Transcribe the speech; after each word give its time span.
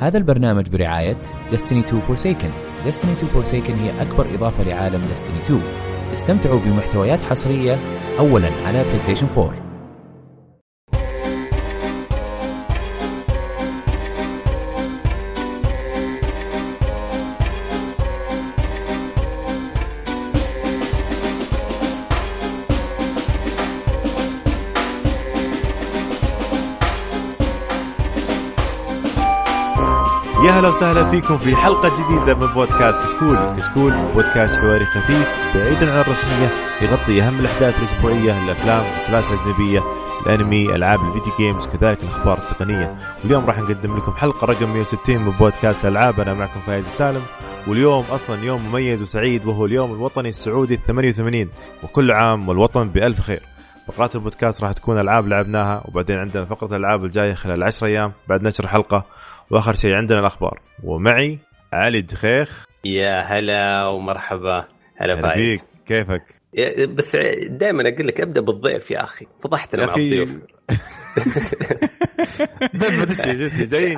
هذا 0.00 0.18
البرنامج 0.18 0.68
برعاية 0.68 1.18
Destiny 1.50 1.84
2 1.84 2.02
Forsaken. 2.02 2.52
Destiny 2.86 3.22
2 3.22 3.28
Forsaken 3.34 3.70
هي 3.70 4.02
أكبر 4.02 4.34
إضافة 4.34 4.62
لعالم 4.62 5.06
Destiny 5.06 5.44
2 5.44 5.60
استمتعوا 6.12 6.60
بمحتويات 6.60 7.22
حصرية 7.22 7.78
أولا 8.18 8.50
على 8.66 8.84
PlayStation 8.84 9.38
4 9.38 9.67
يا 30.58 30.62
هلا 30.62 30.68
وسهلا 30.68 31.10
فيكم 31.10 31.38
في 31.38 31.56
حلقة 31.56 31.88
جديدة 31.88 32.34
من 32.34 32.46
بودكاست 32.46 33.02
كشكول، 33.02 33.36
كشكول 33.56 33.92
بودكاست 34.14 34.56
حواري 34.56 34.84
خفيف 34.84 35.54
بعيدا 35.54 35.92
عن 35.92 36.00
الرسمية 36.00 36.48
يغطي 36.82 37.22
أهم 37.22 37.40
الأحداث 37.40 37.78
الأسبوعية، 37.78 38.44
الأفلام، 38.44 38.84
المسلسلات 38.84 39.24
الأجنبية، 39.32 39.82
الأنمي، 40.26 40.74
ألعاب 40.74 41.00
ال 41.00 41.05
video 41.05 41.32
games، 41.38 41.66
كذلك 41.66 42.02
الأخبار 42.02 42.38
التقنية، 42.38 42.98
واليوم 43.24 43.46
راح 43.46 43.58
نقدم 43.58 43.96
لكم 43.96 44.12
حلقة 44.12 44.44
رقم 44.44 44.72
160 44.72 45.18
من 45.18 45.30
بودكاست 45.30 45.84
ألعاب، 45.84 46.20
أنا 46.20 46.34
معكم 46.34 46.60
فايز 46.66 46.84
السالم، 46.84 47.22
واليوم 47.68 48.04
أصلا 48.10 48.44
يوم 48.44 48.68
مميز 48.68 49.02
وسعيد 49.02 49.46
وهو 49.46 49.64
اليوم 49.64 49.92
الوطني 49.92 50.28
السعودي 50.28 50.74
ال 50.74 50.82
88 50.86 51.50
وكل 51.82 52.12
عام 52.12 52.48
والوطن 52.48 52.88
بألف 52.88 53.20
خير. 53.20 53.42
فقرات 53.88 54.14
البودكاست 54.14 54.62
راح 54.62 54.72
تكون 54.72 55.00
ألعاب 55.00 55.28
لعبناها 55.28 55.82
وبعدين 55.84 56.16
عندنا 56.16 56.44
فقرة 56.44 56.76
الألعاب 56.76 57.04
الجاية 57.04 57.34
خلال 57.34 57.64
10 57.64 57.86
أيام. 57.86 58.12
بعد 58.28 58.42
نشر 58.42 58.64
الحلقة 58.64 59.04
وآخر 59.50 59.74
شيء 59.74 59.94
عندنا 59.94 60.18
الأخبار 60.20 60.60
ومعي 60.84 61.38
علي 61.72 61.98
الدخيخ 61.98 62.64
يا 62.84 63.20
هلا 63.20 63.86
ومرحبا 63.86 64.64
هلا 64.96 65.14
هلا 65.14 65.22
فايز 65.22 65.42
بيك 65.48 65.62
كيفك؟ 65.86 66.22
بس 66.94 67.16
دائما 67.50 67.88
أقول 67.88 68.06
لك 68.06 68.20
أبدأ 68.20 68.40
بالضيف 68.40 68.90
يا 68.90 69.04
أخي 69.04 69.26
فضحتنا 69.42 69.86
مع 69.86 69.94
الضيوف 69.94 70.30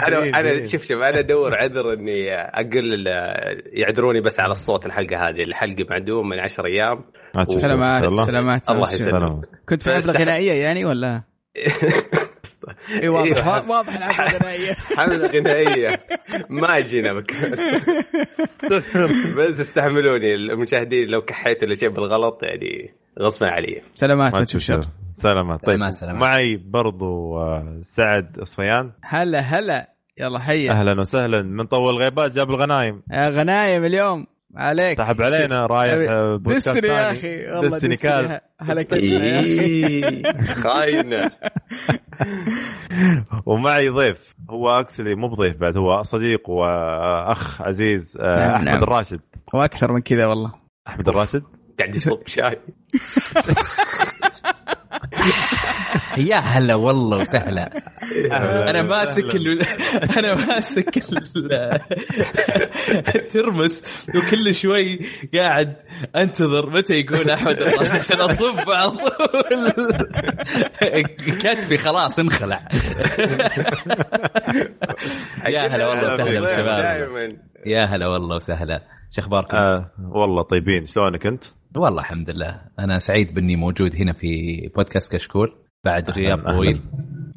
أنا 0.07 0.41
أنا. 0.41 0.65
شوف 0.67 0.83
شوف 0.83 0.93
أنا 1.03 1.19
أدور 1.19 1.55
عذر 1.55 1.93
إني 1.93 2.35
أقول 2.35 2.95
ال- 3.09 3.63
يعذروني 3.81 4.21
بس 4.21 4.41
على 4.41 4.53
الصوت 4.53 4.87
الحلقة 4.87 5.29
هذه 5.29 5.43
الحلقة 5.43 5.87
معدوم 5.91 6.29
من 6.29 6.39
10 6.41 6.67
أيام. 6.67 7.05
سلامات. 7.55 8.27
سلامات 8.27 8.71
الله 8.71 8.93
يسلمك. 8.95 9.47
كنت 9.69 9.83
في 9.83 9.91
حفلة 9.91 10.13
غنائية 10.13 10.53
يعني 10.53 10.85
ولا؟ 10.85 11.23
اي 13.03 13.09
واضح. 13.09 13.47
إيوه. 13.47 13.71
واضح. 13.71 13.97
الحفله 13.97 14.39
غنائيه 14.39 14.73
حملة 14.73 15.27
غنائية. 15.27 16.01
ما 16.49 16.81
جينا 16.81 17.13
بك. 17.13 17.33
بس 19.37 19.61
استحملوني 19.61 20.35
المشاهدين 20.35 21.09
لو 21.09 21.23
كحيت 21.23 21.63
ولا 21.63 21.75
شيء 21.75 21.89
بالغلط 21.89 22.43
يعني 22.43 22.95
غصبا 23.21 23.47
علي. 23.47 23.83
سلامات 23.95 24.35
ما 24.35 24.45
تشوف. 24.45 24.63
شر 24.63 24.89
سلامات. 25.13 25.65
طيب. 25.65 25.91
سلامات،. 25.91 26.21
معي 26.21 26.57
برضو 26.57 27.39
آه، 27.39 27.79
سعد 27.83 28.39
اصفيان 28.39 28.93
هلا 29.03 29.41
هلا. 29.41 29.91
يلا 30.19 30.39
حيا 30.39 30.71
أهلا 30.71 31.01
وسهلا. 31.01 31.43
من 31.43 31.67
طول 31.67 31.91
الغيبات 31.95 32.33
جاب 32.33 32.51
الغنايم. 32.51 33.03
يا 33.13 33.29
غنايم 33.29 33.85
اليوم. 33.85 34.27
عليك. 34.57 34.99
سحب 34.99 35.23
علينا 35.23 35.67
رايح 35.67 36.11
آه، 36.11 36.37
بودكاست 36.37 36.69
دستني 36.69 36.89
يا. 36.89 37.11
أخي 37.11 37.51
والله 37.51 37.97
كاز. 37.97 38.39
هلكتنا 38.61 39.27
يا 39.27 39.41
أخي. 39.41 40.23
خاينة. 40.55 41.31
ومعي 43.47 43.89
ضيف 43.89 44.35
هو 44.51 44.69
اكسلي 44.69 45.15
مو 45.15 45.29
بضيف 45.29 45.57
بعد 45.57 45.77
هو 45.77 46.03
صديق 46.03 46.51
وأخ 46.51 47.63
عزيز 47.63 48.19
آه، 48.21 48.37
نعم، 48.37 48.55
أحمد 48.55 48.65
نعم. 48.65 48.83
الراشد. 48.83 49.21
وأكثر 49.55 49.93
من 49.93 50.01
كذا 50.01 50.27
والله. 50.27 50.53
أحمد 50.89 51.09
الراشد؟ 51.09 51.43
قاعد 51.79 51.97
يصب 51.97 52.27
شاي. 52.27 52.61
يا 56.31 56.37
هلا 56.37 56.75
والله 56.75 57.19
وسهلا. 57.19 57.83
أهلاً 58.33 58.71
أنا 58.71 58.83
ماسك. 58.83 59.35
ال... 59.37 59.63
أنا 60.19 60.35
ماسك 60.35 60.97
ال... 61.13 61.21
الترمس 63.15 64.07
وكل 64.17 64.55
شوي 64.55 64.99
قاعد 65.35 65.77
أنتظر 66.17 66.71
متى 66.71 67.01
يقول 67.01 67.31
أحمد 67.31 67.61
الراشد 67.63 67.97
عشان 67.97 68.21
أصب 68.21 68.71
على 68.71 68.91
طول. 68.91 69.71
كتفي 71.41 71.77
خلاص 71.77 72.19
انخلع. 72.19 72.69
يا 75.49 75.67
هلا 75.67 75.89
والله 75.89 76.07
وسهلا 76.15 76.41
بالشباب 76.41 76.83
دائما. 76.83 77.37
يا 77.67 77.85
هلا 77.85 78.07
والله 78.07 78.37
وسهلا. 78.37 78.83
شو 79.11 79.21
أخباركم؟ 79.23 79.57
آه 79.57 79.91
والله 80.13 80.43
طيبين. 80.43 80.87
شلونك 80.87 81.27
أنت؟ 81.27 81.45
والله 81.77 82.01
الحمد 82.01 82.31
لله. 82.31 82.61
أنا 82.79 82.99
سعيد 82.99 83.35
بإني 83.35 83.57
موجود 83.57 83.97
هنا 83.97 84.13
في 84.13 84.29
بودكاست 84.77 85.17
كشكول. 85.17 85.57
بعد 85.85 86.11
غياب 86.11 86.47
طويل. 86.47 86.81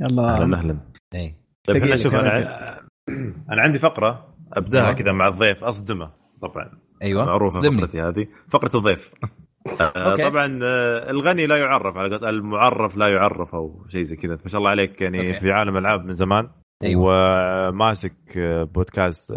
يلا. 0.02 0.36
أهلا 0.36 0.58
أهلا. 0.58 0.78
اي 1.16 1.36
طيب 1.64 1.84
إحنا 1.84 1.96
شوف 1.96 2.16
أنا. 2.16 2.80
أنا 3.52 3.62
عندي 3.62 3.80
فقرة 3.80 4.36
أبداها 4.54 4.84
أيوة. 4.84 4.94
كذا 4.94 5.12
مع 5.12 5.28
الضيف 5.28 5.64
أصدمه 5.64 6.12
طبعا. 6.42 6.72
أيوه 7.02 7.26
معروفة. 7.26 7.62
فقرتي 7.62 8.02
هذه. 8.02 8.28
فقرة 8.50 8.78
الضيف. 8.78 9.14
آه، 9.82 9.84
أوكي. 9.84 10.24
طبعا 10.24 10.60
آه، 10.64 11.12
الغني 11.12 11.48
لا 11.48 11.58
يعرف 11.58 11.98
على 11.98 12.10
قولت 12.10 12.24
المعرف 12.24 12.98
لا 12.98 13.08
يعرف 13.08 13.56
أو 13.56 13.86
شيء 13.90 14.04
زي 14.04 14.16
كذا. 14.16 14.38
ما 14.44 14.50
شاء 14.50 14.60
الله 14.60 14.70
عليك 14.70 15.02
يعني 15.02 15.28
أوكي. 15.28 15.40
في 15.40 15.52
عالم 15.52 15.78
ألعاب 15.78 16.06
من 16.06 16.12
زمان. 16.12 16.50
أيوة. 16.84 17.04
وماسك 17.04 18.38
آه، 18.38 18.64
بودكاست 18.64 19.32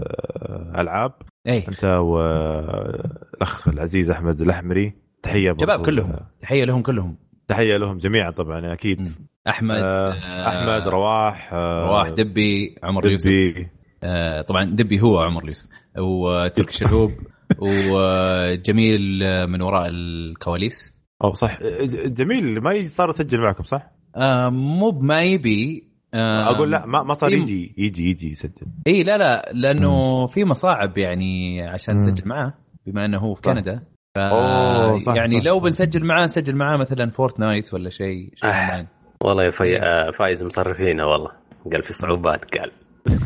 ألعاب. 0.79 1.13
اي 1.47 1.59
أنت 1.69 1.85
والأخ 1.85 3.69
العزيز 3.69 4.11
أحمد 4.11 4.41
الأحمري 4.41 4.93
تحية. 5.23 5.57
شباب 5.61 5.87
كلهم. 5.87 6.17
تحية 6.41 6.65
لهم 6.65 6.83
كلهم. 6.83 7.26
تحية 7.49 7.77
لهم 7.77 7.99
جميعا 7.99 8.31
طبعا 8.31 8.73
أكيد. 8.73 9.01
مم. 9.01 9.07
أحمد 9.49 9.77
آه، 9.77 10.13
آه، 10.13 10.49
أحمد 10.49 10.89
رواح 10.89 11.53
آه، 11.53 11.87
رواح 11.87 12.09
دبي 12.09 12.77
عمر 12.83 13.11
يوسف. 13.11 13.27
دبي 13.29 13.69
آه، 14.05 14.43
طبعا 14.43 14.65
دبي 14.65 15.01
هو 15.01 15.19
عمر 15.19 15.47
يوسف. 15.47 15.69
وتركي 15.99 16.73
شهوب 16.85 17.13
وجميل 17.61 19.01
من 19.49 19.63
وراء 19.63 19.89
الكواليس. 19.89 20.97
أو 21.25 21.33
صح. 21.33 21.59
جميل 22.07 22.61
ما 22.61 22.83
صار 22.83 23.09
يسجل 23.09 23.41
معكم 23.41 23.65
صح؟ 23.65 23.91
آه، 24.17 24.49
مو 24.49 24.91
بما 24.91 25.23
يبي. 25.23 25.89
آه، 26.15 26.51
أقول 26.51 26.71
لا 26.71 26.87
ما, 26.87 27.03
ما 27.03 27.15
صار 27.15 27.33
يجي 27.33 27.75
يجي 27.79 28.11
يجي 28.11 28.31
يسجل. 28.31 28.67
إي 28.87 29.03
لا 29.03 29.19
لا 29.19 29.53
لأنه 29.55 30.27
في 30.27 30.45
مصاعب 30.45 30.99
يعني 30.99 31.63
عشان 31.63 31.95
مم. 31.95 31.99
نسجل 31.99 32.29
معاه 32.29 32.55
بما 32.87 33.05
أنه 33.05 33.19
هو 33.19 33.35
في. 33.35 33.43
كندا. 33.43 33.83
ف 34.17 34.19
أوه، 34.19 34.99
صح، 34.99 35.15
يعني 35.15 35.39
صح، 35.39 35.45
لو 35.45 35.59
صح. 35.59 35.65
بنسجل 35.65 36.05
معاه 36.05 36.25
نسجل 36.25 36.57
معاه 36.57 36.77
مثلا 36.77 37.11
فورتنايت 37.11 37.75
ولا 37.75 37.91
شيء 37.91 38.31
شيء 38.35 38.51
آه. 38.51 38.87
والله 39.21 39.45
يا 39.45 39.51
في... 39.51 39.77
آه، 39.77 40.11
فايز 40.11 40.45
مصرفينا 40.45 41.05
والله. 41.05 41.31
قال 41.73 41.83
في 41.83 41.93
صعوبات 41.93 42.59
قال. 42.59 42.71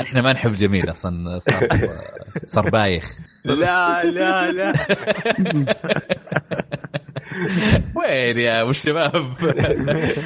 إحنا 0.00 0.22
ما 0.22 0.32
نحب 0.32 0.52
جميل 0.52 0.90
أصلا 0.90 1.38
صار 1.38 1.68
صار 2.44 2.70
بايخ. 2.70 3.18
لا 3.44 4.04
لا 4.04 4.52
لا. 4.52 4.72
وين 7.96 8.38
يا 8.38 8.62
أبو 8.62 8.70
الشباب؟ 8.70 9.34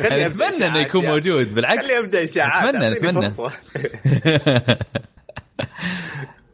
أتمنى 0.05 0.66
إنه 0.66 0.78
يكون 0.78 1.06
موجود 1.06 1.55
بالعكس. 1.55 1.83
خلي 1.83 1.93
أبدأ 2.06 2.25
إشاعات 2.25 2.75
نتمنى 2.75 3.31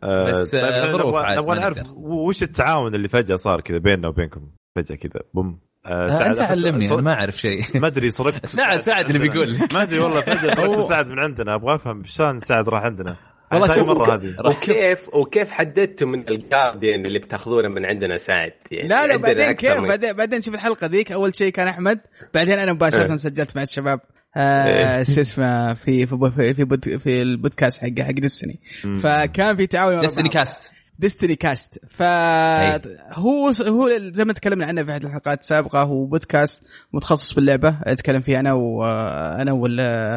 فرصة. 0.02 0.12
آه، 0.12 0.30
بس، 0.30 0.50
طيب 0.50 0.64
آه، 0.64 1.36
نبغى 1.38 1.60
نعرف. 1.60 1.78
وش 1.96 2.42
التعاون 2.42 2.94
اللي 2.94 3.08
فجأة 3.08 3.36
صار 3.36 3.60
كذا 3.60 3.78
بيننا 3.78 4.08
وبينكم 4.08 4.50
فجأة 4.76 4.96
كذا 4.96 5.20
بوم 5.34 5.58
آه، 5.86 6.06
آه، 6.06 6.10
سعد 6.10 6.28
أنت 6.30 6.40
علمني 6.40 6.86
صر- 6.88 6.94
أنا 6.94 7.02
ما 7.02 7.14
أعرف 7.14 7.36
شيء 7.36 7.60
ما 7.80 7.86
أدري 7.86 8.10
سرقت 8.10 8.46
سعد- 8.56 8.80
سعد 8.80 9.06
اللي. 9.10 9.18
بيقول. 9.18 9.58
ما 9.72 9.82
أدري 9.82 9.98
والله 9.98 10.20
فجأة 10.20 10.54
سرقت 10.54 10.58
هو- 10.76 10.80
سعد 10.88 11.08
من 11.10 11.18
عندنا 11.18 11.54
أبغى 11.54 11.74
أفهم 11.74 12.04
شلون 12.04 12.40
سعد 12.40 12.68
راح 12.68 12.82
عندنا 12.82 13.16
والله 13.52 13.74
شوف- 13.74 13.88
مرة 13.88 14.14
هذه 14.14 14.34
وكيف 14.46 15.14
وكيف 15.14 15.50
حددتوا 15.50 16.08
من 16.08 16.28
الجارديان 16.28 17.06
اللي 17.06 17.18
بتاخذونه 17.18 17.68
من 17.68 17.86
عندنا 17.86 18.16
سعد 18.18 18.52
يعني 18.70 18.88
لا 18.88 19.06
لا 19.06 19.16
بعدين 19.16 19.52
كيف 19.52 19.80
بعدين 19.80 20.12
بعدين 20.12 20.40
شوف 20.40 20.54
الحلقة 20.54 20.86
ذيك 20.86 21.12
أول 21.12 21.34
شيء 21.36 21.52
كان 21.52 21.68
أحمد 21.68 22.00
بعدين 22.34 22.58
أنا 22.58 22.72
مباشرة 22.72 23.10
إيه. 23.10 23.16
سجلت 23.16 23.56
مع 23.56 23.62
الشباب 23.62 24.00
آه 24.36 24.96
إيه. 24.96 25.02
شو 25.02 25.20
اسمه 25.20 25.74
في 25.74 26.06
في 26.06 26.32
في 26.54 26.78
في, 26.82 26.98
في 26.98 27.22
البودكاست 27.22 27.78
حق 27.78 28.00
حق 28.00 28.10
ديستني. 28.10 28.60
فكان 29.02 29.56
في 29.56 29.66
تعاون 29.66 29.94
بعض. 30.28 30.32
كاست 30.32 30.72
ديستني 31.00 31.36
كاست 31.36 31.78
فهو 31.90 33.52
هو 33.66 33.90
زي 34.12 34.24
ما 34.24 34.32
تكلمنا 34.32 34.66
عنه 34.66 34.84
في 34.84 34.92
أحد 34.92 35.04
الحلقات 35.04 35.40
السابقة 35.40 35.82
هو 35.82 36.06
بودكاست 36.06 36.62
متخصص 36.92 37.34
باللعبة. 37.34 37.76
أتكلم 37.82 38.20
فيه 38.20 38.40
أنا 38.40 38.52
وأنا 38.52 39.52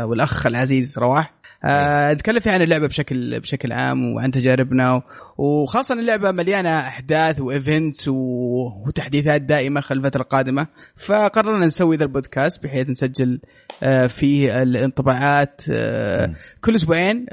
والأخ 0.06 0.46
العزيز 0.46 1.00
رواح. 1.00 1.34
آه، 1.66 2.14
نتكلم 2.14 2.40
فيه 2.40 2.52
عن 2.52 2.62
اللعبة 2.62 2.88
بشكل 2.88 3.40
بشكل 3.40 3.72
عام 3.72 4.14
وعن 4.14 4.32
تجاربنا 4.32 5.02
وخاصة 5.38 5.96
اللعبة 6.00 6.32
مليانة 6.32 6.78
أحداث 6.78 7.42
و 7.42 7.51
events 7.51 8.08
وتحديثات 8.08 9.42
دائمة 9.42 9.82
خلال 9.82 10.06
الفترة 10.06 10.22
القادمة. 10.22 10.68
فقررنا 10.98 11.66
نسوي 11.66 11.98
ذا 11.98 12.04
البودكاست 12.04 12.64
بحيث 12.64 12.90
نسجل 12.90 13.40
آه، 13.84 14.08
فيه 14.08 14.62
الانطباعات 14.62 15.62
آه، 15.70 16.34
كل 16.62 16.76
أسبوعين 16.76 17.26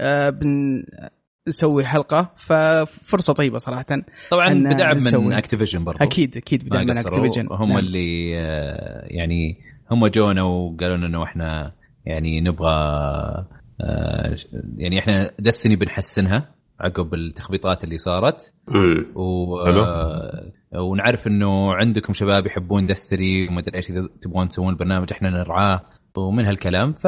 نسوي 1.49 1.85
حلقة 1.85 2.31
ففرصة 2.37 3.33
طيبة 3.33 3.59
صراحة 3.59 3.87
طبعا 4.31 4.55
بدعم 4.55 4.99
من 5.15 5.33
اكتيفيجن 5.33 5.85
برضو. 5.85 6.05
أكيد 6.05 6.37
أكيد 6.37 6.65
بدعم 6.65 6.87
من 6.87 6.99
اكتيفيجن 6.99 7.47
هم 7.51 7.69
نعم. 7.69 7.79
اللي 7.79 8.31
يعني 9.11 9.59
هم 9.91 10.07
جونا 10.07 10.43
وقالوا 10.43 10.97
لنا 10.97 11.07
إنه 11.07 11.25
إحنا 11.25 11.73
يعني 12.07 12.41
نبغى 12.41 12.71
آه، 13.81 14.37
يعني 14.77 14.99
إحنا 14.99 15.31
دستني 15.39 15.77
بنحسنها 15.77 16.55
عقب 16.81 17.15
التخبيطات 17.15 17.85
اللي 17.85 17.99
صارت. 17.99 18.55
و... 19.15 19.59
آه، 19.61 20.51
ونعرف 20.73 21.27
إنه 21.27 21.75
عندكم 21.75 22.13
شباب 22.13 22.47
يحبون 22.47 22.87
دستني 22.87 23.49
وما 23.49 23.61
أدري 23.61 23.77
إيش 23.77 23.91
إذا 23.91 24.09
تبغون 24.21 24.49
تسوون 24.49 24.77
برنامج 24.77 25.13
إحنا 25.13 25.31
نرعاه. 25.31 25.81
ومن 26.17 26.45
هالكلام 26.47 26.93
ف 26.93 27.07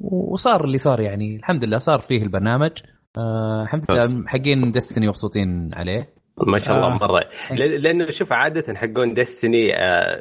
وصار 0.00 0.64
اللي 0.64 0.78
صار 0.78 1.00
يعني 1.00 1.36
الحمد 1.36 1.64
لله 1.64 1.78
صار 1.78 1.98
فيه 1.98 2.22
البرنامج. 2.22 2.72
آه 3.18 3.62
الحمد 3.62 3.90
لله 3.90 4.24
حقين 4.26 4.70
دستني 4.70 5.08
مبسوطين 5.08 5.70
عليه. 5.74 6.14
ما 6.46 6.58
شاء 6.58 6.76
الله 6.76 6.94
آه. 6.94 6.98
مرة. 6.98 7.24
لأنه 7.56 8.10
شوف 8.10 8.32
عادة 8.32 8.74
حقون 8.74 9.14
دستني 9.14 9.72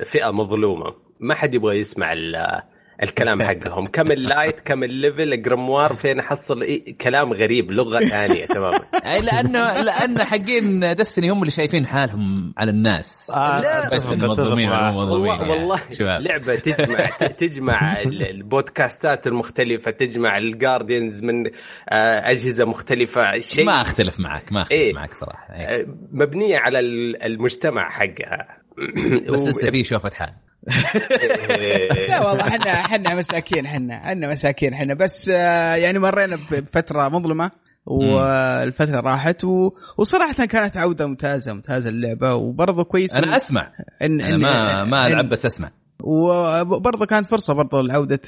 فئة 0.05 0.31
مظلومة. 0.31 0.85
ما 1.19 1.35
حد 1.35 1.53
يبغى 1.53 1.79
يسمع 1.79 2.13
الكلام 3.03 3.43
حقهم. 3.47 3.87
كم 3.87 4.11
ال 4.11 4.19
light 4.19 4.59
كم 4.59 4.83
ال 4.83 4.93
level 4.93 5.41
grimoire 5.41 5.95
فين 5.95 6.19
أحصل؟ 6.19 6.61
إيه 6.61 6.97
كلام 6.97 7.33
غريب 7.33 7.71
لغة 7.71 7.99
ثانية 7.99 8.45
تماما. 8.45 8.79
أي 9.13 9.21
لأنه 9.21 9.81
لأن 9.81 10.23
حقين 10.23 10.79
دستني 10.79 11.29
هم 11.29 11.39
اللي 11.39 11.51
شايفين 11.51 11.87
حالهم 11.87 12.53
على 12.57 12.71
الناس. 12.71 13.31
آه 13.35 13.89
بس 13.89 14.13
المنظمين 14.13 14.69
والله, 14.69 15.35
يعني. 15.35 15.49
والله 15.49 15.79
لعبة 15.99 16.55
تجمع 16.55 17.05
تجمع 17.41 18.01
البودكاستات 18.01 19.27
المختلفة 19.27 19.91
تجمع 19.91 20.37
الجاردينز 20.37 21.23
من 21.23 21.47
آه، 21.89 22.31
أجهزة 22.31 22.65
مختلفة 22.65 23.39
شيء 23.39 23.65
ما 23.65 23.81
أختلف 23.81 24.19
معك 24.19 24.51
ما 24.51 24.61
أختلف 24.61 24.79
إيه؟ 24.79 24.93
معك 24.93 25.13
صراحة 25.13 25.53
إيه؟ 25.53 25.87
مبنية 26.11 26.57
على 26.57 26.79
المجتمع 27.25 27.89
حقها. 27.89 28.61
بس 29.29 29.47
لسه 29.49 29.71
في 29.71 29.83
شوفة 29.83 30.09
حال. 30.15 30.33
لا 32.09 32.27
والله 32.27 32.47
إحنا 32.47 32.71
إحنا 32.71 33.15
مساكين 33.15 33.65
إحنا 33.65 33.95
إحنا 33.95 34.27
مساكين 34.27 34.73
إحنا. 34.73 34.93
بس 34.93 35.29
آه، 35.29 35.75
يعني 35.75 35.99
مرينا 35.99 36.37
بفترة 36.51 37.09
مظلمة 37.09 37.51
والفترة 37.85 38.99
راحت 38.99 39.43
و... 39.43 39.71
وصراحة 39.97 40.45
كانت 40.45 40.77
عودة 40.77 41.07
ممتازة 41.07 41.53
ممتازة 41.53 41.89
اللعبة 41.89 42.35
وبرضه 42.35 42.83
كويس 42.83 43.15
أنا 43.15 43.35
أسمع. 43.35 43.71
إن 44.01 44.21
أنا 44.21 44.37
ما 44.37 44.83
ما 44.83 45.07
العب 45.07 45.29
بس 45.29 45.45
أسمع. 45.45 45.71
وبرضه 46.03 47.05
كانت 47.05 47.25
فرصة 47.25 47.53
برضه 47.53 47.81
لعودة 47.81 48.19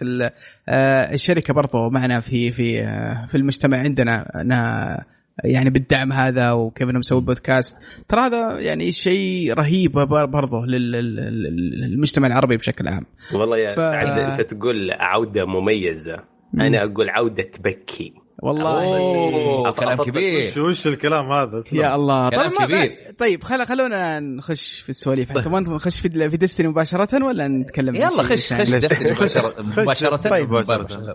آه، 0.70 1.14
الشركة 1.14 1.54
برضه 1.54 1.90
معنا 1.90 2.20
في 2.20 2.52
في 2.52 2.82
آه، 2.82 3.28
في 3.32 3.38
المجتمع 3.38 3.78
عندنا. 3.78 4.42
انها 4.42 5.06
يعني 5.44 5.70
بالدعم 5.70 6.14
هذا 6.14 6.52
وكيف 6.52 6.90
إنهم 6.90 7.00
مسوي 7.00 7.22
بودكاست 7.22 7.78
ترى 8.08 8.22
هذا 8.22 8.60
يعني 8.60 8.92
شيء 8.92 9.54
رهيب 9.54 9.92
برضه 9.92 10.66
للمجتمع 10.66 12.28
العربي 12.28 12.58
بشكل 12.58 12.88
عام. 12.88 13.06
والله 13.36 13.58
يا 13.58 13.70
ف... 13.70 13.76
سعد 13.76 14.20
أنت 14.20 14.42
تقول 14.42 14.92
عودة 14.92 15.46
مميزة. 15.46 16.24
أنا 16.54 16.84
أقول 16.84 17.10
عودة 17.10 17.44
تبكي. 17.44 18.14
والله. 18.44 18.98
أوه. 18.98 19.72
كلام 19.72 20.04
كبير. 20.04 20.52
شو 20.52 20.70
وش 20.70 20.88
الكلام 20.88 21.32
هذا. 21.32 21.62
يا 21.74 21.96
الله. 21.96 22.30
كلام 22.30 22.50
طيب 22.50 22.68
كبير. 22.68 22.98
طيب 23.18 23.44
خل 23.44 23.66
خلونا 23.66 24.20
نخش 24.20 24.80
في 24.82 24.90
السواليف. 24.90 25.32
طيب. 25.32 25.44
تبغى 25.44 25.60
نخش 25.62 26.00
في 26.00 26.30
في 26.30 26.38
ديستني 26.38 26.68
مباشرة 26.68 27.26
ولا 27.26 27.48
نتكلم 27.48 27.96
يلا 27.96 28.24
خش 28.24 28.54
خش 28.54 28.70
ديستني 28.70 29.12
مباشره 29.12 29.54
مباشرة. 29.62 30.16
طيب 30.16 30.52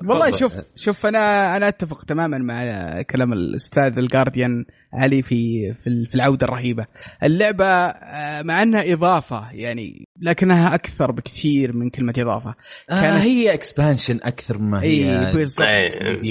والله 0.09 0.31
شوف 0.31 0.53
شوف 0.77 1.07
أنا 1.07 1.57
أنا 1.57 1.69
أتفق 1.69 2.05
تماما 2.05 2.39
مع 2.39 3.03
كلام 3.03 3.33
الأستاذ 3.33 3.99
الجارديان 3.99 4.65
علي 4.93 5.23
في 5.23 5.73
في 5.85 6.15
العودة 6.15 6.47
الرهيبة. 6.47 6.87
اللعبة 7.23 7.65
آه، 7.65 8.43
مع 8.43 8.63
أنها 8.63 8.93
إضافة 8.93 9.51
يعني 9.53 10.09
لكنها 10.21 10.75
أكثر 10.75 11.13
بكثير 11.13 11.73
من 11.73 11.91
كلمة 11.91 12.15
إضافة. 12.19 12.55
آه، 12.91 13.01
كانت 13.01 13.17
آه 13.17 13.19
هي 13.19 13.55
expansion 13.55 14.21
أكثر 14.23 14.59
ما 14.59 14.83
هي 14.83 15.27
اي 15.29 15.33
بالضبط. 15.33 15.67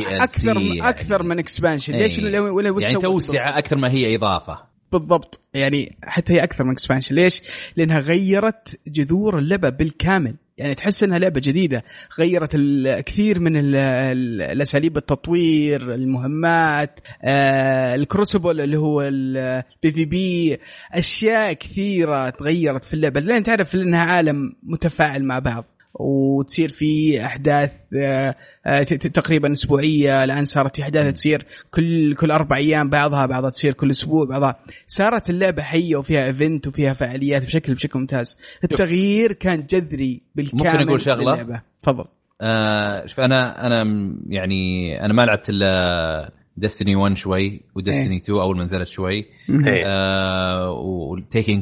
أكثر. 0.05 0.57
أكثر 0.89 1.24
من 1.24 1.39
expansion 1.39 1.94
ليش؟ 1.94 2.19
ولا 2.19 2.81
يعني 2.81 2.95
توسعة 2.95 3.57
أكثر 3.57 3.78
ما 3.78 3.92
هي 3.92 4.16
إضافة. 4.16 4.60
بالضبط. 4.92 5.42
يعني 5.54 5.98
حتى 6.04 6.34
هي 6.34 6.44
أكثر 6.44 6.63
من 6.63 6.72
expansion 6.71 7.15
ليش؟ 7.16 7.42
لأنها 7.78 8.00
غيرت 8.00 8.80
جذور 8.88 9.39
اللعبة 9.39 9.69
بالكامل. 9.69 10.36
يعني 10.57 10.75
تحس 10.75 11.04
إنها 11.04 11.19
لعبة 11.19 11.42
جديدة. 11.44 11.84
غيرت 12.19 12.56
الكثير 12.56 13.39
من 13.39 13.51
الأساليب 13.56 14.98
التطوير 14.98 15.94
المهمات 15.94 17.00
آه 17.24 17.95
ال 17.95 18.03
crucible 18.03 18.62
اللي 18.62 18.78
هو 18.78 19.01
ال 19.01 19.91
PvP 19.91 20.59
أشياء 20.94 21.54
كثيرة 21.54 22.30
تغيرت 22.30 22.86
في 22.86 22.94
اللعبة. 22.94 23.19
لين 23.19 23.44
تعرف 23.44 23.75
إنها 23.75 24.04
عالم 24.04 24.54
متفاعل 24.63 25.24
مع 25.24 25.39
بعض. 25.39 25.66
وتصير 25.99 26.69
في 26.69 27.25
أحداث 27.25 27.71
آه، 27.95 28.35
آه، 28.65 28.83
تقريبا 28.83 29.51
أسبوعية. 29.51 30.23
الآن 30.23 30.45
صارت 30.45 30.75
في 30.75 30.81
أحداث 30.81 31.13
تصير 31.13 31.45
كل 31.71 32.15
كل 32.15 32.31
أربع 32.31 32.57
أيام 32.57 32.89
بعضها 32.89 33.25
بعضها 33.25 33.49
تصير 33.49 33.73
كل 33.73 33.89
أسبوع 33.89 34.25
بعضها. 34.25 34.59
صارت 34.88 35.29
اللعبة 35.29 35.61
حية 35.61 35.95
وفيها 35.95 36.25
ايفنت 36.25 36.67
وفيها 36.67 36.94
فعاليات 36.94 37.45
بشكل 37.45 37.73
بشكل 37.73 37.99
ممتاز. 37.99 38.38
التغيير 38.63 39.33
كان 39.33 39.65
جذري 39.65 40.21
بالكامل 40.35 40.63
ممكن 40.63 40.88
أقول 40.88 41.01
شغلة؟ 41.01 41.61
تفضل. 41.81 42.05
آه 42.41 43.05
شوف 43.05 43.19
أنا 43.19 43.67
أنا 43.67 43.83
يعني 44.27 45.05
أنا 45.05 45.13
ما 45.13 45.25
لعبت 45.25 45.50
إلا 45.50 46.31
ديستني 46.57 46.95
1 46.95 47.17
شوي 47.17 47.61
وديستني 47.75 48.15
إيه. 48.15 48.21
2 48.21 48.39
أول 48.39 48.57
ما 48.57 48.63
نزلت 48.63 48.88
شوي. 48.88 49.25
إيه. 49.50 49.83
آه 49.85 50.71
وتيكن 50.71 51.61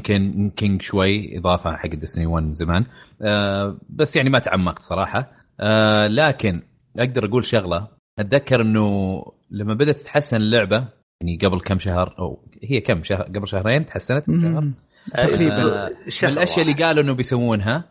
كينج 0.56 0.82
شوي 0.82 1.38
إضافة 1.38 1.76
حق 1.76 1.90
ديستني 1.90 2.26
1 2.26 2.54
زمان. 2.54 2.82
آه 2.82 3.05
بس 3.90 4.16
يعني 4.16 4.30
ما 4.30 4.40
تعمقت 4.40 4.82
صراحة. 4.82 5.32
آه 5.60 6.08
لكن 6.08 6.62
أقدر 7.00 7.26
أقول 7.26 7.44
شغلة. 7.44 7.88
أتذكر 8.20 8.62
إنه 8.62 9.16
لما 9.52 9.74
بدأت 9.74 9.96
تتحسن 9.96 10.38
اللعبة 10.38 10.88
يعني 11.22 11.38
قبل 11.38 11.60
كم 11.60 11.80
شهر 11.80 12.16
أو 12.20 12.50
هي 12.64 12.82
كم 12.82 13.04
شهر 13.04 13.22
قبل 13.22 13.48
شهرين 13.48 13.86
تحسنت 13.86 14.26
كم 14.26 14.40
شهر؟ 14.42 14.72
تقريبا 15.16 15.86
آه 15.86 15.90
من 16.24 16.30
الأشياء 16.30 16.62
اللي 16.62 16.86
قالوا 16.86 17.04
إنه 17.04 17.14
بيسوونها 17.14 17.84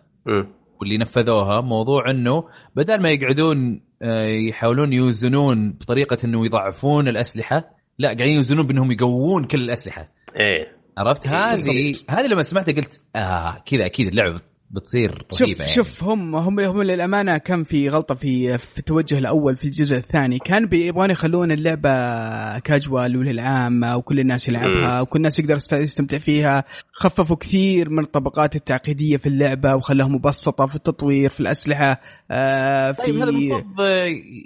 واللي 0.81 0.99
نفذوها 0.99 1.61
موضوع 1.61 2.11
إنه 2.11 2.45
بدل 2.76 3.02
ما 3.02 3.11
يقعدون 3.11 3.81
آه، 4.02 4.26
يحاولون 4.26 4.93
يوزنون 4.93 5.73
بطريقة 5.73 6.16
إنه 6.25 6.47
يضعفون 6.47 7.09
الأسلحة 7.09 7.71
لا 7.99 8.09
قاعدين 8.09 8.37
يوزنون 8.37 8.66
بإنهم 8.66 8.93
يقوون 8.93 9.45
كل 9.45 9.61
الأسلحة. 9.61 10.09
إيه. 10.37 10.76
عرفت؟ 10.99 11.26
هذه 11.26 11.95
هذه 12.11 12.26
لما 12.26 12.43
سمعتها 12.43 12.73
قلت 12.73 13.00
آه 13.16 13.62
كذا 13.66 13.87
أكيد 13.87 14.09
اللعبة 14.09 14.40
بتصير 14.75 15.11
رهيبة 15.11 15.26
شوف 15.33 15.61
يعني. 15.61 15.71
شوف 15.71 16.04
هم 16.04 16.37
هم 16.37 16.61
هم 16.61 16.83
للأمانة 16.83 17.38
كان 17.38 17.64
في 17.64 17.88
غلطة 17.88 18.14
في 18.14 18.59
في 18.59 18.78
التوجه 18.78 19.19
الأول 19.19 19.57
في 19.57 19.64
الجزء 19.64 19.97
الثاني. 19.97 20.38
كان 20.38 20.69
يبغون 20.73 21.11
يخلون 21.11 21.52
اللعبة 21.52 22.59
كاجوال 22.59 23.16
وللعامة 23.16 23.97
وكل 23.97 24.21
الناس 24.21 24.49
يلعبها 24.49 25.00
وكل 25.00 25.16
الناس 25.16 25.38
يقدر 25.38 25.59
يستمتع 25.73 26.19
فيها. 26.19 26.64
خففوا 26.93 27.37
كثير 27.37 27.88
من 27.90 28.04
الطبقات 28.04 28.57
التعقيدية 28.57 29.16
في 29.16 29.26
اللعبة 29.26 29.75
وخلاها 29.75 30.09
مبسطة 30.09 30.66
في 30.66 30.76
التطوير 30.76 31.31
في 31.31 31.40
الأسلحة 31.40 32.00
آه 32.31 32.93
في 32.93 33.02
طيب 33.02 33.16
هذا 33.16 33.31
المفروض 33.31 33.64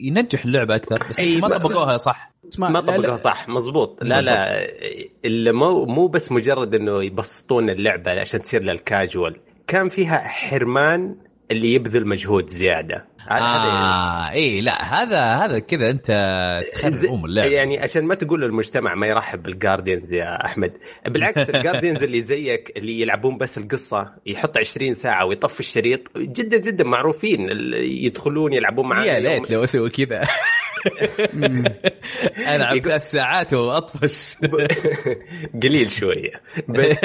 ينجح 0.01 0.45
اللعبة 0.45 0.77
أكثر 0.77 1.09
بس 1.11 1.21
ما 1.21 1.59
طبقوها 1.59 1.97
صح. 1.97 2.33
ما 2.59 2.81
طبقوها 2.81 3.17
صح 3.17 3.49
مزبوط 3.49 3.99
لا 4.03 4.21
لا 4.21 4.67
اللي 5.25 5.53
مو 5.53 5.85
مو 5.85 6.09
بس 6.09 6.33
مجرد 6.33 6.75
إنه 6.75 7.05
يبسطون 7.05 7.71
اللعبة 7.71 8.21
عشان 8.21 8.43
تصير 8.43 8.63
للكاجوال 8.63 9.41
كان 9.69 9.89
فيها 9.89 10.19
حرمان 10.19 11.17
اللي 11.51 11.75
يبذل 11.75 12.09
مجهود 12.09 12.49
زيادة. 12.49 13.05
آه 13.31 14.31
اي 14.31 14.61
لا 14.61 15.03
هذا 15.03 15.23
هذا 15.23 15.59
كذا 15.59 15.91
أنت 15.91 16.07
تخرب 16.73 17.05
ام 17.05 17.25
اللعبه 17.25 17.51
يعني 17.53 17.79
عشان 17.79 18.05
ما 18.05 18.15
تقول 18.15 18.43
للمجتمع 18.43 18.95
ما 18.95 19.07
يرحب 19.07 19.43
بال 19.43 19.56
guardians 19.56 20.13
يا 20.13 20.45
أحمد. 20.47 20.73
بالعكس 21.07 21.51
ال 21.55 21.60
guardians 21.60 22.03
اللي 22.03 22.23
زيك 22.23 22.73
اللي 22.77 23.01
يلعبون 23.01 23.39
بس 23.39 23.59
القصة 23.59 24.13
يحط 24.27 24.59
20 24.59 24.95
ساعة 24.95 25.27
ويطفي 25.27 25.61
الشريط 25.61 26.19
جدا 26.19 26.59
جدا 26.59 26.85
معروفين 26.85 27.49
يدخلون 27.83 28.53
يلعبون 28.53 28.89
معاه 28.89 29.05
يا 29.05 29.21
ليت 29.21 29.51
لو 29.51 29.65
أسوي 29.65 29.91
كذا. 29.91 30.21
العب 32.55 32.79
ثلاث 32.79 33.11
ساعات 33.11 33.55
واطفش 33.55 34.37
قليل 35.63 35.91
شوية. 35.91 36.33
بس 36.69 36.97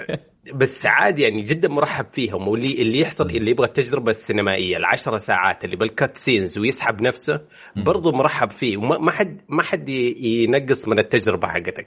بس 0.60 0.86
عادي 0.86 1.22
يعني 1.22 1.42
جدا 1.42 1.68
مرحب 1.68 2.06
فيهم. 2.12 2.48
واللي 2.48 2.82
اللي 2.82 3.00
يحصل 3.00 3.30
اللي 3.30 3.50
يبغى 3.50 3.66
التجربة 3.66 4.10
السينمائية 4.10 4.76
العشر 4.76 5.18
ساعات 5.18 5.64
اللي 5.64 5.76
بالكات 5.76 6.16
سينز 6.16 6.58
ويسحب 6.58 7.00
نفسه 7.00 7.40
برضه 7.76 8.12
مرحب 8.12 8.50
فيه. 8.50 8.76
وما 8.76 9.10
حد 9.10 9.40
ما 9.48 9.62
حد 9.62 9.88
ينقص 9.88 10.88
من 10.88 10.98
التجربة 10.98 11.48
حقتك. 11.48 11.86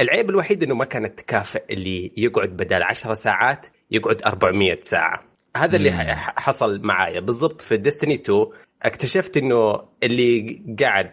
العيب 0.00 0.30
الوحيد 0.30 0.62
إنه 0.62 0.74
ما 0.74 0.84
كان 0.84 1.04
التكافؤ 1.04 1.60
اللي 1.70 2.12
يقعد 2.16 2.48
بدل 2.48 2.82
10 2.82 3.12
ساعات 3.14 3.66
يقعد 3.90 4.22
400 4.22 4.78
ساعة. 4.82 5.24
هذا 5.56 5.76
اللي 5.76 5.92
حصل 6.16 6.80
معايا. 6.82 7.20
بالضبط 7.20 7.60
في 7.60 7.76
ديستني 7.76 8.14
2 8.14 8.46
اكتشفت 8.84 9.36
إنه 9.36 9.80
اللي 10.02 10.62
قاعد 10.80 11.10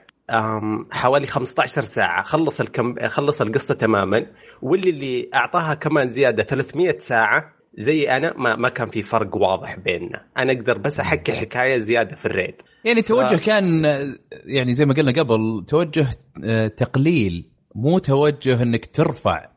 حوالي 0.91 1.27
15 1.27 1.81
ساعة 1.81 2.23
خلص 2.23 2.61
الكم 2.61 3.07
خلص 3.07 3.41
القصة 3.41 3.73
تماما 3.73 4.25
واللي 4.61 4.89
اللي 4.89 5.29
أعطاها 5.33 5.73
كمان 5.73 6.09
زيادة 6.09 6.43
300 6.43 6.99
ساعة 6.99 7.53
زي 7.77 8.09
أنا 8.09 8.33
ما 8.37 8.55
ما 8.55 8.69
كان 8.69 8.87
في 8.87 9.03
فرق 9.03 9.35
واضح 9.35 9.79
بيننا. 9.79 10.25
أنا 10.37 10.51
أقدر 10.51 10.77
بس 10.77 10.99
أحكي 10.99 11.31
حكاية 11.31 11.77
زيادة 11.77 12.15
في 12.15 12.25
الريد 12.25 12.55
يعني 12.85 13.01
توجه 13.01 13.35
ف... 13.35 13.45
كان 13.45 13.85
يعني 14.45 14.73
زي 14.73 14.85
ما 14.85 14.93
قلنا 14.93 15.11
قبل 15.11 15.65
توجه 15.67 16.07
آه، 16.45 16.67
تقليل 16.67 17.49
مو 17.75 17.99
توجه 17.99 18.63
إنك 18.63 18.85
ترفع 18.85 19.51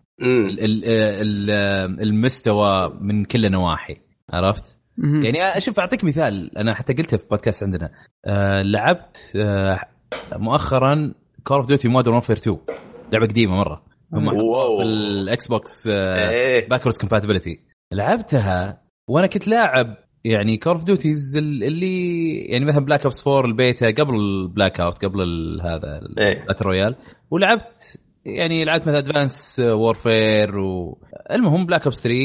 المستوى 2.00 2.99
من 3.00 3.25
كل 3.25 3.44
النواحي 3.44 3.97
عرفت؟ 4.30 4.78
يعني 4.98 5.42
أشوف 5.42 5.80
أعطيك 5.80 6.04
مثال 6.04 6.58
أنا 6.58 6.74
حتى 6.74 6.92
قلتها 6.92 7.16
في 7.16 7.26
بودكاست 7.30 7.62
عندنا. 7.62 7.90
آه 8.26 8.62
لعبت 8.62 9.32
آه 9.36 9.80
مؤخرا 10.32 11.14
Call 11.44 11.56
of 11.56 11.66
Duty 11.66 11.88
Modern 11.88 12.12
Warfare 12.14 12.37
2 12.36 12.58
لعبة 13.12 13.26
قديمة 13.26 13.54
مرة. 13.56 13.82
هم 14.12 14.30
في 14.76 14.82
الإكس 14.82 15.48
بوكس 15.48 15.88
backwards 16.68 16.99
compatibility 17.00 17.61
لعبتها 17.92 18.82
وأنا 19.08 19.26
كنت 19.26 19.48
لاعب 19.48 19.96
يعني 20.24 20.56
Call 20.56 20.73
of 20.73 20.85
Duties 20.85 21.37
اللي 21.36 22.36
يعني 22.38 22.64
مثلا 22.64 22.84
Black 22.85 23.04
Ops 23.04 23.28
4 23.28 23.50
البيتا 23.50 23.90
قبل 23.90 24.14
ال 24.14 24.80
Blackout 24.80 25.04
قبل 25.04 25.20
هذا 25.62 26.00
ال 26.18 26.25
battle 26.25 26.64
royale 26.64 26.97
ولعبت 27.30 27.98
يعني 28.24 28.64
لعبت 28.64 28.82
مثلا 28.82 28.98
Advanced 28.99 29.62
Warfare 29.64 30.59
والمهم 30.58 31.66
Black 31.66 31.85
Ops 31.85 32.02
3 32.02 32.16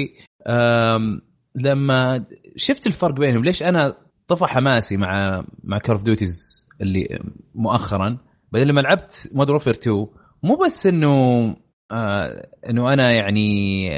لما 1.56 2.25
شفت 2.56 2.88
الفرق 2.88 3.13
بينهم 3.13 3.44
ليش 3.44 3.63
أنا 3.63 3.98
طفى 4.27 4.46
حماسي 4.46 4.98
مع 4.98 5.44
مع 5.63 5.77
Call 5.77 5.95
of 5.95 6.03
Duties 6.03 6.67
اللي 6.82 7.20
مؤخرا؟ 7.56 8.18
بعدين 8.51 8.68
لما 8.68 8.82
لعبت 8.82 9.29
Modern 9.34 9.50
Warfare 9.50 9.74
2 9.74 10.08
مو 10.44 10.56
بس 10.56 10.88
إنه 10.88 11.10
آه 11.91 12.50
إنه 12.70 12.94
أنا 12.94 13.12
يعني 13.12 13.89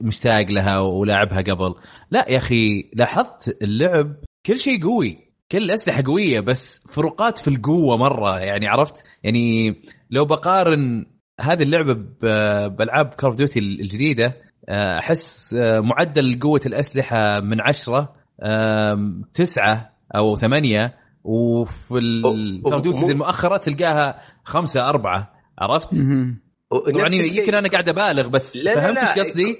مشتاق 0.00 0.46
لها 0.50 0.78
ولاعبها 0.78 1.40
قبل. 1.40 1.74
لا 2.10 2.30
يا 2.30 2.36
أخي 2.36 2.90
لاحظت 2.94 3.62
اللعب 3.62 4.16
كل 4.46 4.58
شيء 4.58 4.82
قوي 4.84 5.28
كل 5.52 5.58
الاسلحه 5.58 6.02
قوية 6.06 6.40
بس 6.40 6.86
فروقات 6.94 7.38
في 7.38 7.48
القوة 7.48 7.96
مرة 7.96 8.38
يعني 8.38 8.68
عرفت؟ 8.68 9.04
يعني 9.22 9.74
لو 10.10 10.24
بقارن 10.24 11.06
هذه 11.40 11.62
اللعبة 11.62 11.92
بألعاب 12.68 13.06
Call 13.06 13.26
of 13.26 13.36
Duty 13.36 13.58
الجديدة 13.58 14.47
أحس 14.68 15.54
آه، 15.54 15.80
معدل 15.80 16.38
قوة 16.42 16.60
الأسلحة 16.66 17.40
من 17.40 17.60
عشرة 17.60 18.14
تسعة 19.34 19.92
أو 20.16 20.36
ثمانية 20.36 20.94
وفي 21.24 21.98
الكاردوتيز 21.98 23.10
المؤخره 23.10 23.56
تلقاها 23.56 24.20
خمسة 24.44 24.88
أربعة 24.88 25.32
عرفت؟ 25.58 25.94
طبعا 26.94 27.08
يمكن 27.08 27.54
أنا 27.54 27.68
قاعد 27.68 27.88
أبالغ 27.88 28.28
بس 28.28 28.56
لا 28.56 28.74
فهمت 28.74 28.98
إيش 28.98 29.12
قصدي؟ 29.28 29.58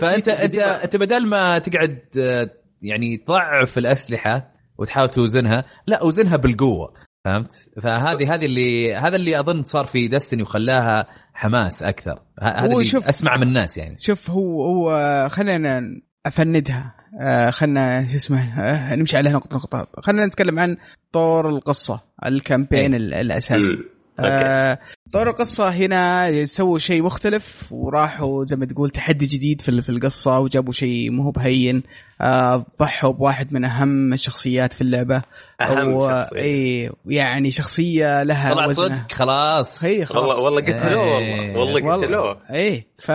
فأنت 0.00 0.28
أنت 0.28 0.58
أنت 0.58 0.96
بدل 0.96 1.26
ما 1.26 1.58
تقعد 1.58 1.98
آه، 2.18 2.50
يعني 2.82 3.16
تضعف 3.16 3.78
الأسلحة 3.78 4.52
وتحاول 4.78 5.08
توزنها 5.08 5.64
لا 5.86 5.96
أوزنها 5.96 6.36
بالقوة 6.36 6.94
فهمت؟ 7.26 7.52
فهذه 7.82 8.34
هذه 8.34 8.44
اللي 8.44 8.94
هذا 8.94 9.16
اللي 9.16 9.40
أظن 9.40 9.64
صار 9.64 9.84
في 9.84 10.08
دستني 10.08 10.42
وخلاها 10.42 11.06
حماس 11.34 11.82
أكثر. 11.82 12.18
هذا 12.42 12.72
اللي 12.72 12.84
شوف 12.84 13.08
أسمع 13.08 13.36
من 13.36 13.42
الناس 13.42 13.76
يعني. 13.76 13.96
شوف 13.98 14.30
هو 14.30 14.64
هو 14.64 15.28
خلينا 15.28 15.80
أفندها. 16.26 16.94
آه 17.20 17.50
خلينا 17.50 18.06
شو 18.08 18.14
اسمه 18.16 18.60
آه 18.60 18.94
نمشي 18.96 19.16
عليها 19.16 19.32
نقطة 19.32 19.56
نقطة. 19.56 19.86
خلينا 20.02 20.26
نتكلم 20.26 20.58
عن 20.58 20.76
طور 21.12 21.48
القصة 21.48 22.00
الكامبين 22.26 22.94
إيه. 22.94 23.20
الأساسي. 23.20 23.78
آه 24.20 24.78
طور 25.12 25.28
القصة 25.30 25.68
هنا 25.68 26.44
سووا 26.44 26.78
شيء 26.78 27.02
مختلف 27.02 27.72
وراحوا 27.72 28.44
زي 28.44 28.56
ما 28.56 28.66
تقول 28.66 28.90
تحدي 28.90 29.26
جديد 29.26 29.60
في 29.60 29.82
في 29.82 29.88
القصة 29.88 30.38
وجابوا 30.38 30.72
شيء 30.72 31.10
مو 31.10 31.30
بهين. 31.30 31.82
آه 32.20 32.66
ضحوا 32.80 33.12
بواحد 33.12 33.52
من 33.52 33.64
أهم 33.64 34.12
الشخصيات 34.12 34.72
في 34.72 34.80
اللعبة. 34.80 35.22
أهم 35.60 36.00
شخصية. 36.00 36.40
اي 36.40 36.90
يعني 37.06 37.50
شخصية 37.50 38.22
لها 38.22 38.54
طلع 38.54 38.66
صدق 38.66 39.12
خلاص. 39.12 39.84
هي 39.84 40.06
خلاص. 40.06 40.22
والله 40.22 40.42
والله 40.42 40.60
قتلوه 40.60 41.14
والله 41.58 41.76
والله. 41.76 42.02
قتلوه 42.02 42.40
اي 42.50 42.86
ف 42.98 43.10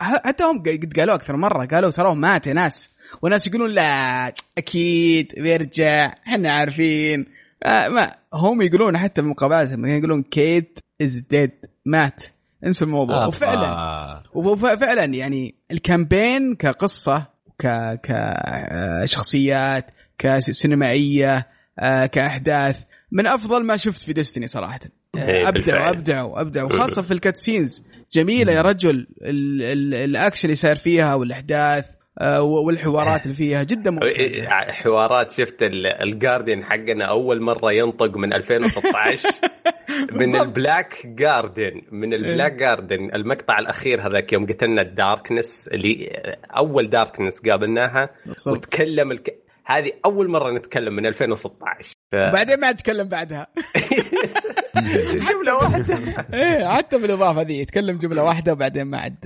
حتى 0.00 0.44
هم 0.44 0.62
قد 0.62 0.92
قالوا 0.96 1.14
أكثر 1.14 1.36
مرة. 1.36 1.66
قالوا 1.66 1.90
تراه 1.90 2.14
مات 2.14 2.46
يا 2.46 2.52
ناس. 2.52 2.90
وناس 3.22 3.46
يقولون 3.46 3.70
لا 3.70 4.32
أكيد 4.58 5.32
بيرجع 5.36 6.14
إحنا 6.28 6.52
عارفين. 6.52 7.26
آه 7.66 7.88
ما 7.88 8.14
هم 8.34 8.62
يقولون 8.62 8.98
حتى 8.98 9.14
في 9.14 9.20
المقابلات 9.20 9.70
يقولون 9.70 10.22
Cayde 10.22 10.78
is 11.02 11.18
dead 11.18 11.50
مات. 11.86 12.22
انسى 12.66 12.84
الموضوع. 12.84 13.24
آه. 13.24 13.28
وفعلا. 13.28 13.68
آه. 13.68 14.22
وفعلا 14.34 15.04
يعني 15.04 15.54
ال 15.70 15.79
campaign 15.79 16.54
كقصة 16.54 17.26
ك 17.58 17.66
كشخصيات 19.02 19.90
كسينمائية 20.18 21.48
آه 21.78 22.06
كأحداث. 22.06 22.82
من 23.12 23.26
أفضل 23.26 23.64
ما 23.64 23.76
شفت 23.76 24.02
في 24.02 24.12
Destiny 24.12 24.46
صراحة. 24.46 24.80
إيه، 25.16 25.48
أبدعوا 25.48 25.90
أبدعوا 25.90 26.40
أبدعوا. 26.40 26.78
خاصة 26.78 27.02
في 27.02 27.10
ال 27.10 27.17
cutscenes 27.17 27.84
جميلة 28.12 28.52
يا 28.52 28.62
رجل. 28.62 29.06
الأكشن 29.22 30.48
اللي 30.48 30.56
صاير 30.56 30.76
فيها 30.76 31.14
والأحداث. 31.14 31.86
آه، 31.90 32.03
والحوارات 32.40 33.24
اللي 33.24 33.36
فيها 33.36 33.62
جدا 33.62 33.90
ممتازة. 33.94 34.48
حوارات 34.50 35.32
شفت 35.32 35.56
ال 36.02 36.09
Guardian 36.09 36.64
حقنا 36.64 37.04
أول 37.04 37.42
مرة 37.42 37.72
ينطق 37.72 38.16
من 38.16 38.32
2016 38.32 39.28
من 40.12 40.36
ال 40.36 40.48
Black 40.48 41.06
Garden 41.06 41.82
من 41.92 42.14
ال 42.14 42.20
Black 42.20 42.52
Garden 42.52 43.14
المقطع 43.14 43.58
الأخير 43.58 44.06
هذاك 44.06 44.32
يوم 44.32 44.46
قتلنا 44.46 44.82
ال 44.82 44.92
Darkness 44.92 45.68
اللي 45.68 46.08
أول 46.56 46.90
داركنس 46.90 47.40
قابلناها. 47.48 48.10
وتكلم 48.46 49.12
الك... 49.12 49.43
هذه 49.66 49.92
أول 50.04 50.30
مرة 50.30 50.50
نتكلم 50.50 50.96
من 50.96 51.06
2016 51.06 51.94
ف... 52.12 52.14
بعدين 52.14 52.60
ما 52.60 52.70
أتكلم 52.70 53.08
بعدها. 53.08 53.46
جملة 55.30 55.54
واحدة. 55.54 55.98
إيه 56.34 56.76
حتى 56.76 56.98
بالإضافة 56.98 57.42
ذي 57.42 57.58
يتكلم 57.58 57.98
جملة 57.98 58.22
واحدة 58.22 58.52
وبعدين 58.52 58.84
ما 58.84 58.98
عاد 58.98 59.16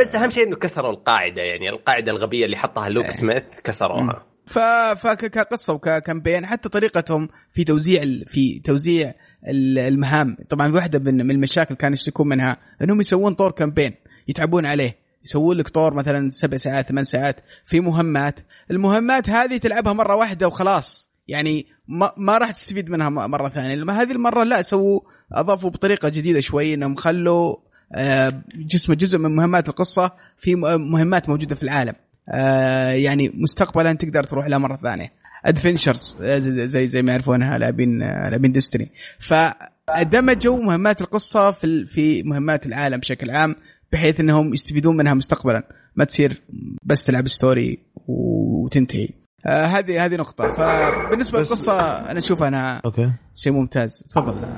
بس 0.00 0.14
أهم 0.14 0.30
شيء 0.30 0.46
إنه 0.46 0.56
كسروا 0.56 0.90
القاعدة 0.90 1.42
يعني 1.42 1.68
القاعدة 1.68 2.12
الغبية 2.12 2.44
اللي 2.44 2.56
حطها 2.56 2.88
لوك 2.88 3.04
إيه. 3.04 3.10
سميث 3.10 3.42
كسروها. 3.64 4.26
ف 4.46 4.58
فكقصه 4.58 5.74
وككامبين 5.74 6.46
حتى 6.46 6.68
طريقتهم 6.68 7.28
في 7.50 7.64
توزيع 7.64 8.02
في 8.26 8.60
توزيع 8.64 9.14
المهام. 9.48 10.36
طبعا 10.50 10.72
واحدة 10.72 10.98
من 10.98 11.30
المشاكل 11.30 11.74
كانوا 11.74 11.94
يشتكون 11.94 12.28
منها 12.28 12.56
إنهم 12.82 13.00
يسوون 13.00 13.34
طور 13.34 13.50
campaign 13.50 13.94
يتعبون 14.28 14.66
عليه. 14.66 15.01
يسوون 15.24 15.56
لك 15.56 15.68
طور 15.68 15.94
مثلا 15.94 16.28
سبع 16.28 16.56
ساعات 16.56 16.86
ثمان 16.86 17.04
ساعات 17.04 17.40
في 17.64 17.80
مهمات. 17.80 18.40
المهمات 18.70 19.30
هذه 19.30 19.56
تلعبها 19.56 19.92
مرة 19.92 20.16
واحدة 20.16 20.46
وخلاص. 20.46 21.12
يعني 21.28 21.66
ما, 21.88 22.12
ما 22.16 22.38
راح 22.38 22.50
تستفيد 22.50 22.90
منها 22.90 23.08
مرة 23.08 23.48
ثانية. 23.48 23.74
لما 23.74 24.02
هذه 24.02 24.12
المرة 24.12 24.44
لا 24.44 24.62
سووا 24.62 25.00
أضافوا 25.32 25.70
بطريقة 25.70 26.08
جديدة 26.08 26.40
شوي 26.40 26.74
انهم 26.74 26.94
خلوا 26.94 27.56
آه، 27.94 28.42
جسم 28.54 28.92
جزء 28.92 29.18
من 29.18 29.36
مهمات 29.36 29.68
القصة 29.68 30.12
في 30.38 30.54
مهمات 30.54 31.28
موجودة 31.28 31.54
في 31.54 31.62
العالم. 31.62 31.94
آه، 32.28 32.90
يعني 32.90 33.32
مستقبلا 33.34 33.92
تقدر 33.92 34.24
تروح 34.24 34.46
لها 34.46 34.58
مرة 34.58 34.76
ثانية. 34.76 35.12
adventures 35.44 36.16
آه، 36.22 36.38
زي 36.38 36.88
زي 36.88 37.02
ما 37.02 37.12
يعرفونها 37.12 37.58
لاعبين 37.58 37.98
لاعبين 37.98 38.52
Destiny 38.52 38.90
فدمجوا 39.18 40.62
مهمات 40.62 41.00
القصة 41.00 41.50
في 41.50 41.86
في 41.86 42.22
مهمات 42.22 42.66
العالم 42.66 42.98
بشكل 42.98 43.30
عام. 43.30 43.56
بحيث 43.92 44.20
إنهم 44.20 44.52
يستفيدون 44.52 44.96
منها 44.96 45.14
مستقبلا. 45.14 45.68
ما 45.96 46.04
تصير 46.04 46.42
بس 46.84 47.04
تلعب 47.04 47.28
story 47.28 47.78
وتنتهي. 48.06 49.08
آه 49.46 49.64
هذه 49.64 50.04
هذه 50.04 50.16
نقطة. 50.16 50.52
فبالنسبة 50.52 51.38
للقصة 51.38 51.80
أنا 52.10 52.18
أشوفها 52.18 52.48
أنا 52.48 52.80
okay. 52.84 53.12
شيء 53.34 53.52
ممتاز. 53.52 54.04
تفضل. 54.10 54.48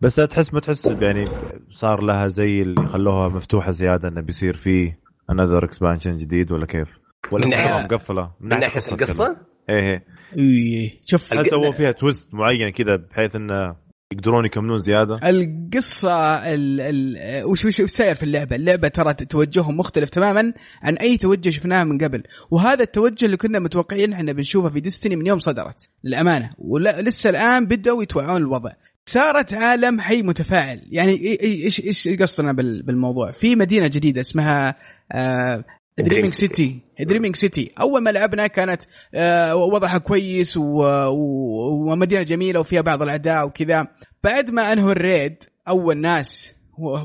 بس 0.00 0.14
تحس 0.14 0.54
ما 0.54 0.60
تحس 0.60 0.86
يعني 0.86 1.24
صار 1.70 2.02
لها 2.02 2.28
زي 2.28 2.62
اللي 2.62 2.86
خلوها 2.86 3.28
مفتوحة 3.28 3.70
زيادة 3.70 4.08
إنه 4.08 4.20
بيصير 4.20 4.56
فيه 4.56 4.98
another 5.30 5.64
expansion 5.64 6.18
جديد 6.18 6.52
ولا 6.52 6.66
كيف؟ 6.66 6.88
ولا 7.32 7.46
من 7.46 7.50
ناحية 7.50 7.84
مقفلة 7.84 8.30
من 8.40 8.48
ناحية 8.48 8.92
القصة؟ 8.92 9.36
إيه 9.68 10.04
إيه. 10.38 11.00
شوف 11.04 11.32
هل 11.32 11.46
سووا 11.46 11.72
فيها 11.72 11.92
تويست 11.92 12.34
معين 12.34 12.68
كذا 12.68 12.96
بحيث 12.96 13.36
إنه 13.36 13.76
يقدرون 14.12 14.44
يكملون 14.46 14.78
زيادة؟ 14.78 15.14
القصة 15.14 16.34
ال 16.54 16.80
ال 16.80 17.44
وش 17.44 17.64
وش 17.64 17.82
ساير 17.82 18.14
في 18.14 18.22
اللعبة؟ 18.22 18.56
اللعبة 18.56 18.88
ترى 18.88 19.14
توجههم 19.14 19.76
مختلف 19.76 20.10
تماما 20.10 20.52
عن 20.82 20.94
أي 20.94 21.16
توجه 21.16 21.50
شفناه 21.50 21.84
من 21.84 21.98
قبل. 21.98 22.22
وهذا 22.50 22.82
التوجه 22.82 23.26
اللي 23.26 23.36
كنا 23.36 23.58
متوقعين 23.58 24.12
إحنا 24.12 24.32
بنشوفه 24.32 24.70
في 24.70 24.80
ديستني 24.80 25.16
من 25.16 25.26
يوم 25.26 25.38
صدرت 25.38 25.88
للأمانة. 26.04 26.50
ولسه 26.58 27.30
الآن 27.30 27.66
بدأوا 27.66 28.02
يتوعون 28.02 28.42
الوضع. 28.42 28.70
صارت 29.06 29.54
عالم 29.54 30.00
حي 30.00 30.22
متفاعل. 30.22 30.82
يعني 30.90 31.12
إيش 31.42 31.80
إيش 31.80 32.08
قصدنا 32.08 32.52
بالموضوع؟ 32.86 33.32
في 33.32 33.56
مدينة 33.56 33.86
جديدة 33.86 34.20
اسمها 34.20 34.74
آه 35.12 35.64
Dreaming 35.98 36.34
City 36.34 36.80
Dreaming 37.00 37.36
City 37.36 37.72
أول 37.80 38.02
ما 38.02 38.10
لعبنا 38.10 38.46
كانت 38.46 38.82
آه 39.14 39.56
وضعها 39.56 39.98
كويس 39.98 40.54
ومدينة 40.56 42.22
جميلة 42.22 42.60
وفيها 42.60 42.80
بعض 42.80 43.02
الأعداء 43.02 43.46
وكذا. 43.46 43.86
بعد 44.24 44.50
ما 44.50 44.72
أنهوا 44.72 44.92
ال 44.92 45.02
raid 45.02 45.44
أول 45.68 45.96
ناس 45.96 46.54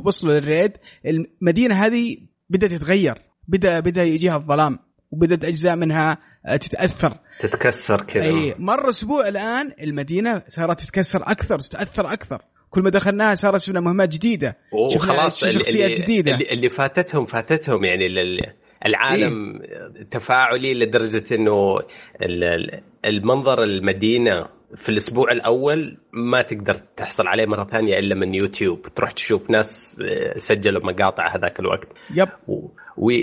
وصلوا 0.05 0.39
لل 0.39 0.50
raid 0.50 0.71
المدينة 1.05 1.75
هذه 1.75 2.17
بدأت 2.49 2.71
تتغير. 2.71 3.21
بدأ 3.47 3.79
بدأ 3.79 4.03
يجيها 4.03 4.37
الظلام 4.37 4.79
وبدأت 5.11 5.45
أجزاء 5.45 5.75
منها 5.75 6.17
آه، 6.45 6.55
تتأثر. 6.55 7.17
تتكسر 7.39 8.01
كذا. 8.01 8.23
أي 8.23 8.55
مر 8.59 8.89
أسبوع 8.89 9.27
الآن 9.27 9.71
المدينة 9.81 10.41
صارت 10.49 10.81
تتكسر 10.81 11.21
أكثر 11.23 11.59
تتأثر 11.59 12.13
أكثر. 12.13 12.41
كل 12.69 12.81
ما 12.81 12.89
دخلناها 12.89 13.35
صارت 13.35 13.61
شفنا 13.61 13.79
مهمات 13.79 14.09
جديدة. 14.09 14.57
شفنا 14.93 15.29
شخصيات 15.29 15.91
اللي 15.91 15.93
جديدة. 15.93 16.33
اللي, 16.33 16.51
اللي 16.51 16.69
فاتتهم 16.69 17.25
فاتتهم 17.25 17.83
يعني 17.83 18.07
العالم 18.85 19.61
إيه؟ 19.61 20.03
تفاعلي 20.11 20.73
لدرجة 20.73 21.35
إنه 21.35 21.79
المنظر 23.05 23.63
المدينة 23.63 24.47
في 24.75 24.89
الأسبوع 24.89 25.31
الأول 25.31 25.97
ما 26.13 26.41
تقدر 26.41 26.73
تحصل 26.75 27.27
عليه 27.27 27.45
مرة 27.45 27.63
ثانية 27.63 27.99
إلا 27.99 28.15
من 28.15 28.35
يوتيوب. 28.35 28.87
تروح 28.95 29.11
تشوف 29.11 29.49
ناس 29.49 29.99
آه، 30.01 30.37
سجلوا 30.37 30.85
مقاطع 30.85 31.35
هذاك 31.35 31.59
الوقت. 31.59 31.87
يب. 32.15 32.29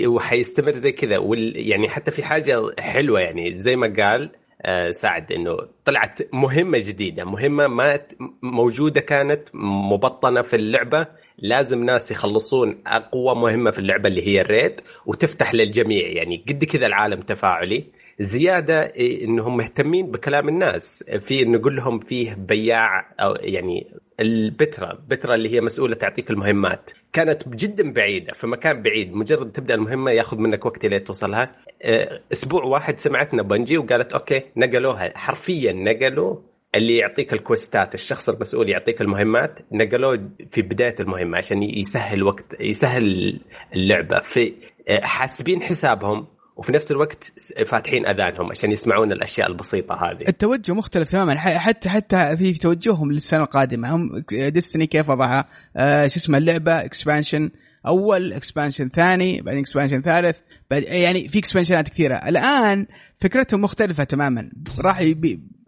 وحيستمر 0.05 0.71
زي 0.71 0.91
كذا. 0.91 1.19
يعني 1.55 1.89
حتى 1.89 2.11
في 2.11 2.23
حاجة 2.23 2.61
حلوة 2.79 3.19
يعني 3.19 3.57
زي 3.57 3.75
ما 3.75 3.93
قال 3.97 4.29
آه، 4.61 4.89
سعد 4.89 5.31
إنه 5.31 5.57
طلعت 5.85 6.33
مهمة 6.33 6.77
جديدة. 6.81 7.23
مهمة 7.23 7.67
ما 7.67 7.99
موجودة 8.41 9.01
كانت 9.01 9.41
مبطنة 9.53 10.41
في 10.41 10.55
اللعبة 10.55 11.07
لازم 11.37 11.83
ناس 11.83 12.11
يخلصون 12.11 12.77
أقوى 12.87 13.35
مهمة 13.35 13.71
في 13.71 13.79
اللعبة 13.79 14.09
اللي 14.09 14.27
هي 14.27 14.41
ال 14.41 14.49
raid 14.49 14.81
وتفتح 15.05 15.53
للجميع. 15.53 16.07
يعني 16.07 16.43
قد 16.49 16.63
كذا 16.63 16.85
العالم 16.85 17.21
تفاعلي. 17.21 17.83
زيادة 18.19 18.93
إيه، 18.93 19.25
إنهم 19.25 19.57
مهتمين 19.57 20.11
بكلام 20.11 20.49
الناس. 20.49 21.03
في 21.19 21.45
نقول 21.45 21.75
لهم 21.75 21.99
فيه 21.99 22.33
بياع 22.33 23.13
أو 23.19 23.35
يعني 23.35 23.87
البترا 24.19 24.99
بترا 25.07 25.35
اللي 25.35 25.49
هي 25.49 25.61
مسؤولة 25.61 25.95
تعطيك 25.95 26.29
المهمات. 26.31 26.91
كانت 27.13 27.49
جدا 27.49 27.93
بعيدة 27.93 28.33
في 28.33 28.47
مكان 28.47 28.81
بعيد. 28.81 29.13
مجرد 29.13 29.51
تبدأ 29.51 29.73
المهمة 29.73 30.11
ياخذ 30.11 30.37
منك 30.37 30.65
وقت 30.65 30.85
لين 30.85 31.03
توصلها. 31.03 31.55
إيه، 31.83 32.21
أسبوع 32.33 32.63
واحد 32.63 32.99
سمعتنا 32.99 33.43
Bungie 33.43 33.77
وقالت 33.77 34.13
okay 34.13 34.41
نقلوها. 34.57 35.17
حرفيا 35.17 35.71
نقلوا. 35.73 36.35
اللي 36.75 36.97
يعطيك 36.97 37.33
ال 37.33 37.42
questات 37.42 37.93
الشخص 37.93 38.29
المسؤول 38.29 38.69
يعطيك 38.69 39.01
المهمات 39.01 39.59
نقلوه 39.71 40.29
في 40.51 40.61
بداية 40.61 40.95
المهمة 40.99 41.37
عشان 41.37 41.63
يسهل 41.63 42.23
وقت 42.23 42.45
يسهل 42.59 43.39
اللعبة. 43.75 44.21
في 44.23 44.53
آه، 44.89 45.01
حاسبين 45.05 45.63
حسابهم 45.63 46.27
وفي 46.55 46.71
نفس 46.71 46.91
الوقت 46.91 47.33
فاتحين 47.67 48.07
أذانهم 48.07 48.49
عشان 48.51 48.71
يسمعون 48.71 49.11
الأشياء 49.11 49.47
البسيطة 49.47 49.95
هذه. 49.95 50.27
التوجه 50.27 50.73
مختلف 50.73 51.09
تماما. 51.09 51.35
حتى 51.39 51.89
حتى 51.89 52.37
في 52.37 52.53
توجههم 52.53 53.11
للسنة 53.11 53.43
القادمة. 53.43 53.95
هم 53.95 54.23
Destiny 54.31 54.87
كيف 54.87 55.09
وضعها؟ 55.09 55.47
آه 55.75 56.07
شو 56.07 56.19
اسمه 56.19 56.37
اللعبة؟ 56.37 56.85
expansion 56.85 57.51
أول 57.87 58.33
expansion 58.33 58.89
ثاني 58.89 59.41
بعدين 59.41 59.59
expansion 59.59 60.01
ثالث 60.01 60.37
بعد 60.71 60.83
يعني 60.83 61.27
في 61.27 61.39
expansionات 61.39 61.89
كثيرة. 61.89 62.15
الآن 62.15 62.87
فكرتهم 63.21 63.61
مختلفة 63.61 64.03
تماما. 64.03 64.51
راح 64.79 64.99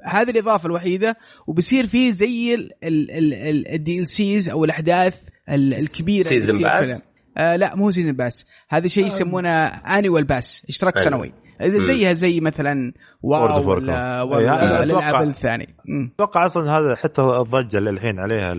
هذه 0.08 0.30
الإضافة 0.30 0.66
الوحيدة 0.66 1.18
وبصير 1.48 1.88
في 1.88 2.12
زي 2.12 2.56
ال 3.74 4.08
DLCs 4.08 4.50
أو 4.50 4.66
الأحداث 4.66 5.20
الكبيرة 5.50 6.24
season 6.24 6.62
pass 6.62 7.02
آه 7.38 7.56
لا 7.56 7.76
مو 7.76 7.92
season 7.92 8.12
pass 8.12 8.46
هذا 8.70 8.88
شيء 8.88 9.04
آه. 9.04 9.08
يسمونه 9.08 9.66
annual 9.66 10.24
pass 10.24 10.66
اشتراك 10.70 11.00
سنوي. 11.00 11.34
زيها 11.62 12.14
زي 12.14 12.40
مثلا 12.40 12.94
WoW 13.22 13.70
ولا, 13.70 14.24
ولا 14.24 14.84
الالعاب 14.84 15.28
الثانية 15.30 15.66
أتوقع 16.16 16.46
أصلا 16.46 16.78
هذا 16.78 16.96
حتى 16.96 17.22
الضجة 17.22 17.78
اللي 17.78 17.90
الحين 17.90 18.20
عليها 18.20 18.54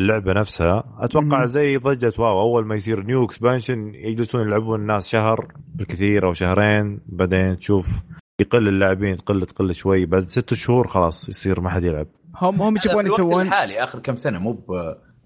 اللعبة 0.00 0.32
نفسها. 0.40 0.84
أتوقع 0.98 1.46
زي 1.46 1.76
ضجة 1.76 2.12
WoW 2.18 2.40
أول 2.40 2.66
ما 2.66 2.76
يصير 2.76 3.02
new 3.02 3.24
expansion 3.24 3.94
يجلسون 3.94 4.40
يلعبون 4.40 4.80
الناس 4.80 5.08
شهر 5.08 5.52
بالكثير 5.74 6.26
أو 6.26 6.34
شهرين 6.34 7.00
بعدين 7.06 7.58
تشوف 7.58 7.86
يقل 8.40 8.68
اللاعبين 8.68 9.16
تقل 9.16 9.46
تقل 9.46 9.74
شوي 9.74 10.06
بعد 10.06 10.28
ست 10.28 10.54
شهور 10.54 10.88
خلاص 10.88 11.28
يصير 11.28 11.60
ما 11.60 11.70
حد 11.70 11.84
يلعب 11.84 12.06
هم 12.34 12.62
هم 12.62 12.74
إيش 12.74 12.86
يبغون 12.86 13.06
يسوون؟ 13.06 13.46
الحالي 13.46 13.84
آخر 13.84 13.98
كم 13.98 14.16
سنة 14.16 14.38
مو 14.38 14.52
ب 14.52 14.72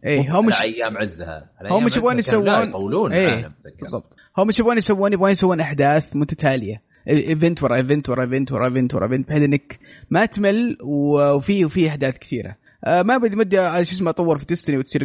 اي 0.06 0.28
هم 0.28 0.46
مش 0.46 0.62
أيام 0.62 0.98
عزها 0.98 1.50
هم 1.70 1.84
إيش 1.84 1.96
يبغون 1.96 2.18
يسوون؟ 2.18 2.68
يطولون 2.68 3.12
إيه 3.12 3.52
بالضبط 3.80 4.16
هم 4.38 4.46
إيش 4.46 4.58
يبغون 4.58 4.78
يسوون؟ 4.78 5.12
يبغون 5.12 5.30
يسوون 5.30 5.60
أحداث 5.60 6.16
متتالية 6.16 6.82
ايفنت 7.08 7.62
ورا 7.62 7.76
ايفنت 7.76 8.08
ورا 8.08 8.24
ايفنت 8.24 8.52
ورا 8.52 8.66
ايفنت 8.66 8.94
ورا 8.94 9.06
ايفنت 9.06 9.28
بحيث 9.28 9.42
إنك 9.42 9.78
ما 10.10 10.26
تمل 10.26 10.76
وفي 10.82 11.64
وفي 11.64 11.88
أحداث 11.88 12.18
كثيرة 12.18 12.56
ما 12.86 13.16
بدي 13.16 13.36
مدي 13.36 13.56
شو 13.56 13.80
اسمه 13.80 14.10
أطور 14.10 14.38
في 14.38 14.44
ديستني 14.44 14.78
وتصير 14.78 15.04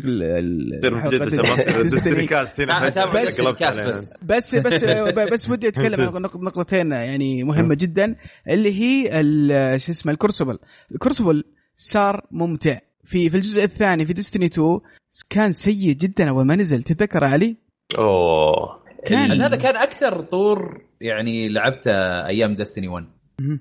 ديستني 1.84 2.28
كاست 2.28 2.62
بس 4.24 4.56
بس 4.56 4.56
بس. 4.56 4.84
بس 5.34 5.50
ودي 5.50 5.68
أتكلم 5.68 6.16
عن 6.16 6.22
نقطتين 6.22 6.92
يعني 6.92 7.44
مهمة 7.44 7.76
جدا 7.76 8.16
اللي 8.50 8.74
هي 8.82 9.10
شو 9.80 9.92
اسمه 9.92 10.12
ال 10.12 10.17
Crucible. 10.17 10.60
ال 10.92 10.98
Crucible 10.98 11.44
صار 11.74 12.26
ممتع. 12.32 12.80
في 13.04 13.30
في 13.30 13.38
الجزء 13.38 13.64
الثاني 13.64 14.06
في 14.06 14.14
Destiny 14.14 14.46
2 14.46 14.80
كان 15.30 15.52
سيء 15.52 15.94
جدا 15.94 16.30
أول 16.30 16.46
ما 16.46 16.56
نزل. 16.56 16.84
تتذكر 16.84 17.24
علي؟ 17.24 17.58
أوه. 17.98 18.80
كان 19.06 19.42
هذا 19.42 19.56
كان 19.56 19.76
أكثر 19.76 20.22
طور 20.22 20.82
يعني 21.02 21.50
لعبته 21.50 21.92
أيام 22.26 22.56
Destiny 22.56 22.88
1 22.88 23.06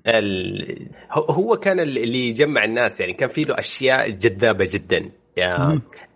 ال... 0.06 0.88
هو 1.12 1.56
كان 1.56 1.80
اللي 1.80 2.28
يجمع 2.28 2.64
الناس 2.64 3.00
يعني 3.00 3.12
كان 3.12 3.28
في 3.28 3.44
له 3.44 3.58
أشياء 3.58 4.10
جذابة 4.10 4.68
جدا. 4.72 5.10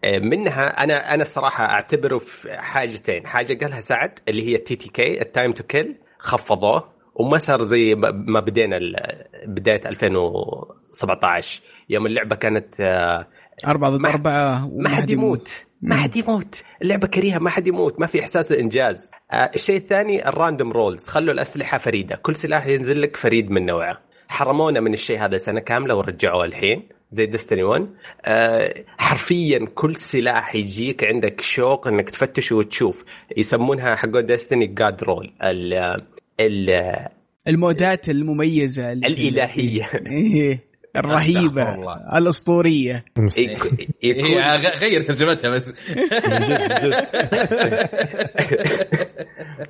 آه، 0.04 0.18
منها 0.18 0.66
أنا 0.84 1.14
أنا 1.14 1.22
الصراحه 1.22 1.64
أعتبره 1.64 2.18
في 2.18 2.56
حاجتين. 2.56 3.26
حاجة 3.26 3.64
قالها 3.64 3.80
سعد 3.80 4.18
اللي 4.28 4.48
هي 4.48 4.54
ال 4.56 4.76
TTK 4.76 4.88
ال 4.88 5.20
time 5.20 5.52
to 5.52 5.62
kill 5.62 5.96
خفضوه 6.18 6.92
وما 7.14 7.38
صار 7.38 7.62
زي 7.62 7.94
ما 8.12 8.40
بدينا 8.40 8.78
بداية 9.46 9.80
2017 9.86 11.62
يوم 11.88 12.06
اللعبة 12.06 12.36
كانت 12.36 12.80
آه، 12.80 13.26
أربعة 13.66 13.90
ضد 13.90 14.06
أربعة 14.06 14.70
ما 14.72 14.88
حد 14.88 15.10
يموت. 15.10 15.64
ما 15.82 15.94
حد 15.94 16.16
يموت. 16.16 16.62
اللعبة 16.82 17.06
كريهة 17.06 17.38
ما 17.38 17.50
حد 17.50 17.66
يموت 17.66 18.00
ما 18.00 18.06
في 18.06 18.20
إحساس 18.20 18.52
الإنجاز. 18.52 19.10
آه 19.32 19.50
الشيء 19.54 19.76
الثاني 19.76 20.28
ال 20.28 20.35
random 20.35 20.72
rolls 20.72 21.06
خلوا 21.06 21.34
الأسلحة 21.34 21.78
فريدة. 21.78 22.16
كل 22.16 22.36
سلاح 22.36 22.66
ينزل 22.66 23.02
لك 23.02 23.16
فريد 23.16 23.50
من 23.50 23.66
نوعه. 23.66 23.98
حرمونا 24.28 24.80
من 24.80 24.94
الشيء 24.94 25.18
هذا 25.18 25.38
سنة 25.38 25.60
كاملة 25.60 25.94
ورجعوه 25.96 26.44
الحين 26.44 26.82
زي 27.10 27.26
ديستني 27.26 27.62
1 27.62 27.88
آه 28.24 28.84
حرفيا 28.98 29.68
كل 29.74 29.96
سلاح 29.96 30.54
يجيك 30.54 31.04
عندك 31.04 31.40
شوق 31.40 31.88
إنك 31.88 32.10
تفتشه 32.10 32.56
وتشوف. 32.56 33.04
يسمونها 33.36 33.96
حق 33.96 34.20
ديستني 34.20 34.66
جاد 34.66 35.04
رول 35.04 35.32
ال 35.42 35.74
ال 36.40 36.96
المودات 37.48 38.08
المميزة 38.08 38.92
الإلهية. 38.92 39.88
الرهيبة 40.96 41.62
الأسطورية. 42.18 43.04
هي 44.02 44.56
غير 44.80 45.02
ترجمتها 45.02 45.50
بس. 45.50 45.72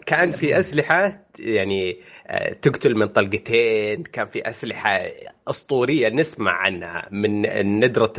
كان 0.07 0.33
في 0.33 0.59
أسلحة 0.59 1.19
يعني 1.39 1.97
آه، 2.27 2.53
تقتل 2.53 2.95
من 2.95 3.07
طلقتين. 3.07 4.03
كان 4.03 4.27
في 4.27 4.49
أسلحة 4.49 5.01
أسطورية 5.49 6.09
نسمع 6.09 6.53
عنها 6.53 7.09
من 7.11 7.43
ندرة 7.81 8.13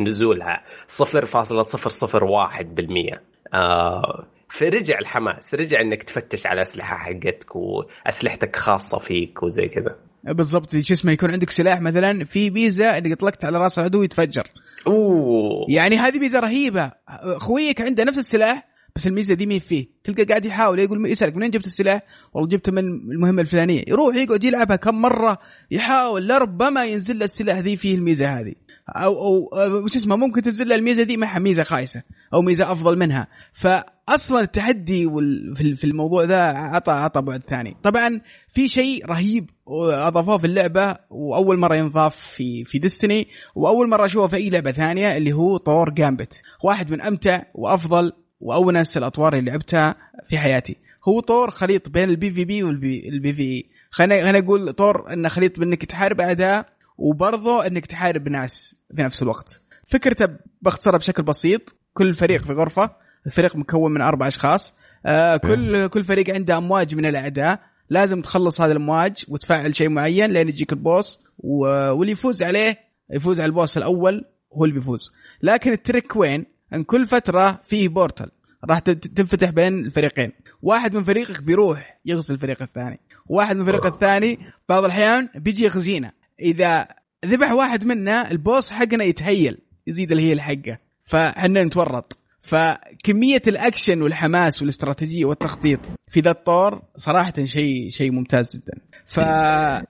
نزولها. 0.00 0.64
0.001% 0.88 3.18
آه 3.54 4.26
فرجع 4.48 4.98
الحماس. 4.98 5.54
رجع 5.54 5.80
إنك 5.80 6.02
تفتش 6.02 6.46
على 6.46 6.62
أسلحة 6.62 6.96
حقتك 6.96 7.56
وأسلحتك 7.56 8.56
خاصة 8.56 8.98
فيك 8.98 9.42
وزي 9.42 9.68
كذا. 9.68 9.96
بالضبط 10.24 10.76
شو 10.76 10.94
اسمه 10.94 11.12
يكون 11.12 11.30
عندك 11.30 11.50
سلاح 11.50 11.80
مثلا 11.80 12.24
في 12.24 12.50
ميزه 12.50 12.98
انك 12.98 13.12
اطلقت 13.12 13.44
على 13.44 13.58
راس 13.58 13.78
العدو 13.78 14.02
يتفجر. 14.02 14.46
أوه. 14.86 15.66
يعني 15.68 15.98
هذه 15.98 16.18
ميزه 16.18 16.40
رهيبة. 16.40 16.92
خويك 17.36 17.80
عنده 17.80 18.04
نفس 18.04 18.18
السلاح 18.18 18.68
بس 18.96 19.06
الميزة 19.06 19.34
دي 19.34 19.46
مين 19.46 19.60
فيه. 19.60 19.86
تلقى 20.04 20.24
قاعد 20.24 20.44
يحاول 20.44 20.78
يقول 20.78 21.06
يسألك 21.06 21.36
منين 21.36 21.50
جبت 21.50 21.66
السلاح؟ 21.66 22.02
والله 22.34 22.48
جبته 22.48 22.72
من 22.72 22.84
المهمة 23.12 23.42
الفلانية. 23.42 23.84
يروح 23.88 24.16
يقعد 24.16 24.44
يلعبها 24.44 24.76
كم 24.76 24.94
مرة 24.94 25.38
يحاول 25.70 26.28
لربما 26.28 26.84
ينزل 26.84 27.18
له 27.18 27.24
السلاح 27.24 27.58
ذي 27.58 27.76
فيه 27.76 27.94
الميزة 27.94 28.40
هذه. 28.40 28.54
أو 28.88 29.46
أو 29.46 29.84
وش 29.84 29.96
اسمه 29.96 30.16
ممكن 30.16 30.42
تنزل 30.42 30.68
له 30.68 30.74
الميزة 30.74 31.02
دي 31.02 31.16
معها 31.16 31.38
ميزة 31.38 31.62
خايسة 31.62 32.02
أو 32.34 32.42
ميزة 32.42 32.72
أفضل 32.72 32.98
منها. 32.98 33.28
فاصلا 33.52 34.40
التحدي 34.40 35.06
في 35.54 35.84
الموضوع 35.84 36.24
ذا 36.24 36.40
عطى 36.42 36.92
عطى 36.92 37.22
بعد 37.22 37.42
ثاني. 37.48 37.76
طبعا 37.82 38.20
في 38.52 38.68
شيء 38.68 39.06
رهيب 39.06 39.50
أضافوه 39.92 40.38
في 40.38 40.46
اللعبة 40.46 40.96
وأول 41.10 41.58
مرة 41.58 41.76
ينضاف 41.76 42.16
في 42.16 42.64
في 42.64 42.78
ديستني 42.78 43.28
وأول 43.54 43.88
مرة 43.88 44.04
أشوفه 44.04 44.26
في 44.26 44.36
أي 44.36 44.50
لعبة 44.50 44.72
ثانية 44.72 45.16
اللي 45.16 45.32
هو 45.32 45.56
طور 45.56 45.90
جامبت 45.90 46.42
واحد 46.64 46.90
من 46.90 47.02
أمتع 47.02 47.42
وأفضل 47.54 48.12
وأونس 48.40 48.96
الأطوار 48.96 49.34
اللي 49.36 49.50
لعبتها 49.50 49.94
في 50.28 50.38
حياتي. 50.38 50.76
هو 51.08 51.20
طور 51.20 51.50
خليط 51.50 51.88
بين 51.88 52.10
ال 52.10 52.30
PvP 52.30 52.62
وال 52.62 53.32
PvE 53.32 53.68
خلينا 53.90 54.22
خلينا 54.22 54.40
نقول 54.40 54.72
طور 54.72 55.12
انه 55.12 55.28
خليط 55.28 55.58
بإنك 55.60 55.84
تحارب 55.84 56.20
اعداء 56.20 56.77
وبرضه 56.98 57.66
إنك 57.66 57.86
تحارب 57.86 58.28
ناس 58.28 58.76
في 58.96 59.02
نفس 59.02 59.22
الوقت. 59.22 59.60
فكرته 59.86 60.28
باختصارها 60.62 60.98
بشكل 60.98 61.22
بسيط 61.22 61.74
كل 61.94 62.14
فريق 62.14 62.44
في 62.44 62.52
غرفة 62.52 62.90
الفريق 63.26 63.56
مكون 63.56 63.92
من 63.92 64.02
أربع 64.02 64.26
أشخاص 64.26 64.74
آه 65.06 65.36
كل 65.36 65.86
كل 65.88 66.04
فريق 66.04 66.34
عنده 66.34 66.56
أمواج 66.58 66.94
من 66.94 67.06
الأعداء. 67.06 67.60
لازم 67.90 68.22
تخلص 68.22 68.60
هذه 68.60 68.70
الأمواج 68.70 69.24
وتفعل 69.28 69.74
شيء 69.74 69.88
معين 69.88 70.30
لين 70.30 70.48
يجيك 70.48 70.72
ال 70.72 70.82
boss 70.82 71.20
واللي 71.38 72.12
يفوز 72.12 72.42
عليه 72.42 72.78
يفوز 73.10 73.40
على 73.40 73.46
ال 73.46 73.52
boss 73.52 73.78
الأول 73.78 74.24
هو 74.52 74.64
اللي 74.64 74.74
بيفوز. 74.74 75.12
لكن 75.42 75.72
ال 75.72 75.79
trick 75.79 76.16
وين؟ 76.16 76.46
إن 76.74 76.84
كل 76.84 77.06
فترة 77.06 77.60
فيه 77.64 77.88
portal 77.88 78.30
راح 78.64 78.78
تنفتح 78.78 79.50
بين 79.50 79.86
الفريقين. 79.86 80.32
واحد 80.62 80.96
من 80.96 81.02
فريقك 81.02 81.42
بيروح 81.42 82.00
يغزي 82.04 82.34
الفريق 82.34 82.62
الثاني. 82.62 83.00
واحد 83.26 83.56
من 83.56 83.62
الفريق 83.62 83.86
الثاني 83.86 84.38
بعض 84.68 84.84
الأحيان 84.84 85.28
بيجي 85.34 85.64
يغزينا. 85.64 86.12
إذا 86.40 86.88
ذبح 87.24 87.52
واحد 87.52 87.84
منا 87.84 88.30
ال 88.30 88.38
boss 88.38 88.70
حقنا 88.70 89.04
يت 89.04 89.22
heal 89.22 89.58
يزيد 89.86 90.12
ال 90.12 90.18
heal 90.18 90.40
حقه 90.40 90.78
فحنا 91.04 91.64
نتورط. 91.64 92.18
فكمية 92.42 93.42
الأكشن 93.46 94.02
والحماس 94.02 94.60
والاستراتيجية 94.60 95.24
والتخطيط 95.24 95.80
في 96.10 96.20
ذا 96.20 96.30
الطور 96.30 96.82
صراحة 96.96 97.44
شيء 97.44 97.90
شيء 97.90 98.10
ممتاز 98.10 98.56
جدا. 98.56 98.72
فالاضافه 99.06 99.82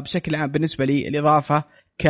بشكل 0.00 0.34
عام 0.34 0.50
بالنسبة 0.50 0.84
لي 0.84 1.08
الإضافة 1.08 1.64
ك 1.98 2.08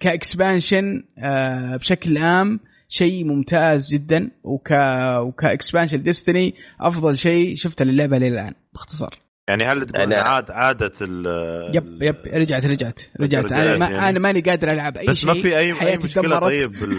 ك 0.00 0.10
expansion 0.10 1.04
آه، 1.18 1.76
بشكل 1.76 2.18
عام 2.18 2.60
شيء 2.88 3.24
ممتاز 3.24 3.94
جدا. 3.94 4.30
وك 4.44 4.70
وك 5.18 5.33
expansion 5.33 6.02
ديستني 6.02 6.54
أفضل 6.80 7.18
شيء 7.18 7.56
شفته 7.56 7.84
للعبة 7.84 8.18
للآن 8.18 8.54
باختصار. 8.72 9.23
يعني 9.48 9.64
هل 9.64 9.86
تقول 9.86 10.02
أنا... 10.02 10.22
عاد 10.22 10.50
عادت 10.50 11.02
ال 11.02 11.26
يب 11.74 12.02
يب 12.02 12.16
رجعت 12.34 12.66
رجعت. 12.66 13.00
رجعت 13.20 13.52
أنا 13.52 13.76
ما 13.76 13.86
يعني... 13.86 14.08
أنا 14.08 14.18
ماني 14.18 14.40
قادر 14.40 14.70
ألعب 14.70 14.96
أي 14.96 15.06
بس 15.06 15.16
شيء. 15.16 15.30
بس 15.30 15.36
ما 15.36 15.42
في 15.42 15.58
اي 15.58 15.72
أي 15.88 15.96
مشكلة 15.96 16.22
دمرت. 16.22 16.42
طيب 16.42 16.70
بال... 16.70 16.90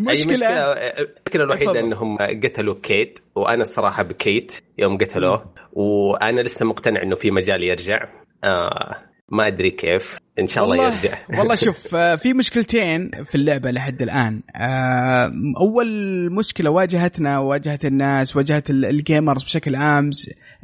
مشكلة. 0.10 0.48
المشكلة 0.48 1.44
الوحيدة 1.44 1.80
إنهم 1.80 2.18
قتلوا 2.44 2.74
كيت 2.82 3.18
وأنا 3.34 3.62
الصراحة 3.62 4.02
بكيت 4.02 4.52
يوم 4.78 4.98
قتلوه. 4.98 5.54
وأنا 5.72 6.40
لسه 6.40 6.66
مقتنع 6.66 7.02
إنه 7.02 7.16
في 7.16 7.30
مجال 7.30 7.62
يرجع. 7.62 8.08
آه 8.44 8.96
ما 9.28 9.46
أدري 9.46 9.70
كيف. 9.70 10.18
إن 10.38 10.46
شاء 10.46 10.64
الله 10.64 10.84
يرجع. 10.84 11.18
والله 11.38 11.54
شوف 11.54 11.94
آه، 11.94 12.14
في 12.14 12.34
مشكلتين 12.34 13.10
في 13.24 13.34
اللعبة 13.34 13.70
لحد 13.70 14.02
الآن. 14.02 14.42
آه، 14.56 15.32
أول 15.60 15.88
مشكلة 16.32 16.70
واجهتنا 16.70 17.38
واجهت 17.38 17.84
الناس 17.84 18.36
واجهت 18.36 18.70
ال 18.70 18.80
gamers 18.80 19.42
بشكل 19.42 19.76
عام 19.76 20.10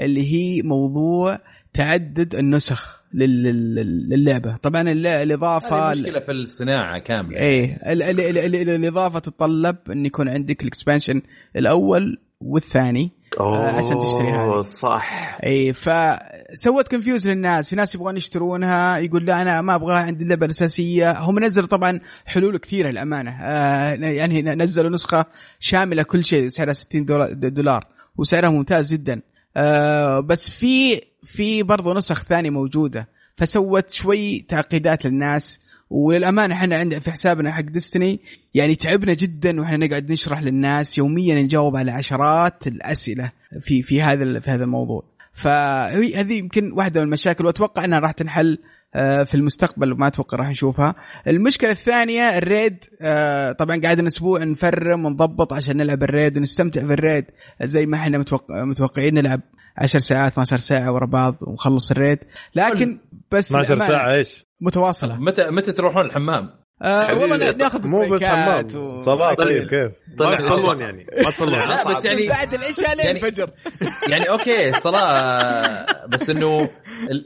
اللي 0.00 0.34
هي 0.34 0.62
موضوع 0.62 1.38
تعدد 1.74 2.34
النسخ 2.34 3.02
للعبة. 3.14 4.56
طبعا 4.56 4.92
الإضافة 4.92 5.90
مشكلة 5.90 6.20
في 6.20 6.32
الصناعة 6.32 6.98
كاملة. 6.98 7.38
إيه 7.38 7.78
الإضافة 7.86 9.18
تتطلب 9.18 9.76
إن 9.90 10.06
يكون 10.06 10.28
عندك 10.28 10.62
ال 10.62 10.68
expansion 10.68 11.22
الأول 11.56 12.18
والثاني. 12.40 13.02
آه، 13.02 13.21
عشان 13.40 13.98
تشتري 13.98 14.30
هذه. 14.30 14.60
صح. 14.60 15.38
إي 15.44 15.72
فسوت 15.72 16.88
confuse 16.88 17.28
للناس 17.28 17.70
في 17.70 17.76
ناس 17.76 17.94
يبغون 17.94 18.16
يشترونها 18.16 18.98
يقول 18.98 19.26
لا 19.26 19.42
أنا 19.42 19.60
ما 19.60 19.74
أبغاها 19.74 20.02
عندي 20.02 20.24
اللعبة 20.24 20.46
الأساسية. 20.46 21.18
هم 21.18 21.38
نزلوا 21.38 21.66
طبعا 21.66 22.00
حلول 22.26 22.56
كثيرة 22.56 22.90
للأمانة. 22.90 23.30
آه 23.40 23.94
يعني 23.94 24.42
نزلوا 24.42 24.90
نسخة 24.90 25.24
شاملة 25.60 26.02
كل 26.02 26.24
شيء 26.24 26.48
سعرها 26.48 26.72
60 26.72 27.04
دولار 27.32 27.86
وسعرها 28.16 28.50
ممتاز 28.50 28.92
جدا. 28.92 29.22
آه 29.56 30.20
بس 30.20 30.50
في 30.50 31.00
في 31.24 31.62
برضه 31.62 31.94
نسخ 31.94 32.24
ثانية 32.24 32.50
موجودة. 32.50 33.08
فسوت 33.36 33.90
شوي 33.90 34.40
تعقيدات 34.48 35.06
للناس. 35.06 35.60
وللامانه 35.92 36.54
إحنا 36.54 36.76
عند 36.76 36.98
في 36.98 37.10
حسابنا 37.10 37.52
حق 37.52 37.60
ديستني 37.60 38.20
يعني 38.54 38.74
تعبنا 38.74 39.14
جدا 39.14 39.60
وإحنا 39.60 39.86
نقعد 39.86 40.12
نشرح 40.12 40.42
للناس 40.42 40.98
يوميا 40.98 41.42
نجاوب 41.42 41.76
على 41.76 41.90
عشرات 41.90 42.66
الأسئلة 42.66 43.32
في 43.60 43.82
في 43.82 44.02
هذا 44.02 44.40
في 44.40 44.50
هذا 44.50 44.64
الموضوع. 44.64 45.04
فهي 45.32 46.14
هذه 46.14 46.32
يمكن 46.38 46.72
واحدة 46.72 47.00
من 47.00 47.06
المشاكل 47.06 47.46
وأتوقع 47.46 47.84
إنها 47.84 47.98
راح 47.98 48.12
تنحل 48.12 48.58
آه، 48.94 49.22
في 49.22 49.34
المستقبل 49.34 49.94
ما 49.98 50.06
أتوقع 50.06 50.38
راح 50.38 50.48
نشوفها. 50.48 50.94
المشكلة 51.28 51.70
الثانية 51.70 52.38
ال 52.38 52.48
raid 52.48 52.84
آه، 53.02 53.52
طبعا 53.52 53.80
قاعدين 53.80 54.06
أسبوع 54.06 54.44
نفرم 54.44 55.04
ونضبط 55.04 55.52
عشان 55.52 55.76
نلعب 55.76 56.02
ال 56.02 56.10
raid 56.10 56.38
ونستمتع 56.38 56.86
في 56.86 56.92
ال 56.92 56.99
raid 56.99 57.24
زي 57.62 57.86
ما 57.86 57.96
إحنا 57.96 58.24
متوقعين 58.50 59.14
نلعب 59.14 59.40
10 59.78 60.00
ساعات 60.00 60.32
12 60.32 60.56
ساعة 60.56 60.92
ورا 60.92 61.06
بعض 61.06 61.36
ونخلص 61.40 61.90
ال 61.90 61.95
raid. 61.95 62.18
لكن 62.54 62.98
بس 63.30 63.46
12 63.54 63.78
ساعة 63.78 64.12
إيش؟ 64.12 64.51
متواصلة. 64.62 65.16
متى 65.20 65.50
متى 65.50 65.72
تروحون 65.72 66.06
الحمام؟ 66.06 66.50
آه 66.82 67.18
والله 67.18 67.52
ناخذ 67.52 67.86
مو 67.86 68.08
بس 68.08 68.24
حمام. 68.24 68.66
و... 68.74 68.96
صلاه 68.96 69.34
طيب. 69.34 69.62
كيف؟ 69.68 69.92
ما 70.20 70.36
تصلون 70.36 70.80
يعني. 70.80 71.06
ما 71.24 71.30
تصلون. 71.30 71.52
لا 71.58 71.88
بس 71.88 72.04
يعني 72.04 72.28
بعد 72.28 72.54
العشاء 72.54 72.96
لين 72.96 73.06
يعني 73.06 73.18
الفجر. 73.18 73.50
يعني 74.10 74.24
okay 74.30 74.72
صلاة 74.72 76.06
بس 76.06 76.30
إنه 76.30 76.68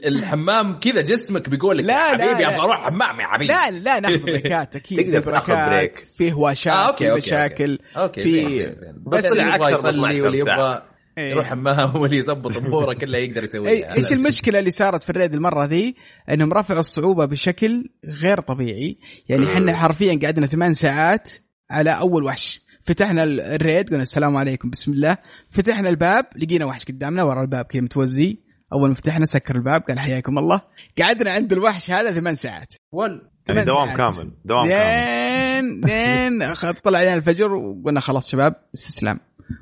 الحمام 0.05 0.79
كذا 0.79 1.01
جسمك 1.01 1.49
بيقول 1.49 1.77
لك 1.77 1.85
لا 1.85 1.99
حبيبي 1.99 2.47
أبغى 2.47 2.59
أروح 2.59 2.85
حمام 2.85 3.19
يا 3.19 3.25
حبيبي. 3.27 3.53
لا 3.53 3.71
لا 3.71 3.99
ناخذ 3.99 4.23
break 4.25 4.67
ات 4.67 4.75
أكيد. 4.75 5.03
تقدر 5.03 5.31
تاخذ 5.31 5.69
break. 5.69 6.07
فيه 6.17 6.31
هواشات 6.33 6.73
آه 6.73 6.87
okay 6.87 7.05
في 7.05 7.15
مشاكل 7.15 7.79
okay 7.97 8.21
في 8.23 8.73
بس 9.05 9.31
اللي 9.31 9.55
يبغى 9.55 9.71
يصلي 9.71 10.21
واللي 10.21 10.39
يبغى. 10.39 10.81
يروح 11.17 11.49
حمام 11.49 11.95
واللي 12.01 12.17
يظبط 12.17 12.57
أموره 12.57 12.93
كلها 12.93 13.19
يقدر 13.19 13.43
يسويها 13.43 13.71
إيه، 13.71 13.93
إيش 13.95 14.13
المشكلة 14.13 14.59
اللي 14.59 14.71
صارت 14.71 15.03
في 15.03 15.09
ال 15.09 15.14
raid 15.14 15.33
المرة 15.33 15.65
ذي؟ 15.65 15.95
إنهم 16.29 16.53
رفعوا 16.53 16.79
الصعوبة 16.79 17.25
بشكل 17.25 17.89
غير 18.05 18.39
طبيعي. 18.39 18.97
يعني 19.29 19.53
إحنا 19.53 19.75
حرفيا 19.75 20.19
قعدنا 20.23 20.47
ثمان 20.47 20.73
ساعات 20.73 21.31
على 21.71 21.89
أول 21.89 22.23
وحش. 22.23 22.61
فتحنا 22.83 23.23
ال 23.23 23.36
raid 23.36 23.89
قلنا 23.89 24.01
السلام 24.01 24.37
عليكم 24.37 24.69
بسم 24.69 24.91
الله. 24.91 25.17
فتحنا 25.49 25.89
الباب 25.89 26.25
لقينا 26.35 26.65
وحش 26.65 26.85
قدامنا 26.85 27.23
ورا 27.23 27.41
الباب 27.41 27.65
كذا 27.65 27.81
متوزي. 27.81 28.37
أول 28.73 28.89
ما 28.89 28.95
فتحنا 28.95 29.25
سكر 29.25 29.55
الباب 29.55 29.81
قال 29.81 29.99
حياكم 29.99 30.37
الله. 30.37 30.61
قعدنا 31.01 31.31
عند 31.31 31.53
الوحش 31.53 31.91
هذا 31.91 32.11
ثمان 32.11 32.35
ساعات. 32.35 32.67
ول 32.91 33.29
يعني 33.49 33.65
دوام 33.65 33.95
كامل 33.97 34.31
دوام 34.45 34.69
كامل. 34.69 35.63
لين 35.63 35.81
لين 35.81 36.53
طلع 36.83 36.99
علينا 36.99 37.15
الفجر 37.15 37.53
وقلنا 37.53 37.99
خلاص 37.99 38.31
شباب 38.31 38.55
استسلام. 38.75 39.19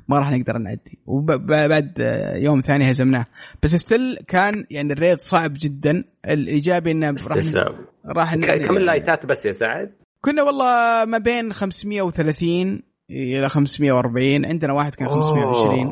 ما 0.08 0.18
راح 0.18 0.30
نقدر 0.30 0.58
نعدي. 0.58 0.98
وبعد 1.06 1.92
يوم 2.34 2.60
ثاني 2.60 2.90
هزمناه. 2.90 3.26
بس 3.62 3.74
still 3.74 4.18
كان 4.28 4.64
يعني 4.70 4.92
ال 4.92 4.97
raid 4.97 5.18
صعب 5.18 5.52
جدا. 5.56 6.04
الإيجابي 6.28 6.90
إنه 6.90 7.16
راح 7.28 7.76
راح 8.06 8.34
كم 8.34 8.76
ال 8.76 8.83
light 8.83 9.19
ات 9.19 9.26
بس 9.26 9.46
يا 9.46 9.52
سعد؟ 9.52 9.92
كنا 10.20 10.42
والله 10.42 11.04
ما 11.04 11.18
بين 11.18 11.52
530 11.52 12.82
إلى 13.10 13.48
540 13.48 14.46
عندنا 14.46 14.72
واحد 14.72 14.94
كان 14.94 15.08
520 15.08 15.90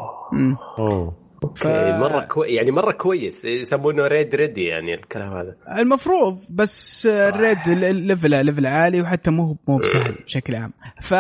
أوه. 0.79 1.24
ف... 1.57 1.67
مرة 2.01 2.25
كوي... 2.25 2.47
يعني 2.49 2.71
مرة 2.71 2.93
كويس 2.93 3.45
يسمونه 3.45 4.07
raid 4.07 4.35
ready 4.35 4.65
يعني 4.65 4.95
الكلام 4.95 5.33
هذا. 5.33 5.57
المفروض 5.79 6.39
بس 6.51 7.07
ال 7.07 7.17
raid 7.17 7.59
level 7.69 8.45
level 8.45 8.67
عالي 8.67 9.03
وحتى 9.03 9.31
مو 9.31 9.57
مو 9.69 9.79
بسهل 9.79 10.15
بشكل 10.27 10.57
عام. 10.57 10.73
ف 11.03 11.15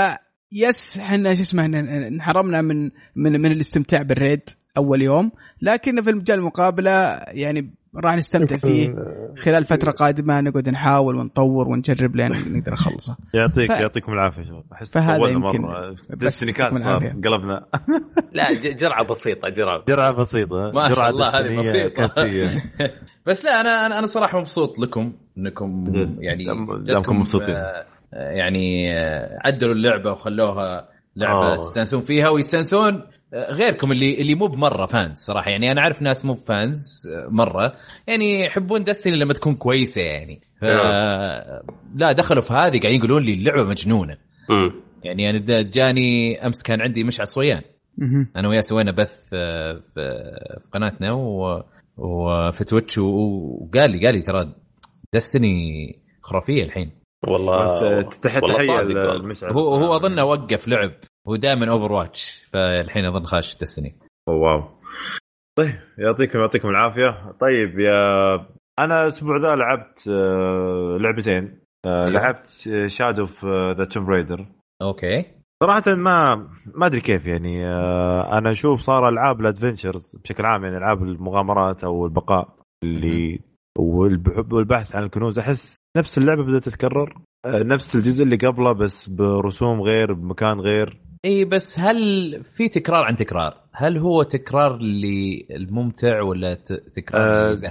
yes 0.53 0.99
إحنا 0.99 1.35
شو 1.35 1.43
اسمه 1.43 1.65
انحرمنا 1.67 2.63
من 2.63 2.91
من 3.17 3.41
من 3.41 3.53
الاستمتاع 3.53 4.03
بال 4.03 4.19
raid 4.19 4.51
أول 4.77 5.03
يوم 5.03 5.33
لكن 5.63 6.03
في 6.03 6.11
المجال 6.11 6.39
المقابلة 6.39 6.91
يعني 7.29 7.75
راح 7.97 8.15
نستمتع 8.15 8.57
فيه 8.57 8.95
خلال 9.39 9.65
فترة 9.65 9.91
قادمة 9.91 10.41
نقعد 10.41 10.69
نحاول 10.69 11.17
ونطور 11.17 11.69
ونجرب 11.69 12.17
لين 12.17 12.33
نقدر 12.57 12.73
نخلصه. 12.73 13.17
يعطيك 13.35 13.73
ف... 13.73 13.81
يعطيكم 13.81 14.13
العافية 14.13 14.43
شباب. 14.43 14.65
أحس 14.73 14.95
فهذا 14.95 15.29
يمكن 15.29 15.61
مره 15.61 15.97
Destiny 16.11 16.53
cast 16.53 16.79
صار. 16.79 17.09
قلبنا. 17.09 17.67
لا 18.33 18.53
جرعة 18.53 19.05
بسيطة 19.05 19.49
جرعة. 19.49 19.85
جرعة 19.89 20.13
بسيطة. 20.13 20.71
ما 20.71 20.95
شاء 20.95 21.11
الله 21.11 21.29
هذه 21.29 21.59
بسيطة. 21.59 22.11
بس 23.27 23.45
لا 23.45 23.61
أنا 23.61 23.99
أنا 23.99 24.07
صراحة 24.07 24.39
مبسوط 24.39 24.79
لكم 24.79 25.13
إنكم 25.39 25.93
يعني 26.19 26.45
دامكم 26.85 27.21
مبسوطين. 27.21 27.57
يعني 28.13 28.91
عدلوا 29.45 29.75
اللعبة 29.75 30.13
وخلوها 30.13 30.89
لعبة 31.17 31.57
تستانسون 31.57 32.01
فيها 32.01 32.29
ويستانسون 32.29 33.03
غيركم 33.35 33.93
اللي 33.93 34.21
اللي 34.21 34.35
مو 34.35 34.47
بمرة 34.47 34.87
فانز 34.87 35.17
صراحة. 35.17 35.51
يعني 35.51 35.73
أنا 35.73 35.81
أعرف 35.81 36.03
ناس 36.03 36.25
مو 36.25 36.33
بفانز 36.33 37.09
مرة. 37.29 37.73
يعني 38.07 38.41
يحبون 38.41 38.85
دستني 38.85 39.17
لما 39.17 39.33
تكون 39.33 39.55
كويسة 39.55 40.03
يعني. 40.03 40.41
ف... 40.61 40.65
لا 41.95 42.13
دخلوا 42.13 42.43
في 42.43 42.53
هذه 42.53 42.81
قاعدين 42.81 42.99
يقولون 42.99 43.23
لي 43.23 43.35
اللعبة 43.35 43.65
مجنونة. 43.65 44.17
يعني 45.03 45.31
أنا 45.31 45.63
جاني 45.63 46.47
أمس 46.47 46.63
كان 46.63 46.81
عندي 46.81 47.05
مشعل 47.05 47.27
صويان. 47.27 47.63
أنا 48.37 48.49
وياه 48.49 48.61
سوينا 48.61 48.93
بث 48.93 49.29
في, 49.29 49.81
في 49.95 50.69
قناتنا 50.73 51.13
و... 51.13 51.63
وفي 51.97 52.65
Twitch 52.65 52.99
وقال 52.99 53.91
لي 53.91 54.07
قال 54.07 54.15
لي 54.15 54.23
ترى 54.23 54.53
دستني 55.13 55.99
خرافية 56.21 56.65
الحين. 56.65 56.91
والله 57.29 58.03
تحية 58.03 58.41
تحيه 58.41 58.81
لمشعل 58.81 59.53
هو 59.53 59.75
هو 59.75 59.97
أظن 59.97 60.21
وقف 60.21 60.69
لعب. 60.69 60.93
هو 61.29 61.37
دائما 61.37 61.71
Overwatch 61.71 62.49
فالحين 62.53 63.05
أظن 63.05 63.27
خاش 63.27 63.57
دستني 63.59 63.97
واو. 64.29 64.63
طيب 65.59 65.75
يعطيكم 65.99 66.39
يعطيكم 66.39 66.69
العافية. 66.69 67.33
طيب 67.41 67.79
يا 67.79 68.35
أنا 68.79 69.03
الأسبوع 69.03 69.37
ذا 69.37 69.55
لعبت 69.55 70.09
آه، 70.09 70.97
لعبتين. 71.01 71.61
آه، 71.87 72.05
أيوه. 72.05 72.11
لعبت 72.11 72.47
Shadow 72.87 73.23
of 73.23 73.45
the 73.79 73.85
Tomb 73.85 74.11
Raider 74.11 74.47
okay. 74.83 75.25
صراحة 75.63 75.95
ما 75.95 76.35
ما 76.75 76.87
أدري 76.87 77.01
كيف 77.01 77.27
يعني 77.27 77.67
آه، 77.67 78.39
أنا 78.39 78.51
أشوف 78.51 78.81
صار 78.81 79.09
ألعاب 79.09 79.41
ال 79.41 79.48
adventures 79.48 80.17
بشكل 80.17 80.47
عام 80.47 80.65
يعني 80.65 80.77
ألعاب 80.77 81.03
المغامرات 81.03 81.85
أو 81.85 82.07
البقاء 82.07 82.57
اللي 82.85 83.41
والبحث 83.79 84.97
عن 84.97 85.03
الكنوز 85.03 85.39
أحس 85.39 85.77
نفس 85.97 86.19
اللعبة 86.19 86.45
بدأت 86.45 86.65
تتكرر 86.65 87.15
نفس 87.47 87.97
الجزء 87.97 88.25
اللي 88.25 88.37
قبله 88.37 88.73
بس 88.73 89.09
برسوم 89.09 89.81
غير 89.81 90.13
بمكان 90.13 90.61
غير 90.61 91.01
إي 91.25 91.45
بس 91.45 91.81
هل 91.81 91.99
في 92.45 92.69
تكرار 92.69 93.05
عن 93.05 93.17
تكرار؟ 93.17 93.61
هل 93.73 93.99
هو 93.99 94.23
تكرار 94.23 94.79
للممتع 94.79 96.23
ولا 96.23 96.55
تكرار 96.95 97.23
أه 97.23 97.53
اللي 97.53 97.69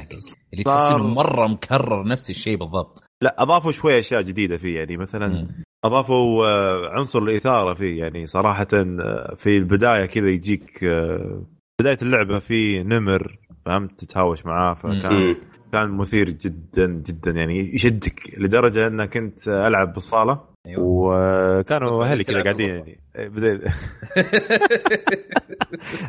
اللي 0.53 0.63
تحس 0.63 0.91
إنه 0.91 1.07
مرة 1.07 1.47
مكرر 1.47 2.07
نفس 2.07 2.29
الشيء 2.29 2.57
بالضبط 2.57 3.03
لا 3.23 3.35
أضافوا 3.39 3.71
شوية 3.71 3.99
أشياء 3.99 4.21
جديدة 4.21 4.57
فيه 4.57 4.77
يعني 4.79 4.97
مثلا 4.97 5.27
م. 5.27 5.47
أضافوا 5.85 6.45
آه، 6.45 6.89
عنصر 6.89 7.19
الإثارة 7.19 7.73
فيه 7.73 7.99
يعني 7.99 8.25
صراحة 8.25 8.67
آه، 8.73 9.35
في 9.37 9.57
البداية 9.57 10.05
كذا 10.05 10.29
يجيك 10.29 10.83
آه، 10.83 11.43
بداية 11.81 11.97
اللعبة 12.01 12.39
في 12.39 12.83
نمر 12.83 13.39
فهمت 13.65 13.99
تتهاوش 13.99 14.45
معاه 14.45 14.73
فكان 14.73 15.29
م. 15.29 15.35
كان 15.73 15.91
مثير 15.91 16.29
جدا 16.29 16.85
جدا 16.85 17.31
يعني 17.31 17.73
يشدك 17.75 18.19
لدرجة 18.37 18.87
انك 18.87 19.13
كنت 19.13 19.47
ألعب 19.47 19.93
بالصالة. 19.93 20.39
أيوة. 20.65 20.83
وكانوا 20.83 22.03
أهلي 22.03 22.23
كذا 22.23 22.43
قاعدين 22.43 22.69
يعني. 22.69 22.99
إيه، 23.15 23.27
بديت 23.27 23.61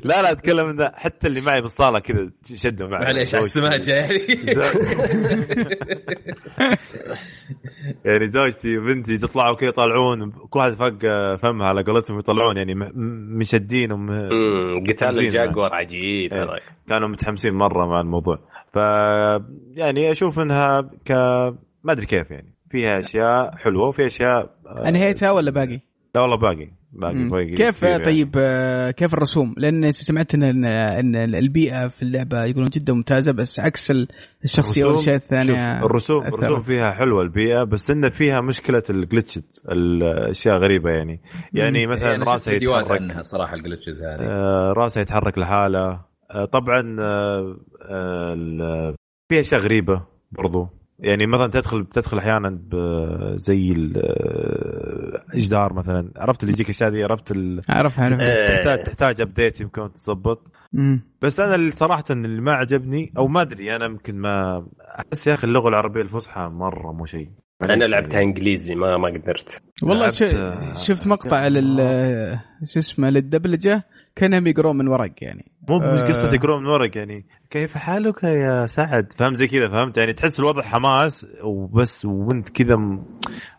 لا 0.05 0.23
لا 0.23 0.31
أتكلم 0.33 0.69
انه 0.69 0.91
حتى 0.95 1.27
اللي 1.27 1.41
معي 1.41 1.61
بالصالة 1.61 1.99
كذا 1.99 2.31
شدوا 2.55 2.89
معي. 2.89 3.05
معليش 3.05 3.35
على 3.35 3.45
السماجة 3.45 3.91
يعني. 3.93 4.21
يعني 8.05 8.29
زوجتي 8.29 8.79
وبنتي 8.79 9.19
تطلعوا 9.19 9.57
كذا 9.57 9.69
يطلعون 9.69 10.31
كل 10.31 10.59
واحد 10.59 10.73
فوق 10.73 10.99
فمها 11.37 11.67
على 11.67 11.83
قولتهم 11.83 12.19
يطلعون 12.19 12.57
يعني 12.57 12.75
مشدين 13.39 13.93
وم... 13.93 14.11
قتال 14.89 15.19
الجاكور 15.19 15.75
عجيب 15.75 16.33
إيه. 16.33 16.59
كانوا 16.89 17.09
متحمسين 17.09 17.55
مرة 17.55 17.87
مع 17.87 18.01
الموضوع. 18.01 18.39
ف 18.75 18.77
يعني 19.77 20.13
أشوف 20.13 20.39
إنها 20.39 20.81
ك 20.81 21.13
ما 21.85 21.93
أدري 21.93 22.07
كيف 22.07 22.31
يعني 22.31 22.55
فيها 22.71 22.99
أشياء 22.99 23.57
حلوة 23.57 23.89
وفيها 23.89 24.07
أشياء 24.07 24.51
انهيتها 24.87 25.31
ولا 25.31 25.51
باقي؟ 25.51 25.81
لا 26.15 26.21
والله 26.21 26.37
باقي 26.37 26.69
باقي, 26.93 27.29
باقي 27.29 27.55
كيف 27.55 27.83
يعني. 27.83 28.05
طيب 28.05 28.37
يعني. 28.37 28.93
كيف 28.93 29.15
الرسوم؟ 29.15 29.55
لأن 29.57 29.93
سمعت 29.93 30.35
ان 30.35 30.65
ان 30.65 31.35
البيئة 31.35 31.89
في 31.89 32.03
اللعبة 32.03 32.45
يقولون 32.45 32.69
جدا 32.69 32.93
ممتازة 32.93 33.33
بس 33.33 33.61
عكس 33.61 33.93
الشخصيه 34.45 34.85
والاشياء 34.85 35.17
الثانية 35.17 35.85
الرسوم 35.85 36.23
أثرت. 36.23 36.35
الرسوم 36.35 36.63
فيها 36.63 36.91
حلوة 36.91 37.23
البيئة 37.23 37.63
بس 37.63 37.91
انه 37.91 38.09
فيها 38.09 38.41
مشكلة 38.41 38.83
ال 38.91 38.99
glitches 38.99 39.63
الأشياء 39.71 40.59
غريبة 40.59 40.91
يعني 40.91 41.21
يعني 41.53 41.87
مثلا 41.87 42.11
يعني 42.11 42.25
راسها 42.25 42.55
يتحرك 42.55 42.91
عنها 42.91 43.23
صراحة 43.23 43.55
ال 43.55 43.60
glitches 43.60 44.03
هذه 44.03 44.21
آه 44.21 44.73
راسها 44.73 45.01
يتحرك 45.03 45.39
لحاله 45.39 45.79
آه 45.79 46.14
طبعا 46.53 46.97
آه 47.01 47.57
آه 47.83 48.95
فيها 49.29 49.41
أشياء 49.41 49.61
غريبة 49.61 50.03
برضو. 50.33 50.69
يعني 50.99 51.27
مثلا 51.27 51.47
تدخل 51.47 51.87
تدخل 51.87 52.19
أحيانا 52.19 52.59
زي 53.37 53.73
الجدار 55.33 55.73
مثلا. 55.73 56.11
عرفت 56.17 56.43
اللي 56.43 56.53
يجيك 56.53 56.69
اشياء 56.69 56.91
دي؟ 56.91 57.05
عرفت 57.05 57.33
اعرف 57.71 58.01
اعرف 58.01 58.21
تحتاج 58.49 58.83
تحتاج 58.83 59.21
update 59.21 59.61
يمكن 59.61 59.93
تظبط. 59.93 60.53
بس 61.23 61.41
أنا 61.41 61.55
اللي 61.55 61.71
صراحة 61.71 62.05
اللي 62.11 62.41
ما 62.41 62.53
عجبني 62.53 63.13
أو 63.19 63.27
ما 63.27 63.43
أدري 63.43 63.77
أنا 63.77 63.85
يمكن 63.85 64.17
ما 64.17 64.67
أحس 64.99 65.27
يا 65.27 65.35
أخي 65.35 65.47
اللغة 65.47 65.69
العربية 65.69 66.03
الفصحى 66.03 66.41
مرة 66.41 66.93
مو 66.93 67.07
شيء. 67.07 67.31
أنا 67.65 67.85
لعبتها 67.85 68.23
إنجليزي 68.23 68.75
ما 68.75 68.97
ما 68.97 69.09
قدرت. 69.09 69.63
والله 69.83 70.11
شفت 70.75 71.07
مقطع 71.07 71.49
لل 71.49 71.79
شو 72.65 72.79
اسمه 72.79 73.11
للدبلجة. 73.11 73.85
كانهم 74.17 74.47
يقرون 74.47 74.77
من 74.77 74.89
ورق 74.89 75.13
يعني. 75.21 75.53
مو 75.69 75.79
مش 75.79 76.01
آه. 76.01 76.05
قصة 76.05 76.35
يقرون 76.35 76.63
من 76.63 76.69
ورق 76.69 76.99
يعني. 76.99 77.27
كيف 77.51 77.77
حالك 77.77 78.25
يا 78.25 78.67
سعد؟ 78.67 79.13
فهمت 79.13 79.37
زي 79.37 79.47
كذا 79.47 79.69
فهمت؟ 79.69 79.99
يعني 79.99 80.13
تحس 80.13 80.41
الوضع 80.41 80.63
حماس 80.63 81.27
وبس 81.43 82.05
وانت 82.05 82.49
كذا 82.49 82.77
م... 82.77 83.05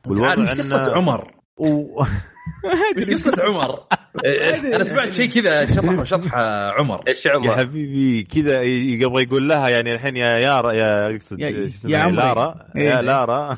والوضع 0.08 0.36
مش 0.36 0.52
قصة 0.52 0.96
عمر. 0.96 1.32
و... 1.58 2.04
مش 2.98 3.10
قصة 3.10 3.46
عمر. 3.46 3.80
أنا 4.76 4.84
سمعت 4.84 5.14
شيء 5.14 5.30
كذا 5.30 5.66
شرح 5.66 6.04
شرح 6.04 6.36
عمر. 6.80 7.04
إيش 7.08 7.28
عمر؟ 7.28 7.46
يا 7.46 7.56
حبيبي 7.56 8.24
كذا 8.24 8.62
يبغى 8.62 9.24
يقول 9.24 9.50
لها 9.50 9.70
يعني 9.70 9.94
الحين 9.94 10.18
يا 10.18 10.38
يارا 10.38 10.72
يا 10.72 11.10
يقصد 11.10 11.40
يا, 11.40 11.70
يا 11.86 12.10
لارا. 12.10 12.56
يا 12.76 12.82
إيه. 12.82 13.02
لارا. 13.02 13.58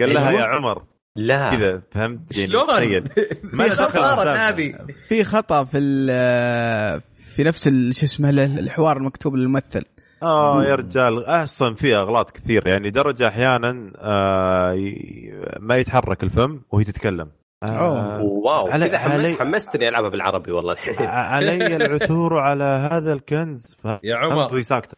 قال 0.00 0.14
لها 0.14 0.30
يا 0.30 0.44
عمر. 0.44 0.82
لا. 1.16 1.50
كذا 1.50 1.82
فهمت؟ 1.90 2.36
يعني 2.36 2.46
شلون؟ 2.46 2.66
ما 3.58 3.68
صارت 3.68 4.26
هذه. 4.26 4.74
في 5.08 5.24
خطأ 5.24 5.64
في 5.64 5.80
في 7.34 7.44
نفس 7.44 7.68
شو 7.68 8.04
اسمه 8.06 8.30
الحوار 8.30 8.96
المكتوب 8.96 9.34
للممثل. 9.34 9.84
آه 10.22 10.64
يا 10.64 10.74
رجال 10.74 11.24
أصلا 11.24 11.74
في 11.74 11.96
أغلاط 11.96 12.30
كثير. 12.30 12.68
يعني 12.68 12.90
درجة 12.90 13.28
أحيانا 13.28 13.92
آه 13.98 14.74
ما 15.60 15.76
يتحرك 15.76 16.22
الفم 16.22 16.60
وهي 16.70 16.84
تتكلم. 16.84 17.30
آه 17.62 18.20
واو. 18.22 18.68
علي 18.68 18.88
كذا 18.88 18.98
علي 18.98 19.34
حمستني 19.34 19.88
ألعبها 19.88 20.10
بالعربي 20.10 20.52
والله. 20.52 20.76
علي 20.98 21.76
العثور 21.76 22.38
على 22.38 22.88
هذا 22.92 23.12
الكنز. 23.12 23.76
ف... 23.82 23.86
يا 24.04 24.16
عمر. 24.16 24.60
ساكتة. 24.60 24.96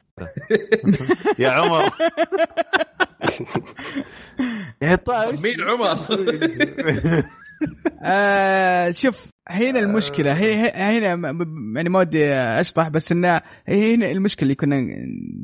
يا 1.38 1.50
عمر. 1.50 1.90
يا 4.82 4.98
مين 5.42 5.60
عمر؟ 5.60 5.98
آه 8.02 8.90
شوف 8.90 9.26
هنا 9.48 9.80
المشكلة 9.80 10.32
هي 10.32 10.72
هنا 10.74 11.06
يعني 11.06 11.16
ما 11.88 11.98
ودي 11.98 12.34
أشطح 12.34 12.88
بس 12.88 13.12
انه 13.12 13.40
هنا 13.68 14.10
المشكلة 14.10 14.42
اللي 14.42 14.54
كنا 14.54 14.80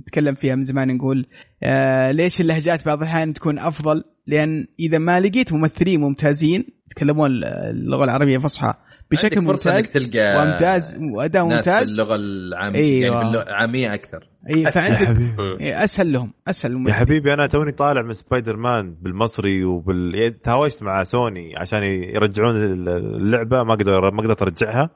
نتكلم 0.01 0.35
فيها 0.35 0.55
من 0.55 0.65
زمان 0.65 0.97
نقول 0.97 1.27
آه 1.63 2.11
ليش 2.11 2.41
اللهجات 2.41 2.87
بعض 2.87 3.03
الأحيان 3.03 3.33
تكون 3.35 3.59
أفضل؟ 3.59 4.05
لأن 4.27 4.67
إذا 4.81 4.99
ما 4.99 5.21
لقيت 5.21 5.53
ممثلين 5.53 6.01
ممتازين 6.01 6.65
يتكلمون 6.87 7.31
اللغة 7.45 8.05
العربية 8.05 8.37
الفصحى 8.37 8.75
بشكل 9.11 9.41
ممتاز 9.41 9.69
إنك 9.69 9.87
تلقى 9.87 10.37
وممتاز 10.37 10.97
وأداء 11.13 11.45
ممتاز. 11.45 12.01
باللغة 12.01 12.15
العامية 12.15 12.79
أيوة. 12.79 13.17
يعني 13.17 13.31
بالعامية 13.31 13.95
أكثر. 13.95 14.29
أي 14.51 14.71
فعندك 14.71 15.33
أسهل 15.61 16.13
لهم 16.13 16.33
أسهل 16.49 16.73
لهم. 16.73 16.89
يا 16.89 16.93
حبيبي 16.93 17.35
أنا 17.35 17.47
توني 17.47 17.73
طالع 17.73 18.03
من 18.03 18.13
سبايدر 18.13 18.57
مان 18.57 18.95
بالمصري 18.95 19.65
وبال 19.65 20.15
يعني 20.15 20.31
تهاوشت 20.31 20.83
مع 20.83 21.03
سوني 21.03 21.57
عشان 21.57 21.83
يرجعون 21.85 22.57
اللعبة 22.57 23.63
ما 23.63 23.75
أقدر 23.75 24.11
ما 24.11 24.23
قدرت 24.23 24.43
أرجعها. 24.43 24.91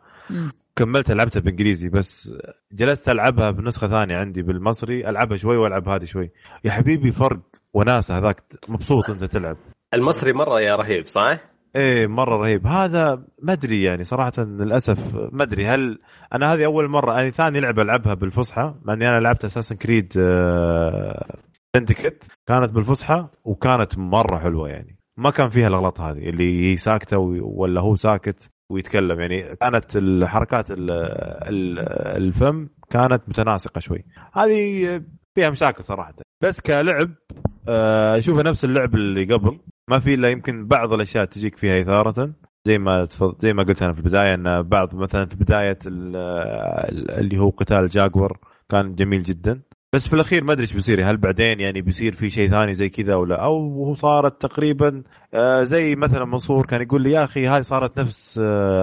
كملتها 0.77 1.15
لعبتها 1.15 1.41
بالانجليزي 1.41 1.89
بس 1.89 2.35
جلست 2.73 3.09
ألعبها 3.09 3.51
بنسخة 3.51 3.89
ثانية 3.89 4.17
عندي 4.17 4.43
بالمصري. 4.43 5.09
ألعبها 5.09 5.37
شوي 5.37 5.57
وألعب 5.57 5.89
هذه 5.89 6.05
شوي. 6.05 6.31
يا 6.65 6.71
حبيبي 6.71 7.13
فرق 7.13 7.41
وناسة 7.75 8.19
هذاك 8.19 8.43
مبسوط 8.69 9.11
انت 9.11 9.25
تلعب. 9.25 9.57
المصري 9.95 10.33
مرة 10.33 10.61
يا 10.61 10.77
رهيب 10.77 11.09
صح؟ 11.09 11.52
إيه 11.77 12.07
مرة 12.07 12.37
رهيب. 12.37 12.67
هذا 12.67 13.25
ما 13.43 13.53
أدري 13.53 13.83
يعني 13.83 14.05
صراحة 14.05 14.33
للأسف 14.39 15.15
ما 15.33 15.43
أدري. 15.43 15.67
هل 15.67 15.99
أنا 16.35 16.55
هذه 16.55 16.65
أول 16.65 16.89
مرة 16.89 17.21
أنا 17.21 17.31
ثاني 17.31 17.61
لعبة 17.61 17.83
ألعبها 17.83 18.15
بالفصحى 18.15 18.75
مع 18.83 18.95
إني 18.95 19.09
أنا 19.09 19.21
لعبت 19.21 19.45
اساسن 19.45 19.77
كريد 19.77 20.13
سندكت 21.77 22.25
كانت 22.47 22.73
بالفصحى 22.73 23.27
وكانت 23.45 23.99
مرة 23.99 24.39
حلوة 24.39 24.69
يعني. 24.69 24.99
ما 25.17 25.31
كان 25.31 25.49
فيها 25.49 25.69
الأغلاط 25.69 26.01
هذه 26.01 26.29
اللي 26.29 26.73
هي 26.73 26.77
ساكتة 26.77 27.19
ولا 27.43 27.81
هو 27.81 27.97
ساكت 27.97 28.51
ويتكلم 28.71 29.21
يعني. 29.21 29.57
كانت 29.57 29.97
الحركات 29.97 30.67
الفم 32.17 32.69
كانت 32.91 33.23
متناسقة 33.29 33.79
شوي. 33.79 34.05
هذه 34.33 35.03
فيها 35.35 35.51
مشاكل 35.51 35.85
صراحة. 35.85 36.15
بس 36.43 36.61
كلعب 36.61 37.11
آه، 37.69 38.19
اشوفها 38.19 38.43
نفس 38.43 38.65
اللعب 38.65 38.95
اللي 38.95 39.35
قبل. 39.35 39.59
ما 39.91 39.99
في 39.99 40.15
إلا 40.15 40.31
يمكن 40.31 40.67
بعض 40.67 40.93
الأشياء 40.93 41.25
تجيك 41.25 41.57
فيها 41.57 41.83
إثارة. 41.83 42.33
زي 42.67 42.79
ما 42.79 43.07
زي 43.39 43.53
ما 43.53 43.63
قلت 43.63 43.83
أنا 43.83 43.93
في 43.93 43.99
البداية 43.99 44.35
إن 44.35 44.63
بعض 44.63 44.95
مثلا 44.95 45.27
في 45.27 45.37
بداية 45.37 45.79
اللي 45.87 47.39
هو 47.39 47.51
قتال 47.51 47.89
جاكور 47.89 48.39
كان 48.69 48.95
جميل 48.95 49.23
جدا. 49.23 49.63
بس 49.95 50.09
في 50.09 50.15
الأخير 50.15 50.45
ما 50.45 50.53
أدري 50.53 50.63
إيش 50.63 50.73
بيصير. 50.73 51.11
هل 51.11 51.17
بعدين 51.17 51.61
يعني 51.61 51.83
بيصير 51.83 52.13
في 52.13 52.31
شيء 52.31 52.51
ثاني 52.51 52.75
زي 52.75 52.89
كذا 52.89 53.15
ولا؟ 53.15 53.45
أو 53.45 53.95
صارت 53.95 54.43
تقريبا 54.43 55.03
آه، 55.35 55.63
زي 55.63 55.97
مثلا 55.97 56.25
منصور 56.25 56.67
كان 56.67 56.83
يقول 56.83 57.03
لي 57.03 57.11
يا 57.11 57.25
أخي 57.25 57.49
هذه 57.49 57.63
صارت 57.63 58.01
نفس 58.01 58.39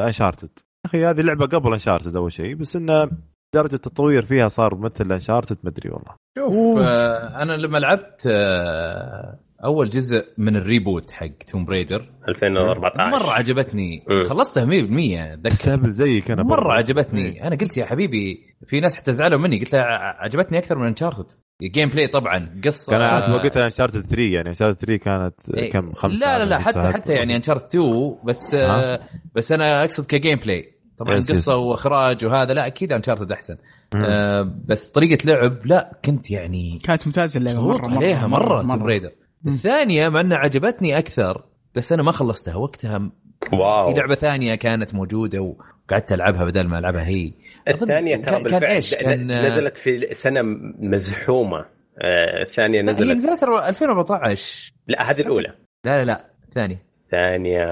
انشارتد 0.06 0.50
آه، 0.58 0.62
يا 0.86 0.90
أخي 0.90 1.06
هذه 1.06 1.22
لعبة 1.22 1.46
قبل 1.46 1.74
انشارتد 1.74 2.16
أول 2.16 2.32
شيء. 2.32 2.56
بس 2.56 2.76
انه 2.76 3.10
درجة 3.56 3.76
التطوير 3.76 4.22
فيها 4.22 4.48
صار 4.48 4.76
مثل 4.76 5.12
انشارتد 5.12 5.58
ما 5.64 5.70
أدري 5.70 5.90
والله. 5.90 6.16
شوف 6.38 6.80
آه 6.80 7.42
أنا 7.42 7.54
لما 7.54 7.78
لعبت 7.78 8.28
آه 8.28 9.40
أول 9.66 9.90
جزء 9.90 10.26
من 10.38 10.56
ال 10.56 10.64
reboot 10.64 11.12
حق 11.12 11.28
توم 11.48 11.66
رايدر 11.66 12.10
2014 12.30 13.12
مرة 13.12 13.32
عجبتني. 13.32 14.06
م. 14.10 14.24
خلصتها 14.24 14.66
100% 14.66 14.70
أتذكر. 14.70 15.90
زيك 15.90 16.32
أنا 16.32 16.44
مرة 16.44 16.74
عجبتني. 16.74 17.32
م. 17.32 17.44
أنا 17.44 17.56
قلت 17.56 17.78
يا 17.78 17.86
حبيبي 17.86 18.56
في 18.66 18.80
ناس 18.80 18.98
حتى 18.98 19.14
زعلوا 19.14 19.40
مني. 19.40 19.60
قلت 19.60 19.74
له 19.74 19.82
عجبتني 20.20 20.58
أكثر 20.58 20.78
من 20.78 20.88
انشارتد 20.88 21.26
ال 21.64 21.90
gameplay 21.90 22.08
طبعا 22.08 22.62
قصة. 22.66 22.92
كان 22.92 23.32
وقتها 23.32 23.66
انشارتد 23.66 24.02
3 24.06 24.22
يعني 24.22 24.50
انشارتد 24.50 24.80
3 24.86 24.96
كانت 25.04 25.58
إيه. 25.58 25.70
كم؟ 25.70 25.94
خمسة 25.94 26.20
لا 26.20 26.40
لا 26.40 26.50
لا 26.50 26.58
حتى 26.60 26.92
حتى 26.94 27.14
يعني 27.14 27.36
انشارتد 27.36 27.66
2 27.66 28.16
بس 28.26 28.54
آه 28.54 29.00
بس 29.36 29.52
أنا 29.52 29.84
أقصد 29.84 30.06
ك 30.06 30.40
gameplay 30.40 30.79
طبعا 31.00 31.16
yes 31.18 31.32
قصة. 31.32 31.58
وإخراج 31.58 32.26
وهذا 32.26 32.54
لا 32.54 32.68
أكيد 32.68 32.94
انشارتد 32.94 33.32
أحسن. 33.32 33.58
آه 33.96 34.54
بس 34.66 34.86
طريقة 34.86 35.26
لعب 35.26 35.66
لا 35.66 36.00
كنت 36.06 36.32
يعني 36.32 36.80
كانت 36.84 37.08
ممتازة 37.08 37.38
اللعبة 37.38 37.62
مرة 37.62 37.88
مرة 37.88 37.96
عليها 37.96 38.28
مرة, 38.28 38.62
مرة, 38.62 38.78
مرة. 38.78 39.12
الثانية 39.48 40.10
مع 40.10 40.22
إنها 40.22 40.38
عجبتني 40.38 40.98
أكثر 40.98 41.44
بس 41.76 41.92
أنا 41.92 42.04
ما 42.04 42.12
خلصتها 42.12 42.56
وقتها 42.56 43.12
wow. 43.54 43.94
في 43.94 44.00
لعبة 44.00 44.16
ثانية 44.16 44.56
كانت 44.56 44.96
موجودة 44.96 45.42
وقعدت 45.42 46.12
ألعبها 46.12 46.46
بدل 46.46 46.68
ما 46.68 46.80
ألعبها 46.80 47.08
هي. 47.08 47.34
الثانية 47.68 48.18
ترى 48.18 48.44
كان 48.44 48.64
إيش؟ 48.64 48.96
كان 48.96 49.46
نزلت 49.46 49.78
في 49.78 50.14
سنة 50.14 50.42
مزحومة. 50.80 51.66
آه، 52.02 52.42
الثانية 52.42 52.82
نزلت 52.82 53.08
هي 53.08 53.14
نزلت. 53.14 53.44
2014 53.44 54.74
لا 54.88 55.12
هذه 55.12 55.22
الأولى. 55.22 55.56
لا 55.86 55.98
لا 56.00 56.06
لا 56.06 56.26
الثانية 56.44 56.84
ثانية. 57.12 57.66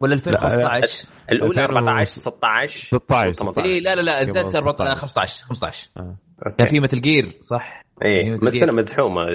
ولا 0.00 0.14
2015 0.14 1.08
الأولى 1.32 1.64
14 1.64 2.10
16 2.10 2.86
16 2.86 3.64
اي 3.64 3.80
لا 3.80 3.94
لا 3.94 4.00
لا 4.00 4.24
نزلت 4.24 4.56
15 4.56 5.44
15 5.44 5.90
كان 6.58 6.66
في 6.66 6.80
متل 6.80 7.00
جير 7.00 7.38
صح؟ 7.40 7.84
اي 8.04 8.36
بس 8.36 8.56
أنا 8.56 8.72
مزحومة. 8.72 9.26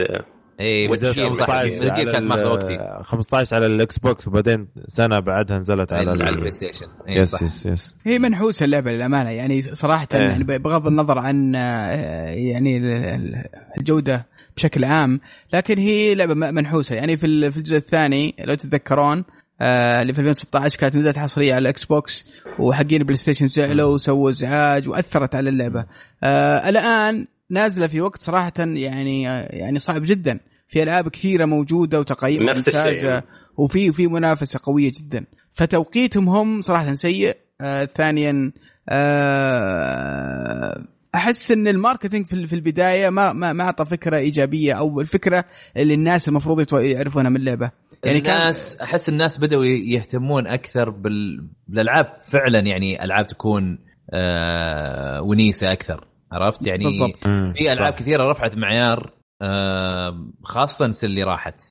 اي 0.59 0.87
15 0.87 1.89
كانت 1.89 2.25
ماخذة 2.25 2.47
وقتي. 2.47 2.77
15 3.01 3.55
على 3.55 3.65
الاكس 3.65 3.99
بوكس 3.99 4.27
وبعدين 4.27 4.67
سنة 4.87 5.19
بعدها 5.19 5.57
نزلت 5.57 5.93
على 5.93 6.09
على 6.09 6.29
البلاي 6.29 6.51
ستيشن. 6.51 6.87
yes 7.07 7.41
yes 7.41 7.65
yes 7.65 7.95
هي 8.05 8.19
منحوسة 8.19 8.63
اللعبة 8.63 8.91
للأمانة. 8.91 9.29
يعني 9.29 9.61
صراحة 9.61 10.07
إيه. 10.13 10.19
يعني 10.19 10.43
بغض 10.43 10.87
النظر 10.87 11.19
عن 11.19 11.55
آه، 11.55 12.25
يعني 12.25 12.77
الجودة 13.77 14.27
بشكل 14.57 14.83
عام 14.83 15.19
لكن 15.53 15.77
هي 15.77 16.15
لعبة 16.15 16.33
منحوسة. 16.33 16.95
يعني 16.95 17.17
في 17.17 17.25
الجزء 17.25 17.77
الثاني 17.77 18.35
لو 18.39 18.55
تتذكرون 18.55 19.17
آه، 19.17 19.42
اللي 19.61 20.13
في 20.13 20.19
2016 20.19 20.79
كانت 20.79 20.95
نزلت 20.97 21.17
حصرية 21.17 21.53
على 21.53 21.61
الاكس 21.61 21.85
بوكس 21.85 22.25
وحقين 22.59 23.01
البلاي 23.01 23.15
ستيشن 23.15 23.47
زعلوا 23.47 23.93
وسووا 23.93 24.29
إزعاج 24.29 24.89
وأثرت 24.89 25.35
على 25.35 25.49
اللعبة. 25.49 25.85
آه 26.23 26.69
الآن 26.69 27.27
نازلة 27.49 27.87
في 27.87 28.01
وقت 28.01 28.21
صراحة 28.21 28.53
يعني 28.59 29.23
يعني 29.49 29.79
صعب 29.79 30.01
جدا. 30.05 30.39
في 30.67 30.83
ألعاب 30.83 31.09
كثيرة 31.09 31.45
موجودة 31.45 31.99
وتقييم 31.99 32.43
نفس 32.43 32.67
الشيء. 32.67 33.21
وفي 33.57 33.91
في 33.91 34.07
منافسة 34.07 34.59
قوية 34.63 34.91
جدا. 34.99 35.25
فتوقيتهم 35.53 36.29
هم 36.29 36.61
صراحة 36.61 36.93
سيء. 36.93 37.35
آه 37.61 37.85
ثانيا 37.85 38.51
آه 38.89 40.83
أحس 41.15 41.51
إن 41.51 41.67
الماركتينج 41.67 42.25
في 42.25 42.53
البداية 42.53 43.09
ما 43.09 43.33
ما 43.33 43.53
ما 43.53 43.63
أعطى 43.63 43.85
فكرة 43.85 44.17
إيجابية 44.17 44.73
أو 44.73 45.01
الفكرة 45.01 45.45
اللي 45.77 45.93
الناس 45.93 46.27
المفروض 46.27 46.73
يعرفونها 46.73 47.29
من 47.29 47.35
اللعبة. 47.35 47.71
يعني 48.03 48.17
الناس 48.17 48.75
كان... 48.75 48.87
أحس 48.87 49.09
الناس 49.09 49.39
بدأوا 49.39 49.65
يهتمون 49.65 50.47
أكثر 50.47 50.89
بالألعاب. 50.89 52.15
فعلا 52.27 52.59
يعني 52.59 53.03
ألعاب 53.03 53.27
تكون 53.27 53.79
آه 54.13 55.21
ونيسة 55.21 55.71
أكثر. 55.71 56.07
عرفت؟ 56.31 56.67
يعني 56.67 56.83
بالضبط. 56.83 57.23
في 57.27 57.71
ألعاب 57.71 57.93
كثيرة 57.93 58.31
رفعت 58.31 58.57
معيار 58.57 59.13
آه 59.41 60.31
خاصة 60.43 60.85
السنة 60.85 61.09
اللي 61.09 61.23
راحت 61.23 61.61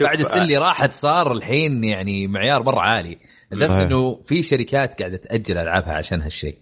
بعد 0.00 0.20
السنة 0.20 0.42
اللي 0.42 0.56
راحت 0.56 0.92
صار 0.92 1.32
الحين 1.32 1.84
يعني 1.84 2.26
معيار 2.26 2.62
مرة 2.62 2.80
عالي. 2.80 3.18
لدرجه 3.52 3.82
إنه 3.82 4.22
في 4.22 4.42
شركات 4.42 4.98
قاعدة 4.98 5.16
تأجل 5.16 5.58
ألعابها 5.58 5.92
عشان 5.92 6.22
هالشيء. 6.22 6.58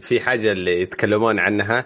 في 0.00 0.20
حاجة 0.20 0.52
اللي 0.52 0.82
يتكلمون 0.82 1.38
عنها. 1.38 1.84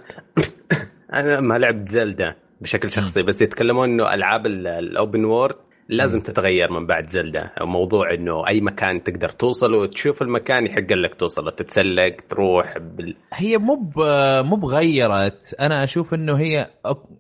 أنا 1.14 1.40
ما 1.40 1.58
لعبت 1.58 1.88
زلدا 1.88 2.34
بشكل 2.60 2.90
شخصي 2.90 3.22
بس 3.22 3.42
يتكلمون 3.42 3.90
إنه 3.90 4.14
ألعاب 4.14 4.46
ال 4.46 4.62
open 4.62 5.24
world 5.24 5.56
لازم 5.88 6.20
تتغير 6.20 6.72
من 6.72 6.86
بعد 6.86 7.06
زلدا. 7.06 7.52
موضوع 7.60 8.14
إنه 8.14 8.48
أي 8.48 8.60
مكان 8.60 9.02
تقدر 9.02 9.28
توصل 9.28 9.74
وتشوف 9.74 10.22
المكان 10.22 10.66
يحق 10.66 10.92
لك 10.92 11.14
توصل 11.14 11.52
تتسلق 11.52 12.16
تروح 12.28 12.78
بال... 12.78 13.16
هي 13.34 13.58
مو 13.58 13.92
مو 14.42 14.56
بغيرت. 14.56 15.56
أنا 15.60 15.84
أشوف 15.84 16.14
إنه 16.14 16.38
هي 16.38 16.70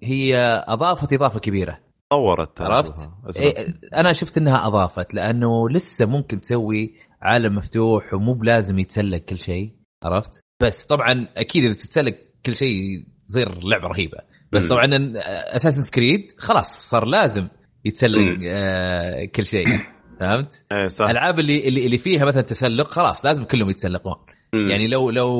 هي 0.02 0.36
أضافت 0.68 1.12
إضافة 1.12 1.40
كبيرة. 1.40 1.78
طورت 2.10 2.60
عرفت؟ 2.60 3.10
إيه 3.36 3.74
أنا 3.94 4.12
شفت 4.12 4.38
إنها 4.38 4.66
أضافت 4.66 5.14
لأنه 5.14 5.68
لسه 5.68 6.06
ممكن 6.06 6.40
تسوي 6.40 6.94
عالم 7.22 7.54
مفتوح 7.54 8.14
ومو 8.14 8.34
بلازم 8.34 8.78
يتسلق 8.78 9.18
كل 9.18 9.36
شيء. 9.36 9.79
عرفت؟ 10.02 10.44
بس 10.62 10.86
طبعا 10.86 11.28
أكيد 11.36 11.64
إذا 11.64 11.72
بتتسلق 11.72 12.14
كل 12.46 12.56
شيء 12.56 13.04
تصير 13.24 13.68
لعبة 13.68 13.88
رهيبة. 13.88 14.18
بس 14.52 14.68
طبعا 14.68 14.86
اساسنز 15.56 15.82
كريد 15.82 16.32
خلاص 16.38 16.90
صار 16.90 17.04
لازم 17.06 17.48
يتسلق 17.84 18.38
آه 18.48 19.24
كل 19.24 19.44
شيء. 19.46 19.66
فهمت؟ 20.20 20.64
إيه 20.72 20.88
صح. 20.88 21.04
الالعاب 21.04 21.40
اللي 21.40 21.68
اللي 21.68 21.98
فيها 21.98 22.24
مثلا 22.24 22.42
تسلق 22.42 22.88
خلاص 22.88 23.26
لازم 23.26 23.44
كلهم 23.44 23.70
يتسلقون. 23.70 24.16
يعني 24.52 24.88
لو 24.88 25.10
لو 25.10 25.30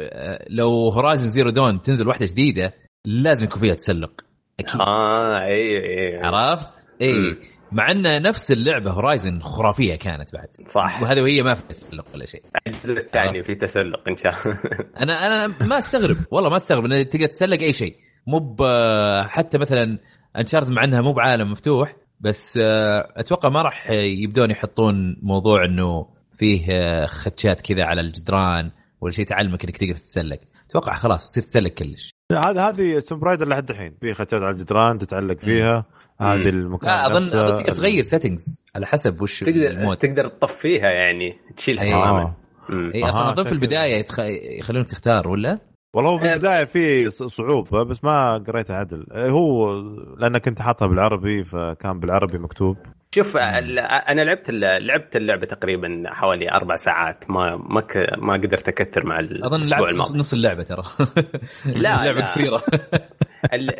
آه، 0.00 0.46
لو 0.48 0.88
هورايزن 0.88 1.28
زيرو 1.30 1.50
دون 1.50 1.80
تنزل 1.80 2.08
واحدة 2.08 2.26
جديدة 2.26 2.74
لازم 3.04 3.44
يكون 3.44 3.60
فيها 3.60 3.74
تسلق 3.74 4.20
أكيد. 4.60 4.80
آه 4.80 5.44
اي 5.44 5.76
اي 5.76 6.20
عرفت؟ 6.22 6.68
اي 7.02 7.36
مع 7.72 7.90
أن 7.90 8.22
نفس 8.22 8.52
اللعبة 8.52 8.90
هورايزن 8.90 9.40
خرافية 9.40 9.96
كانت 9.96 10.32
بعد. 10.32 10.48
صح. 10.66 11.02
وهذا 11.02 11.22
وهي 11.22 11.42
ما 11.42 11.54
فيها 11.54 11.68
تسلق 11.68 12.04
ولا 12.14 12.26
شيء. 12.26 12.42
الجزء 12.66 12.98
الثاني 13.00 13.42
في 13.42 13.54
تسلق 13.54 14.08
إن 14.08 14.16
شاء 14.16 14.34
الله. 14.46 14.58
أنا 15.02 15.26
أنا 15.26 15.66
ما 15.66 15.78
أستغرب. 15.78 16.16
والله 16.30 16.50
ما 16.50 16.56
أستغرب 16.56 16.84
انك 16.84 17.08
تقدر 17.08 17.26
تسلق 17.26 17.60
أي 17.60 17.72
شيء. 17.72 17.96
مو 18.26 18.56
حتى 19.28 19.58
مثلا 19.58 19.98
انشارتد 20.36 20.70
مع 20.70 20.84
أنها 20.84 21.00
مو 21.00 21.12
بعالم 21.12 21.50
مفتوح 21.50 21.96
بس 22.20 22.58
آه، 22.62 23.12
أتوقع 23.16 23.48
ما 23.48 23.62
راح 23.62 23.90
يبدون 23.90 24.50
يحطون 24.50 25.16
موضوع 25.22 25.64
إنه 25.64 26.06
فيه 26.32 26.66
آه، 26.70 27.06
خدشات 27.06 27.60
كذا 27.60 27.84
على 27.84 28.00
الجدران 28.00 28.70
ولا 29.00 29.12
شيء 29.12 29.26
تعلمك 29.26 29.64
إنك 29.64 29.76
تقدر 29.76 29.94
تتسلق. 29.94 30.38
أتوقع 30.70 30.92
خلاص 30.92 31.28
تصير 31.28 31.42
تسلق 31.42 31.70
كلش. 31.70 32.10
هذا 32.32 32.68
هذه 32.68 32.98
سوم 32.98 33.18
برايدر 33.18 33.48
لحد 33.48 33.70
الحين. 33.70 33.96
في 34.00 34.14
خدشات 34.14 34.42
على 34.42 34.50
الجدران 34.50 34.98
تتعلق 34.98 35.38
فيها. 35.38 35.86
هذه 36.20 36.48
المكان 36.48 36.90
لا 36.90 37.06
أظن 37.06 37.38
أظن 37.38 37.54
تقدر 37.54 37.72
تغير 37.72 38.02
سيتنجز 38.02 38.60
على 38.76 38.86
حسب 38.86 39.22
وش 39.22 39.40
تقدر 39.40 39.70
المود. 39.70 39.96
تقدر 39.96 40.26
تطفيها 40.26 40.90
يعني 40.90 41.38
تشيلها 41.56 41.84
تماما. 41.84 42.34
اي 42.94 43.08
أصلا 43.08 43.32
أظن 43.32 43.44
في 43.44 43.52
البداية 43.52 43.94
يتخ... 43.94 44.20
يخلونك 44.58 44.86
تختار 44.86 45.28
ولا؟ 45.28 45.58
والله 45.94 46.10
هو 46.10 46.18
في 46.18 46.24
البداية 46.24 46.64
في 46.64 47.10
صعوبة 47.10 47.84
بس 47.84 48.04
ما 48.04 48.44
قريتها 48.46 48.76
عدل. 48.76 49.06
هو 49.12 49.72
لأن 50.18 50.38
كنت 50.38 50.62
حاطها 50.62 50.88
بالعربي 50.88 51.44
فكان 51.44 52.00
بالعربي 52.00 52.38
مكتوب. 52.38 52.76
شوف 53.14 53.36
أنا 53.36 54.22
لعبت 54.22 54.50
لعبت 54.50 55.16
اللعبة 55.16 55.46
تقريبا 55.46 56.02
حوالي 56.06 56.50
أربع 56.50 56.76
ساعات. 56.76 57.30
ما 57.30 57.56
ما 57.56 57.86
ما 58.18 58.32
قدرت 58.32 58.68
أكثر 58.68 59.06
مع 59.06 59.20
أظن 59.20 59.62
لعبت 59.70 59.92
الماضي. 59.92 60.18
نص 60.18 60.32
اللعبة 60.32 60.62
ترى. 60.62 60.82
لا 61.82 62.00
اللعبة 62.00 62.20
قصيرة. 62.20 62.62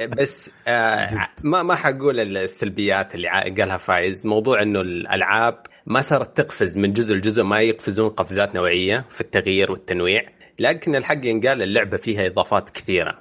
بس 0.19 0.51
آه 0.69 1.29
ما 1.45 1.63
ما 1.63 1.75
حقول 1.75 2.37
السلبيات 2.37 3.15
اللي 3.15 3.29
قالها 3.29 3.77
فايز. 3.77 4.27
موضوع 4.27 4.63
إنه 4.63 4.81
الألعاب 4.81 5.63
ما 5.87 6.01
صارت 6.01 6.37
تقفز 6.37 6.79
من 6.79 6.93
جزء 6.93 7.15
لجزء 7.15 7.43
ما 7.43 7.61
يقفزون 7.61 8.09
قفزات 8.09 8.55
نوعية 8.55 9.05
في 9.11 9.21
التغيير 9.21 9.73
والتنويع. 9.73 10.23
لكن 10.59 10.97
الحق 10.97 11.27
ينقال 11.27 11.63
اللعبة 11.63 11.97
فيها 11.97 12.27
إضافات 12.27 12.71
كثيرة. 12.71 13.19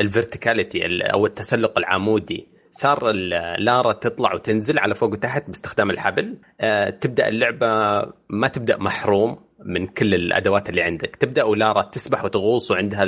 ال 0.00 0.07
verticality 0.07 0.80
أو 1.12 1.26
التسلق 1.26 1.78
العمودي 1.78 2.53
صار 2.76 3.12
لارا 3.58 3.92
تطلع 3.92 4.34
وتنزل 4.34 4.78
على 4.78 4.94
فوق 4.94 5.12
وتحت 5.12 5.46
باستخدام 5.46 5.90
الحبل. 5.90 6.38
آه، 6.60 6.90
تبدأ 6.90 7.28
اللعبة 7.28 7.66
ما 8.28 8.48
تبدأ 8.48 8.76
محروم 8.78 9.38
من 9.66 9.86
كل 9.86 10.14
الأدوات 10.14 10.70
اللي 10.70 10.82
عندك. 10.82 11.16
تبدأ 11.16 11.44
ولارا 11.44 11.82
تسبح 11.82 12.24
وتغوص 12.24 12.70
وعندها 12.70 13.02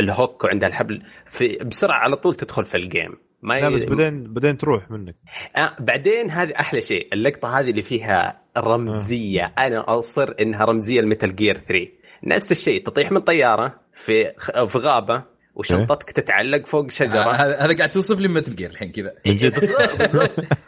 ال 0.00 0.09
hook 0.09 0.44
وعندها 0.44 0.68
الحبل. 0.68 1.02
في 1.26 1.58
بسرعة 1.66 1.98
على 1.98 2.16
طول 2.16 2.34
تدخل 2.34 2.64
في 2.64 2.76
ال 2.76 2.83
game. 2.83 3.16
ما 3.42 3.60
لا 3.60 3.68
بس 3.68 3.84
بعدين 3.84 4.32
بعدين 4.32 4.56
تروح 4.56 4.90
منك. 4.90 5.16
آه 5.56 5.76
بعدين 5.80 6.30
هذه 6.30 6.52
أحلى 6.60 6.80
شيء. 6.80 7.08
اللقطة 7.12 7.58
هذه 7.60 7.70
اللي 7.70 7.82
فيها 7.82 8.42
رمزية. 8.58 9.44
آه. 9.44 9.66
أنا 9.66 9.98
أصر 9.98 10.34
إنها 10.40 10.64
رمزية 10.64 11.00
لميتل 11.00 11.36
جير 11.36 11.54
3 11.54 11.88
نفس 12.24 12.52
الشيء 12.52 12.84
تطيح 12.86 13.12
من 13.12 13.20
طيارة 13.20 13.80
في 13.94 14.32
في 14.68 14.78
غابة. 14.78 15.29
وشنطتك 15.54 16.10
تتعلق 16.10 16.66
فوق 16.66 16.90
شجرة. 16.90 17.18
آه 17.18 17.64
هذا 17.64 17.76
قاعد 17.76 17.90
توصف 17.90 18.20
لي 18.20 18.28
متل 18.28 18.56
جير 18.56 18.70
الحين 18.70 18.92
كذا. 18.92 19.14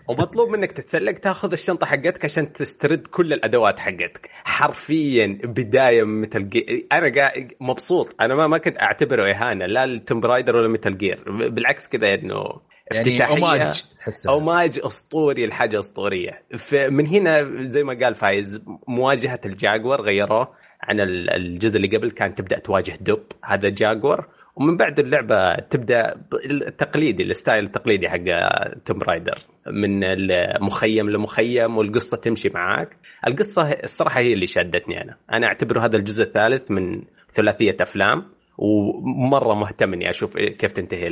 ومطلوب 0.09 0.49
منك 0.51 0.73
تتسلق 0.73 1.13
تاخذ 1.13 1.53
الشنطة 1.53 1.87
حقتك 1.87 2.25
عشان 2.25 2.53
تسترد 2.53 3.07
كل 3.07 3.33
الأدوات 3.33 3.79
حقتك. 3.79 4.31
حرفيا 4.45 5.39
بداية 5.45 6.03
من 6.03 6.21
متل 6.21 6.49
جير. 6.49 6.87
أنا 6.93 7.15
قاعد 7.15 7.53
مبسوط. 7.61 8.17
أنا 8.21 8.35
ما 8.35 8.47
ما 8.47 8.59
كنت 8.59 8.79
أعتبره 8.81 9.31
إهانة 9.31 9.67
لا 9.67 9.87
لتوم 9.87 10.25
رايدر 10.25 10.57
ولا 10.57 10.69
متل 10.69 10.99
جير. 10.99 11.49
بالعكس 11.49 11.89
كذا 11.89 12.15
انه 12.15 12.45
يعني 12.93 13.27
homage 13.27 13.85
homage 14.29 14.81
أسطوري 14.85 15.47
لحاجه 15.47 15.79
أسطورية. 15.79 16.43
من 16.73 17.07
هنا 17.07 17.63
زي 17.63 17.83
ما 17.83 17.99
قال 18.05 18.15
فايز 18.15 18.63
مواجهة 18.89 19.41
الجاكوار 19.47 20.01
غيروه 20.03 20.55
عن 20.83 21.01
الجزء 21.01 21.77
اللي 21.77 21.97
قبل 21.97 22.11
كان 22.11 22.35
تبدأ 22.35 22.59
تواجه 22.59 22.99
دب 23.01 23.25
هذا 23.45 23.69
جاكوار 23.69 24.27
ومن 24.57 24.77
بعد 24.77 24.99
اللعبة 24.99 25.55
تبدأ 25.71 26.15
التقليدي 26.51 27.23
ال 27.23 27.30
style 27.30 27.65
التقليدي 27.65 28.09
حق 28.09 28.19
توم 28.85 29.03
رايدر 29.03 29.39
من 29.67 30.01
مخيم 30.61 31.11
لمخيم 31.11 31.79
والقصة 31.79 32.17
تمشي 32.17 32.49
معاك. 32.49 32.97
القصة 33.27 33.63
الصراحة 33.63 34.21
هي 34.21 34.33
اللي 34.33 34.47
شدتني 34.47 35.03
أنا. 35.03 35.17
أنا 35.33 35.47
اعتبره 35.47 35.81
هذا 35.81 35.97
الجزء 35.97 36.25
الثالث 36.25 36.71
من 36.71 37.03
ثلاثية 37.33 37.77
أفلام 37.81 38.25
ومرة 38.59 39.55
مهتم 39.55 39.93
إني 39.93 40.11
أشوف 40.11 40.37
كيف 40.37 40.73
تنتهي 40.73 41.09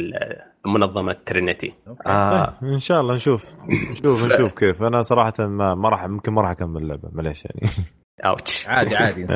منظمه 0.66 1.16
ترينيتي 1.26 1.74
آه. 2.07 2.59
إن 2.62 2.78
شاء 2.78 3.01
الله 3.01 3.14
نشوف. 3.14 3.45
نشوف 3.91 4.26
نشوف 4.26 4.53
كيف. 4.53 4.82
أنا 4.82 5.03
صراحة 5.03 5.32
ما 5.38 5.74
ما 5.74 5.88
راح 5.88 6.05
يمكن 6.05 6.32
ما 6.32 6.43
راح 6.43 6.51
أكمل 6.51 6.82
اللعبة 6.82 7.09
معليش 7.12 7.45
يعني. 7.45 7.72
ouch 8.24 8.68
عادي 8.68 8.97
عادي 8.97 9.26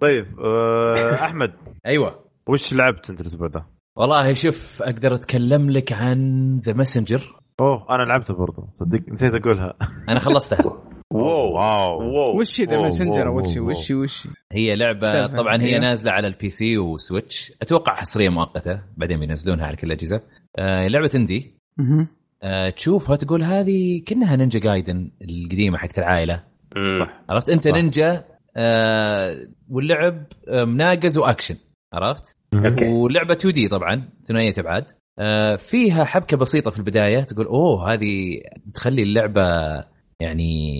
طيب 0.00 0.40
آه، 0.40 1.14
أحمد. 1.26 1.52
أيوه. 1.86 2.24
وش 2.48 2.74
لعبت 2.74 3.10
أنت 3.10 3.20
الأسبوع 3.20 3.48
ده؟ 3.48 3.66
والله 3.96 4.32
شوف 4.32 4.82
أقدر 4.82 5.14
أتكلم 5.14 5.70
لك 5.70 5.92
عن 5.92 6.58
ذا 6.64 6.72
ماسنجر 6.72 7.36
أوه 7.60 7.86
أنا 7.90 8.02
لعبته 8.02 8.34
برضه 8.34 8.68
صدق 8.74 9.00
نسيت 9.12 9.34
أقولها. 9.34 9.74
أنا 10.08 10.18
خلصتها. 10.18 10.64
واو. 11.10 11.54
واو. 11.54 12.40
وش 12.40 12.60
ذا 12.62 12.80
ماسنجر 12.82 13.28
وش 13.28 13.56
وش 13.56 13.90
وش؟ 13.90 14.28
هي 14.52 14.76
لعبة 14.76 15.26
طبعا 15.26 15.62
هي 15.62 15.78
نازلة 15.78 16.12
على 16.12 16.26
ال 16.26 16.48
PC 16.48 16.78
وسويتش. 16.78 17.52
أتوقع 17.62 17.94
حصرية 17.94 18.28
مؤقتة 18.28 18.80
بعدين 18.96 19.20
بينزلونها 19.20 19.66
على 19.66 19.76
كل 19.76 19.86
الأجهزة. 19.86 20.20
آه 20.58 20.88
لعبة 20.88 21.10
indie. 21.14 21.54
آه 22.42 22.70
تشوفها 22.70 23.16
تقول 23.16 23.42
هذه 23.42 24.02
كأنها 24.06 24.36
نينجا 24.36 24.58
جايدن 24.58 25.10
القديمة 25.22 25.78
حقت 25.78 25.98
العائلة. 25.98 26.42
عرفت؟ 27.30 27.50
أنت 27.50 27.68
نينجا 27.68 28.24
واللعب 29.68 30.26
آه 30.48 30.64
مناقز 30.64 31.18
وأكشن 31.18 31.56
عرفت؟ 31.94 32.36
أوكي. 32.54 32.88
ولعبة 32.88 33.34
2 33.34 33.54
دي 33.54 33.68
طبعا 33.68 34.08
ثنائية 34.28 34.54
أبعاد. 34.58 34.84
آه 35.18 35.56
فيها 35.56 36.04
حبكة 36.04 36.36
بسيطة 36.36 36.70
في 36.70 36.78
البداية 36.78 37.20
تقول 37.20 37.46
أوه 37.46 37.92
هذه 37.92 38.40
تخلي 38.74 39.02
اللعبة 39.02 39.42
يعني 40.20 40.74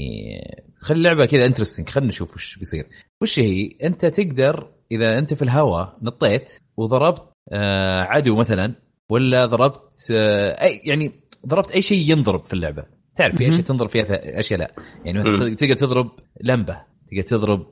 تخلي 0.80 0.98
اللعبة 0.98 1.26
كذا 1.26 1.46
interesting 1.46 1.88
خلينا 1.88 2.08
نشوف 2.08 2.34
وش 2.34 2.58
بيصير. 2.58 2.86
وش 3.22 3.38
هي؟ 3.38 3.76
أنت 3.82 4.06
تقدر 4.06 4.70
إذا 4.92 5.18
أنت 5.18 5.34
في 5.34 5.42
الهواء 5.42 5.96
نطيت 6.02 6.52
وضربت 6.76 7.22
آه 7.52 8.00
عدو 8.00 8.36
مثلا 8.36 8.74
ولا 9.10 9.46
ضربت 9.46 10.10
آه 10.10 10.62
أي 10.62 10.80
يعني 10.84 11.12
ضربت 11.46 11.70
أي 11.70 11.82
شيء 11.82 12.10
ينضرب 12.12 12.44
في 12.46 12.54
اللعبة. 12.54 12.84
تعرف 13.14 13.36
في 13.36 13.48
أشياء 13.48 13.62
تنضرب 13.62 13.88
فيها 13.88 14.38
أشياء 14.38 14.60
لا. 14.60 14.72
يعني 15.04 15.54
تقدر 15.54 15.74
تضرب 15.74 16.10
لمبة. 16.42 16.95
تقدر 17.10 17.22
تضرب 17.22 17.66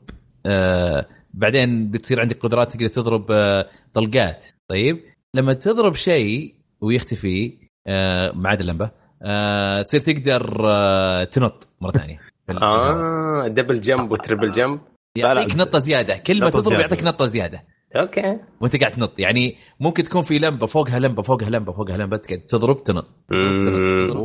آه 0.46 1.06
بعدين 1.34 1.90
بتصير 1.90 2.20
عندك 2.20 2.38
قدرات 2.38 2.72
تقدر 2.72 2.88
تضرب 2.88 3.32
آه 3.32 3.68
طلقات. 3.94 4.46
طيب؟ 4.68 5.00
لما 5.34 5.52
تضرب 5.52 5.94
شيء 5.94 6.54
ويختفي 6.80 7.58
آه 7.86 8.32
ما 8.32 8.48
عدا 8.48 8.60
اللمبة 8.60 8.90
آه 9.22 9.82
تصير 9.82 10.00
تقدر 10.00 10.68
آه 10.68 11.24
تنط 11.24 11.68
مرة 11.80 11.90
ثانية. 11.90 12.20
آه 12.62 13.48
double 13.48 13.80
jump 13.80 14.10
و 14.10 14.16
triple 14.16 14.52
jump 14.52 14.80
يعطيك 15.16 15.56
نطة 15.56 15.78
زيادة. 15.78 16.16
كل 16.16 16.40
ما 16.40 16.50
تضرب 16.50 16.80
يعطيك 16.80 17.04
نطة 17.04 17.26
زيادة. 17.26 17.64
أوكي. 17.96 18.38
وأنت 18.60 18.76
قاعد 18.76 18.92
تنط. 18.92 19.18
يعني 19.18 19.56
ممكن 19.80 20.02
تكون 20.02 20.22
في 20.22 20.38
لمبة 20.38 20.66
فوقها 20.66 20.98
لمبة 20.98 21.22
فوقها 21.22 21.50
لمبة 21.50 21.72
فوقها 21.72 21.96
لمبة 21.96 22.16
تضرب 22.48 22.82
تنط. 22.82 23.08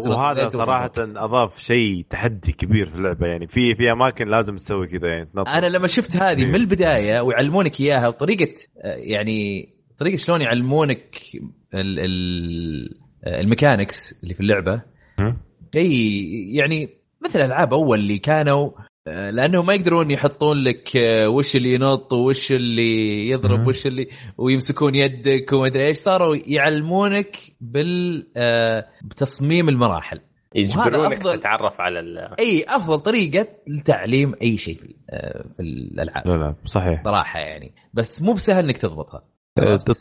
وهذا 0.07 0.49
صراحة 0.49 0.91
أضاف 0.97 1.59
شيء 1.59 2.05
تحدي 2.09 2.51
كبير 2.51 2.85
في 2.85 2.95
اللعبة. 2.95 3.27
يعني 3.27 3.47
في 3.47 3.75
في 3.75 3.91
أماكن 3.91 4.27
لازم 4.27 4.55
تسوي 4.55 4.87
كذا 4.87 5.07
يعني 5.07 5.25
تنط. 5.25 5.47
أنا 5.47 5.67
لما 5.67 5.87
شفت 5.87 6.15
هذه 6.15 6.45
من 6.45 6.55
البداية 6.55 7.21
ويعلمونك 7.21 7.81
إياها 7.81 8.07
وطريقة 8.07 8.53
يعني 8.83 9.69
طريقة 9.97 10.17
شلون 10.17 10.41
يعلمونك 10.41 11.15
ال 11.73 11.99
ال 11.99 12.99
الميكانكس 13.27 14.23
اللي 14.23 14.33
في 14.33 14.39
اللعبة. 14.39 14.81
شيء 15.73 15.91
يعني 16.55 16.89
مثل 17.25 17.41
ألعاب 17.41 17.73
أول 17.73 17.99
اللي 17.99 18.17
كانوا 18.17 18.71
لأنه 19.07 19.63
ما 19.63 19.73
يقدرون 19.73 20.11
يحطون 20.11 20.63
لك 20.63 20.91
وش 21.27 21.55
اللي 21.55 21.73
ينط 21.73 22.13
وش 22.13 22.51
اللي 22.51 23.29
يضرب 23.29 23.67
وش 23.67 23.87
اللي 23.87 24.07
ويمسكون 24.37 24.95
يدك 24.95 25.53
وما 25.53 25.67
أدري 25.67 25.87
إيش 25.87 25.97
صاروا 25.97 26.35
يعلمونك 26.47 27.37
بال 27.61 28.27
بتصميم 29.01 29.69
المراحل. 29.69 30.19
يجبرونك 30.55 31.17
تتعرف 31.17 31.81
على 31.81 31.99
ال... 31.99 32.35
إي 32.39 32.65
أفضل 32.67 32.99
طريقة 32.99 33.47
لتعليم 33.67 34.35
أي 34.41 34.57
شيء 34.57 34.77
في, 34.77 35.59
الألعاب. 35.59 36.27
لا 36.27 36.55
صحيح. 36.65 37.03
صراحة 37.03 37.39
يعني. 37.39 37.73
بس 37.93 38.21
مو 38.21 38.33
بسهل 38.33 38.63
إنك 38.65 38.77
تضبطها. 38.77 39.23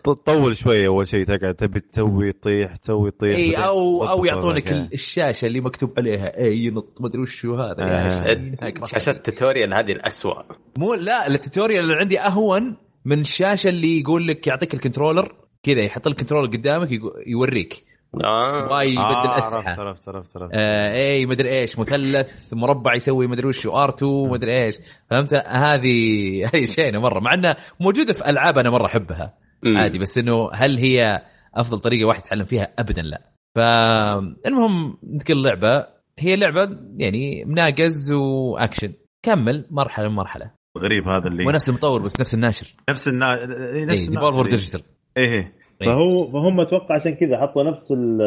تطول 0.04 0.56
شوية 0.56 0.86
أول 0.86 1.08
شيء 1.08 1.24
تقعد 1.24 1.54
تبي 1.54 1.80
تسوي 1.80 2.32
تطيح 2.32 2.76
تسوي 2.76 3.10
تطيح 3.10 3.36
إي 3.36 3.54
أو 3.54 4.04
أو 4.04 4.24
يعطونك 4.24 4.72
الشاشة 4.72 5.46
اللي 5.46 5.60
مكتوب 5.60 5.92
عليها. 5.98 6.38
إي 6.38 6.64
ينط 6.64 6.98
ما 7.00 7.08
أدري 7.08 7.22
وش 7.22 7.46
هذا. 7.46 7.76
آه. 7.78 8.84
شاشه 8.84 9.10
ال 9.10 9.17
tutorial 9.17 9.74
هذه 9.74 9.92
الاسوء 9.92 10.34
مو 10.78 10.94
لا 10.94 11.26
ال 11.26 11.33
tutorial 11.33 11.84
اللي 11.84 11.94
عندي 11.94 12.20
أهون 12.20 12.76
من 13.04 13.20
الشاشة 13.20 13.68
اللي 13.68 14.00
يقول 14.00 14.28
لك 14.28 14.46
يعطيك 14.46 14.74
ال 14.74 14.80
controller 14.80 15.34
كذا 15.62 15.80
يحط 15.80 16.08
لك 16.08 16.14
ال 16.14 16.17
controller 16.17 16.46
قدامك 16.46 16.88
يوريك. 17.26 17.84
آه. 18.24 18.68
Y 18.70 18.88
يبدل 18.88 19.00
آه 19.00 19.38
أسلحة. 19.38 19.70
عرفت 19.70 20.08
عرفت 20.08 20.36
عرفت 20.36 20.52
آه 20.54 20.94
إي 20.94 21.26
مدري 21.26 21.60
إيش 21.60 21.78
مثلث 21.78 22.54
مربع 22.54 22.94
يسوي 22.94 23.26
مدري 23.26 23.48
وش 23.48 23.66
R 23.66 23.88
2 23.88 24.30
مدري 24.30 24.64
إيش. 24.64 24.76
فهمت؟ 25.10 25.34
هذه 25.34 26.46
هذه 26.46 26.64
شينه 26.64 27.00
مرة 27.00 27.20
مع 27.20 27.34
إنها 27.34 27.56
موجودة 27.80 28.12
في 28.12 28.30
ألعاب 28.30 28.58
أنا 28.58 28.70
مرة 28.70 28.86
أحبها. 28.86 29.34
عادي 29.66 29.98
بس 29.98 30.18
إنه 30.18 30.50
هل 30.52 30.76
هي 30.76 31.22
أفضل 31.54 31.78
طريقة 31.78 32.06
واحد 32.08 32.26
يتعلم 32.26 32.44
فيها؟ 32.44 32.68
ابدا 32.78 33.02
لا. 33.02 33.22
فالمهم 33.56 34.98
نتكلم 35.04 35.38
اللعبه 35.38 35.86
هي 36.18 36.36
لعبة 36.36 36.76
يعني 36.96 37.44
مناقز 37.44 38.12
وأكشن. 38.12 38.92
كمل 39.22 39.66
مرحلة 39.70 40.08
مرحلة. 40.08 40.50
غريب 40.78 41.08
هذا 41.08 41.26
اللي 41.26 41.46
ونفس 41.46 41.68
المطور 41.68 42.02
بس 42.02 42.20
نفس 42.20 42.34
الناشر. 42.34 42.74
نفس 42.90 43.08
النا... 43.08 43.46
نفس 43.84 44.06
ديفولفر 44.06 44.42
ديجيتال 44.42 44.82
إيه. 45.16 45.52
فهو 45.80 46.26
فهم 46.26 46.60
أتوقع 46.60 46.94
عشان 46.94 47.14
كذا 47.14 47.40
حطوا 47.40 47.62
نفس 47.70 47.92
ال... 47.92 48.18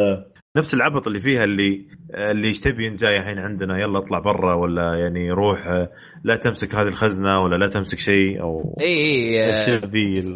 نفس 0.56 0.74
العبط 0.74 1.06
اللي 1.06 1.20
فيها 1.20 1.44
اللي 1.44 1.86
اللي 2.14 2.48
إيش 2.48 2.60
تبي 2.60 2.90
جاي 2.90 3.18
الحين 3.18 3.38
عندنا 3.38 3.78
يلا 3.78 3.98
اطلع 3.98 4.18
برا 4.18 4.54
ولا 4.54 4.94
يعني 4.94 5.30
روح 5.30 5.88
لا 6.24 6.36
تمسك 6.36 6.74
هذه 6.74 6.88
الخزنة 6.88 7.40
ولا 7.40 7.56
لا 7.56 7.68
تمسك 7.68 7.98
شيء 7.98 8.40
أو 8.40 8.76
إي 8.80 8.86
إي 8.86 9.52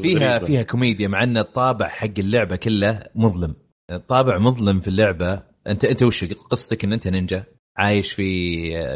فيها 0.03 0.39
فيها 0.39 0.63
كوميديا 0.63 1.09
مع 1.09 1.23
أن 1.23 1.39
الطابع 1.39 1.89
حق 1.89 2.19
اللعبة 2.19 2.57
كله 2.57 3.03
مظلم. 3.15 3.55
الطابع 3.91 4.39
مظلم 4.39 4.81
في 4.81 4.89
اللعبة. 4.89 5.43
أنت 5.67 5.85
أنت 5.85 6.03
وش 6.03 6.25
قصتك 6.25 6.85
إن 6.85 6.93
أنت 6.93 7.09
نينجا؟ 7.09 7.45
عايش 7.77 8.13
في 8.13 8.31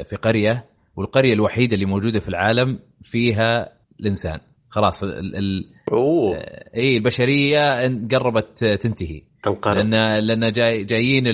في 0.05 0.17
قرية 0.17 0.65
والقرية 0.97 1.33
الوحيدة 1.33 1.75
اللي 1.75 1.87
موجودة 1.87 2.21
في 2.21 2.29
العالم 2.29 2.79
فيها 3.03 3.73
الإنسان. 4.01 4.41
خلاص 4.69 5.03
ال 5.03 5.37
ال 5.37 5.65
أوه. 5.93 6.37
إي 6.77 6.97
البشرية 6.97 7.89
قربت 8.09 8.65
تنتهي. 8.65 9.30
لأن 9.67 10.19
لأن 10.19 10.53
جاي 10.53 10.85
جايين 10.85 11.25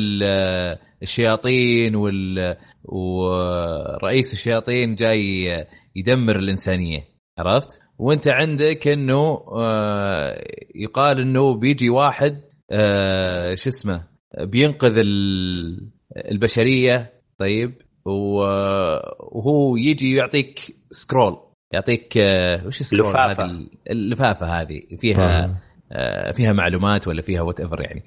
الشياطين 1.02 1.94
وال 1.96 2.56
ورئيس 2.84 4.32
الشياطين 4.32 4.94
جاي 4.94 5.66
يدمر 5.96 6.36
الإنسانية. 6.36 7.04
عرفت؟ 7.38 7.80
وأنت 7.98 8.28
عندك 8.28 8.88
إنه 8.88 9.38
يقال 10.74 11.20
إنه 11.20 11.54
بيجي 11.54 11.90
واحد 11.90 12.40
شو 13.54 13.68
اسمه 13.68 14.02
بينقذ 14.40 15.02
البشرية. 16.16 17.12
طيب؟ 17.38 17.82
وهو 18.04 19.76
يجي 19.76 20.14
يعطيك 20.14 20.76
scroll 20.90 21.36
يعطيك 21.72 22.12
وش 22.66 22.82
scroll 22.82 23.10
لفافة. 23.10 23.44
هذه 23.44 23.66
اللفافة 23.90 24.46
هذه. 24.46 24.96
فيها 24.98 25.44
آه، 25.44 25.56
فيها 26.32 26.52
معلومات 26.52 27.08
ولا 27.08 27.22
فيها 27.22 27.42
whatever 27.42 27.80
يعني 27.80 28.04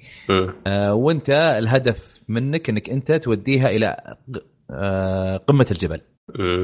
آه، 0.66 0.94
وانت 0.94 1.30
الهدف 1.30 2.22
منك 2.28 2.70
انك 2.70 2.90
انت 2.90 3.12
توديها 3.12 3.70
إلى 3.70 3.96
آه، 4.70 5.36
قمة 5.36 5.66
الجبل. 5.70 6.00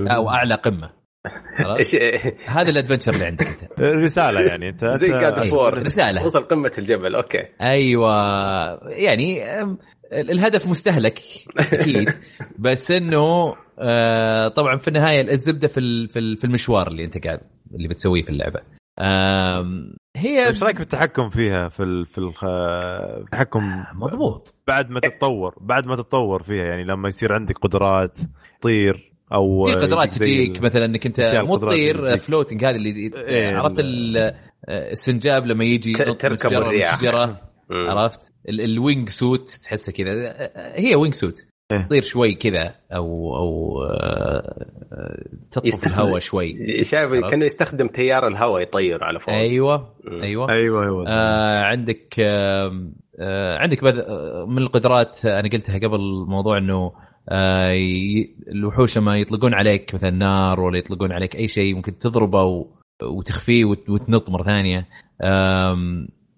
أو 0.09 0.31
أعلى 0.31 0.55
قمة. 0.55 0.91
هذا 2.47 2.71
ال 2.71 2.75
adventure 2.75 3.13
اللي 3.15 3.25
عندك 3.25 3.47
أنت. 3.47 3.81
رسالة 4.05 4.41
يعني 4.41 4.69
أنت 4.69 4.85
زي 4.85 5.09
جاد 5.09 5.49
فور 5.49 5.75
رسالة. 5.85 6.27
وصل 6.27 6.43
قمة 6.43 6.73
الجبل 6.79 7.15
أوكي. 7.15 7.43
أيوه. 7.61 8.13
يعني 8.89 9.43
الهدف 10.13 10.67
مستهلك 10.67 11.19
أكيد. 11.59 12.11
بس 12.59 12.91
إنه 12.91 13.55
طبعا 14.49 14.77
في 14.79 14.89
النهاية 14.89 15.21
الزبدة 15.21 15.69
في 15.69 16.09
في 16.37 16.45
المشوار 16.45 16.89
اللي 16.89 17.05
أنت 17.05 17.27
قاعد 17.27 17.41
اللي 17.75 17.89
بتسويه 17.89 18.23
في 18.23 18.31
اللعبة. 18.31 18.61
هي 20.17 20.49
إيش 20.49 20.63
رأيك 20.63 20.77
في 20.77 20.83
التحكم 20.83 21.31
فيها 21.31 21.69
في 21.69 21.83
ال... 21.83 22.07
في 22.07 22.19
التحكم 23.23 23.85
مضبوط. 23.95 24.55
بعد 24.67 24.91
ما 24.91 25.01
تتطور 25.01 25.55
بعد 25.61 25.87
ما 25.87 25.97
تتطور 25.97 26.43
فيها 26.43 26.65
يعني 26.65 26.85
لما 26.85 27.09
يصير 27.09 27.33
عندك 27.33 27.59
قدرات 27.59 28.19
طير 28.63 29.13
أو 29.33 29.67
في 29.67 29.73
قدرات 29.75 30.15
تجيك 30.15 30.63
مثلا 30.63 30.85
إنك 30.85 31.07
أنت 31.07 31.21
مو 31.21 31.57
تطير 31.57 32.17
floating 32.17 32.65
هذه 32.65 32.77
اللي 32.77 33.11
إيه 33.17 33.57
عرفت 33.57 33.83
السنجاب 34.69 35.47
لما 35.47 35.65
يجي 35.65 35.93
تركب 35.93 36.53
الرياح. 36.53 36.95
عرفت؟ 37.71 38.33
ال 38.49 38.61
wing 38.61 39.09
suit 39.09 39.51
تحسه 39.51 39.93
كذا. 39.93 40.35
هي 40.75 40.95
wing 40.95 41.15
suit. 41.15 41.47
إيه؟ 41.73 41.83
تطير 41.83 42.03
شوي 42.03 42.35
كذا 42.35 42.75
أو 42.93 43.37
أو 43.37 43.83
آه، 43.83 44.67
تطفو 45.51 45.87
الهواء 45.87 46.19
شوي. 46.19 46.85
شايف 46.85 47.13
كأنه 47.31 47.47
يستخدم 47.47 47.89
تيار 47.89 48.27
الهواء 48.27 48.63
يطير 48.63 49.05
على 49.05 49.21
فوق. 49.21 49.35
أيوه 49.35 49.95
أيوه. 50.23 50.51
أيوه 50.51 50.85
أيوه. 50.85 51.05
آه 51.09 51.63
عندك 51.63 52.15
آه 52.21 53.59
عندك 53.59 53.85
آه، 53.85 54.47
من 54.49 54.59
القدرات 54.59 55.25
أنا 55.25 55.49
قلتها 55.49 55.79
قبل 55.79 56.01
موضوع 56.29 56.59
إنه 56.59 56.93
آه 57.29 57.77
الوحوش 58.49 58.99
لما 58.99 59.19
يطلقون 59.19 59.55
عليك 59.55 59.95
مثلا 59.95 60.11
نار 60.11 60.61
ولا 60.61 60.79
يطلقون 60.79 61.13
عليك 61.13 61.37
أي 61.37 61.49
شيء 61.49 61.75
ممكن 61.75 61.99
تضربه 61.99 62.67
وتخفيه 63.03 63.65
وتنط 63.65 64.31
مرة 64.31 64.45
ثانية. 64.45 64.89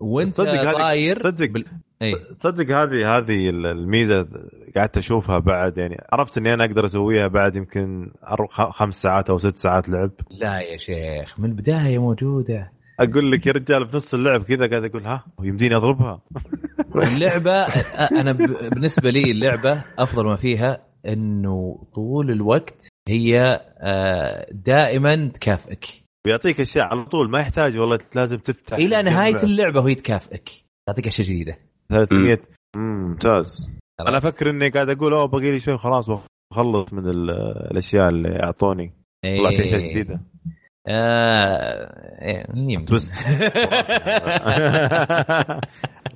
وأنت 0.01 0.41
طاير 0.41 1.16
تصدق 1.16 1.64
أي. 2.03 2.14
تصدق 2.14 2.76
هذه 2.76 3.16
هذه 3.16 3.51
الميزة 3.51 4.28
قعدت 4.76 4.96
أشوفها 4.96 5.38
بعد 5.38 5.78
يعني 5.78 6.05
عرفت 6.12 6.38
إني 6.38 6.55
أنا 6.55 6.64
أقدر 6.64 6.84
أسويها 6.84 7.26
بعد 7.26 7.57
يمكن 7.57 8.11
خمس 8.70 9.03
ساعات 9.03 9.30
أو 9.30 9.38
ست 9.38 9.57
ساعات 9.57 9.88
لعب. 9.88 10.11
لا 10.30 10.61
يا 10.61 10.76
شيخ 10.76 11.40
من 11.40 11.49
البداية 11.51 11.99
موجودة. 11.99 12.72
أقول 13.01 13.32
لك 13.32 13.46
يا 13.46 13.53
رجال 13.53 13.88
في 13.88 13.96
نص 13.96 14.14
اللعب 14.14 14.42
كذا 14.42 14.66
قاعد 14.66 14.84
أقول 14.84 15.07
ها 15.07 15.24
يمديني 15.42 15.76
أضربها؟ 15.76 16.20
اللعبة 17.14 17.62
أنا 18.20 18.32
بالنسبة 18.32 19.11
لي 19.11 19.30
اللعبة 19.30 19.84
أفضل 19.99 20.24
ما 20.24 20.36
فيها 20.36 20.84
إنه 21.07 21.78
طول 21.94 22.30
الوقت 22.30 22.88
هي 23.09 23.61
دائما 24.53 25.30
تكافئك. 25.34 25.84
ويعطيك 26.26 26.61
أشياء 26.61 26.86
على 26.86 27.05
طول 27.05 27.30
ما 27.30 27.40
يحتاج 27.40 27.78
والله 27.78 27.99
لازم 28.14 28.36
تفتح 28.36 28.76
إلى 28.76 29.03
نهاية 29.03 29.42
اللعبة 29.42 29.80
وهي 29.80 29.94
تكافئك. 29.94 30.51
تعطيك 30.86 31.07
أشياء 31.07 31.26
جديدة. 31.28 31.67
300 31.91 32.39
ممتاز. 32.76 33.70
أنا 34.01 34.18
أفكر 34.18 34.51
إني 34.51 34.68
قاعد 34.68 34.89
أقول 34.89 35.12
أوه 35.12 35.24
باقي 35.24 35.51
لي 35.53 35.61
شوي 35.61 35.78
خلاص 35.78 36.11
بخلص 36.11 36.93
من 36.93 37.09
الأشياء 37.09 38.09
اللي 38.09 38.43
أعطوني. 38.43 38.93
طلع 39.24 39.51
في 39.51 39.64
أشياء 39.64 39.91
جديدة. 39.91 40.20
آه 40.89 42.22
إيه 42.22 42.78
بس. 42.93 43.11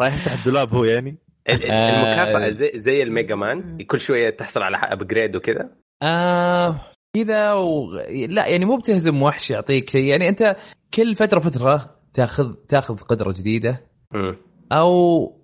رايح 0.01 0.15
يفتح 0.17 0.33
الدولاب 0.33 0.75
هو 0.75 0.85
يعني. 0.85 1.17
المكافأة 1.51 2.51
زي 2.51 2.73
زي 2.75 3.03
الميجا 3.03 3.35
مان 3.35 3.83
كل 3.83 4.01
شوية 4.01 4.31
تحصل 4.31 4.63
على 4.63 4.77
upgrade 4.77 5.37
وكذا؟ 5.37 5.71
آه 6.03 6.81
كذا 7.17 7.53
و... 7.53 7.91
لا 8.29 8.47
يعني 8.47 8.65
مو 8.65 8.77
بتهزم 8.77 9.23
وحش 9.23 9.51
يعطيك 9.51 9.95
يعني 9.95 10.29
أنت 10.29 10.57
كل 10.95 11.15
فترة 11.15 11.41
فترة 11.41 11.97
تاخذ 12.15 12.55
تاخذ 12.55 12.99
قدرة 12.99 13.33
جديدة. 13.33 13.81
م. 14.15 14.35
أو 14.73 15.42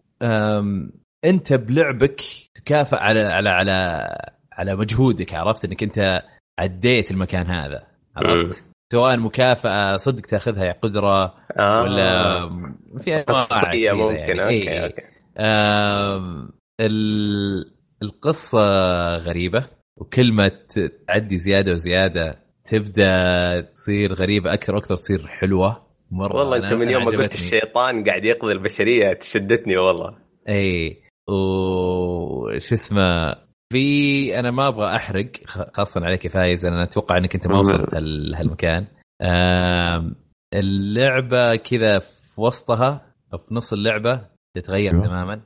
انت 1.25 1.53
بلعبك 1.53 2.21
تكافئ 2.55 2.97
على 2.97 3.21
على 3.21 3.49
على 3.51 4.09
على 4.53 4.77
مجهودك 4.77 5.35
عرفت 5.35 5.65
انك 5.65 5.83
انت 5.83 6.23
عديت 6.59 7.11
المكان 7.11 7.47
هذا 7.47 7.87
عرفت 8.17 8.65
سواء 8.93 9.19
مكافأة 9.19 9.97
صدق 9.97 10.21
تاخذها 10.21 10.65
يا 10.65 10.73
قدرة 10.73 11.35
آه. 11.59 11.83
ولا 11.83 12.49
في 12.99 13.15
أنواع 13.15 13.47
ممكن 13.93 14.17
يعني. 14.17 14.43
أوكي 14.43 14.71
إيه. 14.71 14.85
أوكي 14.85 15.03
القصة 18.03 18.61
غريبة 19.17 19.67
وكل 19.97 20.33
ما 20.33 20.49
تعدي 20.49 21.39
زيادة 21.39 21.73
وزيادة 21.73 22.35
تبدأ 22.65 23.61
تصير 23.61 24.15
غريبة 24.15 24.55
أكثر 24.55 24.75
وأكثر 24.75 24.97
تصير 24.97 25.27
حلوة 25.27 25.88
مرة. 26.11 26.37
والله 26.37 26.57
انت 26.57 26.73
من 26.73 26.91
يوم 26.91 27.05
ما 27.05 27.11
قلت 27.11 27.35
الشيطان 27.35 28.05
قاعد 28.05 28.25
يقضي 28.25 28.53
البشرية 28.53 29.13
شدتني 29.13 29.77
والله. 29.77 30.17
إي. 30.49 31.03
وش 31.29 32.73
اسمه 32.73 33.35
في 33.73 34.39
أنا 34.39 34.51
ما 34.51 34.69
أبغى 34.69 34.97
أحرق 34.97 35.31
خاصة 35.47 36.01
عليك 36.05 36.25
يا 36.25 36.31
فايز 36.31 36.67
أنا 36.67 36.83
أتوقع 36.83 37.17
إنك 37.17 37.35
أنت 37.35 37.47
ما 37.47 37.59
وصلت 37.59 37.95
هالمكان. 37.95 38.87
اللعبة 40.55 41.57
كذا 41.57 41.99
في 41.99 42.41
وسطها 42.41 43.15
أو 43.33 43.39
في 43.39 43.55
نص 43.55 43.73
اللعبة 43.73 44.27
تتغير 44.57 44.93
أيوه. 44.93 45.07
تماما. 45.07 45.43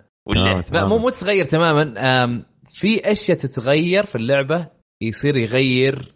لا 0.72 0.84
مو 0.86 0.98
مو 0.98 1.10
تتغير 1.10 1.44
تماما. 1.44 2.44
في 2.64 3.12
أشياء 3.12 3.38
تتغير 3.38 4.04
في 4.04 4.16
اللعبة 4.16 4.70
يصير 5.02 5.36
يغير 5.36 6.14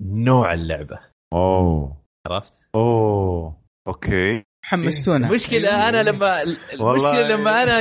نوع 0.00 0.54
اللعبة. 0.54 0.98
أوه. 1.32 2.02
عرفت؟ 2.26 2.59
أوه 2.74 3.56
أوكي. 3.88 4.42
حمستونا. 4.64 5.28
المشكلة 5.28 5.88
أنا 5.88 6.02
لما 6.02 6.42
المشكلة 6.72 7.28
لما 7.28 7.62
أنا 7.62 7.78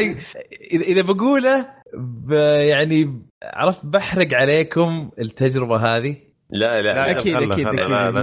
إذا 0.72 1.02
بقوله 1.02 1.68
يعني 2.62 3.24
عرفت 3.44 3.86
بحرق 3.86 4.34
عليكم 4.34 5.12
التجربة 5.20 5.78
هذه؟ 5.78 6.18
لا 6.50 6.82
لا, 6.82 6.94
لا. 6.94 7.12
أكيد 7.12 7.36
أكيد 7.36 7.68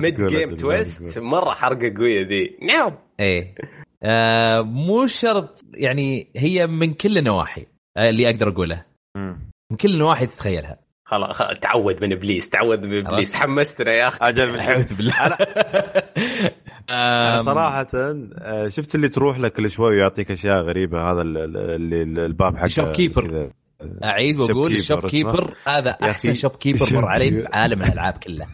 mid 0.03 0.25
game 0.27 0.57
twist 0.57 1.19
مرة 1.19 1.51
حرقه 1.51 1.95
قوية 1.97 2.27
ذي. 2.29 2.59
نعم. 2.63 2.99
إيه. 3.21 3.55
آه 4.03 4.61
مو 4.63 5.07
شرط 5.07 5.65
يعني 5.75 6.33
هي 6.37 6.67
من 6.67 6.95
كل 6.95 7.19
النواحي 7.19 7.67
آه 7.97 8.11
اللي 8.11 8.31
أقدر 8.31 8.49
أقوله. 8.49 8.85
من 9.71 9.77
كل 9.81 9.89
النواحي 9.95 10.27
تتخيلها. 10.27 10.79
خلاص 11.07 11.39
تعود 11.61 12.05
من 12.05 12.13
إبليس 12.13 12.49
تعود 12.49 12.83
من 12.83 13.07
إبليس. 13.07 13.35
حمستنا 13.35 13.93
يا 13.93 14.09
أخي. 14.09 14.19
أجل 14.23 14.53
من 14.53 14.59
اعوذ 14.59 14.95
بالله. 14.95 15.27
أنا 15.27 15.37
أنا 16.91 17.43
صراحة 17.43 17.87
آه، 17.95 18.69
شفت 18.69 18.95
اللي 18.95 19.09
تروح 19.09 19.39
لك 19.39 19.53
كل 19.53 19.71
شوي 19.71 19.97
ويعطيك 19.97 20.31
أشياء 20.31 20.63
غريبة 20.63 21.13
هذا 21.13 21.23
اللي 21.23 22.03
الباب 22.27 22.57
حقه 22.57 22.67
shop 22.67 22.91
keeper. 22.91 23.51
أعيد 24.05 24.39
وأقول 24.39 24.73
ال 24.73 24.80
shop 24.80 25.07
keeper 25.07 25.55
هذا 25.67 25.91
أحسن 25.91 26.35
shop 26.35 26.57
keeper 26.57 26.87
مر 26.93 27.05
علي 27.05 27.31
في 27.31 27.49
عالم 27.53 27.83
الألعاب 27.83 28.13
كله. 28.13 28.47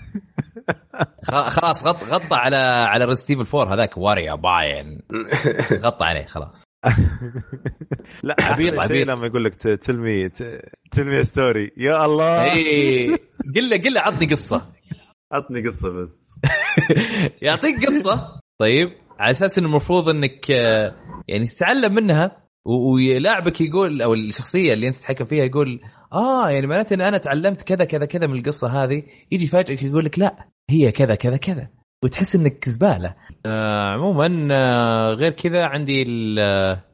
خلاص 1.49 1.87
غط 1.87 2.05
غطى 2.05 2.35
على 2.37 2.57
على 2.57 3.05
Resident 3.05 3.31
Evil 3.31 3.45
four 3.45 3.75
هذاك 3.75 3.99
what 3.99 4.19
are 4.19 4.35
ya 4.35 4.51
buyin. 4.51 5.01
غطى 5.85 6.05
عليه 6.05 6.27
خلاص. 6.27 6.65
لا 8.23 8.37
عبيط 8.41 8.79
عبيط. 8.79 9.09
لما 9.09 9.27
يقول 9.27 9.45
لك 9.45 9.55
tell 9.55 10.05
me 10.05 10.31
tell 10.93 11.14
me 11.14 11.25
story. 11.25 11.71
يا 11.77 12.05
الله. 12.05 12.53
إي 12.53 13.17
قل 13.57 13.71
له 13.71 13.77
قل 13.77 13.95
له 13.95 14.01
عطني 14.01 14.27
قصة. 14.27 14.73
عطني 15.33 15.69
قصة 15.69 15.91
بس. 15.91 16.39
يعطيك 17.43 17.87
قصة. 17.87 18.41
طيب 18.61 18.89
على 19.19 19.31
أساس 19.31 19.59
إنه 19.59 19.67
المفروض 19.67 20.09
إنك 20.09 20.51
يعني 21.29 21.47
تتعلم 21.47 21.95
منها 21.95 22.43
ويلاعبك 22.67 23.61
يقول 23.61 24.03
أو 24.03 24.15
الشخصية 24.15 24.73
اللي 24.73 24.89
أنت 24.89 24.97
تتحكم 24.97 25.25
فيها 25.25 25.45
يقول 25.45 25.81
آه 26.13 26.51
يعني 26.51 26.67
معناته 26.67 26.95
إن 26.95 27.01
أنا 27.01 27.19
تعلمت 27.19 27.63
كذا 27.63 27.85
كذا 27.85 28.05
كذا 28.05 28.27
من 28.27 28.39
القصة 28.39 28.85
هذه. 28.85 29.03
يجي 29.33 29.45
يفاجئك 29.45 29.83
يقول 29.83 30.05
لك 30.05 30.19
لا 30.19 30.49
هي 30.71 30.93
كذا 30.93 31.15
كذا 31.15 31.37
كذا. 31.37 31.69
وتحس 32.05 32.37
إنك 32.37 32.69
زبالة. 32.69 33.15
آه 33.47 33.93
عموما 33.93 34.49
آه 34.53 35.15
غير 35.15 35.33
كذا 35.33 35.65
عندي 35.65 36.05
آه 36.41 36.92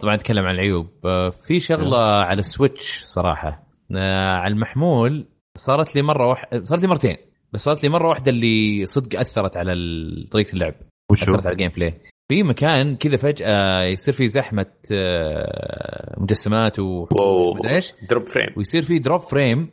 طبعا 0.00 0.16
نتكلم 0.16 0.44
عن 0.44 0.54
العيوب. 0.54 0.88
آه 1.04 1.30
في 1.30 1.60
شغلة 1.60 1.98
على 1.98 2.38
السويتش 2.38 3.02
صراحة. 3.04 3.66
آه 3.96 4.26
على 4.30 4.54
المحمول 4.54 5.26
صارت 5.56 5.96
لي 5.96 6.02
مرة 6.02 6.26
واحدة 6.26 6.62
صارت 6.62 6.82
لي 6.82 6.88
مرتين 6.88 7.16
بس 7.52 7.60
صارت 7.60 7.82
لي 7.82 7.88
مرة 7.88 8.08
واحدة 8.08 8.30
اللي 8.30 8.86
صدق 8.86 9.20
أثرت 9.20 9.56
على 9.56 9.74
طريقة 10.30 10.52
اللعب. 10.52 10.74
وشو؟ 11.10 11.32
أثرت 11.32 11.46
على 11.46 11.52
ال 11.52 11.70
gameplay 11.76 12.00
في 12.28 12.42
مكان 12.42 12.96
كذا 12.96 13.16
فجأة 13.16 13.82
يصير 13.82 14.14
في 14.14 14.28
زحمة 14.28 14.66
آه، 14.92 16.20
مجسمات 16.20 16.78
و 16.78 17.06
إيش. 17.74 17.92
drop 18.10 18.28
frame 18.28 18.48
ويصير 18.56 18.82
في 18.82 18.98
drop 18.98 19.20
frame 19.20 19.70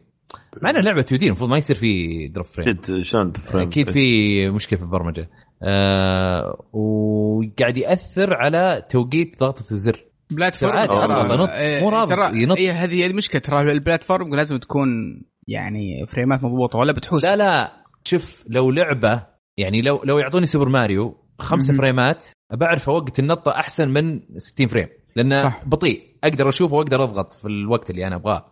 مع 0.62 0.70
انها 0.70 0.82
لعبة 0.82 1.00
2 1.00 1.20
D 1.20 1.26
المفروض 1.26 1.50
ما 1.50 1.58
يصير 1.58 1.76
في 1.76 2.28
drop 2.28 2.48
frame 2.48 2.78
شلون 3.02 3.34
أكيد 3.48 3.90
في 3.90 4.50
مشكلة 4.50 4.80
في 4.80 4.86
البرمجة. 4.86 5.30
آه 5.64 6.66
وقاعد 6.74 7.78
يأثر 7.78 8.34
على 8.34 8.84
توقيت 8.90 9.40
ضغطة 9.40 9.72
الزر. 9.72 10.06
platform. 10.32 10.78
ينط 10.80 11.50
إيه، 11.50 11.82
مو 11.84 11.90
راضي 11.90 12.16
ترى 12.16 12.42
ينط. 12.42 12.58
إيه، 12.58 12.72
هذه 12.72 13.06
هذه 13.06 13.14
مشكلة. 13.14 13.42
ترى 13.42 13.72
ال 13.72 13.79
platform 13.79 14.36
لازم 14.36 14.58
تكون 14.58 14.90
يعني 15.48 16.06
فريمات 16.08 16.44
مضبوطة 16.44 16.80
ولا 16.80 16.92
بتحوس. 16.92 17.24
لا 17.24 17.36
لا. 17.36 17.72
شوف 18.04 18.44
لو 18.48 18.72
لعبة 18.72 19.26
يعني 19.58 19.82
لو 19.82 20.02
لو 20.04 20.20
يعطوني 20.20 20.46
سوبر 20.46 20.70
ماريو 20.70 21.18
خمسة 21.40 21.72
مهم. 21.74 21.82
فريمات 21.82 22.26
بعرف 22.54 22.90
اوقت 22.90 23.20
النطة 23.20 23.52
أحسن 23.52 23.90
من 23.90 24.22
60 24.38 24.68
frame 24.68 24.88
لأنه 25.16 25.44
صح. 25.44 25.66
بطيء. 25.66 26.09
أقدر 26.24 26.50
أشوفه 26.50 26.76
وأقدر 26.76 27.04
أضغط 27.04 27.32
في 27.32 27.46
الوقت 27.46 27.90
اللي 27.90 28.08
أنا 28.08 28.16
أبغاه 28.16 28.46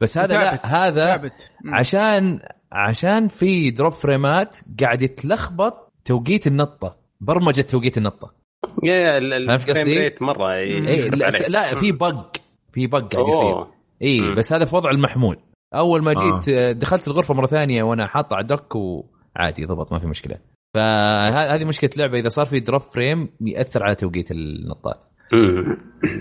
بس 0.00 0.18
هذا 0.18 0.34
لا. 0.34 0.66
هذا 0.66 1.06
ثابت. 1.06 1.50
عشان 1.72 2.40
عشان 2.72 3.28
في 3.28 3.70
drop 3.70 3.92
فريمات 3.92 4.58
قاعد 4.80 5.02
يتلخبط 5.02 5.92
توقيت 6.04 6.46
النطة 6.46 6.96
برمجة 7.20 7.60
توقيت 7.60 7.98
النطة 7.98 8.34
يا 8.82 9.20
فهمت 9.46 9.70
قصدي؟ 9.70 10.14
مرة 10.20 10.54
يخرب 10.56 11.14
لا, 11.48 11.74
في 11.74 11.92
bug 11.92 12.36
في 12.72 12.86
bug 12.86 13.14
قاعد 13.14 13.28
يصير. 13.28 13.66
اي. 14.02 14.34
بس 14.34 14.52
هذا 14.52 14.64
في 14.64 14.76
وضع 14.76 14.90
المحمول 14.90 15.36
أول 15.74 16.02
ما 16.02 16.12
جيت 16.12 16.48
آه. 16.48 16.72
دخلت 16.72 17.08
الغرفة 17.08 17.34
مرة 17.34 17.46
ثانية 17.46 17.82
وأنا 17.82 18.06
حاطه 18.06 18.34
على 18.34 18.42
ال 18.42 18.49
dock 18.49 18.76
وعادي 18.76 19.64
ضبط 19.64 19.92
ما 19.92 19.98
في 19.98 20.06
مشكلة 20.06 20.38
فهذه 20.74 21.64
مشكلة 21.64 21.90
اللعبه 21.94 22.18
إذا 22.18 22.28
صار 22.28 22.46
في 22.46 22.60
drop 22.60 22.80
frame 22.80 23.28
يأثر 23.40 23.84
على 23.84 23.94
توقيت 23.94 24.30
النطات. 24.30 25.06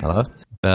عرفت؟ 0.04 0.48
ف 0.64 0.66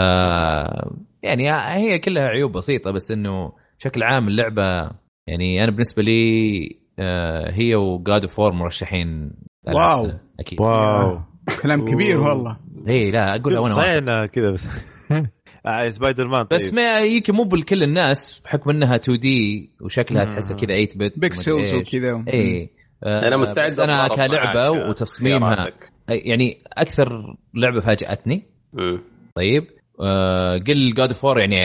يعني 1.23 1.51
هي 1.53 1.99
كلها 1.99 2.23
عيوب 2.23 2.51
بسيطة 2.51 2.91
بس 2.91 3.11
إنه 3.11 3.53
بشكل 3.79 4.03
عام 4.03 4.27
اللعبة 4.27 4.91
يعني 5.27 5.63
أنا 5.63 5.71
بالنسبة 5.71 6.03
لي 6.03 6.79
آه، 6.99 7.51
هي 7.51 7.75
و 7.75 7.87
God 7.87 8.21
of 8.21 8.33
War 8.33 8.51
مرشحين 8.51 9.31
wow. 9.67 10.11
أكيد 10.39 10.61
wow 10.61 11.19
كلام 11.61 11.85
كبير 11.85 12.19
والله 12.19 12.57
اي 12.87 13.11
لا 13.11 13.35
اقولها 13.35 13.59
وأنا 13.59 13.75
واحد. 13.75 13.85
صحيح 13.87 13.97
انها 13.97 14.25
كذا 14.25 14.51
بس 14.51 14.69
آه، 15.65 15.89
سبايدر 15.89 16.27
مان 16.27 16.43
طيب. 16.43 16.59
بس 16.59 16.73
ما 16.73 16.99
يمكن 16.99 17.33
مو 17.33 17.43
بالكل 17.43 17.83
الناس 17.83 18.41
بحكم 18.45 18.69
إنها 18.69 18.95
2 18.95 19.19
D 19.19 19.71
وشكلها. 19.81 20.25
تحسها 20.25 20.57
كذا 20.57 20.67
8 20.67 20.87
bit 20.95 21.19
pixels 21.19 21.73
وكذا 21.73 22.23
اي 22.33 22.69
أنا 23.05 23.37
مستعد 23.37 23.65
بس 23.65 23.79
أنا 23.79 24.07
كلعبة 24.07 24.73
معاك 24.73 24.89
وتصميمها. 24.89 25.71
يعني 26.09 26.63
أكثر 26.73 27.37
لعبة 27.53 27.79
فاجأتني. 27.79 28.43
مم. 28.73 29.01
طيب 29.35 29.67
آه 30.01 30.57
قل 30.57 30.93
God 30.93 31.13
of 31.13 31.23
War 31.23 31.39
يعني 31.39 31.55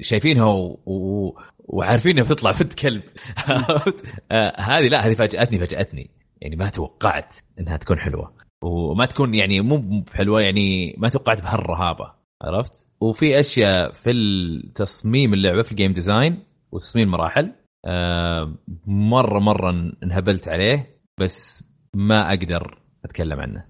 شايفينها 0.00 0.46
و... 0.46 0.78
و... 0.86 1.32
وعارفين 1.58 2.12
انها 2.12 2.24
بتطلع 2.24 2.50
بنت 2.50 2.74
كلب 2.74 3.02
آه 4.32 4.60
هذه 4.60 4.88
لا 4.88 5.06
هذه 5.06 5.14
فاجأتني 5.14 5.58
فاجأتني. 5.58 6.10
يعني 6.40 6.56
ما 6.56 6.68
توقعت 6.68 7.34
إنها 7.60 7.76
تكون 7.76 7.98
حلوة. 7.98 8.32
وما 8.62 9.06
تكون 9.06 9.34
يعني 9.34 9.60
مو 9.60 10.04
حلوة 10.14 10.40
يعني 10.40 10.94
ما 10.98 11.08
توقعت 11.08 11.42
بهالرهابة. 11.42 12.12
عرفت؟ 12.42 12.86
وفي 13.00 13.40
أشياء 13.40 13.92
في 13.92 14.10
التصميم 14.10 15.34
اللعبة 15.34 15.62
في 15.62 15.72
ال 15.72 15.76
game 15.76 15.92
design 15.92 16.42
وتصميم 16.72 17.06
المراحل 17.06 17.52
آه 17.86 18.54
مرة 18.86 19.38
مرة 19.38 19.92
انهبلت 20.02 20.48
عليه 20.48 21.00
بس 21.20 21.64
ما 21.94 22.28
أقدر 22.28 22.78
أتكلم 23.08 23.40
عنه. 23.40 23.64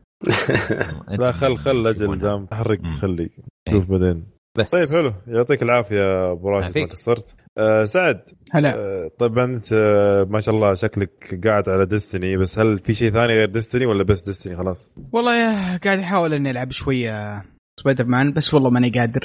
لا 1.21 1.33
خل 1.33 1.57
خل 1.57 1.87
أجل 1.87 2.19
دام 2.19 2.47
تحرق 2.47 2.81
مم. 2.81 2.97
خلي. 2.97 3.31
شوف 3.73 3.91
بعدين. 3.91 4.25
بس. 4.59 4.71
طيب 4.71 4.89
حلو. 4.89 5.13
يعطيك 5.27 5.63
العافية 5.63 6.33
أبو 6.33 6.49
راشد 6.49 6.79
ما. 6.79 6.87
قصرت. 6.87 7.37
آه 7.59 7.85
سعد. 7.85 8.21
هلا. 8.53 8.75
آه 8.75 9.11
طبعا 9.19 9.45
أنت 9.45 9.73
آه 9.73 10.25
ما 10.31 10.41
شاء 10.41 10.55
الله 10.55 10.75
شكلك 10.75 11.41
قاعد 11.47 11.69
على 11.69 11.87
Destiny 11.87 12.37
بس 12.37 12.59
هل 12.59 12.79
في 12.79 12.95
شيء 12.95 13.11
ثاني 13.13 13.33
غير 13.33 13.49
Destiny 13.51 13.87
ولا 13.87 14.05
بس 14.05 14.23
Destiny 14.23 14.57
خلاص؟ 14.57 14.91
والله 15.13 15.37
يا 15.37 15.77
قاعد 15.77 15.99
أحاول 15.99 16.35
إني 16.35 16.51
ألعب 16.51 16.71
شوية 16.71 17.45
سبايدر 17.81 18.05
مان 18.05 18.33
بس 18.33 18.55
والله 18.55 18.71
ماني 18.71 18.91
قادر. 18.91 19.21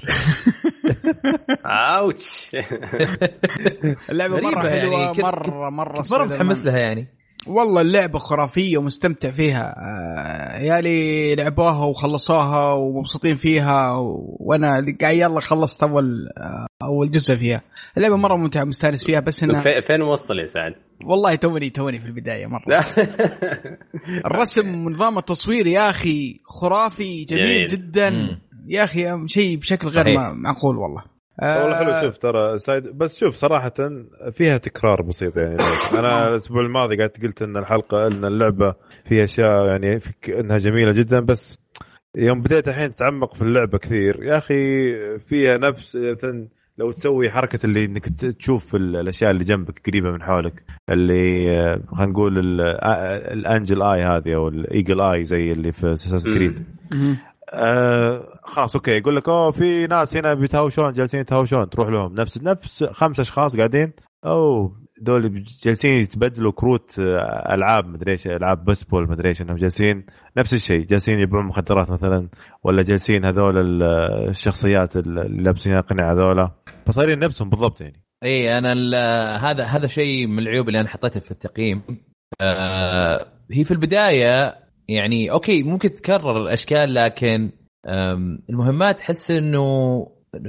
أوتش. 1.66 2.51
اللعبة 4.11 4.41
مرة 4.41 4.59
حلوة 4.59 4.99
يعني، 4.99 5.14
مره 5.24 5.70
مرة 5.70 6.03
مرة 6.11 6.24
متحمس. 6.26 6.66
لها 6.66 6.78
يعني. 6.78 7.07
والله 7.48 7.82
اللعبة 7.82 8.20
خرافية 8.20 8.78
ومستمتع 8.78 9.32
فيها 9.32 9.76
آه، 9.78 10.58
عيالي 10.58 11.36
لعبوها 11.36 11.86
وخلصوها 11.86 12.74
ومبسوطين 12.74 13.36
فيها. 13.36 13.91
وأنا 14.39 14.96
قاعد 15.02 15.16
يلا 15.16 15.39
خلصت 15.39 15.84
أول 15.84 16.28
آه، 16.38 16.68
أول 16.84 17.12
جزء 17.12 17.36
فيها 17.36 17.62
اللعبة 17.98 18.16
مرة 18.16 18.36
ممتعة 18.38 18.64
مستانس 18.64 19.06
فيها 19.06 19.20
بس 19.20 19.44
انها 19.44 19.62
في- 19.62 19.82
فين 19.88 20.02
موصل 20.02 20.39
يا 20.39 20.46
سعد؟ 20.48 20.74
والله 21.06 21.36
توني 21.36 21.70
توني 21.70 22.00
في 22.00 22.06
البداية 22.06 22.48
مرة 22.48 22.86
الرسم 24.26 24.86
ونظام 24.86 25.18
التصوير 25.18 25.68
يا 25.68 25.89
أخي 25.89 26.39
خرافي 26.46 27.24
جميل 27.26 27.44
جميل. 27.46 27.68
جدا 27.68 28.10
مم. 28.10 28.41
يا 28.68 28.84
أخي 28.84 29.28
شيء 29.28 29.58
بشكل 29.58 29.88
غير 29.88 30.34
معقول 30.34 30.78
والله 30.78 31.04
والله 31.42 31.76
حلو 31.78 31.92
آه، 31.92 32.02
شوف 32.02 32.18
ترى 32.18 32.58
side 32.58 32.97
بس 32.98 33.20
شوف 33.20 33.36
صراحة 33.36 33.74
فيها 34.32 34.58
تكرار 34.58 35.02
بسيط 35.02 35.38
يعني. 35.38 35.58
أنا 36.00 36.28
الأسبوع 36.28 36.62
الماضي 36.62 36.98
قاعد 36.98 37.10
قلت 37.24 37.42
إن 37.42 37.58
الحلقة 37.58 38.08
إن 38.08 38.26
اللعبة 38.26 38.76
فيها 39.06 39.24
أشياء 39.24 39.66
يعني 39.66 40.00
إنها 40.30 40.58
جميلة 40.58 40.92
جدا 40.92 41.20
بس 41.20 41.60
يوم 42.16 42.42
بديت 42.42 42.68
الحين 42.68 42.96
تتعمق 42.96 43.36
في 43.36 43.42
اللعبة 43.42 43.78
كثير. 43.78 44.24
يا 44.24 44.38
أخي 44.38 44.94
فيها 45.20 45.58
نفس 45.58 45.98
لو 46.78 46.92
تسوي 46.92 47.30
حركة 47.32 47.60
اللي 47.66 47.86
إنك 47.86 48.06
تشوف 48.06 48.76
ال- 48.76 48.96
الأشياء 48.96 49.32
اللي 49.32 49.44
جنبك 49.44 49.82
قريبة 49.90 50.12
من 50.12 50.24
حولك 50.24 50.64
اللي 50.90 51.52
آه، 51.52 51.82
خلينا 51.92 52.12
نقول 52.12 52.38
ال- 52.40 52.62
آه، 52.62 53.34
ال 53.34 53.41
angle 53.41 53.82
eye 53.84 54.01
هذه 54.04 54.36
أو 54.36 54.48
ال 54.47 54.57
eagle 54.57 55.01
eye 55.01 55.26
زي 55.26 55.52
اللي 55.52 55.72
في 55.72 55.94
Assassin's 55.93 56.24
Creed. 56.24 56.64
آه 57.54 58.34
خلاص 58.43 58.76
okay. 58.76 58.91
يقول 58.91 59.16
لك 59.16 59.30
أوه 59.30 59.51
في 59.51 59.88
ناس 59.88 60.16
هنا 60.18 60.34
بيتهاوشون 60.34 60.93
جالسين 60.93 61.20
يتهاوشون. 61.20 61.70
تروح 61.70 61.89
لهم. 61.89 62.14
نفس 62.16 62.43
نفس 62.43 62.84
خمس 62.84 63.20
اشخاص 63.20 63.58
قاعدين. 63.58 63.93
أوه 64.26 64.84
دول 65.01 65.43
جالسين 65.64 65.97
يتبدلوا 66.01 66.51
كروت 66.51 66.99
آه، 66.99 67.54
ألعاب 67.56 67.86
مدري 67.86 68.12
إيش 68.12 68.28
ألعاب 68.28 68.66
بيسبول 68.66 69.10
مدري 69.10 69.30
إيش 69.30 69.41
إنهم 69.41 69.58
جالسين 69.58 70.06
نفس 70.38 70.54
الشيء. 70.54 70.86
جالسين 70.86 71.20
يبيعون 71.20 71.45
مخدرات 71.45 71.91
مثلا 71.91 72.30
ولا 72.64 72.84
جالسين 72.84 73.26
هذول 73.26 73.58
ال- 73.58 73.84
الشخصيات 74.30 74.97
اللي 74.97 75.43
لابسين 75.43 75.74
اقنعه 75.74 76.14
هذولا. 76.14 76.51
فصايرين 76.86 77.20
نفسهم 77.20 77.49
بالضبط 77.49 77.82
يعني. 77.82 78.04
إي 78.24 78.58
أنا 78.58 78.74
هذا 79.51 79.64
هذا 79.64 79.88
شيء 79.88 80.28
من 80.28 80.39
العيوب 80.39 80.68
اللي 80.68 80.80
أنا 80.80 80.89
حطيتها 80.89 81.20
في 81.20 81.32
التقييم. 81.32 81.82
آه 82.41 83.26
هي 83.51 83.64
في 83.64 83.72
البداية 83.72 84.62
يعني 84.88 85.32
أوكي 85.32 85.64
ممكن 85.64 85.92
تتكرر 85.94 86.42
الأشكال 86.42 86.94
لكن 86.94 87.52
المهمات 88.50 89.00
تحس 89.00 89.32
إنه 89.32 89.64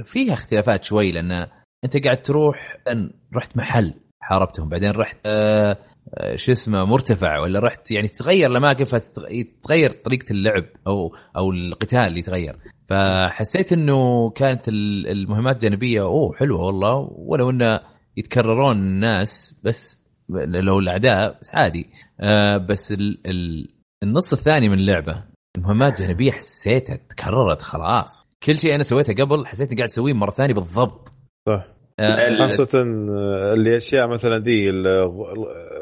فيها 0.03 0.33
اختلافات 0.33 0.83
شوي 0.83 1.11
لأن 1.11 1.47
أنت 1.83 2.03
قاعد 2.05 2.21
تروح 2.21 2.77
أن 2.91 3.11
رحت 3.35 3.57
محل 3.57 3.93
حاربتهم 4.21 4.69
بعدين 4.69 4.91
رحت 4.91 5.17
آه، 5.25 5.77
آه، 6.13 6.35
شو 6.35 6.51
اسمه 6.51 6.85
مرتفع 6.85 7.39
ولا 7.39 7.59
رحت 7.59 7.91
يعني 7.91 8.07
تتغير 8.07 8.51
الأماكن 8.51 8.85
فتتغير 8.85 9.89
طريقة 9.89 10.31
اللعب 10.31 10.65
أو 10.87 11.15
أو 11.37 11.51
القتال 11.51 11.99
اللي 11.99 12.19
يتغير. 12.19 12.55
فحسيت 12.89 13.73
إنه 13.73 14.29
كانت 14.29 14.67
ال- 14.67 15.07
المهمات 15.07 15.55
الجانبيه 15.55 16.01
أوه 16.01 16.33
حلوة 16.35 16.61
والله 16.61 17.09
ولو 17.11 17.49
انه 17.49 17.79
يتكررون 18.17 18.77
الناس 18.77 19.55
بس 19.63 20.05
لو 20.45 20.79
الأعداء 20.79 21.39
بس 21.41 21.55
عادي. 21.55 21.89
آه 22.19 22.57
بس 22.57 22.91
ال 22.91 23.19
ال 23.27 23.67
النص 24.03 24.33
الثاني 24.33 24.69
من 24.69 24.77
اللعبة 24.79 25.23
المهمات 25.57 26.01
الجانبية 26.01 26.31
حسيتها 26.31 26.95
تكررت 27.09 27.61
خلاص. 27.61 28.23
كل 28.43 28.57
شيء 28.57 28.75
أنا 28.75 28.83
سويته 28.83 29.23
قبل 29.23 29.45
حسيت 29.47 29.67
قاعد 29.77 29.89
أسويه 29.89 30.13
مرة 30.13 30.31
ثانية 30.31 30.53
بالضبط. 30.53 31.07
صح. 31.47 31.65
آه 31.99 32.39
خاصة 32.39 32.67
آه، 32.75 33.53
اللي 33.53 33.77
اشياء 33.77 34.07
مثلا 34.07 34.37
دي 34.37 34.69
ال- 34.69 34.87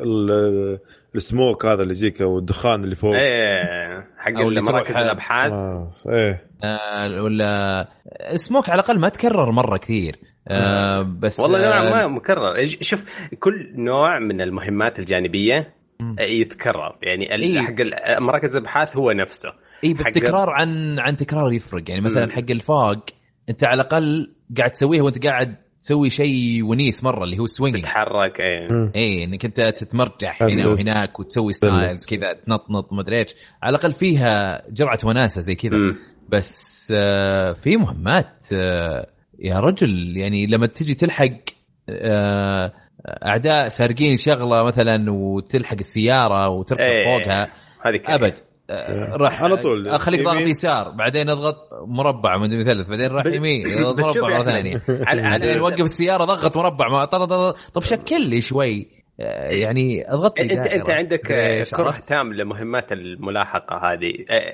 ال- 0.02 0.80
السموك 1.16 1.66
هذا 1.66 1.82
اللي 1.84 1.94
يجيك 1.94 2.22
والدخان 2.22 2.84
اللي 2.84 2.96
فوق. 2.96 3.16
إيه 3.16 4.08
حق 4.18 4.32
أو 4.38 4.50
اللي 4.50 4.62
مراكز 4.62 4.96
الأبحاث. 4.96 5.52
آه 5.52 5.90
إيه. 6.10 6.48
آه 6.64 7.24
ولا 7.24 7.88
سموك 8.36 8.70
على 8.70 8.80
الأقل 8.82 9.00
ما 9.00 9.10
تكرر 9.10 9.52
مرة 9.52 9.78
كثير. 9.78 10.20
آه 10.48 11.02
بس 11.02 11.40
والله 11.40 11.60
نوعا 11.66 11.88
آه 11.88 11.92
ما 11.92 12.08
مكرر. 12.08 12.56
إيش- 12.66 12.82
شوف 12.82 13.04
كل 13.40 13.74
نوع 13.76 14.20
من 14.20 14.42
المهمات 14.42 15.00
الجانبية. 15.00 15.74
يتكرر. 16.20 16.96
يعني 17.04 17.36
إيه. 17.36 17.60
حق 17.62 17.76
مراكز 18.20 18.56
الأبحاث 18.56 18.98
هو 18.98 19.12
نفسه. 19.12 19.54
اي 19.84 19.94
بس 19.94 20.06
حق- 20.06 20.12
تكرار 20.14 20.50
عن 20.50 21.00
عن 21.00 21.16
تكرار 21.18 21.54
يفرق. 21.54 21.84
يعني 21.90 22.02
مثلا. 22.02 22.32
حق 22.32 22.52
الفوق 22.52 23.06
أنت 23.50 23.64
على 23.64 23.82
الأقل 23.82 24.34
قاعد 24.58 24.72
تسويه 24.72 25.02
وأنت 25.02 25.26
قاعد 25.28 25.56
تسوي 25.80 26.10
شيء 26.10 26.64
ونيس 26.64 27.04
مرة 27.04 27.24
اللي 27.24 27.40
هو 27.40 27.46
swing 27.46 27.82
تتحرك 27.82 28.40
إيه. 28.40 28.68
اي 28.96 29.24
إنك 29.24 29.46
أنت 29.46 29.62
تتمرجح 29.62 30.32
حلو. 30.40 30.50
هنا 30.50 30.68
وهناك 30.68 31.20
وتسوي 31.20 31.54
styles 31.54 32.06
كذا 32.06 32.34
تنطنط 32.34 32.94
مدري 32.94 33.20
إيش. 33.20 33.36
على 33.64 33.76
الأقل 33.76 33.92
فيها 33.92 34.64
جرعة 34.72 35.00
وناسة 35.04 35.42
زي 35.42 35.56
كذا. 35.56 35.96
بس 36.30 36.94
آه، 36.96 37.54
في 37.54 37.78
مهمات 37.78 38.46
آه، 38.54 39.08
يا 39.40 39.60
رجل. 39.60 40.18
يعني 40.18 40.48
لما 40.48 40.68
تجي 40.68 40.94
تلحق 40.96 41.30
آه، 41.90 42.74
أعداء 43.08 43.68
سارقين 43.68 44.16
شغلة 44.18 44.64
مثلا 44.64 45.12
وتلحق 45.12 45.76
السيارة 45.80 46.50
وتركب 46.50 46.82
إيه. 46.82 47.06
فوقها. 47.06 47.54
هذه 47.82 48.00
أبد. 48.06 48.38
آه، 48.70 49.16
راح 49.18 49.44
على 49.44 49.58
طول. 49.58 49.88
أخليك 49.88 50.20
يمين. 50.20 50.48
يسار. 50.48 50.90
بعدين 50.90 51.30
اضغط 51.30 51.70
مربع 51.88 52.38
من 52.38 52.60
مثلث 52.60 52.88
بعدين 52.88 53.12
راح 53.12 53.26
يمين. 53.26 53.68
اضغط 53.86 54.18
مربع 54.18 54.38
مره 54.38 54.44
ثانية 54.44 54.78
على- 55.10 55.22
بعدين 55.22 55.54
على- 55.58 55.62
وقف 55.62 55.82
السيارة 55.82 56.24
ضغط 56.26 56.58
مربع. 56.58 56.90
ما 56.90 57.06
طب, 57.74 57.84
شكل 57.84 58.22
لي 58.30 58.42
شوي. 58.42 58.88
آه، 59.20 59.50
يعني 59.52 60.14
اضغط 60.14 60.40
لي 60.40 60.54
انت. 60.54 60.68
أنت 60.68 60.90
عندك 60.90 61.32
إيش، 61.32 61.76
كره؟ 61.76 61.92
تام 62.08 62.34
لمهمات 62.34 62.92
الملاحقة 62.92 63.76
هذه. 63.94 64.14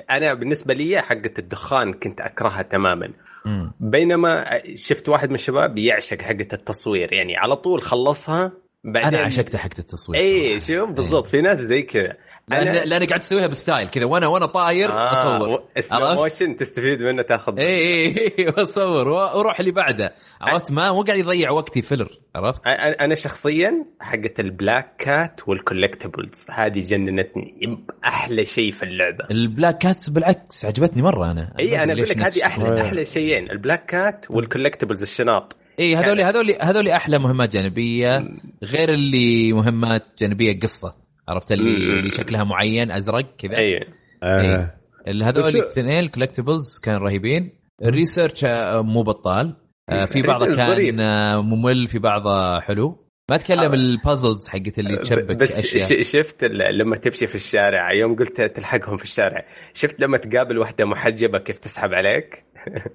أنا 0.10 0.34
بالنسبة 0.34 0.74
لي 0.74 1.02
حقة 1.02 1.34
الدخان 1.40 1.94
كنت 1.94 2.22
أكرهها 2.22 2.62
تماما. 2.62 3.10
مم. 3.46 3.72
بينما 3.80 4.62
شفت 4.76 5.10
واحد 5.10 5.30
من 5.30 5.36
الشباب 5.36 5.78
يعشق 5.78 6.22
حقة 6.22 6.48
التصوير. 6.54 7.14
يعني 7.14 7.38
على 7.38 7.56
طول 7.56 7.82
خلصها 7.82 8.52
بعدين 8.84 9.16
أنا 9.16 9.26
عشقت 9.26 9.56
حقت 9.56 9.80
التصوير 9.80 10.20
اي. 10.22 10.60
شوف 10.60 10.90
بالضبط. 10.90 11.28
في 11.28 11.42
ناس 11.42 11.60
زي 11.60 11.82
كذا. 11.82 12.14
لأن 12.50 12.90
لأن 12.90 13.08
قاعد 13.08 13.20
أسويها 13.20 13.48
ب 13.48 13.55
style 13.55 13.88
كذا. 13.88 14.06
وأنا 14.06 14.28
وأنا 14.28 14.46
طاير 14.46 14.92
آه 14.92 15.12
أصور. 15.12 15.64
slow؟ 15.80 16.14
motion 16.14 16.56
تستفيد 16.56 17.02
منه 17.02 17.22
تاخذ 17.22 17.60
اي 17.60 17.66
اي 17.66 18.18
اي 18.40 18.48
وأصور. 18.58 19.08
وأروح 19.08 19.60
اللي 19.60 19.72
بعده. 19.72 20.16
عرفت؟ 20.42 20.72
ما 20.72 20.92
مو 20.92 21.02
قاعد 21.02 21.20
يضيع 21.20 21.52
وقتي 21.52 21.82
filler 21.82 22.20
عرفت؟ 22.36 22.62
أنا 22.68 23.16
شخصيا 23.16 23.86
حقه 24.02 24.34
ال 24.40 24.49
Black 24.49 24.96
Cat 24.98 25.42
وال 25.48 25.62
collectibles 25.62 26.48
هذه 26.52 26.80
جننتني. 26.80 27.78
أحلى 28.06 28.46
شيء 28.46 28.72
في 28.72 28.84
اللعبة. 28.84 29.26
ال 29.32 29.40
Black 29.40 29.78
Cats 29.78 30.10
بالعكس 30.10 30.66
عجبتني 30.66 31.02
مرة 31.02 31.32
أنا. 31.32 31.54
اي 31.60 31.84
أنا 31.84 31.94
أقول 31.94 32.04
لك 32.10 32.18
هذه 32.18 32.46
أحلى. 32.46 32.82
أحلى 32.82 33.06
شيئين. 33.06 33.52
ال 33.52 33.58
Black 33.58 33.86
Cat 33.86 34.26
وال 34.30 34.40
collectibles 34.40 35.02
الشناط. 35.02 35.56
اي 35.80 35.96
هذول 35.96 36.22
هذول 36.22 36.56
هذول 36.62 36.88
أحلى 36.88 37.20
مهمات 37.20 37.54
جانبية 37.54 38.28
غير 38.64 38.90
اللي 38.94 39.54
مهمات 39.54 40.04
جانبية 40.20 40.60
قصة. 40.60 41.09
عرفت 41.30 41.52
اللي, 41.52 41.70
مم. 41.70 42.00
اللي 42.00 42.12
شكلها 42.12 42.44
معين 42.44 42.92
أزرق 42.92 43.36
كذا. 43.38 43.58
اي 43.58 43.80
آه. 44.24 44.76
اللي 45.08 45.26
هذول 45.26 45.44
الاثنين 45.44 46.00
ال 46.00 46.06
collectibles 46.06 46.80
كانوا 46.84 47.08
رهيبين. 47.08 47.60
ال 47.86 47.93
research 47.93 48.46
آه، 48.46 48.82
مو 48.82 49.04
بطال. 49.04 49.56
آه، 49.90 50.06
في 50.06 50.22
بعضه. 50.22 50.56
كان 50.56 51.00
آه، 51.00 51.42
ممل 51.42 51.88
في 51.88 52.00
بعضه 52.00 52.60
حلو. 52.60 53.06
ما 53.30 53.36
أتكلم 53.36 53.72
آه. 53.72 53.74
ال 53.74 53.83
puzzles 53.83 54.48
حقت 54.48 54.80
اللي 54.80 54.98
تشبك 54.98 55.36
بس 55.36 55.76
أشياء. 55.76 56.02
شفت 56.02 56.44
لما 56.44 56.98
تمشي 56.98 57.28
في 57.28 57.36
الشارع 57.36 57.94
يوم 57.94 58.16
قلت 58.16 58.42
تلحقهم 58.42 58.98
في 58.98 59.04
الشارع 59.04 59.46
شفت 59.74 60.02
لما 60.02 60.18
تقابل 60.18 60.58
واحدة 60.58 60.86
محجبة 60.86 61.40
كيف 61.40 61.58
تسحب 61.58 61.94
عليك؟ 61.94 62.44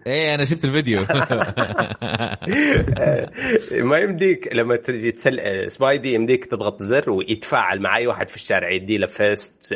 إيه 0.06 0.34
أنا 0.34 0.44
شفت 0.44 0.64
الفيديو. 0.64 1.00
ما 3.90 3.98
يمديك 3.98 4.48
لما 4.54 4.76
تجي 4.76 5.12
تسل 5.12 5.40
سبايدي 5.70 6.14
يمديك 6.14 6.44
تضغط 6.44 6.82
زر 6.82 7.10
ويتفاعل 7.10 7.80
مع 7.80 7.96
أي 7.96 8.06
واحد 8.06 8.28
في 8.28 8.36
الشارع 8.36 8.70
يدي 8.70 8.98
له 8.98 9.06
fist 9.06 9.74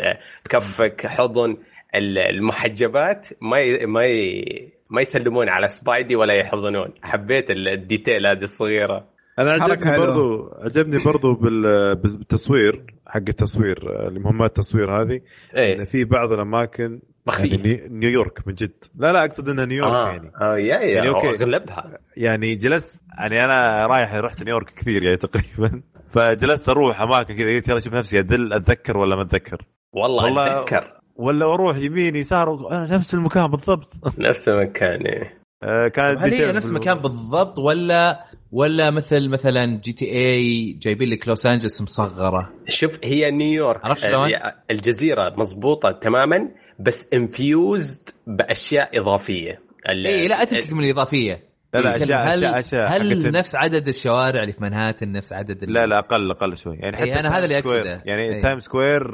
كفك 0.50 1.06
حضن 1.06 1.56
ال- 1.94 2.18
المحجبات 2.18 3.28
ما 3.42 3.58
ي... 3.60 3.86
ما 3.86 4.04
ي... 4.04 4.44
ما 4.90 5.02
يسلمون 5.02 5.48
على 5.48 5.68
سبايدي 5.68 6.16
ولا 6.16 6.34
يحضنون. 6.34 6.92
حبيت 7.02 7.50
ال- 7.50 7.68
ال 7.68 7.77
detail 7.77 8.26
هذه 8.26 8.42
الصغيرة. 8.42 9.04
أنا 9.38 9.52
عجبني. 9.52 9.98
برضو 9.98 10.50
عجبني 10.62 11.04
برضو 11.04 11.34
بال- 11.34 11.94
بالتصوير 11.96 12.84
حق 13.06 13.22
التصوير 13.28 14.08
المهمات 14.08 14.48
التصوير 14.58 15.02
هذه 15.02 15.14
إن 15.14 15.20
إيه 15.58 15.84
في 15.84 16.04
بعض 16.04 16.32
الأماكن 16.32 17.00
يعني 17.28 17.56
مخفي 17.56 17.56
ني- 17.56 17.88
نيويورك 17.88 18.46
من 18.48 18.54
جد. 18.54 18.84
لا 18.98 19.12
لا 19.12 19.24
أقصد 19.24 19.48
انها 19.48 19.64
نيويورك 19.64 19.92
آه. 19.94 20.08
يعني. 20.08 20.32
آه 20.40 20.56
يا 20.58 20.76
يا. 20.80 20.94
يعني 20.94 21.08
أوكي. 21.08 21.28
اغلبها 21.28 21.98
يعني 22.16 22.54
جلست 22.54 23.00
يعني 23.18 23.44
أنا 23.44 23.86
رايح 23.86 24.14
رحت 24.14 24.42
نيويورك 24.42 24.70
كثير 24.70 25.02
يعني 25.02 25.16
تقريبا. 25.16 25.82
فجلست 26.12 26.68
أروح 26.68 27.00
أماكن 27.00 27.34
كذا 27.36 27.54
قلت 27.56 27.68
يلا 27.68 27.78
أشوف 27.78 27.94
نفسي 27.94 28.18
أدل 28.18 28.52
أتذكر 28.52 28.96
ولا 28.98 29.16
ما 29.16 29.22
أتذكر؟ 29.22 29.62
والله, 29.92 30.24
والله- 30.24 30.60
أتذكر. 30.60 30.92
ولا 31.16 31.54
أروح 31.54 31.76
يمين 31.76 32.16
يسار 32.16 32.70
أنا 32.70 32.96
نفس 32.96 33.14
المكان 33.14 33.46
بالضبط. 33.46 33.92
نفس 34.18 34.48
المكان 34.48 35.06
إيه. 35.06 35.38
آه، 35.62 35.88
كانت 35.88 36.20
هل 36.20 36.34
هي 36.34 36.52
نفس 36.52 36.70
المكان 36.70 36.94
بالضبط 36.98 37.58
ولا 37.58 38.24
ولا 38.52 38.90
مثل 38.90 39.28
مثلا 39.28 39.80
GTA 39.80 40.72
جايبين 40.72 41.08
لك 41.10 41.28
لوس 41.28 41.46
أنجلس 41.46 41.82
مصغرة؟ 41.82 42.52
شوف 42.68 42.98
هي 43.04 43.30
نيويورك. 43.30 43.84
عرفت 43.84 44.02
شلون؟ 44.02 44.34
آه، 44.34 44.54
الجزيرة 44.70 45.34
مضبوطة 45.36 45.90
تماما 45.90 46.48
بس 46.78 47.06
infused 47.14 48.08
بأشياء 48.26 49.00
إضافية 49.00 49.60
اي 49.88 50.28
لا 50.28 50.42
اترك 50.42 50.72
من 50.72 50.84
الإضافية 50.84 51.48
لا 51.74 51.78
لا 51.80 51.96
اشياء 51.96 52.20
هل 52.26 52.44
اشياء 52.44 52.58
أشياء 52.58 52.96
هل 53.02 53.32
نفس 53.32 53.54
عدد 53.54 53.88
الشوارع 53.88 54.42
اللي 54.42 54.52
في 54.52 54.62
منهاتن 54.62 55.12
نفس 55.12 55.32
عدد 55.32 55.62
ال- 55.62 55.72
لا 55.72 55.86
لا 55.86 55.98
أقل 55.98 56.30
أقل 56.30 56.56
شوي 56.56 56.76
يعني 56.76 56.96
إيه، 56.96 57.02
حتى 57.12 57.20
أنا 57.20 57.38
هذا 57.38 57.44
اللي. 57.44 57.58
أقصده. 57.58 58.02
يعني 58.04 58.22
إيه. 58.22 58.38
تايم 58.40 58.58
سكوير 58.58 59.04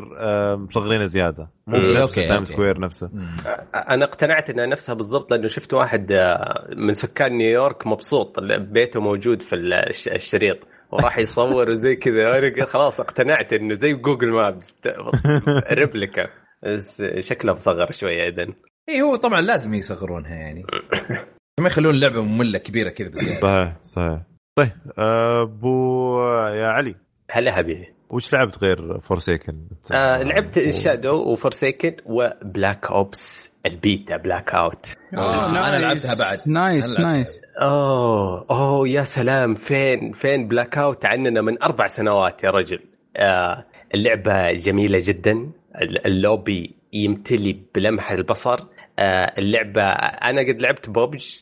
مصغرينه 0.57 1.05
زيادة 1.07 1.51
مو 1.67 1.77
إيه، 1.77 1.93
نفس 1.93 2.01
أوكي، 2.01 2.29
Times 2.29 2.39
أوكي. 2.41 2.53
Square 2.53 2.81
نفسه 2.81 3.11
مم. 3.13 3.27
أنا 3.75 4.05
اقتنعت 4.05 4.51
إنها 4.51 4.67
نفسها 4.67 4.95
بالضبط 4.95 5.31
لأنه 5.31 5.49
شفت 5.49 5.75
واحد 5.75 6.13
آه، 6.13 6.69
من 6.77 6.93
سكان 6.93 7.33
نيويورك 7.39 7.87
مبسوط 7.87 8.41
بيته 8.59 9.01
موجود 9.01 9.43
في 9.43 9.57
الش- 9.57 10.09
الشريط 10.09 10.59
وراح 10.93 11.19
يصور 11.19 11.71
وزي 11.71 11.97
كذا 11.97 12.41
خلاص 12.65 13.01
اقتنعت 13.01 13.53
إنه 13.53 13.75
زي 13.75 13.93
Google 13.93 14.31
Maps 14.31 14.79
replica 15.73 16.27
بس 16.67 17.03
شكلها 17.19 17.55
مصغر 17.55 17.93
شوية 17.93 18.29
اذا 18.29 18.47
اي 18.89 19.03
هو 19.03 19.17
طبعا 19.17 19.41
لازم 19.41 19.75
يصغرونها 19.75 20.35
يعني. 20.35 20.65
ما 21.61 21.67
يخلون 21.67 21.95
اللعبة 21.95 22.23
مملة 22.23 22.59
كبيرة 22.59 22.91
كذا 22.91 23.09
بزياده 23.09 23.41
صحيح 23.41 23.77
صحيح. 23.83 24.21
طيب 24.59 24.71
آه، 24.99 25.43
أبو 25.43 26.19
يا 26.49 26.67
علي. 26.67 26.95
هلا 27.31 27.53
حبيبي. 27.53 27.95
وش 28.11 28.33
لعبت 28.33 28.59
غير 28.65 28.99
Forsaken؟ 29.01 29.69
آه 29.93 30.23
لعبت 30.23 30.71
Shadow 30.71 31.33
و 31.33 31.40
Forsaken 31.40 31.97
و 32.07 32.20
Black 32.20 32.87
Ops 32.87 33.51
ال 33.67 33.77
beta 33.77 34.17
Blackout 34.17 34.87
آه، 35.15 35.51
أنا 35.51 35.79
لعبتها 35.81 36.15
بعد. 36.19 36.39
nice 36.47 37.01
nice 37.01 37.41
أوه 37.63 38.47
أوه 38.51 38.89
يا 38.89 39.03
سلام. 39.03 39.55
فين 39.55 40.13
فين 40.13 40.49
Blackout 40.49 41.07
عننا 41.07 41.43
من 41.43 41.63
أربع 41.63 41.87
سنوات 41.87 42.45
يا 42.45 42.51
رجل. 42.51 42.81
آه 43.17 43.65
اللعبة 43.95 44.53
جميلة 44.53 44.99
جدا. 45.03 45.51
اللوبي 45.83 46.75
يمتلي 46.93 47.61
بلمح 47.75 48.11
البصر. 48.11 48.59
آه 48.99 49.35
اللعبة 49.39 49.83
أنا 49.83 50.41
قد 50.41 50.63
لعبت 50.63 50.91
بوبج 50.91 51.41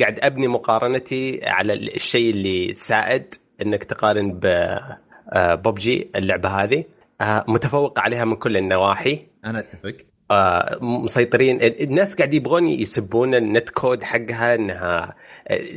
قاعد 0.00 0.18
أبني 0.22 0.48
مقارنتي 0.48 1.40
على 1.44 1.72
الشيء 1.72 2.30
اللي 2.30 2.74
سائد 2.74 3.34
إنك 3.62 3.84
تقارن 3.84 4.32
ب 4.32 4.46
آه، 5.32 5.54
ببجي 5.54 6.10
اللعبة 6.16 6.48
هذه. 6.48 6.84
آه، 7.20 7.44
متفوق 7.48 7.98
عليها 8.00 8.24
من 8.24 8.36
كل 8.36 8.56
النواحي. 8.56 9.26
أنا 9.44 9.58
أتفق. 9.58 9.94
مسيطرين. 10.82 11.62
الناس 11.62 12.16
قاعد 12.16 12.34
يبغون 12.34 12.66
يسبون 12.66 13.34
ال 13.34 13.70
netcode 13.70 14.02
حقها 14.02 14.54
إنها 14.54 15.14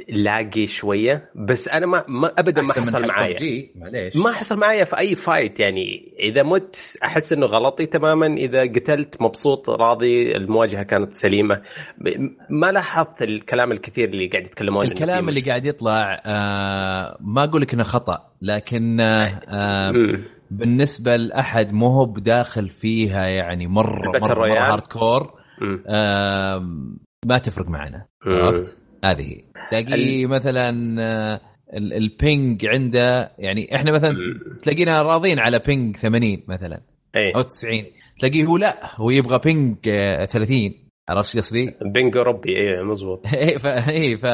laggy 0.09 0.67
شوية 0.67 1.29
بس 1.35 1.67
أنا 1.67 1.85
ما, 1.85 2.03
ما 2.07 2.31
ابدا 2.37 2.61
ما 2.61 2.73
حصل 2.73 3.07
معايا 3.07 3.35
معليش 3.75 4.15
ما 4.15 4.31
حصل 4.31 4.57
معايا 4.57 4.83
في 4.83 4.97
أي 4.97 5.15
fight 5.15 5.59
يعني 5.59 6.15
إذا 6.19 6.43
مت 6.43 6.97
أحس 7.03 7.33
إنه 7.33 7.45
غلطي 7.45 7.85
تماما 7.85 8.27
إذا 8.27 8.61
قتلت 8.61 9.21
مبسوط 9.21 9.69
راضي 9.69 10.35
المواجهة 10.35 10.83
كانت 10.83 11.13
سليمة 11.13 11.61
ما 12.49 12.71
لاحظت 12.71 13.21
الكلام 13.21 13.71
الكثير 13.71 14.09
اللي 14.09 14.27
قاعد 14.27 14.45
يتكلمون 14.45 14.85
الكلام 14.85 15.29
اللي 15.29 15.41
قاعد 15.41 15.65
يطلع 15.65 16.21
آه 16.25 17.17
ما 17.21 17.43
أقول 17.43 17.61
لك 17.61 17.73
إنه 17.73 17.83
خطأ 17.83 18.31
لكن 18.41 18.99
آه 18.99 19.25
آه. 19.47 20.17
بالنسبة 20.51 21.15
لأحد 21.15 21.73
مو 21.73 21.87
هو 21.87 22.05
بداخل 22.05 22.69
فيها 22.69 23.27
يعني 23.27 23.67
مرة 23.67 24.19
مرة, 24.19 24.39
مرة؟ 24.39 24.71
hardcore. 24.71 25.33
آه 25.87 26.59
ما 27.25 27.37
تفرق 27.37 27.67
معنا. 27.69 28.05
عرفت 28.25 28.86
هذه 29.05 29.21
هي. 29.33 29.41
تلاقي 29.71 30.25
مثلا 30.25 30.95
آه 31.03 31.41
ال- 31.73 31.93
ال 31.93 32.08
ping 32.08 32.65
عنده 32.65 33.31
يعني 33.39 33.75
إحنا 33.75 33.91
مثلا. 33.91 34.13
تلاقينا 34.61 35.01
راضين 35.01 35.39
على 35.39 35.59
ping 35.59 35.95
80 35.95 36.43
مثلا 36.47 36.81
إي 37.15 37.31
أو 37.35 37.41
90 37.41 37.83
تلاقيه 38.19 38.45
هو 38.45 38.57
لا 38.57 38.79
هو 38.95 39.09
يبغى 39.09 39.39
ping 39.39 39.75
آه 39.87 40.25
30 40.25 40.73
عرفت 41.09 41.37
قصدي؟ 41.37 41.73
ping 41.81 42.17
أوروبي 42.17 42.57
إي 42.57 42.83
مزبوط 42.83 43.25
إيه 43.33 43.57
ف... 43.57 43.65
إيه 43.65 44.15
ف... 44.17 44.25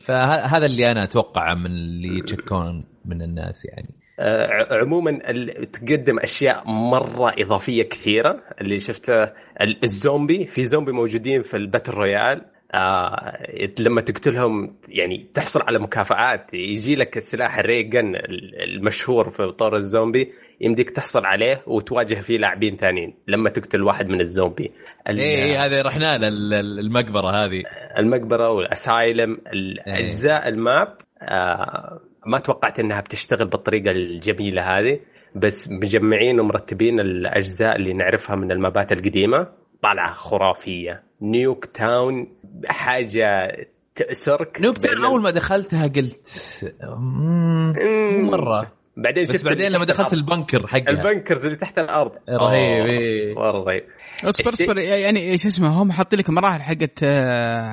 فهذا 0.00 0.66
اللي 0.66 0.90
أنا 0.90 1.02
أتوقعه 1.04 1.54
من 1.54 1.66
اللي 1.66 2.18
يتشكون 2.18 2.84
من 3.04 3.22
الناس 3.22 3.64
يعني 3.64 3.88
آه، 4.20 4.48
عموما 4.70 5.10
ال- 5.30 5.70
تقدم 5.70 6.18
أشياء 6.18 6.62
مرة 6.70 7.34
إضافية 7.38 7.82
كثيرة 7.82 8.42
اللي 8.60 8.80
شفته 8.80 9.22
ال- 9.60 9.84
الزومبي 9.84 10.46
في 10.46 10.64
zombies 10.64 10.92
موجودين 10.92 11.42
في 11.42 11.56
ال 11.56 11.61
battle 11.61 11.92
royale 11.92 12.44
آه 12.74 13.38
لما 13.80 14.00
تقتلهم 14.00 14.76
يعني 14.88 15.26
تحصل 15.34 15.62
على 15.62 15.78
مكافآت. 15.78 16.54
يجي 16.54 16.94
لك 16.96 17.16
السلاح 17.16 17.58
ال 17.58 17.66
ray 17.66 17.90
gun 17.90 18.14
ال- 18.16 18.62
المشهور 18.62 19.30
في 19.30 19.50
طور 19.52 19.76
الزومبي 19.76 20.32
يمديك 20.60 20.90
تحصل 20.90 21.24
عليه 21.26 21.62
وتواجه 21.66 22.14
فيه 22.14 22.38
لاعبين 22.38 22.76
ثانيين 22.76 23.14
لما 23.28 23.50
تقتل 23.50 23.82
واحد 23.82 24.08
من 24.08 24.20
الزومبي. 24.20 24.72
ال- 25.08 25.18
إيه 25.18 25.42
إيه 25.44 25.64
هذه 25.66 25.82
رحنا 25.82 26.18
له 26.18 26.28
ال- 26.28 26.54
ال- 26.54 26.78
المقبرة 26.78 27.30
هذه. 27.30 27.62
المقبرة 27.98 28.50
وال 28.50 28.70
asylum. 28.70 29.38
الأجزاء 29.52 30.48
ال 30.48 30.60
map 30.60 30.96
آه 31.22 32.00
ما 32.26 32.38
توقعت 32.38 32.80
إنها 32.80 33.00
بتشتغل 33.00 33.46
بالطريقة 33.48 33.90
الجميلة 33.90 34.62
هذه 34.78 35.00
بس 35.34 35.70
مجمعين 35.70 36.40
ومرتبين 36.40 37.00
الأجزاء 37.00 37.76
اللي 37.76 37.92
نعرفها 37.92 38.36
من 38.36 38.52
المابات 38.52 38.92
القديمة 38.92 39.46
طالعة 39.82 40.12
خرافية. 40.14 41.02
Nuketown 41.22 42.28
حاجة 42.66 43.56
تأسرك 43.96 44.60
Nuketown 44.60 45.04
أول 45.04 45.22
ما 45.22 45.30
دخلتها 45.30 45.86
قلت 45.86 46.74
مرة. 48.14 48.72
بعدين 48.96 49.24
بس 49.24 49.42
بعدين 49.42 49.72
لما 49.72 49.84
دخلت 49.84 50.12
ال 50.12 50.20
bunker 50.20 50.66
حقها. 50.66 50.90
ال 50.90 50.97
bunkers 50.97 51.44
اللي 51.44 51.56
تحت 51.56 51.78
الأرض. 51.78 52.12
رهيب 52.28 52.86
إيه. 52.86 53.34
مرة 53.34 53.64
رهيب. 53.64 53.84
اصبر 54.24 54.50
اصبر. 54.50 54.78
يعني 54.78 55.38
شو 55.38 55.48
اسمه 55.48 55.68
هم 55.68 55.92
حاطين 55.92 56.18
لك 56.18 56.30
مراحل 56.30 56.62
حقت 56.62 57.04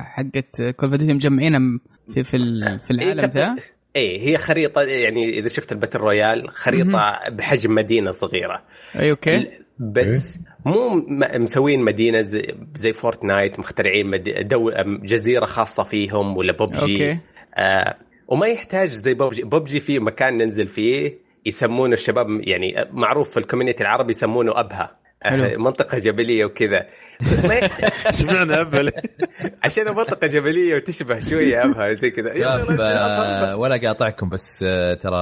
حقت 0.02 0.62
Call 0.76 1.14
مجمعينها 1.14 1.78
في 2.14 2.24
في 2.24 2.38
في 2.86 2.90
العالم 2.90 3.30
ذا 3.30 3.56
إيه 3.96 4.28
هي 4.28 4.38
خريطة 4.38 4.82
يعني 4.82 5.38
إذا 5.38 5.48
شفت 5.48 5.72
ال 5.72 5.76
battle 5.76 5.98
royale 5.98 6.50
خريطة 6.50 7.28
بحجم 7.28 7.74
مدينة 7.74 8.12
صغيرة. 8.12 8.62
أي 8.96 9.10
okay. 9.10 9.50
بس 9.78 10.38
مو 10.64 11.06
مسوين 11.34 11.84
مدينة 11.84 12.22
زي, 12.22 12.54
زي 12.74 12.92
Fortnite 12.92 13.58
مخترعين 13.58 14.22
دو 14.40 14.70
جزيرة 15.02 15.46
خاصة 15.46 15.82
فيهم 15.82 16.36
ولا 16.36 16.52
PUBG. 16.52 16.80
okay. 16.80 17.18
آه 17.54 17.96
وما 18.28 18.46
يحتاج 18.46 18.88
زي 18.88 19.14
PUBG. 19.14 19.42
PUBG 19.42 19.80
في 19.80 19.98
مكان 19.98 20.38
ننزل 20.38 20.68
فيه 20.68 21.18
يسمونه 21.46 21.94
الشباب 21.94 22.26
يعني 22.40 22.88
معروف 22.92 23.30
في 23.30 23.36
ال 23.36 23.41
community 23.41 23.82
العربي 23.82 24.10
يسمونه 24.10 24.60
أبها. 24.60 24.96
حلو. 25.22 25.64
منطقة 25.64 25.98
جبلية 25.98 26.44
وكذا. 26.44 26.86
سمعنا 28.10 28.60
أبها. 28.60 28.92
عشان 29.64 29.84
منطقه 29.84 30.26
جبلية 30.26 30.74
وتشبه 30.76 31.18
شوية 31.18 31.64
أبها 31.64 31.94
زي 31.94 32.10
كذا. 32.10 33.54
ولا 33.54 33.76
قاطعكم 33.76 34.28
بس 34.28 34.64
آه، 34.68 34.94
ترى 34.94 35.16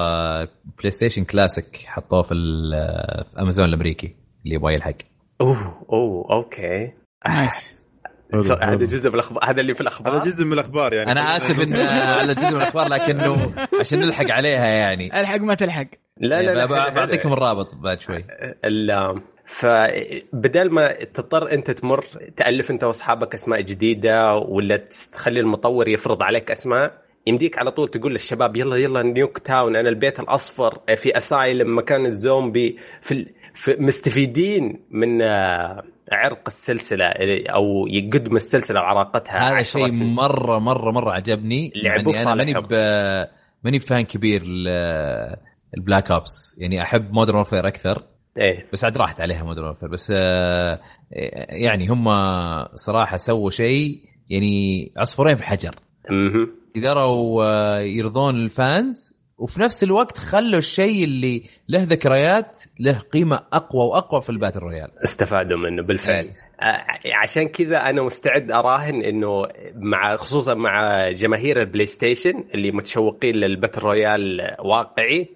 PlayStation 0.78 1.24
Classic 1.24 1.76
حطوه 1.86 2.22
في 2.22 2.34
امازون 3.38 3.68
الأمريكي 3.68 4.14
اللي 4.44 4.54
يبغى 4.54 4.74
يلحق. 4.74 4.94
أوه 5.40 5.86
أوه 5.92 6.32
okay. 6.32 6.92
nice 7.28 7.88
هذا 8.62 8.74
جزء 8.74 9.08
من 9.08 9.14
الأخبار 9.14 9.44
هذا 9.44 9.60
اللي 9.60 9.74
في 9.74 9.80
الأخبار؟ 9.80 10.16
هذا 10.16 10.24
جزء 10.24 10.44
من 10.44 10.52
الأخبار 10.52 10.92
يعني. 10.92 11.12
أنا 11.12 11.36
آسف 11.36 11.60
إن 11.60 11.76
على 11.76 12.34
جزء 12.34 12.50
من 12.50 12.56
الأخبار 12.56 12.88
لكنه 12.88 13.52
عشان 13.80 14.00
نلحق 14.00 14.30
عليها 14.30 14.66
يعني. 14.66 15.20
الحق 15.20 15.40
ما 15.40 15.54
تلحق. 15.54 15.86
لا 16.16 16.42
لا, 16.42 16.54
لا 16.54 16.66
بعطيكم 16.66 17.32
الرابط 17.32 17.74
بعد 17.74 18.00
شوي. 18.00 18.24
فبدل 19.48 20.70
ما 20.70 20.92
تضطر 20.92 21.52
أنت 21.52 21.70
تمر 21.70 22.04
تألف 22.36 22.70
أنت 22.70 22.84
وأصحابك 22.84 23.34
أسماء 23.34 23.60
جديدة 23.60 24.34
ولا 24.34 24.76
تخلي 25.12 25.40
المطور 25.40 25.88
يفرض 25.88 26.22
عليك 26.22 26.50
أسماء 26.50 26.92
يمديك 27.26 27.58
على 27.58 27.70
طول 27.70 27.88
تقول 27.88 28.12
للشباب 28.12 28.56
يلا 28.56 28.76
يلا 28.76 29.02
نيوك 29.02 29.38
تاون 29.38 29.76
أنا 29.76 29.88
البيت 29.88 30.20
الأصفر 30.20 30.78
في 30.96 31.16
أسايلم 31.16 31.78
مكان 31.78 32.06
الزومبي 32.06 32.78
في, 33.02 33.14
في 33.14 33.28
مستفيدين 33.68 34.80
من 34.90 35.22
آه، 35.22 35.82
عرق 36.12 36.42
السلسلة 36.46 37.04
أو 37.48 37.86
يقدم 37.86 38.36
السلسلة 38.36 38.80
وعراقتها 38.80 39.52
هذا 39.52 39.62
شيء 39.62 40.04
مرة 40.04 40.58
مرة 40.58 40.90
مرة 40.90 41.12
عجبني. 41.12 41.72
لعبوا 41.74 42.12
يعني 42.12 42.32
أنا 42.32 42.34
ماني 42.34 42.54
ماني 43.64 43.78
fan 43.78 44.04
كبير 44.04 44.42
ال 45.76 45.82
Black 45.82 46.10
Ops. 46.10 46.58
يعني 46.60 46.82
أحب 46.82 47.12
Modern 47.12 47.36
Warfare 47.36 47.68
أكثر. 47.68 48.02
إيه. 48.38 48.66
بس 48.72 48.84
عاد 48.84 48.96
راحت 48.96 49.20
عليها 49.20 49.44
Modern 49.44 49.64
Warfare 49.64 49.88
بس 49.88 50.12
آه، 50.16 50.80
يعني 51.48 51.88
هم 51.88 52.08
صراحة 52.74 53.16
سووا 53.16 53.50
شيء 53.50 54.00
يعني 54.30 54.92
عصفورين 54.96 55.36
في 55.36 55.42
حجر. 55.42 55.74
قدروا 56.76 57.44
آه، 57.44 57.80
يرضون 57.80 58.36
ال 58.36 58.52
fans 58.52 59.17
وفي 59.38 59.60
نفس 59.60 59.84
الوقت 59.84 60.18
خلوا 60.18 60.58
الشيء 60.58 61.04
اللي 61.04 61.42
له 61.68 61.82
ذكريات 61.82 62.62
له 62.80 62.98
قيمة 62.98 63.36
أقوى 63.52 63.86
وأقوى 63.86 64.20
في 64.20 64.30
ال 64.30 64.34
battle 64.34 64.60
royale. 64.60 64.90
استفادوا 65.04 65.58
منه 65.58 65.82
بالفعل. 65.82 66.14
يعني. 66.14 67.14
عشان 67.14 67.48
كذا 67.48 67.76
أنا 67.76 68.02
مستعد 68.02 68.50
أراهن 68.50 69.02
إنه 69.02 69.46
مع 69.74 70.16
خصوصا 70.16 70.54
مع 70.54 71.08
جماهير 71.10 71.60
البلاي 71.60 71.86
ستيشن 71.86 72.44
اللي 72.54 72.70
متشوقين 72.72 73.34
لل 73.36 73.47
battle 73.47 73.80
royale 73.80 74.40
واقعي 74.58 75.28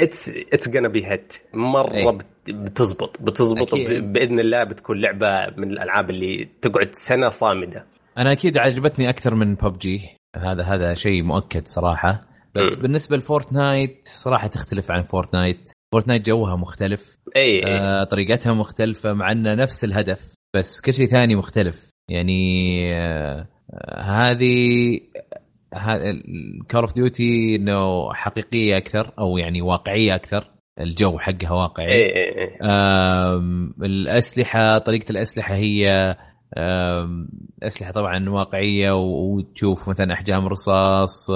it's 0.00 0.28
it's 0.52 0.68
gonna 0.68 0.86
be 0.86 1.06
hit 1.06 1.32
مرة 1.54 1.94
أي. 1.94 2.18
بتزبط. 2.48 3.22
بتزبط 3.22 3.74
بإذن 4.00 4.40
الله 4.40 4.64
بتكون 4.64 5.00
لعبة 5.00 5.56
من 5.56 5.70
الألعاب 5.70 6.10
اللي 6.10 6.48
تقعد 6.62 6.90
سنة 6.94 7.28
صامدة. 7.28 7.86
أنا 8.18 8.32
أكيد 8.32 8.58
عجبتني 8.58 9.08
أكثر 9.08 9.34
من 9.34 9.54
ببجي 9.54 10.00
هذا 10.36 10.62
هذا 10.62 10.94
شيء 10.94 11.22
مؤكد 11.22 11.66
صراحة. 11.66 12.35
بس 12.56 12.78
م. 12.78 12.82
بالنسبة 12.82 13.16
لفورتنايت 13.16 14.00
صراحة 14.04 14.46
تختلف 14.46 14.90
عن 14.90 15.02
فورتنايت. 15.02 15.72
فورتنايت 15.92 16.26
جوها 16.26 16.56
مختلف. 16.56 17.16
اي 17.36 17.66
آه 17.66 18.04
طريقتها 18.04 18.52
مختلفة 18.52 19.12
مع 19.12 19.32
إنه 19.32 19.54
نفس 19.54 19.84
الهدف 19.84 20.34
بس 20.56 20.80
كل 20.80 20.92
شيء 20.92 21.06
ثاني 21.06 21.36
مختلف. 21.36 21.90
يعني 22.10 22.94
آه 22.94 23.46
هذه 24.00 25.00
كول 26.70 26.80
اوف 26.80 26.92
ديوتي 26.94 27.56
إنه 27.56 28.12
حقيقية 28.14 28.76
أكثر 28.76 29.12
أو 29.18 29.38
يعني 29.38 29.62
واقعية 29.62 30.14
أكثر. 30.14 30.50
الجو 30.80 31.18
حقها 31.18 31.52
واقعي. 31.52 31.86
اي 31.86 32.16
اي 32.16 32.42
اي. 32.42 32.58
الأسلحة 33.82 34.78
طريقة 34.78 35.10
الأسلحة 35.10 35.54
هي 35.54 36.16
أسلحة 37.62 37.92
طبعا 37.92 38.28
واقعية 38.30 38.92
وتشوف 38.94 39.88
مثلا 39.88 40.12
أحجام 40.12 40.46
رصاص 40.46 41.30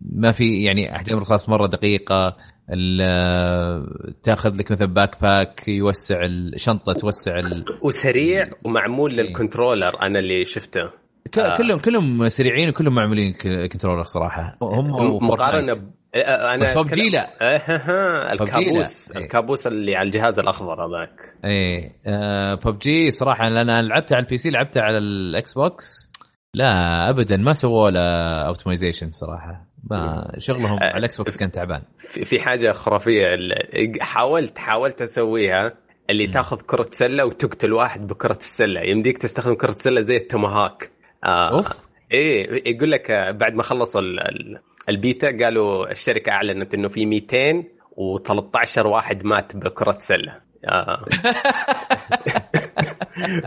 ما 0.00 0.32
في 0.32 0.62
يعني 0.62 0.96
احجام 0.96 1.16
الرصاص 1.16 1.48
مرة 1.48 1.66
دقيقة 1.66 2.36
تأخذ 4.22 4.54
لك 4.56 4.72
مثلا 4.72 4.86
backpack 4.86 5.68
يوسع 5.68 6.24
الشنطه 6.24 6.92
توسع 6.92 7.38
ال... 7.38 7.64
وسريع 7.82 8.50
ومعمول 8.64 9.20
إيه. 9.20 9.26
لل 9.26 9.39
controller 9.39 10.02
أنا 10.02 10.18
اللي 10.18 10.44
شفته. 10.44 10.90
آه. 11.38 11.54
كلهم 11.56 11.78
كلهم 11.78 12.28
سريعين 12.28 12.68
وكلهم 12.68 12.94
معمولين 12.94 13.32
controller 13.72 14.04
صراحة. 14.04 14.58
هم 14.62 15.26
مقارنة 15.26 15.72
ب... 15.74 15.92
أنا 16.14 16.82
ببجي 16.82 17.10
لا. 17.10 17.28
الكابوس 18.32 19.10
الكابوس 19.10 19.66
اللي 19.66 19.96
على 19.96 20.06
الجهاز 20.06 20.38
الأخضر 20.38 20.86
هذاك. 20.86 21.34
إيه. 21.44 21.92
ببجي 22.54 23.10
صراحة 23.10 23.46
أنا 23.46 23.82
لعبتها 23.82 24.16
على 24.16 24.24
ال 24.24 24.36
PC 24.36 24.50
لعبتها 24.50 24.82
على 24.82 24.98
الإكس 24.98 25.54
بوكس. 25.54 26.11
لا 26.54 27.10
ابدا 27.10 27.36
ما 27.36 27.52
سووا 27.52 27.90
له 27.90 28.00
optimization 28.46 29.10
صراحة. 29.10 29.66
ما 29.90 30.32
شغلهم 30.38 30.78
على 30.82 30.98
الاكس 30.98 31.16
بوكس 31.16 31.36
كان 31.36 31.50
تعبان. 31.50 31.82
في 31.98 32.40
حاجة 32.40 32.72
خرافية 32.72 33.26
حاولت 34.00 34.58
حاولت 34.58 35.02
أسويها 35.02 35.74
اللي 36.10 36.26
تاخذ 36.26 36.60
كرة 36.60 36.88
سلة 36.90 37.24
وتقتل 37.24 37.72
واحد 37.72 38.06
بكرة 38.06 38.36
السلة. 38.36 38.80
يمديك 38.80 39.18
تستخدم 39.18 39.54
كرة 39.54 39.70
السله 39.70 40.00
زي 40.00 40.16
التوماهاك. 40.16 40.90
آه 41.24 41.50
أوف. 41.50 41.88
إيه 42.12 42.62
يقول 42.74 42.90
لك 42.90 43.10
بعد 43.10 43.54
ما 43.54 43.62
خلصوا 43.62 44.02
البيتا 44.88 45.44
قالوا 45.44 45.90
الشركة 45.90 46.32
أعلنت 46.32 46.74
إنه 46.74 46.88
في 46.88 47.06
200 47.06 47.64
و13 47.96 48.86
واحد 48.86 49.24
مات 49.24 49.56
بكرة 49.56 49.96
سلة. 49.98 50.51
آه. 50.68 51.04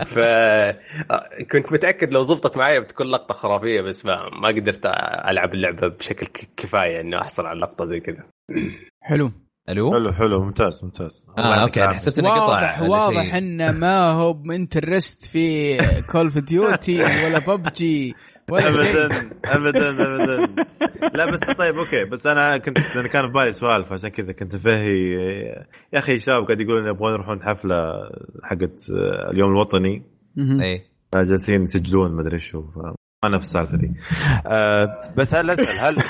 فكنت 0.06 1.72
متأكد 1.72 2.12
لو 2.12 2.22
زبطت 2.22 2.56
معي 2.56 2.80
بتكون 2.80 3.06
لقطة 3.06 3.34
خرافية 3.34 3.80
بس 3.80 4.06
ما 4.06 4.28
ما 4.42 4.48
قدرت 4.48 4.86
ألعب 5.28 5.54
اللعبة 5.54 5.88
بشكل 5.88 6.26
كفاية 6.56 7.00
إنه 7.00 7.20
أحصل 7.20 7.46
على 7.46 7.60
لقطه 7.60 7.84
زي 7.84 8.00
كذا. 8.00 8.24
حلو. 9.00 9.32
ألو؟ 9.68 9.92
حلو 9.92 10.12
حلو 10.12 10.44
ممتاز 10.44 10.84
ممتاز. 10.84 11.26
آه 11.38 11.54
okay 11.54 11.84
أنا 11.84 11.92
حسبت 11.92 12.18
انه 12.18 12.30
قطع 12.30 12.42
واضح 12.46 12.80
واضح 12.82 13.34
انه 13.34 13.72
ما 13.72 14.10
هو 14.10 14.42
interested 14.50 15.26
في 15.26 15.76
كول 16.12 16.24
اوف 16.24 16.38
ديوتي 16.38 16.98
ولا 16.98 17.38
ببجي 17.48 18.14
ولا 18.50 18.68
ابدا 18.68 19.30
ابدا 19.44 19.90
ابدا. 19.90 20.64
لا 21.14 21.30
بس 21.30 21.38
طيب 21.38 21.78
okay. 21.78 22.04
بس 22.04 22.26
أنا 22.26 22.56
كنت 22.56 22.78
أنا 22.78 23.08
كان 23.08 23.26
في 23.26 23.32
بالي 23.32 23.52
سؤال 23.52 23.84
فعشان 23.84 24.10
كذا 24.10 24.32
كنت 24.32 24.56
فهي 24.56 25.12
يا 25.92 25.98
أخي 25.98 26.18
شباب 26.18 26.44
قاعد 26.44 26.60
يقولون 26.60 26.86
يبغون 26.86 27.12
يروحون 27.12 27.42
حفلة 27.42 27.92
حقت 28.42 28.80
اليوم 29.30 29.50
الوطني. 29.50 30.02
اي 30.38 30.82
جالسين 31.14 31.62
يسجلون 31.62 32.12
ما 32.12 32.22
أدري 32.22 32.34
إيش 32.34 32.54
ما 32.54 32.94
نفس 33.28 33.46
السالفة 33.46 33.76
دي. 33.76 33.92
آه 34.46 35.12
بس 35.16 35.34
هل 35.34 35.50
أسأل 35.50 35.78
هل 35.78 36.02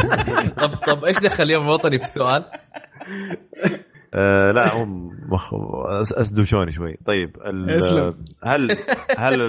طب 0.62 0.74
طب 0.74 1.04
إيش 1.04 1.18
دخل 1.18 1.42
اليوم 1.44 1.64
الوطني 1.64 1.98
في 1.98 2.04
السؤال؟ 2.04 2.44
آه 4.14 4.52
لا 4.52 4.74
هم 4.74 5.10
مخ... 5.28 5.54
أسدوشوني 5.90 6.72
شوي. 6.72 6.96
طيب 7.06 7.36
هل 8.44 8.76
هل 9.18 9.40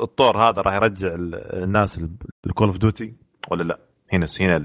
الطور 0.00 0.36
هذا 0.36 0.62
راح 0.62 0.74
يرجع 0.74 1.14
الناس 1.52 2.00
الكول 2.46 2.68
اوف 2.68 2.76
ديوتي 2.78 3.14
ولا 3.50 3.62
لا؟ 3.62 3.78
هنا 4.12 4.26
هنا 4.40 4.56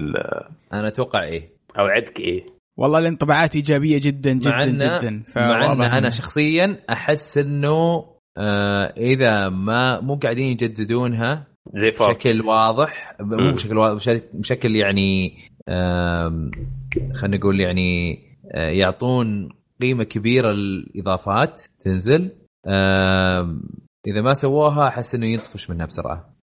أنا 0.72 0.88
أتوقع 0.88 1.22
إيه. 1.22 1.50
اوعدك 1.78 2.20
إيه. 2.20 2.46
والله 2.76 2.98
الانطباعات 2.98 3.54
إيجابية 3.54 4.00
جدا 4.02 4.32
جدا 4.32 4.50
مع 4.50 4.64
جدا. 4.98 5.22
مع 5.36 5.72
أن 5.72 5.82
أنا 5.82 6.10
شخصيا 6.10 6.80
أحس 6.90 7.38
إنه 7.38 8.04
آه 8.38 8.94
إذا 8.96 9.48
ما 9.48 10.00
مو 10.00 10.16
قاعدين 10.16 10.46
يجددونها 10.46 11.46
زي 11.74 11.92
فور 11.92 12.12
بشكل 12.12 12.40
واضح 12.40 13.16
مو 13.20 13.52
بشكل 13.52 13.78
واضح 13.78 14.20
بشكل 14.34 14.76
يعني 14.76 15.38
خلينا 17.14 17.36
نقول 17.36 17.60
يعني 17.60 18.12
آه، 18.12 18.25
يعطون 18.54 19.48
قيمة 19.80 20.04
كبيرة 20.04 20.52
للإضافات 20.52 21.62
تنزل. 21.80 22.30
إذا 24.06 24.20
ما 24.22 24.34
سووها 24.34 24.88
أحس 24.88 25.14
إنه 25.14 25.26
ينطفش 25.26 25.70
منها 25.70 25.86
بسرعة. 25.86 26.36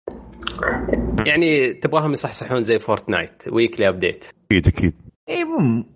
يعني 1.26 1.72
تبغاهم 1.72 2.12
يصحصحون 2.12 2.62
زي 2.62 2.78
فورتنايت 2.78 3.42
weekly 3.53 3.88
update 3.88 4.24
أكيد 4.53 4.66
أكيد. 4.66 4.94
اي 5.28 5.44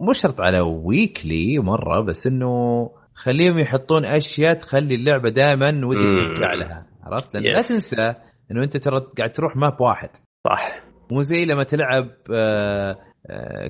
مو 0.01 0.13
شرط 0.13 0.41
على 0.41 0.61
weekly 0.61 1.59
مرة 1.59 2.01
بس 2.01 2.27
إنه 2.27 2.91
خليهم 3.15 3.59
يحطون 3.59 4.05
أشياء 4.05 4.55
تخلي 4.55 4.95
اللعبة 4.95 5.29
دائما 5.29 5.87
ودك 5.87 6.11
ترجع 6.11 6.55
لها 6.55 6.87
عرفت؟ 7.03 7.37
لأن 7.37 7.55
لا 7.55 7.63
تنسى 7.63 8.15
إنه 8.51 8.65
أنت 8.65 8.77
ترى 8.77 9.01
قاعد 9.19 9.33
تروح 9.33 9.57
map 9.57 9.81
واحد. 9.81 10.11
صح. 10.47 10.81
مو 11.13 11.23
زي 11.23 11.45
لما 11.45 11.63
تلعب 11.63 12.11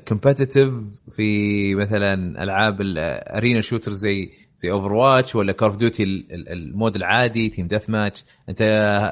competitive 0.09 0.69
آه، 0.69 0.83
في 1.11 1.75
مثلا 1.75 2.43
ألعاب 2.43 2.81
ال 2.81 2.94
arena 2.94 3.61
shooter 3.61 3.93
زي 3.93 4.31
زي 4.57 4.71
اوفر 4.71 4.93
واتش 4.93 5.35
ولا 5.35 5.53
كول 5.53 5.67
اوف 5.67 5.77
ديوتي 5.77 6.05
ال 6.53 6.62
mode 6.62 6.97
العادي 6.97 7.49
team 7.49 7.67
deathmatch 7.67 8.25
أنت 8.49 8.63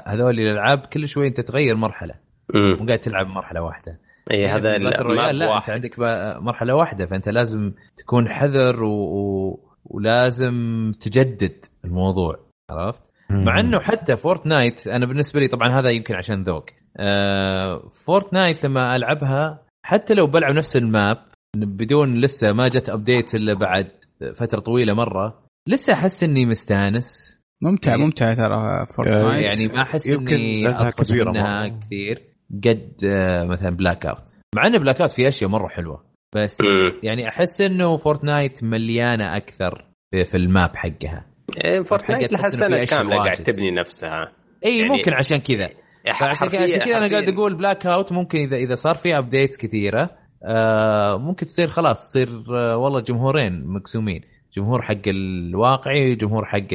هذول 0.07 0.40
الألعاب 0.40 0.78
كل 0.78 1.09
شوي 1.09 1.28
أنت 1.28 1.40
تغير 1.40 1.76
مرحلة. 1.76 2.14
مو 2.55 2.86
قاعد 2.86 2.99
تلعب 2.99 3.26
مرحلة 3.26 3.62
واحدة. 3.62 3.99
اي 4.30 4.40
يعني 4.40 4.61
هذا 4.61 4.76
ال 4.77 4.85
royale 4.85 5.39
لا 5.38 5.49
واحد. 5.49 5.61
انت 5.61 5.70
عندك 5.70 5.99
مرحلة 6.43 6.74
واحدة 6.74 7.07
فأنت 7.07 7.28
لازم 7.28 7.72
تكون 7.97 8.28
حذر 8.28 8.84
و... 8.84 8.90
و... 8.90 9.61
ولازم 9.84 10.55
تجدد 11.01 11.64
الموضوع. 11.84 12.38
عرفت؟ 12.70 13.12
مع 13.30 13.61
إنه 13.61 13.80
حتى 13.80 14.16
فورتنايت 14.16 14.86
أنا 14.86 15.07
بالنسبة 15.07 15.40
لي 15.40 15.49
طبعا 15.49 15.80
هذا 15.80 15.90
يمكن 15.90 16.14
عشان 16.14 16.43
ذوق. 16.43 16.66
آه 16.97 17.88
فورتنايت 17.88 18.64
لما 18.64 18.97
ألعبها 18.97 19.62
حتى 19.87 20.14
لو 20.14 20.26
بلعب 20.26 20.55
نفس 20.55 20.76
ال 20.77 20.87
map 20.87 21.18
بدون 21.57 22.20
لسه 22.20 22.53
ما 22.53 22.68
جت 22.68 22.91
update 22.91 23.35
إلا 23.35 23.55
بعد 23.55 23.91
فترة 24.35 24.61
طويلة 24.61 24.95
مرة 24.95 25.43
لسه 25.68 25.93
أحس 25.93 26.24
إني 26.24 26.47
مستانس. 26.47 27.39
ممتع 27.62 27.91
يعني 27.91 28.03
ممتع 28.03 28.35
ترى 28.35 28.87
فورتنايت 28.97 29.45
يعني 29.45 29.68
ما 29.68 29.83
أحس 29.83 30.11
إني 30.11 30.68
أطفش 30.68 31.11
منها 31.11 31.68
كثير. 31.68 32.22
قد 32.64 33.05
آه، 33.05 33.45
مثلا 33.45 33.70
بلاك 33.70 34.07
اوت 34.07 34.37
مع 34.55 34.66
إن 34.66 34.78
بلاك 34.78 35.01
اوت 35.01 35.11
في 35.11 35.28
أشياء 35.28 35.51
مرة 35.51 35.68
حلوة 35.68 36.05
بس 36.35 36.59
يعني 37.03 37.28
أحس 37.28 37.61
إنه 37.61 37.97
فورتنايت 37.97 38.64
مليانة 38.64 39.37
أكثر 39.37 39.85
في 40.30 40.37
ال 40.37 40.47
map 40.47 40.77
حقها. 40.76 41.26
إيه 41.64 41.80
فورتنايت 41.80 42.33
لها 42.33 42.51
سنة 42.51 42.85
كاملة 42.85 43.16
قاعد 43.16 43.37
تبني 43.37 43.70
نفسها. 43.70 44.33
إي 44.64 44.78
يعني 44.78 44.91
ممكن 44.91 45.12
عشان 45.12 45.39
كذا. 45.39 45.70
عشان 46.07 46.49
كذا 46.49 46.97
أنا 46.97 47.11
قاعد 47.11 47.29
أقول 47.29 47.55
بلاك 47.55 47.87
اوت 47.87 48.13
ممكن 48.13 48.39
اذا 48.39 48.57
إذا 48.57 48.75
صار 48.75 48.95
في 48.95 49.19
updates 49.18 49.57
كثيرة 49.57 50.11
آه 50.45 51.17
ممكن 51.17 51.47
تصير 51.47 51.69
خلاص 51.69 52.11
تصير 52.11 52.29
آه 52.29 52.77
والله 52.77 53.01
جمهورين 53.01 53.67
مقسومين. 53.67 54.21
جمهور 54.57 54.83
حق 54.83 55.09
الواقعي 55.09 56.13
وجمهور 56.13 56.45
حق 56.45 56.67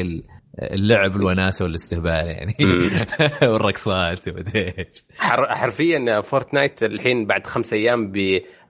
اللعب 0.62 1.16
الوناسة 1.16 1.66
والاستهبال 1.66 2.28
يعني. 2.28 2.56
والرقصات 3.52 4.28
ومدري 4.28 4.74
إيش. 4.78 5.04
حرفيا 5.50 6.22
فورتنايت 6.22 6.84
الحين 6.84 7.26
بعد 7.26 7.48
خمس 7.48 7.74
أيام 7.74 8.12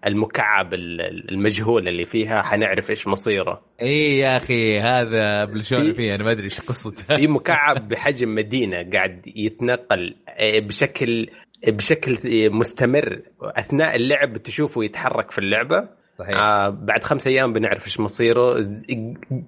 بالمكعب 0.03 0.73
المجهول 0.73 1.87
اللي 1.87 2.05
فيها 2.05 2.41
حنعرف 2.41 2.89
إيش 2.89 3.07
مصيره. 3.07 3.61
إي 3.81 4.17
يا 4.17 4.37
أخي 4.37 4.79
هذا 4.79 5.45
بالشون 5.45 5.93
فيه 5.93 6.15
أنا 6.15 6.23
ما 6.23 6.31
أدري 6.31 6.43
إيش 6.43 6.59
قصته. 6.59 7.15
في 7.15 7.27
مكعب 7.27 7.87
بحجم 7.87 8.35
مدينة 8.35 8.89
قاعد 8.93 9.21
يتنقل 9.35 10.15
بشكل 10.41 11.29
بشكل 11.67 12.17
مستمر. 12.51 13.21
أثناء 13.41 13.95
اللعب 13.95 14.37
تشوفه 14.37 14.83
يتحرك 14.83 15.31
في 15.31 15.37
اللعبة. 15.37 15.89
صحيح. 16.19 16.35
آه 16.35 16.69
بعد 16.69 17.03
خمس 17.03 17.27
أيام 17.27 17.53
بنعرف 17.53 17.85
إيش 17.85 17.99
مصيره. 17.99 18.55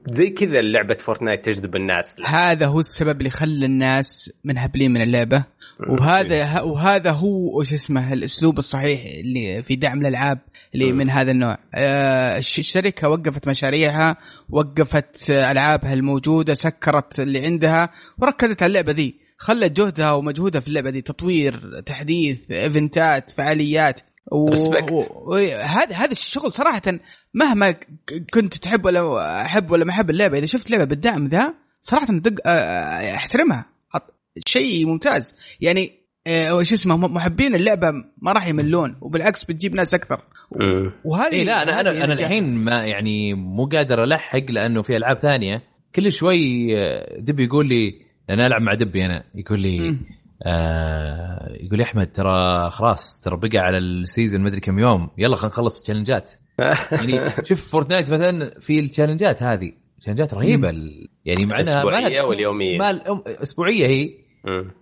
زي 0.08 0.30
كذا 0.30 0.62
لعبه 0.62 0.94
فورتنايت 0.94 1.46
تجذب 1.46 1.76
الناس. 1.76 2.16
هذا 2.26 2.66
هو 2.66 2.80
السبب 2.80 3.18
اللي 3.18 3.30
خلى 3.30 3.66
الناس 3.66 4.34
منهبلين 4.44 4.92
من 4.92 5.02
اللعبة. 5.02 5.46
وهذا 5.88 6.62
وهذا 6.62 7.12
هو 7.12 7.62
إيش 7.62 7.74
اسمه 7.74 8.14
الأسلوب 8.14 8.58
الصحيح 8.58 9.02
اللي 9.06 9.64
في 9.64 9.76
دعم 9.76 10.02
الألعاب 10.02 10.40
اللي 10.76 10.92
من 10.92 11.10
هذا 11.10 11.32
النوع. 11.32 11.58
آه 11.76 12.38
الشركة 12.38 13.10
وقفت 13.10 13.48
مشاريعها 13.48 14.18
وقفت 14.50 15.30
ألعابها 15.30 15.94
الموجودة 15.94 16.54
سكرت 16.54 17.20
اللي 17.20 17.46
عندها 17.46 17.90
وركزت 18.18 18.64
على 18.64 18.70
اللعبة 18.70 18.92
ذي. 18.92 19.16
خلت 19.38 19.72
جهدها 19.82 20.12
ومجهودها 20.12 20.62
في 20.62 20.68
اللعبة 20.68 20.90
دي 20.90 21.02
تطوير 21.02 21.82
تحديث 21.86 22.52
إيفنتات 22.52 23.32
فعاليات. 23.32 24.02
وهذا 24.32 25.96
هذا 25.96 26.12
الشغل 26.12 26.54
صراحة 26.54 26.82
مهما 27.34 27.76
كنت 28.34 28.58
تحب 28.58 28.86
ولا 28.86 29.42
أحب 29.42 29.72
ولا 29.72 29.86
ما 29.86 29.92
أحب 29.92 30.10
اللعبة 30.10 30.38
إذا 30.38 30.46
شفت 30.46 30.72
لعبه 30.72 30.84
بالدعم 30.86 31.28
ذا 31.28 31.54
صراحة 31.82 32.08
دق 32.14 32.48
أحترمها. 32.48 33.66
شيء 34.48 34.86
ممتاز. 34.86 35.36
يعني 35.62 36.00
شو 36.62 36.76
اسمه 36.76 36.98
محبين 36.98 37.56
اللعبة 37.56 37.92
ما 38.22 38.32
راح 38.32 38.48
يملون 38.48 38.96
وبالعكس 39.02 39.44
بتجيب 39.44 39.76
ناس 39.76 39.94
أكثر. 39.94 40.22
وهذه 41.06 41.32
إيه 41.32 41.44
لا 41.44 41.64
أنا 41.64 41.82
أنا 41.82 42.04
أنا 42.04 42.14
الحين 42.14 42.56
ما 42.56 42.86
يعني 42.86 43.34
مو 43.34 43.66
قادر 43.66 44.04
ألحق 44.04 44.52
لأنه 44.52 44.82
في 44.82 44.98
ألعاب 44.98 45.20
ثانية. 45.20 45.64
كل 45.96 46.12
شوي 46.12 46.68
دبي 47.20 47.44
يقول 47.44 47.68
لي 47.68 47.94
أنا 48.30 48.48
ألعب 48.48 48.62
مع 48.62 48.74
دبي 48.74 49.06
أنا. 49.06 49.24
يقول 49.36 49.60
لي 49.60 49.98
آه 50.44 51.58
يقول 51.62 51.82
أحمد 51.82 52.12
ترى 52.12 52.70
خلاص 52.72 53.22
ترى 53.24 53.38
بقى 53.38 53.58
على 53.58 53.78
ال 53.78 53.87
season 53.87 54.42
مدري 54.42 54.60
كم 54.60 54.80
يوم. 54.80 55.10
يلا 55.18 55.36
خلينا 55.36 55.54
نخلص 55.54 55.78
التشالنجات. 55.78 56.32
يعني 56.92 57.30
شوف 57.44 57.68
فورتنايت 57.68 58.12
مثلا 58.12 58.60
في 58.60 58.80
التشالنجات 58.80 59.44
هذه. 59.44 59.72
challengeات 60.02 60.34
رهيبة 60.34 60.68
يعني 61.26 61.46
مع 61.46 61.60
إنها 61.60 61.62
اسبوعيه 61.62 62.22
واليومية. 62.22 62.78
ما 62.78 63.00
أسبوعية 63.28 63.88
هي. 63.88 64.29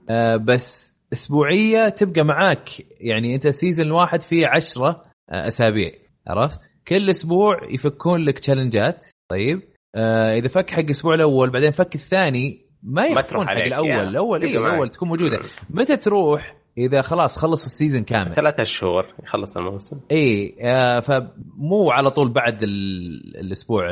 آه 0.09 0.37
بس 0.37 0.97
أسبوعية 1.13 1.89
تبقى 1.89 2.23
معاك. 2.23 2.69
يعني 2.99 3.35
أنت 3.35 3.47
season 3.47 3.91
واحد 3.91 4.21
فيه 4.21 4.47
عشرة 4.47 5.03
آه 5.29 5.47
أسابيع. 5.47 5.91
عرفت؟ 6.27 6.59
كل 6.87 7.09
أسبوع 7.09 7.59
يفكون 7.71 8.25
لك 8.25 8.39
challengeات 8.39 9.07
طيب؟ 9.31 9.61
آه 9.95 10.35
إذا 10.37 10.47
فك 10.47 10.69
حق 10.69 10.79
الأسبوع 10.79 11.15
الأول 11.15 11.49
بعدين 11.49 11.71
فك 11.71 11.95
الثاني 11.95 12.65
ما 12.83 13.05
يخفّون 13.05 13.47
حق 13.47 13.53
الأول. 13.53 13.87
يعني. 13.87 14.09
الأول 14.09 14.41
اي 14.43 14.57
الأول 14.57 14.89
تكون 14.89 15.07
موجودة. 15.09 15.39
متى 15.69 15.97
تروح؟ 15.97 16.55
إذا 16.77 17.01
خلاص 17.01 17.37
خلص 17.37 17.65
ال 17.65 17.71
season 17.71 18.03
كامل. 18.03 18.35
ثلاثة 18.35 18.63
شهور 18.63 19.05
يخلص 19.23 19.57
الموسم. 19.57 19.99
إي 20.11 20.55
آه 20.61 20.99
فمو 20.99 21.91
على 21.91 22.11
طول 22.11 22.29
بعد 22.29 22.63
الأسبوع 22.63 23.89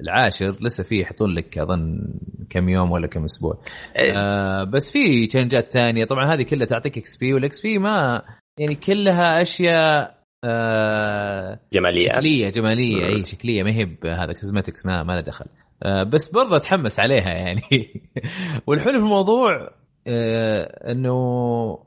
العاشر 0.00 0.56
لسه 0.60 0.84
في 0.84 1.00
يحطون 1.00 1.34
لك 1.34 1.58
أظن 1.58 2.14
كم 2.50 2.68
يوم 2.68 2.90
ولا 2.90 3.06
كم 3.06 3.24
أسبوع. 3.24 3.58
آه 3.96 4.64
بس 4.64 4.92
في 4.92 5.26
تشنجات 5.26 5.66
ثانية. 5.66 6.04
طبعا 6.04 6.34
هذه 6.34 6.42
كلها 6.42 6.66
تعطيك 6.66 6.98
XP 6.98 7.34
وال 7.34 7.60
XP 7.60 7.78
ما 7.78 8.22
يعني 8.58 8.74
كلها 8.74 9.42
أشياء 9.42 10.16
آه 10.44 11.60
جمالية. 11.72 12.08
شكلية 12.08 12.48
جمالية. 12.48 13.06
إي 13.06 13.24
شكلية. 13.24 13.62
ما 13.62 13.70
هي 13.70 13.88
هذا 14.04 14.32
cosmetics 14.32 14.86
ما 14.86 15.02
ما 15.02 15.12
له 15.12 15.20
دخل. 15.20 15.46
آه، 15.82 16.02
بس 16.02 16.28
برضه 16.28 16.56
أتحمس 16.56 17.00
عليها 17.00 17.28
يعني. 17.28 17.62
والحلو 18.66 18.98
في 18.98 19.04
الموضوع 19.04 19.70
انه 20.06 21.16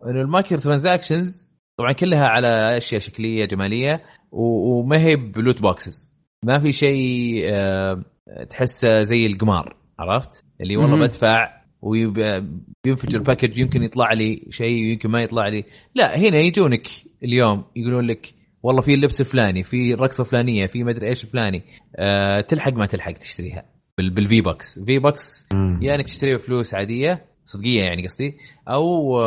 إنه 0.05 0.21
ال 0.21 0.27
micro 0.27 0.59
transactions 0.59 1.49
طبعا 1.77 1.91
كلها 1.91 2.25
على 2.25 2.77
أشياء 2.77 3.01
شكلية 3.01 3.45
جمالية 3.45 4.03
وما 4.31 4.99
هي 4.99 5.15
ب 5.15 5.24
loot 5.24 5.61
boxes. 5.61 6.19
ما 6.45 6.59
في 6.59 6.71
شيء 6.71 7.41
آه، 7.53 8.03
تحسه 8.49 9.03
زي 9.03 9.25
القمار 9.25 9.75
عرفت؟ 9.99 10.45
اللي 10.61 10.77
والله 10.77 10.99
بدفع 10.99 11.59
وينفجر 11.81 13.21
package 13.21 13.57
يمكن 13.57 13.83
يطلع 13.83 14.13
لي 14.13 14.47
شيء 14.49 14.83
ويمكن 14.83 15.09
ما 15.09 15.21
يطلع 15.21 15.47
لي. 15.47 15.63
لا 15.95 16.17
هنا 16.17 16.37
يجونك 16.37 16.87
اليوم 17.23 17.63
يقولون 17.75 18.07
لك 18.07 18.39
والله 18.63 18.81
في 18.81 18.93
اللبس 18.93 19.21
الفلاني 19.21 19.63
في 19.63 19.93
الرقصه 19.93 20.21
الفلانيه 20.21 20.67
في 20.67 20.83
مدري 20.83 21.07
إيش 21.07 21.23
الفلاني 21.23 21.63
أه 21.95 22.41
تلحق 22.41 22.73
ما 22.73 22.85
تلحق 22.85 23.11
تشتريها 23.11 23.65
بال 23.97 24.41
V-Bucks 24.41 24.79
V-Bucks 24.79 25.49
يا 25.81 25.95
إنك 25.95 26.05
تشتريها 26.05 26.37
بفلوس 26.37 26.73
عادية 26.73 27.25
صدقية 27.49 27.83
يعني 27.83 28.07
قصدي 28.07 28.37
أو 28.67 29.21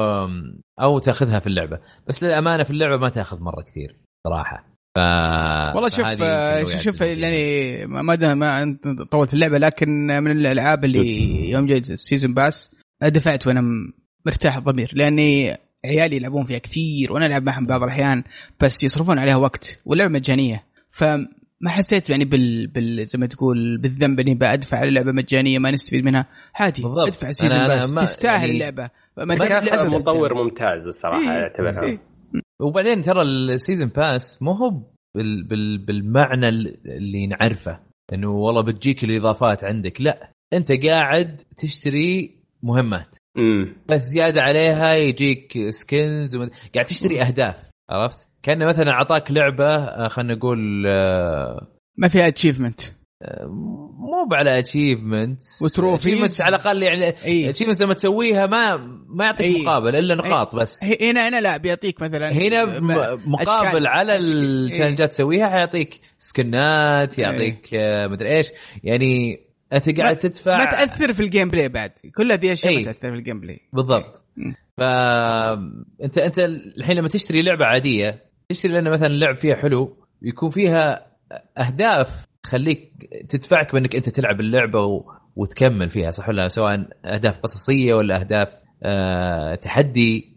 أو 0.80 0.98
تأخذها 0.98 1.38
في 1.38 1.46
اللعبة. 1.46 1.78
بس 2.08 2.24
للأمانة 2.24 2.62
في 2.62 2.70
اللعبة 2.70 2.96
ما 2.96 3.08
تأخذ 3.08 3.40
مرة 3.40 3.62
كثير 3.62 3.96
صراحة. 4.26 4.64
ف 4.96 4.98
والله 5.74 5.88
شوف 5.88 6.06
آه، 6.22 6.64
شوف 6.64 7.00
يعني 7.00 7.86
ما 7.86 8.34
ما 8.34 8.78
طول 9.10 9.28
في 9.28 9.34
اللعبة 9.34 9.58
لكن 9.58 10.06
من 10.06 10.30
الألعاب 10.30 10.84
اللي 10.84 11.50
يوم 11.50 11.66
جاي 11.66 11.78
ال 11.78 11.86
season 11.86 12.34
pass 12.34 12.70
دفعت 13.02 13.46
وأنا 13.46 13.62
مرتاح 14.26 14.56
الضمير. 14.56 14.90
لأني 14.94 15.56
عيالي 15.84 16.16
يلعبون 16.16 16.44
فيها 16.44 16.58
كثير 16.58 17.12
وأنا 17.12 17.26
ألعب 17.26 17.42
معهم 17.42 17.66
بعض 17.66 17.82
الأحيان 17.82 18.24
بس 18.60 18.84
يصرفون 18.84 19.18
عليها 19.18 19.36
وقت 19.36 19.78
واللعبة 19.84 20.12
مجانية. 20.12 20.64
ف 20.90 21.04
ما 21.62 21.70
حسيت 21.70 22.10
يعني 22.10 22.24
بال, 22.24 22.66
بال... 22.66 23.06
زي 23.06 23.18
ما 23.18 23.26
تقول 23.26 23.78
بالذنب 23.78 24.20
إني 24.20 24.34
بدفع 24.34 24.78
على 24.78 24.90
لعبه 24.90 25.12
مجانية 25.12 25.58
ما 25.58 25.70
نستفيد 25.70 26.04
منها. 26.04 26.28
عادي 26.54 26.82
بالضبط. 26.82 27.06
أدفع 27.06 27.30
season 27.30 27.68
pass 27.68 27.94
تستاهل 27.94 28.40
يعني... 28.40 28.52
اللعبة. 28.52 28.90
كان 29.16 29.94
مطور 29.94 30.34
ممتاز 30.34 30.86
الصراحة 30.86 31.20
إيه 31.20 31.42
أعتبرها. 31.42 31.82
إيه. 31.82 31.98
وبعدين 32.60 33.00
ترى 33.00 33.22
ال 33.22 33.32
season 33.32 33.88
pass 33.88 34.42
مو 34.42 34.52
هو 34.52 34.70
بال 35.16 35.42
بال 35.44 35.78
بالمعنى 35.78 36.48
اللي 36.48 37.26
نعرفه. 37.26 37.80
إنه 38.12 38.30
والله 38.30 38.62
بتجيك 38.62 39.04
الإضافات 39.04 39.64
عندك. 39.64 40.00
لا 40.00 40.30
أنت 40.52 40.72
قاعد 40.86 41.42
تشتري 41.56 42.36
مهمات. 42.62 43.16
امم 43.38 43.76
بس 43.88 44.00
زيادة 44.00 44.42
عليها 44.42 44.94
يجيك 44.94 45.70
skins 45.70 46.36
ومد... 46.36 46.50
قاعد 46.74 46.86
تشتري 46.86 47.22
أهداف 47.22 47.70
عرفت؟ 47.90 48.28
كانه 48.42 48.66
مثلا 48.66 48.90
أعطاك 48.90 49.30
لعبة 49.30 49.74
آه، 49.76 50.08
خلينا 50.08 50.34
نقول 50.34 50.86
آه، 50.86 51.68
ما 51.96 52.08
فيها 52.08 52.28
اتشيفمنت 52.28 52.80
مو 53.98 54.28
على 54.32 54.58
اتشيفمنت 54.58 55.40
وتروفي 55.62 56.28
على 56.40 56.56
الأقل 56.56 56.82
يعني 56.82 57.48
achievement 57.50 57.82
لما 57.82 57.94
تسويها 57.94 58.46
ما 58.46 58.76
ما 59.06 59.24
يعطيك 59.24 59.56
أي. 59.56 59.62
مقابل 59.62 59.96
إلا 59.96 60.14
نقاط 60.14 60.56
بس. 60.56 60.84
هنا 60.84 61.28
هنا 61.28 61.40
لا 61.40 61.56
بيعطيك 61.56 62.02
مثلا 62.02 62.32
هنا 62.32 62.80
مقابل 63.26 63.68
أشكال. 63.68 63.86
على 63.86 64.18
ال 64.18 64.27
challengeات 64.27 65.08
تسويها 65.08 65.48
حيعطيك 65.48 66.00
skinات 66.18 67.18
يعطيك 67.18 67.68
آه، 67.74 68.06
مدري 68.06 68.36
إيش. 68.36 68.50
يعني 68.84 69.40
أنت 69.72 70.00
قاعد 70.00 70.18
تدفع 70.18 70.58
ما 70.58 70.64
تأثر 70.64 71.12
في 71.12 71.20
ال 71.20 71.48
gameplay 71.48 71.68
بعد. 71.68 71.92
كل 72.16 72.32
هذه 72.32 72.52
أشياء 72.52 72.76
ما 72.76 72.92
تأثر 72.92 73.10
في 73.10 73.18
ال 73.18 73.40
gameplay 73.40 73.60
بالضبط 73.72 74.22
فانت 74.78 76.18
أنت 76.18 76.38
الحين 76.38 76.96
لما 76.96 77.08
تشتري 77.08 77.42
لعبة 77.42 77.64
عادية 77.64 78.31
تشتري 78.52 78.72
لأن 78.72 78.90
مثلا 78.90 79.06
اللعب 79.06 79.36
فيها 79.36 79.56
حلو 79.56 79.96
يكون 80.22 80.50
فيها 80.50 81.06
أهداف 81.58 82.26
تخليك 82.42 82.92
تدفعك 83.28 83.72
بأنك 83.72 83.96
أنت 83.96 84.08
تلعب 84.08 84.40
اللعبة 84.40 84.84
و... 84.84 85.12
وتكمل 85.36 85.90
فيها 85.90 86.10
صح 86.10 86.28
ولا 86.28 86.48
سواء 86.48 86.88
أهداف 87.04 87.38
قصصية 87.38 87.94
ولا 87.94 88.20
أهداف 88.20 88.48
آه 88.82 89.54
تحدي. 89.54 90.36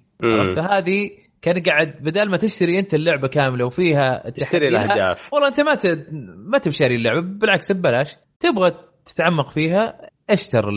فهذه 0.56 1.10
كان 1.42 1.64
قاعد 1.64 1.96
بدل 2.02 2.30
ما 2.30 2.38
تشتري 2.38 2.80
أنت 2.80 2.94
اللعبة 2.94 3.28
كاملة 3.28 3.66
وفيها 3.66 4.30
تشتري 4.30 4.68
الأهداف. 4.68 5.34
والله 5.34 5.48
أنت 5.48 5.60
ما 5.60 5.76
ت... 5.76 6.08
ما 6.52 6.58
تبي 6.58 6.74
شاري 6.74 6.96
اللعبة 6.96 7.22
بالعكس 7.22 7.72
ببلاش. 7.72 8.16
تبغى 8.40 8.72
تتعمق 9.06 9.50
فيها 9.50 10.10
اشتر 10.30 10.70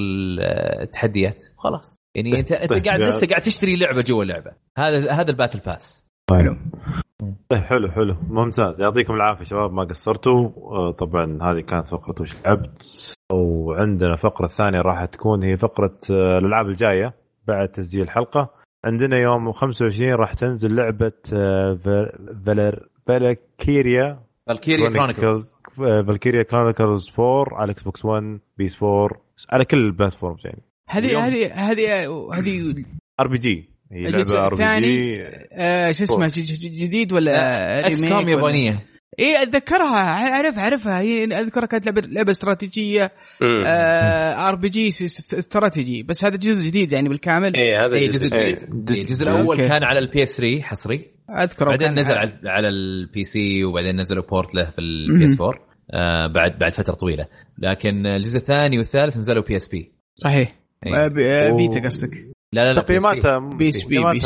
التحديات. 0.83 1.45
خلاص. 1.57 2.01
يعني 2.15 2.41
انت 2.41 2.53
أنت 2.53 2.71
طيب، 2.71 2.85
قاعد 2.85 3.01
لسه 3.01 3.27
قاعد 3.27 3.43
تشتري 3.43 3.77
لعبة 3.77 4.03
جوا 4.03 4.23
اللعبة. 4.23 4.51
هذا 4.79 5.13
هذا 5.13 5.31
ال 5.31 5.35
battle 5.35 5.59
pass. 5.67 6.05
حلو 6.31 6.57
طيب 7.49 7.63
حلو 7.63 7.91
حلو. 7.91 8.17
ممتاز. 8.29 8.81
يعطيكم 8.81 9.15
العافية 9.15 9.45
شباب 9.45 9.73
ما 9.73 9.85
قصرتوا. 9.85 10.51
آه، 10.57 10.91
طبعا 10.91 11.39
هذه 11.43 11.61
كانت 11.61 11.89
فقرة 11.89 12.15
وش 12.21 12.35
لعبت 12.45 13.15
وعندنا 13.33 14.17
فقرة 14.17 14.47
ثانية 14.47 14.81
راح 14.81 15.05
تكون 15.05 15.43
هي 15.43 15.57
فقرة 15.57 15.99
آه، 16.11 16.39
الألعاب 16.39 16.69
الجاية 16.69 17.15
بعد 17.47 17.69
تسجيل 17.69 18.03
الحلقة. 18.03 18.51
عندنا 18.85 19.19
يوم 19.19 19.53
25 19.53 20.15
راح 20.15 20.35
تنزل 20.35 20.75
لعبة 20.77 21.13
فالر 22.47 22.89
Valkyria 23.07 24.21
Valkyria 24.47 24.91
Chronicles 24.91 25.57
Valkyria 25.77 26.43
Chronicles 26.43 27.13
4 27.19 27.61
على 27.61 27.73
Xbox 27.73 28.05
One 28.05 28.41
PS4 28.59 29.11
على 29.51 29.65
كل 29.65 29.79
ال 29.79 29.86
platforms 29.86 30.47
يعني. 30.47 30.63
هذه 30.89 31.27
هذه 31.27 31.53
هذه 31.53 32.11
هذه 32.35 32.85
ار 33.21 33.29
بي 33.29 33.39
جي. 33.39 33.71
هي 33.93 34.11
لعبة 34.11 34.47
ار 34.47 34.55
بي 34.55 34.81
جي 34.81 35.23
آه 35.53 35.93
شو 35.93 36.05
اسمه 36.05 36.33
جديد 36.35 37.13
ولا 37.13 37.87
XCOM 37.87 38.29
يابانية. 38.29 38.79
اي 39.19 39.43
أتذكرها 39.43 40.33
اعرف 40.35 40.59
اعرفها 40.59 41.01
هي 41.01 41.25
أذكرها 41.25 41.67
كانت 41.67 41.87
لعبه 41.87 42.01
لعبة 42.01 42.31
استراتيجية 42.31 43.13
RPG 43.43 44.89
استراتيجي. 44.89 46.03
بس 46.03 46.25
هذا 46.25 46.37
جزء 46.37 46.67
جديد 46.67 46.93
يعني 46.93 47.09
بالكامل. 47.09 47.57
اي 47.57 47.77
هذا 47.77 47.95
إيه 47.95 48.09
جزء 48.09 48.29
جديد. 48.29 48.91
إيه 48.91 49.03
الجزء 49.03 49.29
الأول 49.29 49.57
كان 49.57 49.85
على 49.85 49.99
ال 49.99 50.23
PS3 50.23 50.63
حصري. 50.63 51.11
اذكر 51.31 51.65
بعدين 51.65 51.99
نزل 51.99 52.15
على 52.45 52.69
ال 52.69 53.25
PC 53.25 53.65
وبعدين 53.65 54.01
نزلوا 54.01 54.25
port 54.25 54.55
له 54.55 54.71
في 54.71 54.79
ال 54.79 55.27
PS4 55.27 55.69
آه 55.95 56.27
بعد 56.27 56.59
بعد 56.59 56.73
فترة 56.75 56.95
طويلة. 56.95 57.27
لكن 57.59 58.07
الجزء 58.07 58.39
الثاني 58.39 58.79
والثالث 58.79 59.17
نزلوا 59.17 59.43
PSP. 59.43 59.93
صحيح. 60.17 60.59
أيه. 60.87 61.09
Vita 61.49 61.81
قصدك. 61.81 62.29
لا 62.53 62.65
لا 62.65 62.73
لا 62.73 62.81
تقييماتها 62.81 63.39
PSP 63.39 64.21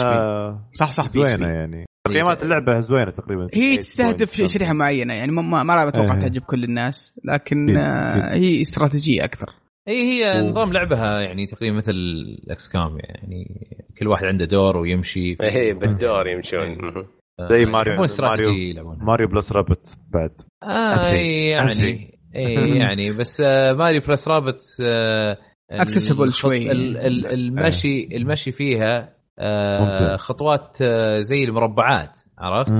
صح 0.72 0.90
صح 0.90 1.12
بي 1.12 1.26
زوينة 1.26 1.48
يعني. 1.48 1.86
تقييمات 2.08 2.42
اللعبة 2.42 2.80
زوينة 2.80 3.10
تقريبا. 3.10 3.48
هي 3.54 3.76
تستهدف 3.76 4.34
شريحه 4.34 4.72
معينة 4.72 5.14
يعني 5.14 5.32
ما 5.32 5.62
ما 5.62 5.88
أتوقع 5.88 6.14
إيه. 6.14 6.20
تعجب 6.20 6.42
كل 6.42 6.64
الناس 6.64 7.12
لكن 7.24 7.76
آه 7.76 8.34
هي 8.34 8.60
استراتيجية 8.60 9.24
أكثر. 9.24 9.50
إي 9.88 9.94
هي 9.94 10.40
و... 10.40 10.48
نظام 10.48 10.72
لعبها 10.72 11.20
يعني 11.20 11.46
تقريبا 11.46 11.76
مثل 11.76 11.92
ال 11.92 12.68
XCOM 12.68 12.98
يعني 12.98 13.66
كل 13.98 14.08
واحد 14.08 14.24
عنده 14.24 14.44
دور 14.44 14.76
ويمشي. 14.76 15.36
إي 15.42 15.72
بالدور 15.72 16.28
يمشون. 16.28 16.78
زي 17.50 17.66
ماريو 17.66 18.06
ماريو 18.20 18.96
ماريو. 19.00 19.28
بلس 19.28 19.52
رابت 19.52 19.98
بعد. 20.08 20.40
آه 20.62 21.12
يعني 21.12 22.18
إي 22.36 22.78
يعني 22.78 23.12
بس 23.12 23.40
آه 23.40 23.72
Mario + 23.72 24.00
Rabbids 24.08 24.60
آه 24.82 25.38
accessible 25.80 26.32
شوي. 26.32 26.72
المشي 26.72 28.08
المشي 28.16 28.52
فيها 28.52 29.16
آه 29.38 30.16
خطوات 30.16 30.78
آه 30.82 31.20
زي 31.20 31.44
المربعات 31.44 32.18
عرفت؟ 32.38 32.72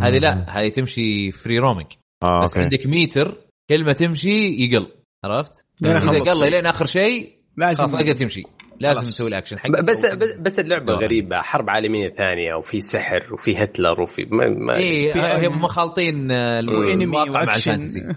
هذه 0.00 0.18
لا 0.18 0.46
هذه 0.48 0.68
تمشي 0.68 1.32
free 1.32 1.58
roaming 1.58 1.92
آه 2.24 2.42
بس 2.42 2.56
أوكي. 2.56 2.60
عندك 2.60 2.86
ميتر 2.86 3.36
كل 3.70 3.84
ما 3.84 3.92
تمشي 3.92 4.64
يقل 4.64 4.86
عرفت؟ 5.24 5.66
إذا 5.84 6.32
قل 6.32 6.50
لين 6.50 6.66
آخر 6.66 6.86
شيء 6.86 7.32
لازم 7.56 7.84
خلاص 7.84 7.94
أقدر 7.94 8.12
تمشي. 8.12 8.44
لازم 8.80 9.02
تسوي 9.02 9.28
الأكشن 9.28 9.58
حق 9.58 9.70
بس 9.70 10.06
بس, 10.06 10.36
بس 10.36 10.60
اللعبة 10.60 10.92
غريبة 10.92 11.42
حرب 11.42 11.70
عالمية 11.70 12.08
ثانية 12.08 12.54
وفي 12.54 12.80
سحر 12.80 13.34
وفي 13.34 13.64
هتلر 13.64 14.00
وفي 14.00 14.24
ما 14.30 14.48
ما 14.48 14.76
اي 14.76 15.46
هم 15.46 15.66
خالطين 15.66 16.30
الواقع 16.30 17.30
مع 17.30 17.42
ال 17.42 17.49
fantasy 17.49 18.00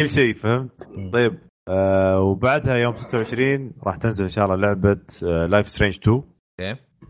كل 0.00 0.08
شيء 0.08 0.34
فهمت؟ 0.34 0.82
طيب. 1.12 1.38
آه 1.68 2.20
وبعدها 2.20 2.76
يوم 2.76 2.96
26 2.96 3.72
راح 3.86 3.96
تنزل 3.96 4.22
إن 4.24 4.28
شاء 4.30 4.44
الله 4.44 4.56
لعبة 4.56 5.00
Life 5.46 5.68
is 5.68 5.75
Strange 5.75 5.98
2 6.02 6.22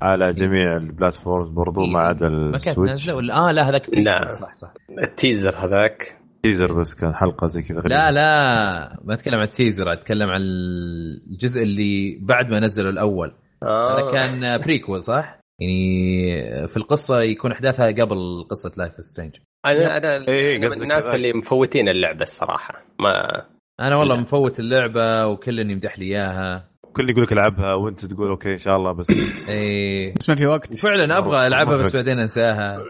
على 0.03 0.33
جميع 0.33 0.77
ال 0.77 0.84
platforms 0.84 1.49
برضو 1.49 1.81
إيه. 1.85 1.91
ما 1.91 2.01
عدا 2.01 2.27
ال 2.29 2.40
Switch 2.40 3.09
ولا 3.09 3.35
آه 3.35 3.53
لا 3.53 3.69
هذاك 3.69 3.89
لا. 3.95 4.31
صح 4.31 4.55
صح. 4.55 4.73
ال 5.03 5.12
teaser 5.12 5.67
هذاك. 5.67 6.19
teaser 6.43 6.81
بس 6.81 6.95
كان 6.95 7.15
حلقة 7.15 7.47
زي 7.47 7.63
كذا 7.63 7.81
لا 7.81 8.13
لا 8.13 9.01
ما 9.05 9.15
أتكلم 9.15 9.35
عن 9.35 9.43
ال 9.45 9.52
teaser 9.52 9.93
أتكلم 9.93 10.31
عن 10.31 10.41
الجزء 10.41 11.63
اللي 11.63 12.19
بعد 12.23 12.51
ما 12.51 12.61
نزلوا 12.61 12.91
الأول. 12.91 13.35
آه. 13.63 13.99
هذا 13.99 14.11
كان 14.11 14.59
prequel 14.61 15.05
صح؟ 15.05 15.41
يعني 15.61 16.69
في 16.69 16.77
القصة 16.77 17.21
يكون 17.21 17.53
أحداثها 17.53 17.87
قبل 17.87 18.45
قصة 18.51 18.73
Life 18.79 18.93
is 18.99 19.07
Strange 19.07 19.37
أنا 19.67 19.97
أنا 19.97 20.29
إيه 20.29 20.59
من 20.59 20.83
الناس 20.83 21.15
اللي 21.15 21.33
مفوتين 21.33 21.89
اللعبة 21.89 22.23
الصراحة. 22.23 22.75
ما 23.01 23.45
أنا 23.81 23.97
والله 23.97 24.17
مفوت 24.17 24.61
اللعبة 24.61 25.27
وكل 25.27 25.59
يمدح 25.59 25.99
لي 25.99 26.05
إياها. 26.05 26.69
كل 26.93 27.11
يقول 27.11 27.23
لك 27.23 27.33
ألعبها 27.33 27.75
وأنت 27.75 28.05
تقول 28.05 28.29
okay 28.31 28.53
إن 28.53 28.59
شاء 28.59 28.77
الله 28.77 28.93
بس. 28.93 29.11
إيه. 29.49 30.15
بس 30.21 30.31
ما 30.31 30.37
في 30.37 30.47
وقت. 30.47 30.73
وفعلا 30.73 31.19
أبغى 31.19 31.47
ألعبها 31.47 31.77
بس 31.77 31.97
بعدين 31.97 32.19
أنساها. 32.19 32.85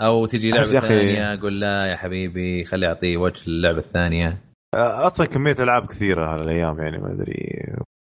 أو 0.00 0.26
تجي 0.26 0.50
لعبة 0.50 0.64
ثانية 0.64 1.34
أقول 1.34 1.60
لا 1.60 1.86
يا 1.86 1.96
حبيبي 1.96 2.64
خلي 2.64 2.86
أعطيه 2.86 3.16
وجه 3.16 3.46
اللعبه 3.48 3.78
الثانية. 3.78 4.42
أصلا 4.74 5.26
كمية 5.26 5.56
ألعاب 5.60 5.86
كثيرة 5.86 6.34
هالايام 6.34 6.78
يعني 6.78 6.98
ما 6.98 7.12
أدري. 7.12 7.74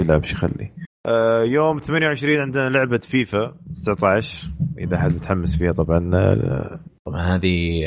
لا 0.07 0.15
إيش 0.15 0.31
يخلي. 0.31 0.71
يوم 1.53 1.77
28 1.77 2.39
عندنا 2.39 2.69
لعبة 2.69 2.97
فيفا 2.97 3.55
19 3.75 4.47
إذا 4.77 4.95
أحد 4.95 5.13
متحمس 5.13 5.57
فيها 5.57 5.71
طبعا. 5.71 6.09
طبعا 7.07 7.35
هذه 7.35 7.81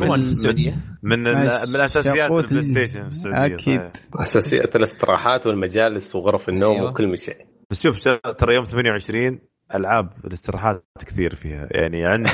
في 0.00 0.14
السعودية. 0.14 0.76
من 1.02 1.18
من 1.18 1.80
اساسيات 1.80 2.30
ال 2.30 2.62
PlayStation 2.62 3.02
في 3.02 3.08
السعودية 3.08 3.54
أكيد. 3.54 3.80
أساسيات 4.14 4.76
الاستراحات 4.76 5.46
والمجالس 5.46 6.16
وغرف 6.16 6.48
النوم 6.48 6.76
أيوة. 6.76 6.90
وكل 6.90 7.18
شيء. 7.18 7.46
بس 7.70 7.82
شوف 7.82 8.00
ترى 8.38 8.54
يوم 8.54 8.64
28 8.64 9.38
ألعاب 9.74 10.10
الاستراحات 10.24 10.84
كثير 11.06 11.34
فيها. 11.34 11.68
يعني 11.70 12.06
عندك 12.06 12.30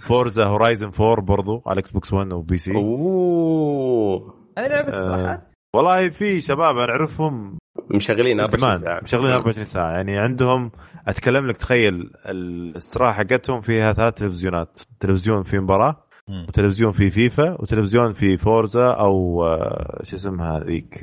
Forza 0.00 0.44
Horizon 0.44 0.90
4 1.00 1.24
برضو 1.24 1.62
على 1.66 1.80
Xbox 1.80 2.12
1 2.12 2.32
و 2.32 2.56
PC. 2.56 2.74
أوه. 2.74 4.34
هذه 4.58 4.68
لعبة 4.68 4.88
استراحات؟ 4.88 5.52
والله 5.74 6.08
في 6.08 6.40
شباب 6.40 6.76
أنا 6.76 6.90
أعرفهم 6.92 7.58
مشغلين 7.90 8.40
24 8.40 8.80
ساعة. 8.80 9.00
مشغلين 9.02 9.30
24 9.32 9.64
ساعة. 9.64 9.92
يعني 9.92 10.18
عندهم 10.18 10.70
أتكلم 11.08 11.46
لك 11.46 11.56
تخيل 11.56 12.10
الاستراحه 12.26 13.12
حقتهم 13.18 13.60
فيها 13.60 13.92
ثلاث 13.92 14.14
تلفزيونات. 14.14 14.80
تلفزيون 15.00 15.42
في 15.42 15.58
مباراة 15.58 16.04
وتلفزيون 16.48 16.92
في 16.92 17.10
فيفا 17.10 17.60
وتلفزيون 17.60 18.12
في 18.12 18.36
Forza 18.36 18.90
أو 18.90 19.44
آه، 19.46 20.00
شو 20.02 20.16
اسمها 20.16 20.60
ذيك 20.60 20.94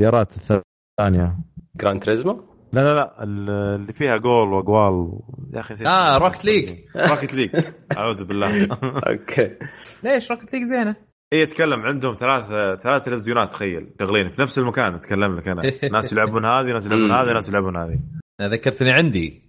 السيارات 0.00 0.50
آه، 0.50 0.62
الثانية. 1.00 1.38
Gran 1.76 2.02
Turismo 2.02 2.54
لا 2.72 2.80
لا 2.84 2.94
لا 2.94 3.22
اللي 3.22 3.92
فيها 3.92 4.16
جول 4.16 4.52
وأقوال. 4.52 5.20
يا 5.54 5.60
أخي 5.60 5.74
آه 5.86 6.18
Rocket 6.18 6.44
League 6.44 6.70
Rocket 6.96 7.34
League 7.34 7.50
أعوذ 7.96 8.24
بالله. 8.24 8.68
okay. 9.10 9.58
ليش 10.02 10.30
Rocket 10.30 10.52
League 10.52 10.62
زينة؟ 10.64 10.96
هي 11.34 11.42
يتكلم 11.42 11.80
عندهم 11.80 12.14
ثلاث 12.14 12.46
ثلاث 12.82 13.04
تلفزيونات 13.04 13.52
تخيل. 13.52 13.86
شغالين 14.00 14.30
في 14.30 14.42
نفس 14.42 14.58
المكان 14.58 14.94
أتكلم 14.94 15.36
لك 15.36 15.48
أنا. 15.48 15.62
ناس 15.92 16.12
يلعبون 16.12 16.44
هذه 16.44 16.72
ناس 16.72 16.86
يلعبون 16.86 17.12
هذه 17.12 17.32
ناس 17.32 17.48
يلعبون 17.48 17.76
هذه. 17.76 17.98
ذكرتني 18.42 18.92
عندي 18.92 19.42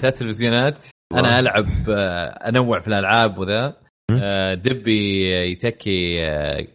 ثلاث 0.00 0.18
تلفزيونات. 0.18 0.84
أنا 1.14 1.40
ألعب 1.40 1.66
آه، 1.88 2.28
أنوع 2.48 2.80
في 2.80 2.88
الألعاب 2.88 3.38
وذا. 3.38 3.76
آه، 4.22 4.54
دبي 4.54 5.30
يتكي 5.52 6.24
آه، 6.24 6.66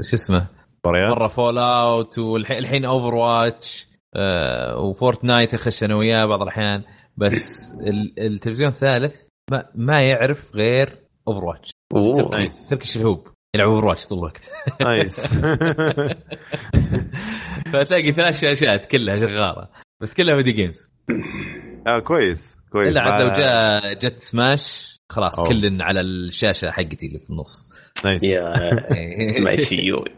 شو 0.00 0.16
اسمه؟ 0.16 0.46
مرة 0.86 1.26
Fallout 1.26 2.18
والحين 2.18 2.84
Overwatch 2.84 3.14
و 3.14 3.88
Fortnite 4.76 5.54
اخش 5.54 5.84
أنا 5.84 5.96
وياه 5.96 6.26
بعض 6.26 6.42
الأحيان. 6.42 6.82
بس 7.16 7.72
التلفزيون 8.18 8.70
الثالث 8.70 9.26
ما, 9.50 9.66
ما 9.74 10.08
يعرف 10.08 10.56
غير 10.56 10.88
Overwatch 11.28 11.70
تركي 12.68 12.82
الشلهوب 12.82 13.28
يلعب 13.54 13.68
Overwatch 13.68 14.06
طول 14.06 14.18
الوقت. 14.18 14.50
nice. 14.80 15.34
فتلاقي 17.72 18.12
ثلاث 18.12 18.40
شاشات 18.40 18.86
كلها 18.86 19.16
شغالة. 19.16 19.68
بس 20.02 20.14
كلها 20.14 20.36
video 20.36 20.54
games 20.54 20.88
آه 21.86 21.98
كويس 21.98 22.58
كويس. 22.72 22.88
إلا 22.88 23.00
عاد 23.00 23.22
لو 23.22 23.28
جاء 23.28 23.94
جت 23.94 24.18
سماش 24.18 24.96
خلاص 25.12 25.48
كل 25.48 25.82
على 25.82 26.00
الشاشة 26.00 26.70
حقتي 26.70 27.06
اللي 27.06 27.18
في 27.18 27.30
النص. 27.30 27.68
nice. 28.04 28.24
اسمع 28.24 29.56
شوي 29.56 30.04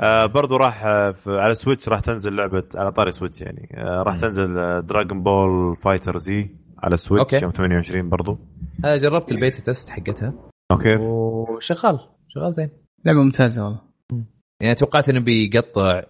آه 0.00 0.26
برضو 0.26 0.56
راح 0.56 0.84
آه 0.84 1.14
على 1.26 1.54
Switch 1.54 1.88
راح 1.88 2.00
تنزل 2.00 2.36
لعبة 2.36 2.64
على 2.74 2.92
طاري 2.92 3.12
Switch 3.12 3.40
يعني. 3.40 3.68
آه 3.74 4.02
راح 4.02 4.16
تنزل 4.16 4.54
Dragon 4.86 5.22
Ball 5.22 5.76
FighterZ 5.76 6.50
على 6.78 6.96
Switch 6.96 7.42
يوم 7.42 7.52
28 7.52 8.08
برضو. 8.08 8.38
أنا 8.84 8.96
جربت 8.96 9.32
ال 9.32 9.38
beta 9.38 9.62
test 9.62 9.90
حقتها. 9.90 10.32
okay. 10.72 10.96
وشغال. 10.96 12.00
شغال 12.28 12.54
زين. 12.54 12.70
لعبة 13.04 13.22
ممتازة 13.22 13.64
والله. 13.64 13.80
يعني 14.62 14.74
توقعت 14.74 15.08
إنه 15.08 15.20
بيقطع. 15.20 16.02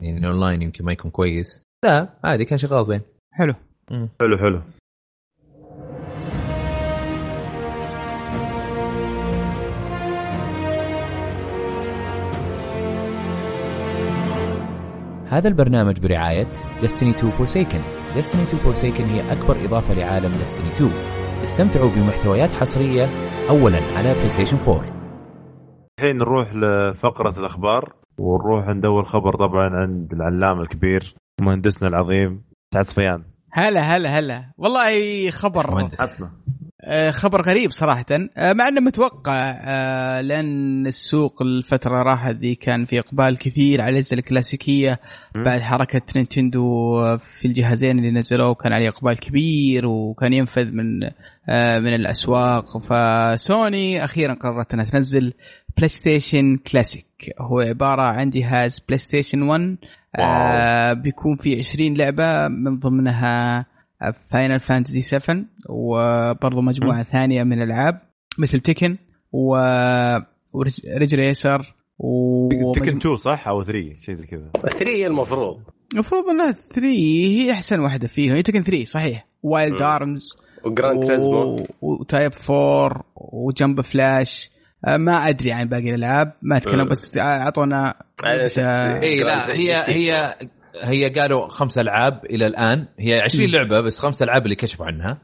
يعني 0.00 0.18
الأونلاين 0.18 0.62
يمكن 0.62 0.84
ما 0.84 0.92
يكون 0.92 1.10
كويس. 1.10 1.62
لا 1.84 2.08
عادي 2.24 2.44
كان 2.44 2.58
شغال 2.58 2.84
زين. 2.84 3.00
حلو. 3.32 3.54
مم. 3.90 4.08
حلو 4.20 4.38
حلو. 4.38 4.62
هذا 15.28 15.48
البرنامج 15.48 16.00
برعاية 16.00 16.50
Destiny 16.80 17.14
2 17.14 17.32
Forsaken. 17.32 17.82
Destiny 18.16 18.54
2 18.54 18.74
Forsaken 18.74 19.00
هي 19.00 19.32
أكبر 19.32 19.64
إضافة 19.64 19.94
لعالم 19.94 20.32
Destiny 20.32 20.80
2 20.80 21.25
استمتعوا 21.42 21.90
بمحتويات 21.90 22.52
حصرية 22.52 23.08
أولا 23.50 23.80
على 23.96 24.14
PlayStation 24.14 24.56
4 24.56 24.82
الحين 26.00 26.16
نروح 26.18 26.54
لفقرة 26.54 27.38
الأخبار 27.40 27.92
ونروح 28.18 28.68
ندور 28.68 29.02
خبر 29.04 29.36
طبعا 29.36 29.70
عند 29.70 30.12
العلام 30.12 30.60
الكبير 30.60 31.14
مهندسنا 31.40 31.88
العظيم 31.88 32.44
سعد 32.74 32.84
صفيان. 32.84 33.24
هلا 33.52 33.80
هلا 33.80 34.18
هلا. 34.18 34.52
والله 34.58 35.30
خبر. 35.30 35.70
مهندس. 35.70 36.24
خبر 37.10 37.42
غريب 37.42 37.70
صراحة. 37.70 38.04
آه، 38.10 38.52
مع 38.52 38.68
إنه 38.68 38.80
متوقع 38.80 39.34
آه، 39.64 40.20
لأن 40.20 40.86
السوق 40.86 41.42
الفترة 41.42 42.02
راحت 42.02 42.34
ذي 42.34 42.54
كان 42.54 42.84
في 42.84 42.98
إقبال 42.98 43.38
كثير 43.38 43.80
على 43.80 43.90
الأجهزة 43.90 44.14
الكلاسيكية 44.14 45.00
بعد 45.34 45.60
حركة 45.60 46.02
Nintendo 46.16 46.94
في 47.18 47.48
الجهازين 47.48 47.98
اللي 47.98 48.10
نزلوه 48.10 48.54
كان 48.54 48.72
عليه 48.72 48.88
إقبال 48.88 49.18
كبير 49.18 49.86
وكان 49.86 50.32
ينفذ 50.32 50.70
من 50.72 51.00
من 51.82 51.94
الأسواق. 51.94 52.78
فسوني 52.78 54.04
أخيرا 54.04 54.34
قررت 54.34 54.74
إنها 54.74 54.84
تنزل 54.84 55.32
PlayStation 55.76 56.56
Classic 56.56 57.06
هو 57.40 57.60
عبارة 57.60 58.02
عن 58.02 58.30
جهاز 58.30 58.80
PlayStation 58.88 59.42
1 59.42 59.76
آه 60.16 60.92
بيكون 60.92 61.36
في 61.36 61.58
20 61.58 61.96
لعبة 61.96 62.48
من 62.48 62.78
ضمنها 62.78 63.66
Final 64.30 64.60
Fantasy 64.60 65.02
7 65.02 65.44
وبرضه 65.68 66.60
مجموعة 66.60 67.00
م. 67.00 67.02
ثانية 67.02 67.42
من 67.42 67.62
الألعاب 67.62 68.00
مثل 68.38 68.60
Tekken 68.60 68.96
و 69.32 69.48
و 70.52 70.62
Ridge 70.62 71.14
Racer 71.14 71.74
و 71.98 72.72
Tekken 72.72 72.96
2 72.96 73.16
صح؟ 73.16 73.48
أو 73.48 73.62
3 73.62 73.96
شيء 74.00 74.14
زي 74.14 74.26
كذا. 74.26 74.50
3 74.62 75.06
المفروض. 75.06 75.62
المفروض 75.94 76.24
إنها 76.30 76.52
3 76.52 76.86
هي 76.88 77.52
أحسن 77.52 77.80
واحدة 77.80 78.08
فيهم. 78.08 78.34
هي 78.36 78.42
Tekken 78.42 78.62
3 78.62 78.84
صحيح. 78.84 79.26
Wild 79.42 79.82
Arms 79.82 80.36
و 80.64 80.72
Gran 80.72 81.04
Turismo 81.06 81.66
و 81.82 81.92
Type 81.92 82.32
4 82.50 83.04
و 83.16 83.29
Jump 83.29 83.80
Flash 83.80 84.50
ما 84.86 85.12
أدري 85.28 85.52
عن 85.52 85.68
باقي 85.68 85.90
الألعاب 85.90 86.32
ما 86.42 86.56
أتكلم 86.56 86.88
بس 86.88 87.18
أعطونا 87.18 87.94
اي 88.24 89.20
لا 89.20 89.54
هي 89.54 89.82
هي 89.86 90.34
هي 90.82 91.08
قالوا 91.08 91.48
خمس 91.48 91.78
ألعاب 91.78 92.24
إلى 92.24 92.46
الآن. 92.46 92.86
هي 92.98 93.20
20 93.20 93.50
لعبة 93.50 93.80
بس 93.80 94.00
خمس 94.00 94.22
ألعاب 94.22 94.44
اللي 94.44 94.56
كشفوا 94.56 94.86
عنها. 94.86 95.18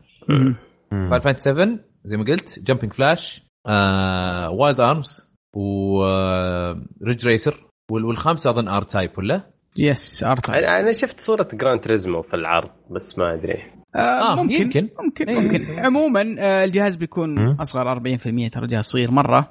Final 0.90 1.20
Fantasy 1.20 1.50
7 1.50 1.78
زي 2.04 2.16
ما 2.16 2.24
قلت 2.24 2.58
Jumping 2.58 2.92
Flash 2.92 3.42
آه، 3.66 4.50
Wild 4.50 4.80
Arms 4.80 5.32
و 5.56 5.84
Ridge 5.84 7.26
Racer 7.26 7.66
والخامسة 7.90 8.50
أظن 8.50 8.68
R-Type 8.68 9.10
ولا؟ 9.18 9.42
yes 9.78 10.24
R-Type 10.24 10.64
أنا 10.64 10.92
شفت 10.92 11.20
صورة 11.20 11.48
Gran 11.54 11.80
Turismo 11.80 12.22
في 12.22 12.34
العرض 12.34 12.70
بس 12.90 13.18
ما 13.18 13.34
أدري. 13.34 13.62
آه, 13.94 13.98
آه 13.98 14.42
ممكن. 14.42 14.62
يمكن. 14.62 14.88
ممكن 15.04 15.28
إيه. 15.28 15.40
ممكن. 15.40 15.80
عموما 15.80 16.36
آه 16.38 16.64
الجهاز 16.64 16.96
بيكون 16.96 17.60
أصغر 17.60 17.94
40% 17.94 18.50
ترى 18.52 18.66
جهاز 18.66 18.84
صغير 18.84 19.10
مرة. 19.10 19.50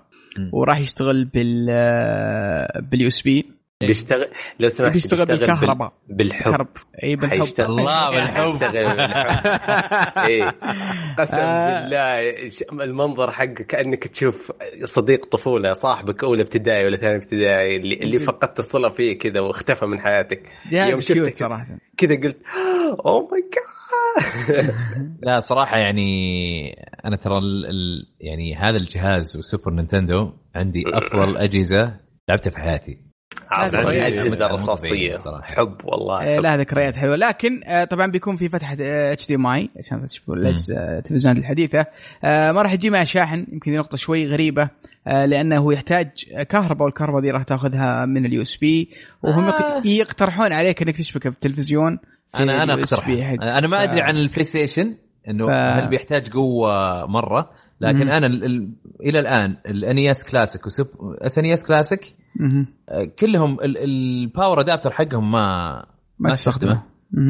وراح 0.54 0.80
يشتغل 0.80 1.26
بال 1.26 1.66
بال 2.82 3.08
USB. 3.08 3.46
بيشتغل 3.88 4.28
لو 4.60 4.70
سمحت 4.70 4.94
بيشتغل, 4.94 5.26
بالكهرباء. 5.26 5.94
بالحب. 6.10 6.68
اي 7.04 7.16
بالحب. 7.16 7.46
الله 7.60 8.10
بالحب. 8.12 8.64
اي 10.28 10.42
قسم 11.18 11.38
آه. 11.38 11.82
بالله 11.82 12.32
المنظر 12.84 13.32
حقه 13.32 13.46
كأنك 13.46 14.08
تشوف 14.08 14.52
صديق 14.84 15.26
طفولة 15.26 15.74
صاحبك 15.74 16.24
أولى 16.24 16.42
ابتدائي 16.42 16.86
ولا 16.86 16.98
ثاني 16.98 17.16
ابتدائي 17.16 17.76
اللي, 17.76 17.96
اللي 17.96 18.20
فقدت 18.20 18.60
الصلة 18.60 18.90
فيه 18.90 19.18
كذا 19.20 19.40
واختفى 19.40 19.86
من 19.86 20.00
حياتك. 20.00 20.44
يوم 20.72 21.02
شفتك 21.02 21.36
صراحة. 21.36 21.68
كذا 21.98 22.16
قلت 22.16 22.38
oh 23.06 23.28
my 23.32 23.50
God 23.54 23.72
لا 25.22 25.40
صراحة 25.40 25.78
يعني 25.78 26.12
أنا 27.06 27.16
ترى 27.16 27.40
يعني 28.20 28.56
هذا 28.56 28.78
الجهاز 28.78 29.36
وال 29.36 29.46
Super 29.46 29.72
Nintendo 29.72 30.32
عندي 30.56 30.84
أفضل 30.98 31.38
أجهزة 31.38 32.00
لعبتها 32.30 32.52
في 32.52 32.58
حياتي. 32.60 33.11
الاجهزه 33.60 34.46
الرصاصيه 34.46 35.18
حب 35.42 35.76
والله 35.84 36.22
إيه، 36.22 36.36
حب. 36.38 36.44
لها 36.44 36.58
ذكريات 36.58 36.96
حلوة. 36.96 37.16
لكن 37.16 37.62
آه، 37.64 37.84
طبعا 37.84 38.08
بيكون 38.08 38.36
في 38.36 38.50
فتحة 38.50 38.78
HDMI 38.80 39.70
عشان 39.78 40.06
تشوفوا 40.06 40.36
التلفزيونات 40.36 41.38
الحديثة. 41.38 41.86
آه، 42.24 42.52
ما 42.52 42.62
راح 42.62 42.74
يجي 42.74 42.90
مع 42.90 43.04
شاحن 43.04 43.46
يمكن 43.52 43.74
نقطة 43.74 43.98
شوي 43.98 44.28
غريبة 44.28 44.70
آه، 45.08 45.26
لأنه 45.26 45.74
يحتاج 45.74 46.10
كهرباء 46.50 46.86
والكهرباء 46.86 47.22
دي 47.22 47.32
راح 47.32 47.44
تاخذها 47.44 48.06
من 48.06 48.26
ال 48.26 48.42
USB 48.42 48.90
وهم 49.24 49.50
آه. 49.50 49.82
يقترحون 49.86 50.54
عليك 50.54 50.82
إنك 50.82 50.98
تشبكه 50.98 51.30
بالتلفزيون 51.30 52.00
أنا 52.36 52.64
أنا 52.64 52.74
اقترح 52.74 53.08
أنا 53.42 53.68
ما 53.68 53.84
أدري 53.84 54.02
عن 54.02 54.18
ال 54.18 54.44
PlayStation 54.44 54.96
إنه 55.30 55.48
ف... 55.48 55.50
هل 55.50 55.88
بيحتاج 55.88 56.30
قوة 56.30 57.06
مرة؟ 57.06 57.50
لكن 57.82 58.10
أنا 58.10 58.28
ال 58.28 58.44
ال 58.44 58.70
إلى 59.02 59.20
الآن 59.20 59.58
ال 59.66 59.82
NES 59.82 60.32
Classic 60.32 60.62
SNES 61.22 61.68
Classic 61.68 62.14
كلهم 63.20 63.58
ال 63.62 63.78
power 63.78 64.60
adapter 64.60 64.92
حقهم 64.92 65.32
ما 65.32 65.86
ما 66.20 66.32
أستخدمه. 66.32 66.84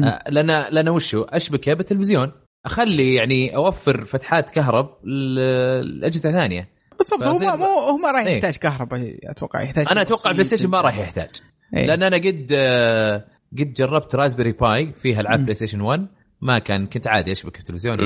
آه، 0.04 0.30
لأن 0.30 0.46
لأن 0.74 0.88
وشو؟ 0.88 1.22
أشبكه 1.22 1.74
بالتلفزيون. 1.74 2.32
أخلي 2.66 3.14
يعني 3.14 3.56
أوفر 3.56 4.04
فتحات 4.04 4.50
كهرب 4.50 4.88
لأجهزة 5.04 6.30
ثانية. 6.30 6.68
بالضبط 6.98 7.26
هو 7.26 7.56
ما 7.56 7.66
هو 7.66 7.96
ما 7.96 8.10
راح 8.10 8.26
إيه. 8.26 8.34
يحتاج 8.34 8.56
كهرباء 8.56 9.16
أتوقع 9.24 9.62
يحتاج 9.62 9.86
أنا 9.90 10.02
أتوقع 10.02 10.30
ال 10.30 10.44
PlayStation 10.44 10.68
ما 10.70 10.80
راح 10.80 10.98
يحتاج. 10.98 11.30
إيه. 11.76 11.86
لأن 11.86 12.02
أنا 12.02 12.16
قد 12.16 12.46
آه، 12.52 13.24
قد 13.58 13.72
جربت 13.72 14.14
Raspberry 14.14 14.52
Pi 14.52 14.92
فيها 14.92 15.20
العاب 15.20 15.40
PlayStation 15.40 15.80
1 15.80 16.06
ما 16.42 16.58
كان 16.58 16.86
كنت 16.86 17.06
عادي 17.06 17.32
أشبك 17.32 17.56
في 17.56 17.60
التلفزيون 17.60 17.96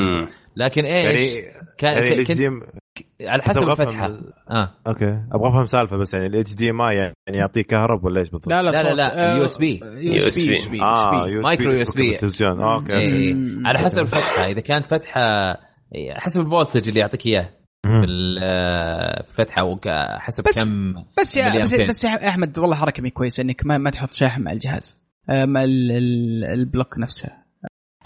لكن 0.56 0.84
إيش 0.84 1.36
يعني 1.36 1.52
كان 1.78 2.06
يعني 2.06 2.24
كنت 2.24 2.66
على 3.22 3.42
حسب 3.42 3.68
الفتحة. 3.68 4.18
آه. 4.50 4.74
okay. 4.86 5.20
أبغى 5.32 5.48
أفهم 5.48 5.66
سالفة 5.66 5.96
بس 5.96 6.14
يعني 6.14 6.26
ال 6.27 6.55
HD 6.55 6.73
ما 6.72 6.92
يعني 6.92 7.14
يعطيك 7.28 7.66
كهرب 7.66 8.04
ولا 8.04 8.20
إيش 8.20 8.30
بالضبط؟ 8.30 8.48
لا 8.48 8.62
لا 8.62 8.70
لا, 8.70 8.94
لا 8.94 9.36
يو 9.36 9.44
إس 9.44 9.58
بي 9.58 9.80
يو 9.96 10.28
إس 10.28 10.68
بي. 10.68 10.82
آه 10.82 11.26
micro 11.43 11.73
USB. 11.73 12.14
التلفزيون. 12.14 12.60
آه، 12.60 12.74
okay. 12.74 12.93
إيه. 12.92 13.34
على 13.64 13.78
حسب 13.78 14.02
الفتحة. 14.02 14.50
إذا 14.50 14.60
كانت 14.60 14.86
فتحة 14.86 15.56
حسب 16.10 16.40
ال 16.40 16.47
voltage 16.47 16.89
اللي 16.88 17.00
يعطيك 17.00 17.26
إياه. 17.26 17.50
في 17.86 18.06
الفتحه 18.06 19.78
حسب 20.18 20.44
بس 20.44 20.58
كم 20.58 20.94
بس 21.20 21.36
يا 21.36 21.62
بس, 21.62 21.74
بس 21.74 22.04
يا 22.04 22.28
أحمد 22.28 22.58
والله 22.58 22.76
حركة 22.76 23.02
مي 23.02 23.10
كويسة 23.10 23.42
إنك 23.42 23.66
ما, 23.66 23.78
ما 23.78 23.90
تحط 23.90 24.12
شاحن 24.12 24.42
مع 24.42 24.52
الجهاز. 24.52 25.02
آه، 25.30 25.44
مع 25.44 25.60
ال 25.64 25.87
block 25.87 26.98
نفسه. 26.98 27.45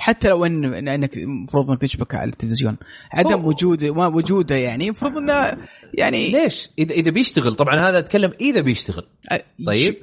حتى 0.00 0.28
لو 0.28 0.44
ان 0.44 0.88
إنك 0.88 1.16
المفروض 1.16 1.70
إنك 1.70 1.80
تشبك 1.80 2.14
على 2.14 2.30
التلفزيون 2.30 2.76
عدم. 3.12 3.44
وجوده 3.44 3.94
ما 3.94 4.06
وجوده 4.06 4.54
يعني 4.54 4.84
المفروض 4.84 5.16
إنه 5.16 5.58
يعني 5.94 6.28
ليش؟ 6.28 6.68
اذا 6.78 6.94
إذا 6.94 7.10
بيشتغل 7.10 7.54
طبعا 7.54 7.80
هذا 7.80 7.98
أتكلم 7.98 8.32
إذا 8.40 8.60
بيشتغل 8.60 9.06
طيب. 9.66 9.94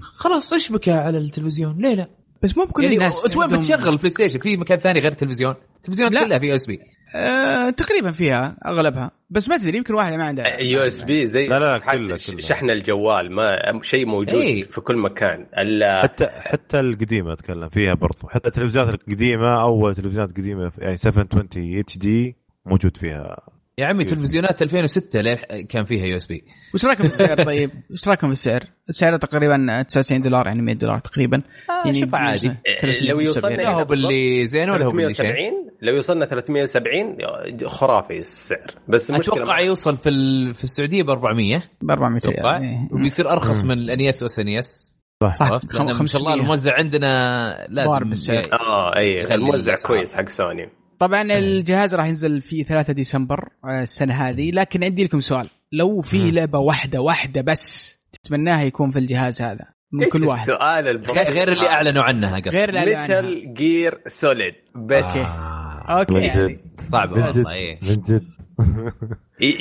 خلاص 0.00 0.52
أشبكه 0.52 1.00
على 1.00 1.18
التلفزيون 1.18 1.78
ليه 1.78 1.94
لا؟ 1.94 2.08
بس 2.42 2.58
مو 2.58 2.64
بكل 2.64 2.82
يعني 2.82 2.96
الناس 2.96 3.24
انت 3.24 3.36
وين 3.36 3.48
بتشغل 3.48 3.88
ال 3.88 4.10
PlayStation 4.10 4.38
في 4.38 4.56
مكان 4.56 4.78
ثاني 4.78 5.00
غير 5.00 5.12
التلفزيون؟ 5.12 5.54
التلفزيون. 5.76 6.10
كلها 6.10 6.38
USB 6.38 6.80
آه 7.14 7.70
تقريبا 7.70 8.12
فيها 8.12 8.56
أغلبها. 8.66 9.10
بس 9.30 9.48
ما 9.48 9.56
تدري 9.56 9.78
يمكن 9.78 9.94
واحدة 9.94 10.16
ما 10.16 10.24
عندها 10.24 10.60
USB 10.60 11.26
زي 11.26 11.46
لا، 11.46 11.58
لا، 11.58 11.78
ش- 11.78 11.96
كلها. 12.26 12.40
شحن 12.40 12.70
الجوال 12.70 13.32
ما 13.32 13.80
شيء 13.82 14.06
موجود 14.06 14.40
إيه. 14.40 14.62
في 14.62 14.80
كل 14.80 14.96
مكان. 14.96 15.46
ال- 15.58 16.02
حتى 16.02 16.26
حتى 16.26 16.80
القديمة 16.80 17.32
أتكلم 17.32 17.68
فيها 17.68 17.94
برضو. 17.94 18.28
حتى 18.28 18.48
التلفزيونات 18.48 18.94
القديمة 18.94 19.62
أول 19.62 19.94
تلفزيونات 19.94 20.30
قديمة 20.36 20.72
يعني 20.78 20.96
720 20.96 21.78
HD 21.78 22.36
موجود 22.66 22.96
فيها. 22.96 23.36
يا 23.78 23.86
عمي 23.86 24.04
USB. 24.04 24.08
تلفزيونات 24.08 24.62
2006 24.62 25.20
ليه 25.20 25.34
كان 25.68 25.84
فيها 25.84 26.06
يو 26.06 26.16
إس 26.16 26.26
بي 26.26 26.44
وش 26.74 26.84
رأيكم 26.84 27.02
بالسعر 27.02 27.42
طيب؟ 27.44 27.70
وش 27.90 28.08
رأيكم 28.08 28.28
بالسعر؟ 28.28 28.60
السعر 28.88 29.16
تقريبا 29.16 29.82
99 29.82 30.22
دولار 30.22 30.46
يعني 30.46 30.62
100 30.62 30.74
دولار 30.74 30.98
تقريبا 30.98 31.42
يعني 31.84 32.00
شوف 32.00 32.14
عادي. 32.14 32.52
لو 33.08 33.20
يوصلنا 33.20 33.54
لا 33.62 33.68
هو 33.70 33.84
باللي 33.84 34.46
زين 34.46 34.70
ولا 34.70 34.84
هو 34.84 34.90
باللي 34.92 35.14
شيء 35.14 35.26
370 35.26 35.68
لو 35.82 35.94
يوصلنا 35.94 36.26
370 36.26 37.68
خرافي 37.68 38.18
السعر 38.18 38.74
بس 38.88 39.10
أتوقع 39.10 39.60
يوصل 39.60 39.96
في 39.96 40.08
ال- 40.08 40.54
في 40.54 40.64
السعودية 40.64 41.02
ب 41.02 41.10
400 41.10 41.62
ب 41.82 41.90
400 41.90 42.18
أتوقع 42.18 42.58
ريال 42.58 42.88
وبيصير 42.92 43.32
أرخص 43.32 43.62
مم. 43.64 43.68
من 43.70 43.78
ال 43.78 44.22
NES 44.22 44.38
و 44.38 44.48
SNES 44.48 44.98
صح 45.34 45.42
عرفت؟ 45.42 45.74
لأن 45.74 45.84
ما 45.86 45.92
شاء 45.92 46.20
الله 46.22 46.32
500. 46.32 46.34
الموزع 46.34 46.74
عندنا 46.74 47.66
لازم. 47.70 48.12
آه 48.52 48.96
أي 48.96 49.34
الموزع. 49.34 49.74
كويس 49.86 50.14
حق 50.14 50.28
سوني 50.28 50.68
طبعا 50.98 51.22
الجهاز 51.22 51.94
راح 51.94 52.06
ينزل 52.06 52.42
في 52.42 52.64
3 52.64 52.92
ديسمبر 52.92 53.48
آه، 53.64 53.82
السنة 53.82 54.14
هذه 54.14 54.50
لكن 54.50 54.84
عندي 54.84 55.04
لكم 55.04 55.20
سؤال. 55.20 55.48
لو 55.72 56.00
في. 56.00 56.30
لعبة 56.30 56.58
واحدة 56.58 57.00
واحدة 57.00 57.40
بس 57.40 57.96
تتمناها 58.12 58.62
يكون 58.62 58.90
في 58.90 58.98
الجهاز 58.98 59.42
هذا 59.42 59.64
من 59.92 60.08
كل 60.08 60.24
واحد؟ 60.24 60.40
السؤال 60.50 60.88
البسيط 60.88 61.18
غير 61.18 61.28
غير 61.28 61.52
اللي 61.52 61.68
أعلنوا 61.68 62.02
عنها 62.02 62.38
قصدي. 62.38 62.50
غير 62.50 62.68
اللي 62.68 62.96
عنها. 62.96 63.20
Metal 63.20 63.54
Gear 63.54 64.00
Solid 64.06 64.54
بس. 64.76 65.04
آه. 65.04 65.68
okay، 65.88 66.14
من 66.14 66.22
يعني. 66.22 66.52
جد. 66.52 66.60
صعبه 66.92 67.26
والله 67.26 67.52
إيه. 67.52 67.78
من 67.82 68.00
جد. 68.02 68.24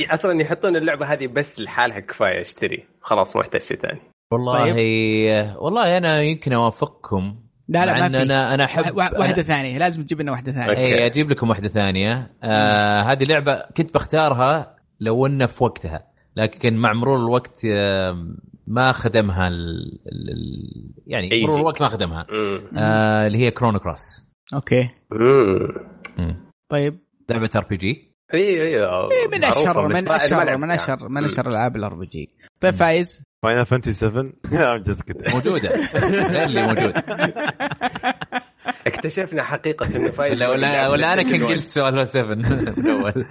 أصلا 0.13 0.41
يحطون 0.41 0.75
اللعبة 0.75 1.05
هذه 1.05 1.27
بس 1.27 1.59
لحالها 1.59 1.99
كفاية 1.99 2.41
اشتري 2.41 2.85
خلاص 3.01 3.35
ما 3.35 3.41
احتاج 3.41 3.61
شيء 3.61 3.77
ثاني. 3.77 4.01
والله 4.31 5.57
والله 5.57 5.97
أنا 5.97 6.21
يمكن 6.21 6.53
أوافقكم 6.53 7.35
لا 7.69 7.85
لا 7.85 7.93
ما 7.99 8.09
في. 8.09 8.21
أنا 8.23 8.53
أنا 8.53 8.63
احب 8.63 8.95
وا- 8.97 9.19
واحدة 9.19 9.41
ثانية 9.43 9.77
لازم 9.77 10.03
تجيب 10.03 10.21
لنا 10.21 10.31
واحدة 10.31 10.51
ثانية. 10.51 10.69
أوكي. 10.69 10.81
اي 10.95 11.05
أجيب 11.05 11.29
لكم 11.31 11.49
واحدة 11.49 11.67
ثانية. 11.67 12.31
آه 12.43 13.01
هذه 13.01 13.23
لعبة 13.23 13.63
كنت 13.77 13.93
بختارها 13.93 14.75
لو 14.99 15.25
أنه 15.25 15.45
في 15.45 15.63
وقتها 15.63 16.07
لكن 16.35 16.77
مع 16.77 16.93
مرور 16.93 17.17
الوقت 17.17 17.61
آه 17.65 18.27
ما 18.67 18.91
خدمها 18.91 19.47
ال 19.47 19.99
ال 20.07 20.93
يعني 21.07 21.31
أي 21.31 21.43
مرور. 21.43 21.59
الوقت 21.59 21.81
ما 21.81 21.87
خدمها. 21.87 22.25
آه 22.77 23.27
اللي 23.27 23.37
هي 23.37 23.51
Chrono 23.51 23.79
Cross 23.79 24.23
okay. 24.53 24.89
مم. 26.17 26.51
طيب. 26.69 26.99
لعبة 27.29 27.49
RPG 27.55 28.06
إي 28.33 28.39
إي 28.39 28.85
إيه، 28.85 29.27
من 29.31 29.43
أشهر 29.43 29.87
من 29.87 30.09
أشهر 30.09 30.57
من 30.57 30.71
أشهر 30.71 31.09
من 31.09 31.25
أشهر 31.25 31.47
العاب 31.49 31.75
ال 31.75 31.93
RPG 31.93 32.29
طيب 32.61 32.75
فايز؟ 32.75 33.23
Final 33.43 33.65
Fantasy 33.65 33.93
7 33.93 34.23
I'm 34.45 34.83
just 34.83 35.01
kidding. 35.01 35.33
موجودة. 35.33 35.69
غير 35.99 36.43
اللي 36.47 36.61
موجود. 36.67 36.93
اكتشفنا 38.87 39.43
حقيقة 39.43 39.95
إنه 39.95 40.11
فايز 40.11 40.33
ولا 40.33 40.49
ولا, 40.49 40.87
ولا 40.87 41.13
أنا 41.13 41.23
كان 41.23 41.45
قلت 41.45 41.69
سؤال 41.69 42.07
7 42.07 42.33
الأول 42.33 43.25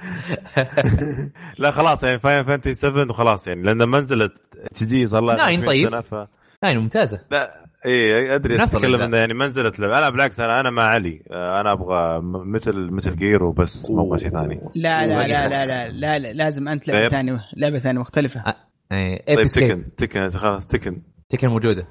لا 1.58 1.70
خلاص 1.70 2.04
يعني 2.04 2.18
Final 2.18 2.44
Fantasy 2.46 2.74
7 2.74 3.06
وخلاص 3.10 3.46
يعني 3.46 3.62
لأن 3.62 3.82
ما 3.82 4.00
نزلت 4.00 4.32
HD 4.56 5.06
صار 5.06 5.22
لها 5.22 5.36
nine 5.36 5.60
20 5.60 5.66
طيب. 5.66 5.88
سنة 5.88 6.00
ف 6.00 6.28
يعني 6.62 6.78
ممتازة. 6.78 7.20
لا 7.30 7.65
اي 7.86 8.34
أدري 8.34 8.56
نفس 8.56 8.74
أتكلم. 8.74 9.02
انه 9.02 9.16
يعني 9.16 9.34
ما 9.34 9.46
نزلت. 9.46 9.80
أنا 9.80 10.10
بالعكس 10.10 10.40
أنا 10.40 10.60
أنا 10.60 10.70
مع 10.70 10.82
علي 10.84 11.22
آه، 11.30 11.60
أنا 11.60 11.72
أبغى 11.72 12.20
Metal 12.22 12.90
Metal 12.90 13.16
Gear 13.16 13.44
وبس 13.44 13.90
ما 13.90 14.02
أبغى 14.02 14.18
شيء 14.18 14.30
ثاني 14.30 14.60
لا 14.74 15.06
لا 15.06 15.28
لا. 15.28 15.48
لا 15.48 15.66
لا 15.66 15.88
لا, 15.88 16.18
لا 16.18 16.32
لازم 16.32 16.68
أنت 16.68 16.88
لعبة 16.88 17.00
طيب. 17.00 17.10
ثانية 17.10 17.40
لعبة 17.56 17.78
ثانية 17.78 18.00
مختلفة 18.00 18.44
اي 18.92 19.36
طيب 19.36 19.46
Tekken 19.46 19.94
Tekken 19.96 20.30
خلاص 20.30 20.66
Tekken 20.66 21.02
Tekken 21.28 21.48
موجودة 21.48 21.86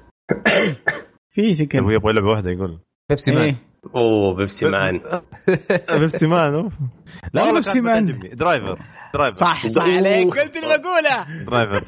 في 1.34 1.50
هو 1.50 1.54
Tekken 1.54 1.78
يبغى 1.78 2.12
لعبه 2.12 2.28
واحدة 2.28 2.50
يقول 2.50 2.80
Pepsiman 3.08 3.42
إيه. 3.42 3.56
أوه 3.96 4.36
Pepsiman 4.36 5.00
Pepsiman. 6.00 6.68
لا 7.34 7.52
Pepsiman. 7.52 8.20
Driver 8.32 8.78
Driver. 9.16 9.38
صح 9.38 9.66
صح 9.66 9.82
عليك. 9.82 10.38
قلت 10.38 10.56
اللي 10.56 10.78
بقوله. 10.78 11.44
Driver. 11.44 11.82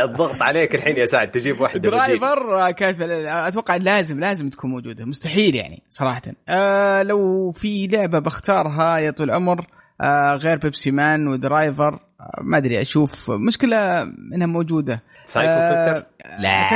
الضغط 0.04 0.42
عليك 0.42 0.74
الحين 0.74 0.96
يا 0.96 1.06
سعد 1.06 1.30
تجيب 1.30 1.60
واحدة. 1.60 1.90
Driver 1.90 2.70
كانت 2.70 3.00
أتوقع 3.26 3.76
لازم 3.76 4.20
لازم 4.20 4.48
تكون 4.48 4.70
موجودة. 4.70 5.04
مستحيل 5.04 5.54
يعني 5.54 5.82
صراحة. 5.88 6.22
آه 6.48 7.02
لو 7.02 7.50
في 7.50 7.86
لعبة 7.86 8.18
بختارها 8.18 8.98
يا 8.98 9.10
طول 9.10 9.30
العمر 9.30 9.66
آه 10.00 10.34
غير 10.36 10.58
Pepsiman 10.58 10.90
و 10.90 11.28
Driver 11.28 11.94
آه 11.94 12.42
ما 12.42 12.56
أدري 12.56 12.80
أشوف 12.80 13.30
مشكلة 13.30 14.02
إنها 14.34 14.46
موجودة. 14.46 15.02
Syphon 15.24 15.52
Filter؟ 15.52 16.06
لا. 16.38 16.68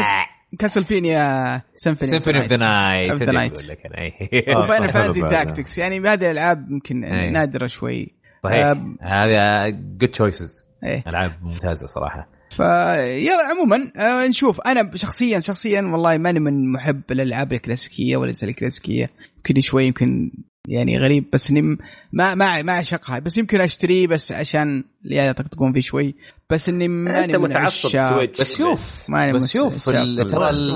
Castlevania 0.58 1.62
Symphony 1.74 2.10
Symphony 2.10 2.38
of 2.38 2.46
the 2.46 2.56
Night. 2.56 3.22
أنا. 3.22 3.98
إيه. 3.98 4.56
آه. 4.56 4.60
و 4.64 4.68
Final 4.68 4.90
Fantasy. 4.90 5.20
Tactics 5.20 5.78
يعني 5.78 6.00
هذه 6.00 6.14
الألعاب 6.14 6.70
يمكن. 6.70 7.00
نادرة 7.32 7.66
شوي. 7.66 8.17
صحيح. 8.44 8.66
آه، 8.66 8.96
هذا 9.02 9.68
good 9.68 10.08
choices 10.08 10.64
العاب 11.06 11.32
ممتازة 11.42 11.86
صراحة. 11.86 12.28
فيلا 12.50 13.36
عموما 13.50 13.92
آه 13.96 14.26
نشوف. 14.26 14.60
أنا 14.60 14.90
شخصيا 14.94 15.38
شخصيا 15.40 15.80
والله 15.82 16.18
ماني 16.18 16.40
من 16.40 16.72
محب 16.72 17.00
الألعاب 17.10 17.52
الكلاسيكية 17.52 18.16
والاجزاء 18.16 18.50
الكلاسيكية. 18.50 19.10
يمكن 19.36 19.60
شوي 19.60 19.86
يمكن 19.86 20.30
يعني 20.68 20.98
غريب 20.98 21.24
بس 21.32 21.50
إني 21.50 21.62
ما 21.62 22.34
ما 22.34 22.62
ما 22.62 22.72
أعشقها. 22.72 23.18
بس 23.18 23.38
يمكن 23.38 23.60
اشتريه 23.60 24.06
بس 24.06 24.32
عشان 24.32 24.84
يعني 25.04 25.30
يطقطقون 25.30 25.72
فيه 25.72 25.80
شوي. 25.80 26.14
بس 26.50 26.68
إني 26.68 26.88
ماني 26.88 27.24
أنت 27.24 27.36
من 27.36 27.42
متعصب 27.50 27.88
Switch. 27.88 28.40
بس 28.40 28.56
شوف 28.58 29.10
ماني 29.10 29.32
بس 29.32 29.52
شوف 29.52 29.84
ترى 29.84 30.00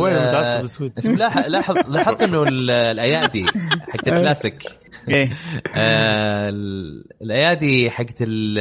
وين 0.01 0.15
متعصب 0.17 0.83
اسم 0.99 1.15
لاحظ 1.15 1.47
لاحظ 1.47 1.75
لاحظت 1.89 2.23
إنه 2.23 2.43
ال- 2.43 2.71
الأيادي 2.71 3.47
حقت 3.93 4.09
الكلاسيك. 4.09 4.63
إيه 4.65 4.92
آه، 5.77 6.49
ال- 6.49 7.05
الأيادي 7.23 7.91
حقت 7.91 8.23
ال- 8.23 8.59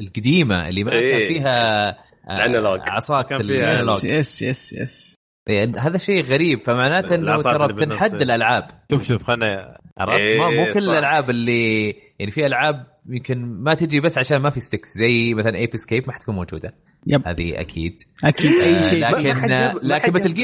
القديمة 0.00 0.68
اللي 0.68 0.84
ما 0.84 0.90
كان 0.90 1.00
إيه. 1.00 1.28
فيها 1.28 1.88
آه،. 2.28 2.84
عصاك 2.90 3.26
كان 3.26 3.42
فيها 3.42 3.74
yes 3.74 3.80
ال 3.80 3.83
analog. 3.83 4.04
yes 4.04 4.42
yes 4.42 4.72
yes 4.72 5.14
يعني 5.48 5.78
هذا 5.78 5.98
شيء 5.98 6.24
غريب. 6.24 6.60
فمعناته 6.60 7.14
إنه 7.14 7.42
ترى. 7.42 7.72
بتنحد 7.72 8.14
الألعاب. 8.14 8.66
شوف 8.90 9.04
شوف 9.04 9.22
خلنا 9.22 9.78
عرفت؟ 9.98 10.24
إيه، 10.24 10.38
ما 10.38 10.50
مو 10.50 10.72
كل. 10.72 10.78
الألعاب 10.78 11.30
اللي 11.30 11.86
يعني 12.18 12.32
في 12.32 12.46
ألعاب 12.46 12.86
يمكن 13.08 13.38
ما 13.38 13.74
تجي 13.74 14.00
بس 14.00 14.18
عشان 14.18 14.38
ما 14.38 14.50
في 14.50 14.60
sticks 14.60 14.88
زي 14.98 15.34
مثلا 15.34 15.56
Ape 15.56 15.74
Escape 15.74 16.04
ما 16.06 16.12
حتكون 16.12 16.34
موجودة. 16.34 16.74
yep. 17.06 17.28
هذه 17.28 17.60
أكيد. 17.60 17.96
أكيد 18.24 18.52
أي 18.52 18.76
آه، 18.76 18.90
شيء. 18.90 19.08
لكن 19.08 19.34
ما 19.34 19.74
لكن 19.82 20.04
حد 20.04 20.16
مثل 20.16 20.34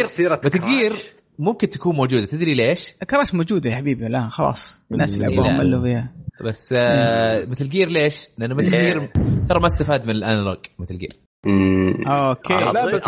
ممكن 1.39 1.71
تكون 1.71 1.97
موجودة 1.97 2.27
تدري 2.27 2.55
ليش؟ 2.55 2.93
Crash 3.11 3.35
موجودة 3.35 3.71
يا 3.71 3.77
حبيبي 3.77 4.09
لا 4.09 4.29
خلاص 4.29 4.77
الناس 4.93 5.19
لا. 5.19 5.27
لعبوها 5.27 5.53
ملوا 5.53 5.83
فيها 5.83 6.13
بس 6.45 6.75
آه 6.79 7.45
Metal 7.45 7.69
Gear 7.69 7.89
ليش؟ 7.89 8.29
لأنه 8.39 8.55
Metal 8.55 8.73
إيه. 8.75 8.85
Gear 8.93 9.11
ترى 9.49 9.61
ما 9.61 9.67
استفاد 9.67 10.05
من 10.07 10.11
ال 10.11 10.18
analog 10.18 10.59
Metal 10.79 10.99
Gear 10.99 11.13
مم. 11.47 11.95
okay 12.07 12.55
آه، 12.55 12.73
لا 12.73 12.87
بس 12.97 13.03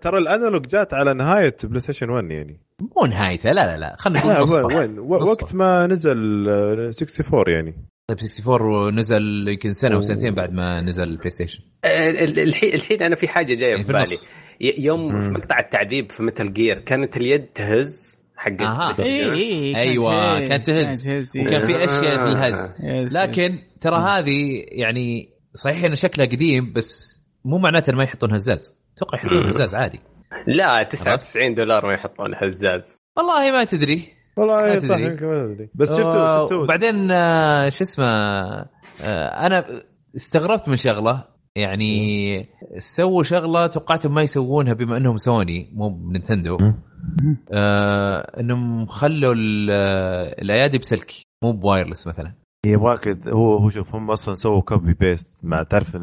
ترى 0.00 0.18
ال 0.18 0.25
analog 0.25 0.66
جات 0.66 0.94
على 0.94 1.14
نهاية 1.14 1.56
PlayStation 1.64 2.10
1 2.10 2.30
يعني 2.30 2.60
مو 2.80 3.06
نهايته 3.06 3.52
لا 3.52 3.66
لا 3.66 3.76
لا 3.76 3.96
خلينا 3.98 4.20
نقول 4.26 4.42
نصفه 4.42 4.64
وين. 4.64 4.98
وقت 4.98 5.54
ما 5.54 5.86
نزل 5.86 6.48
آه، 6.48 6.90
64 7.02 7.42
يعني 7.54 7.74
طيب 8.10 8.18
64 8.18 8.98
نزل 8.98 9.48
يمكن 9.48 9.72
سنة 9.72 9.94
أو. 9.94 10.00
سنتين 10.00 10.34
بعد 10.34 10.52
ما 10.52 10.80
نزل 10.80 11.04
ال 11.04 11.30
PlayStation 11.30 11.60
ال- 11.84 12.18
ال- 12.18 12.38
الحين 12.40 12.74
الحين 12.74 13.02
أنا 13.02 13.16
في 13.16 13.28
حاجة 13.28 13.54
جاية 13.54 13.70
يعني 13.70 13.84
في 13.84 13.86
في 13.86 13.92
بالي 13.92 14.16
يوم 14.60 15.20
في 15.20 15.28
مم. 15.28 15.34
مقطع 15.34 15.58
التعذيب 15.58 16.12
في 16.12 16.22
Metal 16.22 16.52
Gear 16.52 16.78
كانت 16.78 17.16
اليد 17.16 17.46
تهز 17.46 18.18
حق 18.36 18.62
أها. 18.62 18.90
ال 18.90 18.94
Play 18.94 19.10
اي 19.10 19.24
ستيشن. 19.24 19.76
اي 19.76 19.76
أيوة، 19.76 20.48
كانت 20.48 20.64
تهز. 20.64 21.08
وكان 21.38 21.66
في 21.66 21.84
أشياء 21.84 22.18
في 22.18 22.24
الهز. 22.24 22.72
لكن 23.16 23.58
ترى 23.80 23.96
هذه 23.96 24.64
يعني 24.68 25.28
صحيح 25.54 25.84
إنه 25.84 25.94
شكلها 25.94 26.26
قديم 26.26 26.72
بس 26.72 27.22
مو 27.44 27.58
معناته 27.58 27.92
ما 27.96 28.04
يحطون 28.04 28.34
هزاز 28.34 28.80
أتوقع 28.96 29.18
يحطون. 29.18 29.46
هزاز 29.46 29.74
عادي 29.74 30.00
لا 30.46 30.82
99 30.82 31.54
دولار 31.54 31.86
ما 31.86 31.92
يحطون 31.92 32.34
هزاز 32.34 32.98
والله 33.16 33.52
ما 33.52 33.64
تدري 33.64 34.02
والله 34.36 34.56
ما 34.56 34.72
إيه، 34.72 34.78
صح 34.78 34.88
تدري. 34.88 35.04
يمكن 35.04 35.26
ما 35.26 35.44
ادري 35.44 35.68
بس 35.74 35.90
شفتوا 35.90 36.12
آه، 36.12 36.42
شفتوا 36.42 36.62
وبعدين 36.62 37.10
آه، 37.10 37.68
شو 37.68 37.84
اسمه 37.84 38.06
آه، 38.06 39.46
أنا 39.46 39.82
استغربت 40.16 40.68
من 40.68 40.76
شغلة 40.76 41.24
يعني 41.58 42.48
سووا 42.78 43.22
شغلة 43.22 43.66
توقعتهم 43.66 44.14
ما 44.14 44.22
يسوونها 44.22 44.72
بما 44.72 44.96
إنهم 44.96 45.16
سوني 45.16 45.70
مو 45.74 45.88
ب 45.88 45.96
Nintendo 45.96 46.56
آه 47.52 48.40
إنهم 48.40 48.86
خلوا 48.86 49.34
الأيادي 49.36 50.78
بسلك 50.78 51.12
مو 51.44 51.52
ب 51.52 51.58
wireless 51.58 52.06
مثلا. 52.06 52.32
يبغاك 52.66 53.08
هو 53.28 53.56
هو 53.56 53.70
شوف 53.70 53.94
هم 53.94 54.10
أصلا 54.10 54.34
سووا 54.34 54.60
copy 54.60 54.92
paste 54.94 55.44
مع 55.44 55.62
تعرف 55.62 55.96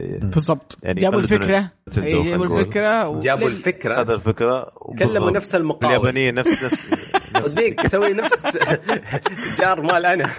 بالضبط. 0.00 0.78
يعني 0.82 1.00
جابوا 1.00 1.20
الفكرة. 1.20 1.70
جابوا 1.96 2.44
الفكرة 2.44 3.20
جابوا 3.20 3.48
الفكرة. 3.48 4.00
هذا 4.00 4.14
الفكرة. 4.14 4.72
كلموا 4.98 5.30
نفس 5.30 5.54
المقاول. 5.54 5.92
اليابانيه 5.94 6.30
نفس 6.30 6.64
نفس 6.64 7.12
صديق 7.46 7.82
تسوي 7.82 8.12
نفس 8.12 8.46
جار 9.60 9.82
مال 9.82 10.06
أنا. 10.06 10.30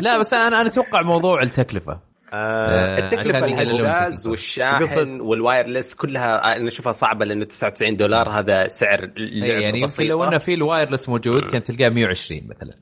لا 0.00 0.18
بس 0.18 0.34
أنا 0.34 0.60
أنا 0.60 0.68
أتوقع 0.68 1.02
موضوع 1.02 1.42
التكلفة. 1.42 2.00
آه 2.34 2.98
التكلفة 2.98 3.62
الهزاز 3.62 4.26
والشاحن 4.26 5.20
وال 5.20 5.35
wireless 5.35 5.94
كلها 5.94 6.56
أنا 6.56 6.68
أشوفها 6.68 6.92
صعبة 6.92 7.24
لأنه 7.24 7.44
99 7.44 7.96
دولار 7.96 8.28
هذا 8.28 8.68
سعر 8.68 9.04
اللعبه 9.04 9.62
يعني 9.62 9.80
يمكن 9.80 10.04
لو 10.04 10.24
إنه 10.24 10.38
في 10.38 10.54
ال 10.54 10.60
wireless 10.60 11.08
موجود 11.08 11.46
كان 11.46 11.62
تلقاه 11.62 11.88
120 11.88 12.40
مثلا. 12.48 12.74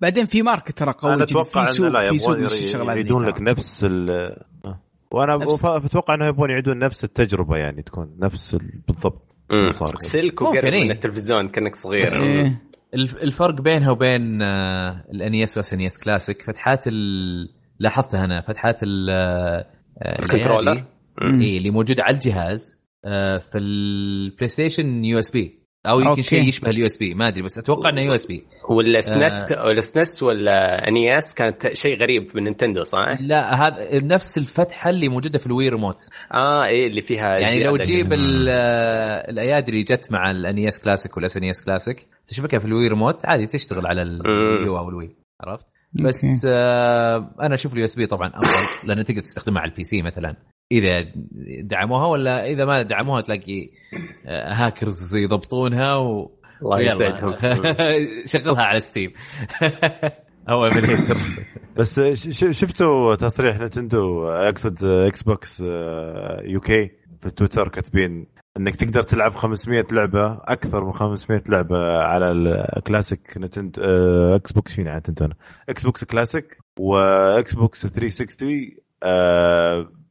بعدين 0.00 0.26
في 0.26 0.42
market 0.42 0.78
ترى 0.78 0.92
قوي 0.92 1.14
أنا 1.14 1.22
أتوقع 1.22 1.64
في 1.64 1.72
سوق 1.72 1.88
لا 1.88 2.10
في 2.10 2.18
سوق 2.18 2.38
يريدون 2.90 3.26
لك 3.26 3.40
نفس 3.40 3.84
ال 3.84 4.36
وأنا 5.10 5.38
أتوقع 5.64 6.14
إنه 6.14 6.26
يبغون 6.26 6.50
يعيدون 6.50 6.78
نفس 6.78 7.04
التجربة 7.04 7.56
يعني 7.56 7.82
تكون 7.82 8.16
نفس 8.18 8.56
بالضبط 8.88 9.34
سلك 9.98 10.42
وقرب 10.42 10.72
من 10.72 10.90
التلفزيون 10.90 11.48
كأنك 11.48 11.74
صغير. 11.74 12.06
إيه. 12.22 12.62
الفرق 12.94 13.60
بينها 13.60 13.90
وبين 13.90 14.42
ال 14.42 14.65
NES 14.65 15.33
و 15.33 15.56
SNES 15.56 16.04
Classic 16.04 16.42
فتحات 16.42 16.84
لاحظتها 17.78 18.24
أنا 18.24 18.40
فتحات 18.40 18.80
ال 18.82 18.99
controller. 18.99 20.84
اي 21.22 21.58
اللي 21.58 21.70
موجوده 21.70 22.02
على 22.02 22.14
الجهاز 22.14 22.80
في 23.50 23.58
البلاي 23.58 24.48
ستيشن 24.48 25.04
USB 25.04 25.64
أو 25.86 26.00
يمكن 26.00 26.22
شيء 26.22 26.48
يشبه 26.48 26.70
ال 26.70 26.86
USB 26.86 27.14
ما 27.14 27.28
أدري 27.28 27.42
بس 27.42 27.58
أتوقع 27.58 27.90
إنه 27.90 28.00
USB 28.00 28.44
ولا 28.70 29.00
SNES 29.00 29.52
آه 29.52 29.66
ولا 29.66 29.80
SNES 29.80 30.22
ولا 30.22 30.88
NES 30.88 31.34
كانت 31.34 31.72
شيء 31.72 32.00
غريب 32.00 32.30
من 32.34 32.42
نينتندو 32.42 32.82
صح؟ 32.82 33.16
لا 33.20 33.66
هذا 33.66 34.00
نفس 34.00 34.38
الفتحة 34.38 34.90
اللي 34.90 35.08
موجودة 35.08 35.38
في 35.38 35.46
ال 35.46 35.68
Wii 35.68 35.76
Remote. 35.76 35.96
آه 36.34 36.64
اي 36.64 36.86
اللي 36.86 37.00
فيها 37.00 37.38
يعني 37.38 37.62
لو 37.62 37.76
تجيب 37.76 38.12
الأيادي 38.12 39.70
اللي 39.70 39.82
جت 39.82 40.12
مع 40.12 40.30
ال 40.30 40.43
NES 40.43 40.82
Classic 40.82 41.16
وال 41.16 41.36
SNES 41.36 41.64
Classic 41.64 42.08
تشبكها 42.26 42.58
في 42.58 42.64
ال 42.64 42.88
Wii 42.88 43.01
Remote 43.01 43.26
عادي 43.26 43.46
تشتغل 43.46 43.86
على 43.86 44.02
ال 44.02 44.17
Wii 44.17 44.63
U 44.63 44.78
أو 44.78 44.88
ال 44.88 44.95
Wii 44.95 45.16
عرفت؟ 45.40 45.66
بس 45.94 46.46
آه 46.50 47.34
أنا 47.42 47.54
أشوف 47.54 47.72
ال 47.72 47.84
USB 47.84 48.06
طبعا 48.06 48.28
أفضل 48.34 48.68
لأنه 48.88 49.02
تقدر 49.02 49.20
تستخدمها 49.20 49.62
على 49.62 49.70
ال 49.70 49.84
PC 49.84 50.02
مثلا. 50.02 50.36
إذا 50.72 51.06
دعموها 51.62 52.06
ولا 52.06 52.46
إذا 52.46 52.64
ما 52.64 52.82
دعموها 52.82 53.20
تلاقي 53.20 53.70
هاكرز 54.26 55.16
يضبطونها 55.16 55.94
و 55.94 56.30
الله 56.62 56.80
يسعدهم 56.80 57.36
شغلها 58.32 58.62
على 58.62 58.80
Steam 58.80 59.12
أو 60.50 60.64
emulator 60.64 61.18
بس 61.76 62.00
شفتوا 62.50 63.14
تصريح 63.14 63.58
نتندو 63.58 64.28
اقصد 64.28 64.84
إكس 64.84 65.22
بوكس 65.22 65.60
UK 66.44 66.90
في 67.24 67.34
تويتر 67.34 67.68
كاتبين 67.68 68.26
إنك 68.56 68.76
تقدر 68.76 69.02
تلعب 69.02 69.34
500 69.34 69.86
لعبة 69.92 70.32
أكثر 70.32 70.84
من 70.84 70.92
500 70.92 71.42
لعبة 71.48 71.98
على 71.98 72.30
الكلاسيك 72.76 73.20
نتندو 73.36 73.82
إكس 74.34 74.52
بوكس 74.52 74.72
فين 74.72 74.88
على 74.88 74.98
نتندو 74.98 75.34
إكس 75.68 75.82
بوكس 75.82 76.04
كلاسيك 76.04 76.58
واكس 76.78 77.54
بوكس 77.54 77.86
360 77.86 78.70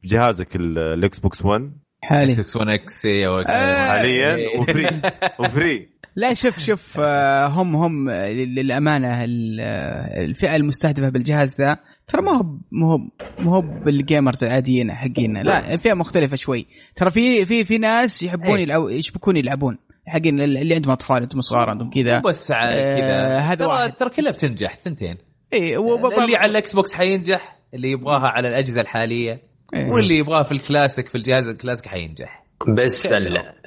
بجهازك 0.02 0.56
الاكس 0.56 1.18
بوكس 1.18 1.44
1 1.44 1.72
حالي. 2.02 2.32
إكس 2.32 2.40
بوكس 2.40 2.56
1 2.56 2.68
إكس 2.68 3.06
حاليا 3.88 4.60
و 4.60 4.68
free 4.68 5.00
و 5.40 5.49
free. 5.49 5.93
لا 6.16 6.34
شوف 6.34 6.58
شوف 6.58 7.00
هم 7.00 7.76
هم 7.76 8.10
للأمانة 8.30 9.24
الفئة 9.24 10.56
المستهدفة 10.56 11.08
بالجهاز 11.08 11.56
ذا 11.60 11.78
ترى 12.06 12.22
ما 12.22 12.32
هو 12.32 12.44
ما 12.70 12.86
هو 12.86 12.98
ما 13.38 13.56
هو 13.56 13.60
بال 13.60 13.81
gamers 13.81 14.44
العاديين 14.44 14.92
حقين 14.92 15.42
لا 15.42 15.76
فئة 15.76 15.94
مختلفة 15.94 16.36
شوي. 16.36 16.66
ترى 16.94 17.10
في 17.10 17.46
في 17.46 17.64
في 17.64 17.78
ناس 17.78 18.22
يحبون 18.22 18.60
يلعبون 18.60 18.92
يشبكون 18.92 19.36
يلعبون. 19.36 19.78
حقين 20.06 20.40
اللي 20.40 20.74
عندهم 20.74 20.92
أطفال 20.92 21.16
عندهم 21.16 21.40
صغار 21.40 21.70
عندهم 21.70 21.90
كذا. 21.90 22.18
بس 22.18 22.52
كذا. 22.52 23.38
هذا 23.38 23.66
ترى 23.66 23.88
ترى 23.88 24.10
كلها 24.10 24.32
بتنجح 24.32 24.76
ثنتين. 24.76 25.16
اي 25.52 25.76
اللي 25.76 26.36
على 26.36 26.50
الإكس 26.50 26.74
بوكس 26.74 26.94
حينجح 26.94 27.58
اللي 27.74 27.90
يبغاها 27.90 28.28
على 28.28 28.48
الأجهزة 28.48 28.80
الحالية 28.80 29.42
إيه. 29.74 29.90
واللي 29.90 30.18
يبغاه 30.18 30.42
في 30.42 30.52
الكلاسيك 30.52 31.08
في 31.08 31.14
الجهاز 31.14 31.48
الكلاسيك 31.48 31.88
حينجح. 31.88 32.43
بس 32.68 33.12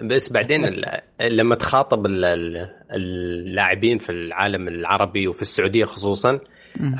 بس 0.03 0.31
بعدين 0.31 0.81
لما 1.21 1.55
تخاطب 1.55 2.05
اللاعبين 2.91 3.97
في 3.97 4.11
العالم 4.11 4.67
العربي 4.67 5.27
وفي 5.27 5.41
السعودية 5.41 5.85
خصوصا 5.85 6.39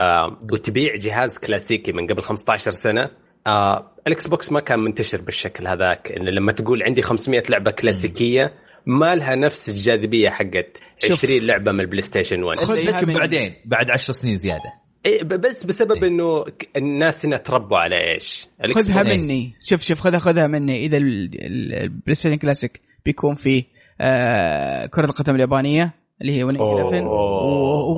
آه 0.01 0.37
وتبيع 0.51 0.95
جهاز 0.95 1.37
كلاسيكي 1.37 1.91
من 1.91 2.07
قبل 2.07 2.21
15 2.21 2.71
سنة 2.71 3.09
آه 3.47 3.91
الإكس 4.07 4.27
بوكس 4.27 4.51
ما 4.51 4.59
كان 4.59 4.79
منتشر 4.79 5.21
بالشكل 5.21 5.67
هذاك. 5.67 6.11
انه 6.11 6.31
لما 6.31 6.51
تقول 6.51 6.83
عندي 6.83 7.01
500 7.01 7.43
لعبة 7.49 7.71
كلاسيكية 7.71 8.53
ما 8.85 9.15
لها 9.15 9.35
نفس 9.35 9.69
الجاذبية 9.69 10.29
حقت 10.29 10.79
20 11.11 11.41
لعبة 11.47 11.71
من 11.71 11.79
البلاي 11.79 12.01
ستيشن 12.01 12.43
1 12.43 12.59
لكن 12.87 13.13
بعدين 13.19 13.55
بعد 13.65 13.91
10 13.91 14.13
سنين 14.13 14.35
زيادة. 14.35 14.86
إيه 15.05 15.23
بس 15.23 15.63
بسبب 15.63 16.03
إيه؟ 16.03 16.09
إنه 16.09 16.45
الناس 16.77 17.25
هنا 17.25 17.37
تربوا 17.37 17.77
على 17.77 18.13
إيش؟ 18.13 18.47
خذها 18.71 19.03
مني. 19.03 19.53
شوف 19.61 19.81
شوف 19.81 19.99
خذها 19.99 20.19
خذها 20.19 20.47
مني. 20.47 20.85
إذا 20.85 20.97
البلاي 20.97 22.15
ستيشن 22.15 22.35
كلاسيك 22.35 22.81
بيكون 23.05 23.35
فيه 23.35 23.63
آه 24.01 24.85
كرة 24.85 25.05
القدم 25.05 25.35
اليابانية 25.35 25.93
اللي 26.21 26.33
هي 26.33 26.43
111 26.43 27.07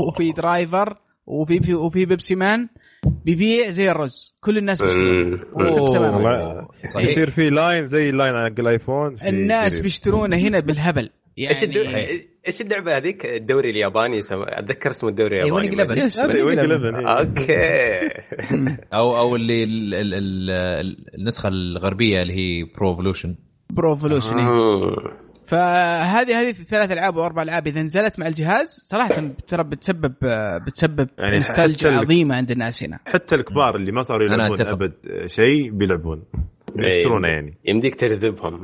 وفي 0.07 0.31
Driver 0.31 0.97
وفي 1.25 1.73
وفي 1.73 2.05
Pepsiman 2.05 2.67
بيبيع 3.25 3.69
زي 3.69 3.91
الرز. 3.91 4.35
كل 4.41 4.57
الناس 4.57 4.81
بيشترون 4.81 5.41
تمام. 5.93 6.67
يصير 6.95 7.29
في 7.29 7.49
line 7.49 7.87
زي 7.87 8.09
ال 8.09 8.14
line 8.14 8.33
على 8.33 8.55
الأيفون 8.59 9.15
الناس 9.27 9.79
بيشترونه 9.79 10.37
هنا 10.37 10.59
بالهبل. 10.59 11.09
يعني 11.37 12.29
إيش 12.49 12.61
اللعبة 12.61 12.97
هذيك؟ 12.97 13.25
الدوري 13.25 13.69
الياباني 13.69 14.21
سم... 14.21 14.43
أتذكر 14.47 14.89
اسمه 14.89 15.09
الدوري 15.09 15.37
الياباني. 15.37 15.69
Winning 15.69 15.79
11 15.79 16.31
هذه 16.31 16.43
Winning 16.43 16.59
11 16.59 17.19
okay. 17.19 18.09
أو 18.97 19.17
أو 19.17 19.35
اللي 19.35 19.63
ال 19.63 19.93
ال 19.93 20.13
ال 20.13 21.15
النسخة 21.15 21.47
الغربية 21.47 22.21
اللي 22.21 22.33
هي 22.33 22.63
Pro 22.63 22.89
Evolution 22.89 23.35
Pro 23.69 23.93
Evolution 23.93 24.37
فهذه 25.45 26.41
هذه 26.41 26.49
الثلاث 26.49 26.91
ألعاب 26.91 27.17
أو 27.17 27.25
أربع 27.25 27.41
ألعاب 27.41 27.67
إذا 27.67 27.83
نزلت 27.83 28.19
مع 28.19 28.27
الجهاز 28.27 28.67
صراحة 28.83 29.23
ترى 29.47 29.63
بتسبب 29.63 30.13
بتسبب 30.65 31.09
يعني 31.17 31.35
نوستالجيا 31.37 31.91
عظيمة 31.91 32.35
عند 32.35 32.51
الناس 32.51 32.83
هنا. 32.83 32.99
حتى 33.07 33.35
الكبار 33.35 33.75
اللي 33.75 33.91
ما 33.91 34.01
صاروا 34.01 34.25
يلعبون 34.25 34.61
أبد 34.61 34.93
شيء 35.25 35.71
بيلعبون 35.71 36.23
يشترونه 36.77 37.27
يعني. 37.27 37.57
يمديك 37.65 37.95
تجذبهم. 37.95 38.61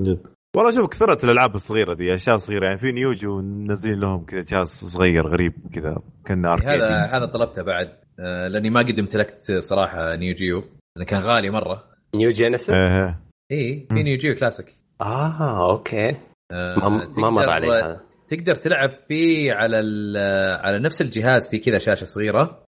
جد. 0.00 0.37
والله 0.56 0.70
شوف 0.70 0.88
كثرت 0.88 1.24
الألعاب 1.24 1.54
الصغيرة 1.54 1.94
دي 1.94 2.14
أشياء 2.14 2.36
صغيرة. 2.36 2.66
يعني 2.66 2.78
في 2.78 2.92
Neo 2.92 3.16
Geo 3.16 3.40
منزلين 3.42 4.00
لهم 4.00 4.24
كذا 4.24 4.40
جهاز 4.40 4.68
صغير 4.68 5.26
غريب 5.26 5.52
كذا 5.72 5.98
كانه 6.24 6.52
arcade 6.52 6.68
هذا 6.68 7.04
هذا 7.04 7.26
طلبته 7.26 7.62
بعد. 7.62 7.88
آه 8.20 8.48
لأني 8.48 8.70
ما 8.70 8.80
قد 8.80 8.98
امتلكت 8.98 9.52
صراحة 9.58 10.16
Neo 10.16 10.34
Geo 10.34 10.64
لأنه 10.96 11.06
كان 11.06 11.20
غالي 11.20 11.50
مرة. 11.50 11.84
Neo 12.14 12.30
Genesis؟ 12.30 12.74
إيه 12.74 13.20
اي 13.52 13.86
في 13.90 14.02
Neo 14.02 14.18
Geo 14.18 14.34
classic. 14.34 14.74
آه 15.00 15.70
okay. 15.70 16.08
آه 16.52 16.88
ما 17.18 17.30
مر 17.30 17.50
علي 17.50 17.66
هذا. 17.66 18.00
تقدر 18.28 18.54
تلعب 18.54 18.90
فيه 19.08 19.52
على 19.52 19.76
على 20.62 20.78
نفس 20.78 21.02
الجهاز 21.02 21.50
في 21.50 21.58
كذا 21.58 21.78
شاشة 21.78 22.04
صغيرة. 22.04 22.62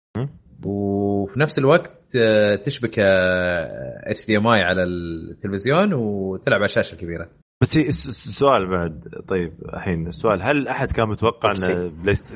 وفي 0.64 1.40
نفس 1.40 1.58
الوقت 1.58 2.16
تشبك 2.64 2.98
HDMI 2.98 4.62
على 4.62 4.84
التلفزيون 4.84 5.92
وتلعب 5.92 6.58
على 6.58 6.64
الشاشة 6.64 6.94
الكبيرة. 6.94 7.28
بس 7.62 7.76
السؤال 7.76 8.66
بعد. 8.66 9.04
طيب 9.28 9.52
الحين 9.74 10.06
السؤال 10.06 10.42
هل 10.42 10.68
أحد 10.68 10.92
كان 10.92 11.08
متوقع 11.08 11.50
إن 11.50 11.88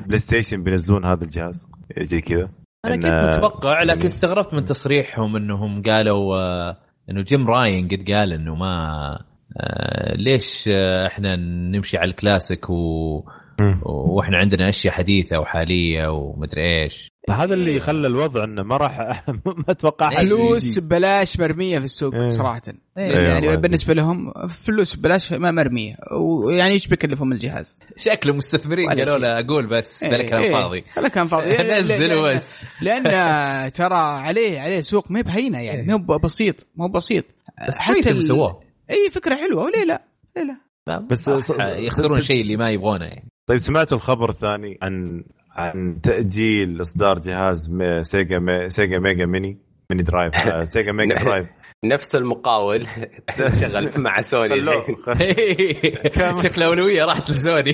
بلاي 0.07 0.19
ستيشن 0.19 0.63
بينزلون 0.63 1.05
هذا 1.05 1.23
الجهاز؟ 1.23 1.67
زي 2.01 2.21
كذا؟ 2.21 2.49
أنا 2.85 2.95
كنت 2.95 3.35
متوقع 3.35 3.83
لكن 3.83 4.05
استغربت 4.05 4.53
من 4.53 4.65
تصريحهم 4.65 5.35
إنهم 5.35 5.81
قالوا 5.81 6.35
إنه 7.09 7.21
Jim 7.21 7.47
Ryan 7.47 7.87
قد 7.87 8.11
قال 8.11 8.33
إنه 8.33 8.55
ما 8.55 9.25
ليش 10.15 10.69
إحنا 11.07 11.35
نمشي 11.75 11.97
على 11.97 12.09
الكلاسيك 12.09 12.69
و 12.69 13.23
وإحنا 13.85 14.37
عندنا 14.37 14.69
اشياء 14.69 14.93
حديثة 14.93 15.39
وحالية 15.39 16.07
ومدري 16.07 16.83
إيش. 16.83 17.13
هذا 17.29 17.53
اللي 17.53 17.79
خلى 17.79 18.07
الوضع 18.07 18.43
انه 18.43 18.63
ما 18.63 18.77
راح 18.77 19.23
ما 19.45 19.65
أتوقع 19.69 20.09
فلوس 20.09 20.79
ببلاش 20.79 21.39
مرمية 21.39 21.79
في 21.79 21.85
السوق 21.85 22.15
إيه. 22.15 22.29
صراحة. 22.29 22.61
إيه. 22.97 23.03
يعني 23.03 23.49
إيه 23.49 23.55
بالنسبة 23.55 23.93
لهم 23.93 24.33
فلوس 24.47 24.95
ببلاش 24.95 25.33
ما 25.33 25.51
مرمية. 25.51 25.95
ويعني 26.45 26.73
إيش 26.73 26.87
بيكلفهم 26.87 27.31
الجهاز؟ 27.31 27.77
شكله 27.95 28.33
مستثمرين 28.33 28.89
قالوا 28.89 29.17
له 29.17 29.39
أقول 29.39 29.67
بس 29.67 30.03
بلا 30.03 30.23
كلام 30.23 30.51
فاضي. 30.53 30.83
بلا 30.97 31.07
كلام 31.07 31.27
فاضي. 31.27 31.49
نزلوا 31.49 32.29
بس 32.33 32.55
لأن 32.81 33.03
ترى 33.77 33.95
عليه 33.95 34.59
عليه 34.59 34.81
سوق 34.81 35.11
ما 35.11 35.21
بهينة 35.21 35.59
يعني 35.59 35.87
ما 35.87 35.93
هو 35.93 36.19
بسيط 36.19 36.55
ما 36.75 36.85
هو 36.85 36.89
بسيط. 36.89 37.25
بس 37.67 37.81
حتى 37.81 38.09
اللي 38.09 38.21
سووه. 38.21 38.63
اي 38.89 39.09
فكرة 39.11 39.35
حلوة. 39.35 39.63
وليه 39.63 39.85
لا؟ 39.85 40.03
ليه 40.37 40.43
لا؟ 40.43 40.99
بس 40.99 41.31
يخسرون 41.59 42.21
شيء 42.21 42.41
اللي 42.41 42.57
ما 42.57 42.71
يبغونه 42.71 43.05
يعني. 43.05 43.32
طيب 43.47 43.57
سمعتوا 43.57 43.97
الخبر 43.97 44.29
الثاني 44.29 44.77
عن 44.81 45.23
عن 45.51 46.01
تأجيل 46.01 46.81
إصدار 46.81 47.19
جهاز 47.19 47.71
سيجا 48.01 48.39
مي... 48.39 48.69
سيجا 48.69 48.99
Mega 48.99 49.25
Mini 49.25 49.57
Mini 49.89 50.03
Drive 50.03 50.33
سيجا 50.73 50.91
Mega 50.91 51.15
Drive. 51.23 51.47
نفس 51.85 52.15
المقاول. 52.15 52.87
شغل 53.61 53.91
مع 54.01 54.21
سوني. 54.21 54.55
شكله 56.43 56.65
أولوية 56.65 57.05
راحت 57.05 57.29
لسوني. 57.29 57.73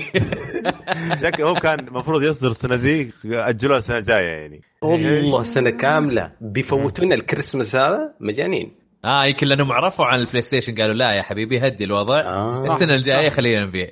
شكله 1.21 1.49
هو 1.49 1.53
كان 1.53 1.79
المفروض 1.79 2.23
يصدر 2.23 2.49
السنة 2.49 2.75
ذي 2.75 3.13
أجلوها 3.25 3.79
السنة 3.79 3.97
الجاية 3.97 4.27
يعني. 4.27 4.61
والله 4.81 5.43
سنة 5.43 5.69
كاملة. 5.69 6.31
بيفوتونا 6.41 7.15
الكريسماس 7.15 7.75
هذا 7.75 8.13
مجانين. 8.19 8.75
آه 9.05 9.25
يمكن 9.25 9.47
لأنهم 9.47 9.71
عرفوا 9.71 10.05
عن 10.05 10.19
البلاي 10.19 10.41
ستيشن 10.41 10.75
قالوا 10.75 10.93
لا 10.93 11.11
يا 11.11 11.21
حبيبي 11.21 11.67
هدي 11.67 11.83
الوضع. 11.83 12.19
آه. 12.19 12.55
السنة 12.55 12.95
الجاية 12.95 13.29
خلينا 13.29 13.65
نبيع. 13.65 13.89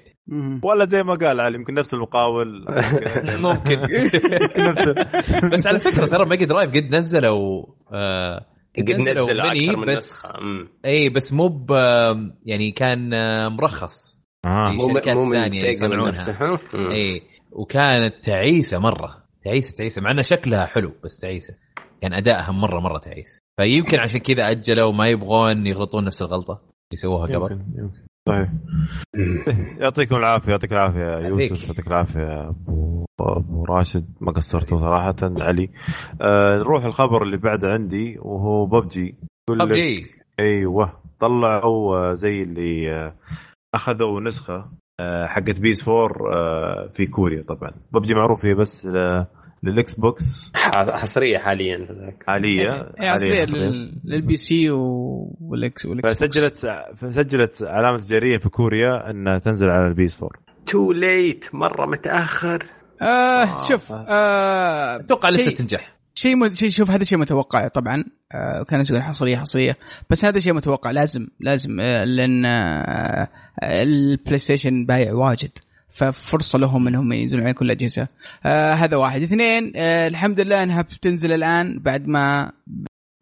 ولا 0.64 0.86
زي 0.86 1.04
ما 1.04 1.14
قال 1.14 1.40
علي 1.40 1.56
يمكن 1.56 1.74
نفس 1.74 1.94
المقاول. 1.94 2.66
ممكن. 3.48 3.80
نفس 4.58 4.90
بس 5.54 5.68
على 5.68 5.80
فكرة 5.80 6.06
ترى 6.06 6.26
Mega 6.26 6.46
Drive 6.46 6.72
قد 6.72 6.96
نزلوا 6.96 7.66
آه 7.94 8.46
قد 8.78 8.92
نزلوا 8.92 9.50
ميني 9.50 9.86
بس 9.86 10.28
إي 10.86 11.10
بس 11.10 11.34
مو 11.34 11.66
يعني 12.46 12.72
كان 12.72 13.10
مرخص 13.52 14.18
آه. 14.46 14.72
مو 14.72 14.88
مو 14.88 15.34
ثانية 15.34 15.66
يصنعونها 15.66 16.60
إي 16.76 17.22
وكانت 17.52 18.16
تعيسة 18.24 18.80
مرة. 18.80 19.24
تعيسة 19.44 19.76
تعيسة 19.76 20.02
مع 20.02 20.12
انها 20.12 20.24
شكلها 20.24 20.66
حلو 20.66 20.92
بس 21.04 21.20
تعيسة. 21.20 21.56
كان 22.02 22.14
أدائها 22.14 22.52
مرة 22.52 22.80
مرة 22.80 22.98
تعيس. 22.98 23.40
فيمكن 23.60 24.00
عشان 24.00 24.20
كذا 24.20 24.52
أجلوا 24.52 24.92
ما 24.92 25.08
يبغون 25.08 25.68
يغلطون 25.68 26.06
نفس 26.06 26.22
الغلطة. 26.22 26.54
اللي 26.54 26.96
سووها 26.96 27.26
قبل. 27.26 27.52
يمكن. 27.52 27.66
يمكن. 27.78 28.07
طيب. 28.28 28.50
يعطيكم 29.82 30.16
العافية 30.16 30.52
يعطيك 30.52 30.74
العافية 30.74 31.28
يوسف 31.28 31.68
يعطيك. 31.68 31.88
العافية 31.88 32.50
ابو 32.50 33.06
أبو 33.20 33.66
راشد. 33.66 34.06
ما 34.22 34.32
قصرتوا 34.32 34.78
صراحة 34.78 35.16
علي. 35.22 35.70
آه 36.22 36.58
نروح 36.58 36.86
الخبر 36.86 37.24
اللي 37.24 37.38
بعده 37.38 37.68
عندي 37.74 38.18
وهو 38.20 38.66
PUBG. 38.66 39.16
PUBG. 39.50 40.06
أيوه. 40.40 40.94
طلعوا 41.20 42.14
زي 42.14 42.44
اللي 42.44 42.92
آه، 42.92 43.16
أخذوا 43.76 44.22
نسخة 44.22 44.72
آه، 45.00 45.26
حقت 45.26 45.62
PS 45.62 45.88
4 45.88 46.34
آه، 46.34 46.88
في 46.94 47.06
كوريا 47.06 47.44
طبعا. 47.44 47.72
ببجي 47.92 48.14
معروف 48.14 48.46
هي 48.46 48.54
بس 48.54 48.88
لل 49.64 49.94
Xbox؟ 49.94 50.52
حصرية 50.76 51.38
حاليا 51.38 51.88
حاليا 52.28 52.94
إيه، 53.02 53.12
حصرية 53.12 53.46
لل 54.06 54.27
P 54.27 54.38
C 54.38 54.70
وال 54.70 55.48
X 55.48 55.88
فسجلت 55.88 56.68
فسجلت 56.96 57.62
علامة 57.62 57.98
تجارية 57.98 58.38
في 58.38 58.50
كوريا 58.50 59.10
انها 59.10 59.40
تنزل 59.40 59.70
على 59.70 59.88
ال 59.88 59.98
PS 59.98 60.18
4 60.24 60.48
too 60.68 60.92
late 60.92 61.46
مرة 61.54 61.86
متأخر. 61.86 62.64
آه, 63.02 63.06
آه 63.06 63.68
شوف 63.68 63.92
آه. 63.92 64.96
أتوقع 64.96 65.30
لسه 65.30 65.52
تنجح. 65.52 65.98
شيء 66.14 66.36
م... 66.36 66.54
شيء 66.54 66.70
شوف 66.70 66.92
هذا 66.92 67.04
شيء 67.04 67.18
متوقع 67.18 67.68
طبعا. 67.68 68.04
آه 68.32 68.64
كان 68.64 68.82
يقول 68.82 69.04
حصرية 69.04 69.38
حصرية. 69.38 69.78
بس 70.10 70.26
هذا 70.26 70.40
شيء 70.40 70.54
متوقع. 70.54 70.92
لازم 70.92 71.28
لازم 71.40 71.80
آه 71.80 72.04
لأن 72.04 72.46
آه 72.46 73.30
ال 73.64 74.38
PlayStation 74.38 74.86
بايع 74.86 75.14
واجد. 75.14 75.52
ففرصة 75.98 76.60
لهم 76.60 76.88
إنهم 76.88 77.14
ينزلون 77.14 77.44
على 77.44 77.54
كل 77.54 77.66
الاجهزه 77.66 78.08
آه 78.46 78.74
هذا 78.74 78.98
واحد. 78.98 79.22
اثنين 79.22 79.74
آه 79.76 80.08
الحمد 80.08 80.40
لله 80.40 80.64
إنها 80.64 80.82
بتنزل 80.82 81.32
الآن 81.32 81.80
بعد 81.80 82.08
ما 82.08 82.52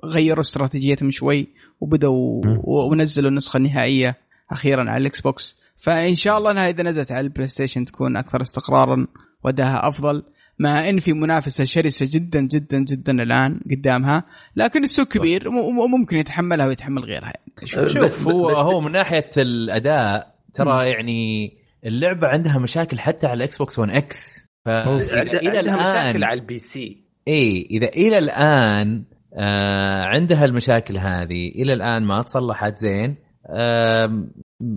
غيروا 0.06 0.42
استراتيجيتهم 0.42 1.12
شوي 1.12 1.48
وبدأوا 1.82 2.42
ونزلوا 2.64 3.30
النسخة 3.30 3.58
النهائية 3.58 4.16
أخيرا 4.52 4.90
على 4.90 4.98
ال 4.98 5.22
Xbox. 5.22 5.56
فإن 5.78 6.14
شاء 6.14 6.38
الله 6.38 6.52
إنها 6.52 6.70
إذا 6.70 6.84
نزلت 6.84 7.12
على 7.12 7.22
ال 7.22 7.48
PlayStation 7.48 7.86
تكون 7.86 8.18
أكثر 8.18 8.42
استقرارا 8.42 9.08
وأدائها 9.44 9.88
أفضل. 9.88 10.24
مع 10.60 10.90
إن 10.90 11.00
في 11.00 11.14
منافسة 11.14 11.64
شرسة 11.64 12.08
جدا 12.12 12.42
جدا 12.42 12.80
جدا 12.80 13.12
الآن 13.12 13.60
قدامها 13.72 14.24
لكن 14.56 14.84
السوق 14.84 15.08
كبير 15.08 15.48
وممكن 15.50 16.18
يتحملها 16.18 16.68
ويتحمل 16.68 17.04
غيرها. 17.04 17.26
يعني. 17.26 17.54
شوف, 17.66 17.88
شوف 17.88 18.28
هو 18.28 18.50
هو 18.50 18.82
من 18.82 18.92
ناحية 18.92 19.30
الأداء 19.38 20.36
ترى 20.54 20.90
يعني 20.90 21.52
اللعبة 21.86 22.28
عندها 22.28 22.57
مشاكل 22.60 22.99
حتى 22.99 23.28
على 23.28 23.38
ال 23.38 23.58
Xbox 23.58 23.80
1 23.80 23.91
X 23.92 24.46
إلى 24.68 25.60
الان 25.60 25.76
مشاكل 25.76 26.24
على 26.24 26.40
ال 26.40 26.60
PC. 26.60 27.06
اي 27.28 27.68
إذا 27.72 27.88
إلى 27.88 28.18
الآن 28.18 29.03
آه 29.34 30.03
عندها 30.03 30.45
المشاكل 30.45 30.98
هذه 30.98 31.49
إلى 31.56 31.74
الآن 31.74 32.03
ما 32.03 32.22
تصلحت 32.22 32.78
زين. 32.78 33.16
آه 33.49 34.28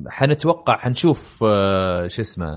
حنتوقع 0.09 0.76
حنشوف 0.76 1.44
آه 1.44 2.09
شو 2.09 2.22
اسمه 2.22 2.55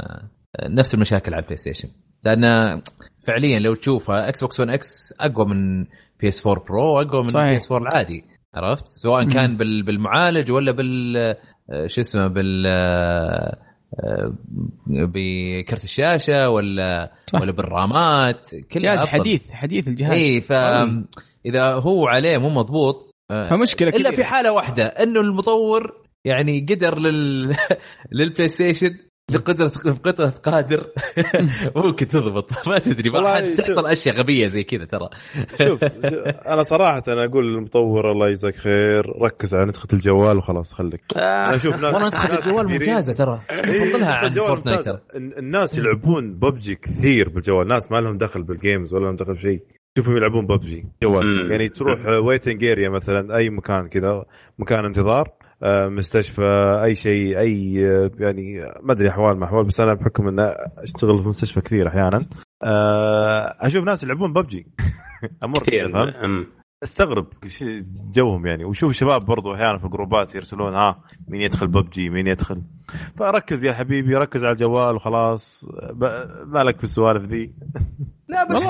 نفس 0.64 0.94
المشاكل 0.94 1.34
على 1.34 1.42
ال 1.42 1.56
PlayStation 1.56 1.90
لأن 2.24 2.82
فعليا 3.28 3.60
لو 3.60 3.76
تشوفها 3.76 4.30
Xbox 4.30 4.60
1 4.60 4.72
X 4.72 5.14
أقوى 5.20 5.46
من 5.46 5.84
PS 6.20 6.48
4 6.48 6.66
Pro 6.66 7.02
أقوى 7.02 7.22
من 7.22 7.28
PS 7.28 7.72
4 7.72 7.90
العادي. 7.90 8.26
عرفت؟ 8.56 8.88
سواء 8.88 9.28
كان 9.30 9.58
بالمعالج 9.58 10.52
ولا 10.52 10.72
بال 10.72 11.18
آه، 11.70 11.88
شو 11.88 12.02
اسمه 12.02 12.28
بال 12.28 12.64
آه، 12.68 13.71
بكرت 14.88 15.84
الشاشة 15.84 16.50
ولا 16.50 17.12
صح. 17.28 17.42
ولا 17.42 17.52
بالرامات 17.52 18.56
كل 18.56 18.80
جهاز 18.80 19.00
حديث 19.00 19.52
حديث 19.52 19.88
الجهاز 19.88 20.12
اي 20.14 20.42
فاذا 20.42 21.74
هو 21.74 22.08
عليه 22.08 22.38
مو 22.38 22.50
مضبوط 22.50 23.16
آه، 23.32 23.50
فمشكلة 23.50 23.90
إلا 23.90 23.98
كبيرة. 23.98 24.16
في 24.16 24.24
حالة 24.24 24.52
واحدة 24.52 24.86
إنه 24.86 25.20
المطور 25.20 26.02
يعني 26.26 26.66
قدر 26.70 27.00
لل 27.00 27.56
لل 28.18 28.50
PlayStation 28.50 28.98
بقدرة 29.38 29.72
بقدرة 29.86 30.30
قادر. 30.30 30.86
ممكن 31.76 32.08
تضبط. 32.08 32.68
ما 32.68 32.80
تدري 32.80 33.10
ما 33.10 33.56
تحصل 33.56 33.86
أشياء 33.86 34.16
غبية 34.16 34.48
زي 34.48 34.64
كذا 34.64 34.86
ترى. 34.86 35.10
شوف 35.68 35.84
أنا 36.48 36.64
صراحة 36.64 37.04
أنا 37.08 37.26
أقول 37.26 37.54
للمطور 37.54 38.12
الله 38.12 38.30
يجزاك 38.30 38.56
خير 38.56 39.22
ركز 39.22 39.56
على 39.56 39.66
نسخة 39.66 39.88
الجوال 39.94 40.38
وخلاص 40.38 40.74
خليك. 40.74 41.02
أنا 41.16 41.56
أشوف 41.56 41.76
ناس 41.76 41.94
والله 41.94 42.08
نسخة 42.08 42.40
الجوال 42.40 42.68
ممتازة 42.68 43.14
ترى. 43.14 43.42
أفضلها 43.50 44.14
عن 44.14 44.32
Fortnite 44.32 44.88
الناس 45.16 45.78
يلعبون 45.78 46.34
ببجي 46.34 46.76
كثير 46.76 47.30
بالجوال 47.30 47.68
ناس 47.68 47.92
ما 47.92 47.98
لهم 48.02 48.18
دخل 48.18 48.44
بال 48.44 48.58
games 48.58 48.94
ولا 48.94 49.06
لهم 49.06 49.16
دخل 49.16 49.34
بشيء. 49.34 49.62
شوفهم 49.98 50.18
يلعبون 50.18 50.48
ببجي. 50.48 50.86
جوال 51.04 51.52
يعني 51.52 51.70
تروح 51.70 52.08
waiting 52.08 52.66
area 52.66 52.90
مثلا 52.90 53.38
أي 53.38 53.50
مكان 53.50 53.88
كذا 53.88 54.26
مكان 54.60 54.86
انتظار 54.86 55.28
آه، 55.28 55.41
مستشفى 55.64 56.80
أي 56.84 56.96
شيء 56.96 57.40
أي 57.40 57.88
آه، 57.88 58.12
يعني 58.20 58.60
ما 58.82 58.94
أدري 58.94 59.10
أحوال 59.10 59.40
ما 59.40 59.46
احوال 59.46 59.66
بس 59.66 59.80
أنا 59.80 59.94
بحكم 59.94 60.28
ان 60.28 60.40
أشتغل 60.78 61.24
في 61.24 61.30
مستشفى 61.30 61.62
كثير 61.62 61.88
أحيانا. 61.88 62.26
آه، 62.64 63.56
أشوف 63.60 63.84
ناس 63.84 64.04
يلعبون 64.04 64.34
ببجي. 64.34 64.68
أمر 65.44 65.64
أستغرب 66.84 67.28
جوهم 68.12 68.48
يعني. 68.48 68.66
وشوف 68.66 68.92
شباب 68.92 69.26
برضو 69.26 69.54
أحيانا 69.54 69.78
في 69.78 69.86
الجروبات 69.86 70.36
يرسلون 70.36 70.74
ها 70.74 71.04
مين 71.28 71.42
يدخل 71.42 71.68
ببجي 71.68 72.10
مين 72.10 72.28
يدخل. 72.28 72.62
فركز 73.18 73.66
يا 73.66 73.74
حبيبي 73.74 74.16
ركز 74.16 74.44
على 74.44 74.54
الجوال 74.54 74.96
وخلاص. 74.96 75.66
مالك 76.46 76.78
في 76.78 76.84
السوالف 76.84 77.24
ذي. 77.24 77.54
لا 78.28 78.48
بس 78.48 78.68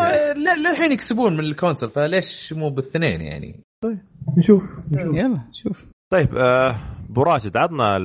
للحين 0.57 0.91
يكسبون 0.91 1.34
من 1.34 1.39
الكونسل 1.39 1.89
فليش 1.89 2.53
مو 2.53 2.69
بالاثنين 2.69 3.22
يعني؟ 3.22 3.63
طيب. 3.84 3.99
نشوف 4.38 4.63
نشوف. 4.91 5.15
يلا 5.15 5.41
شوف. 5.63 5.90
طيب 6.11 6.38
آه 6.38 6.75
ابو 7.09 7.23
راشد 7.23 7.57
عطنا 7.57 7.99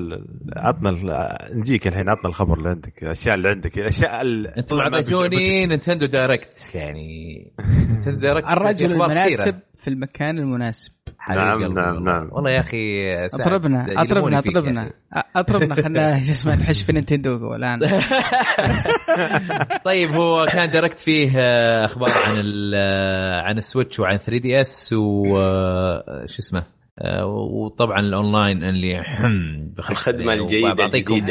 عطنا 0.57 0.91
نجيك 1.53 1.87
الحين 1.87 2.09
عطنا 2.09 2.29
الخبر 2.29 2.59
اللي 2.59 2.69
عندك 2.69 3.03
الأشياء 3.03 3.35
اللي 3.35 3.49
عندك 3.49 3.79
الأشياء 3.79 4.23
أنتم 4.59 4.81
اعطيتوني 4.81 5.67
Nintendo 5.67 6.07
Direct 6.07 6.75
يعني 6.75 7.53
Nintendo 7.91 8.19
Direct 8.19 8.49
الرجل 8.57 8.93
المناسب 8.93 9.55
في 9.75 9.91
المكان 9.91 10.39
المناسب. 10.39 10.93
نعم 11.31 11.75
نعم 11.75 12.05
نعم. 12.05 12.29
والله 12.33 12.51
يا 12.51 12.61
أخي 12.61 13.15
أطربنا 13.25 14.03
أطربنا 14.03 14.39
أطربنا. 14.39 14.91
أطربنا 15.37 15.75
خلنا 15.75 16.19
شو 16.25 16.33
اسمه 16.33 16.55
نحش 16.55 16.83
في 16.83 16.93
Nintendo 16.93 17.55
الآن. 17.55 17.81
طيب 19.85 20.13
هو 20.13 20.47
كان 20.47 20.71
Direct 20.71 21.01
فيه 21.01 21.33
آه، 21.39 21.85
أخبار 21.85 22.11
عن 22.11 22.73
آه، 22.75 23.41
عن 23.41 23.59
ال 23.59 23.65
Switch 23.65 24.01
وعن 24.01 24.19
3 24.19 24.43
DS 24.43 24.93
وشو 24.93 26.39
اسمه؟ 26.39 26.61
آه، 26.61 26.76
وطبعا 27.25 28.01
الأونلاين 28.01 28.65
اللي 28.65 29.01
الخدمة 29.91 30.33
الجيدة 30.33 30.75
بعطيكم 30.75 31.27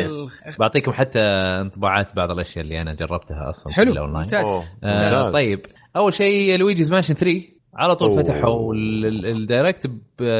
بعطيكم 0.59 0.91
حتى 0.91 1.19
انطباعات 1.61 2.15
بعض 2.15 2.31
الأشياء 2.31 2.63
اللي 2.65 2.81
أنا 2.81 2.93
جربتها 2.93 3.49
أصلا 3.49 3.73
حلو 3.73 3.91
الأونلاين. 3.91 4.21
ممتاز. 4.21 4.77
آه 4.83 5.31
طيب 5.31 5.65
أول 5.95 6.13
شيء 6.13 6.57
Luigi's 6.57 6.93
Mansion 6.93 7.13
3 7.13 7.41
على 7.73 7.95
طول 7.95 8.09
أوه. 8.09 8.23
فتحوا 8.23 8.73
ال 8.75 8.92
Direct 8.92 9.91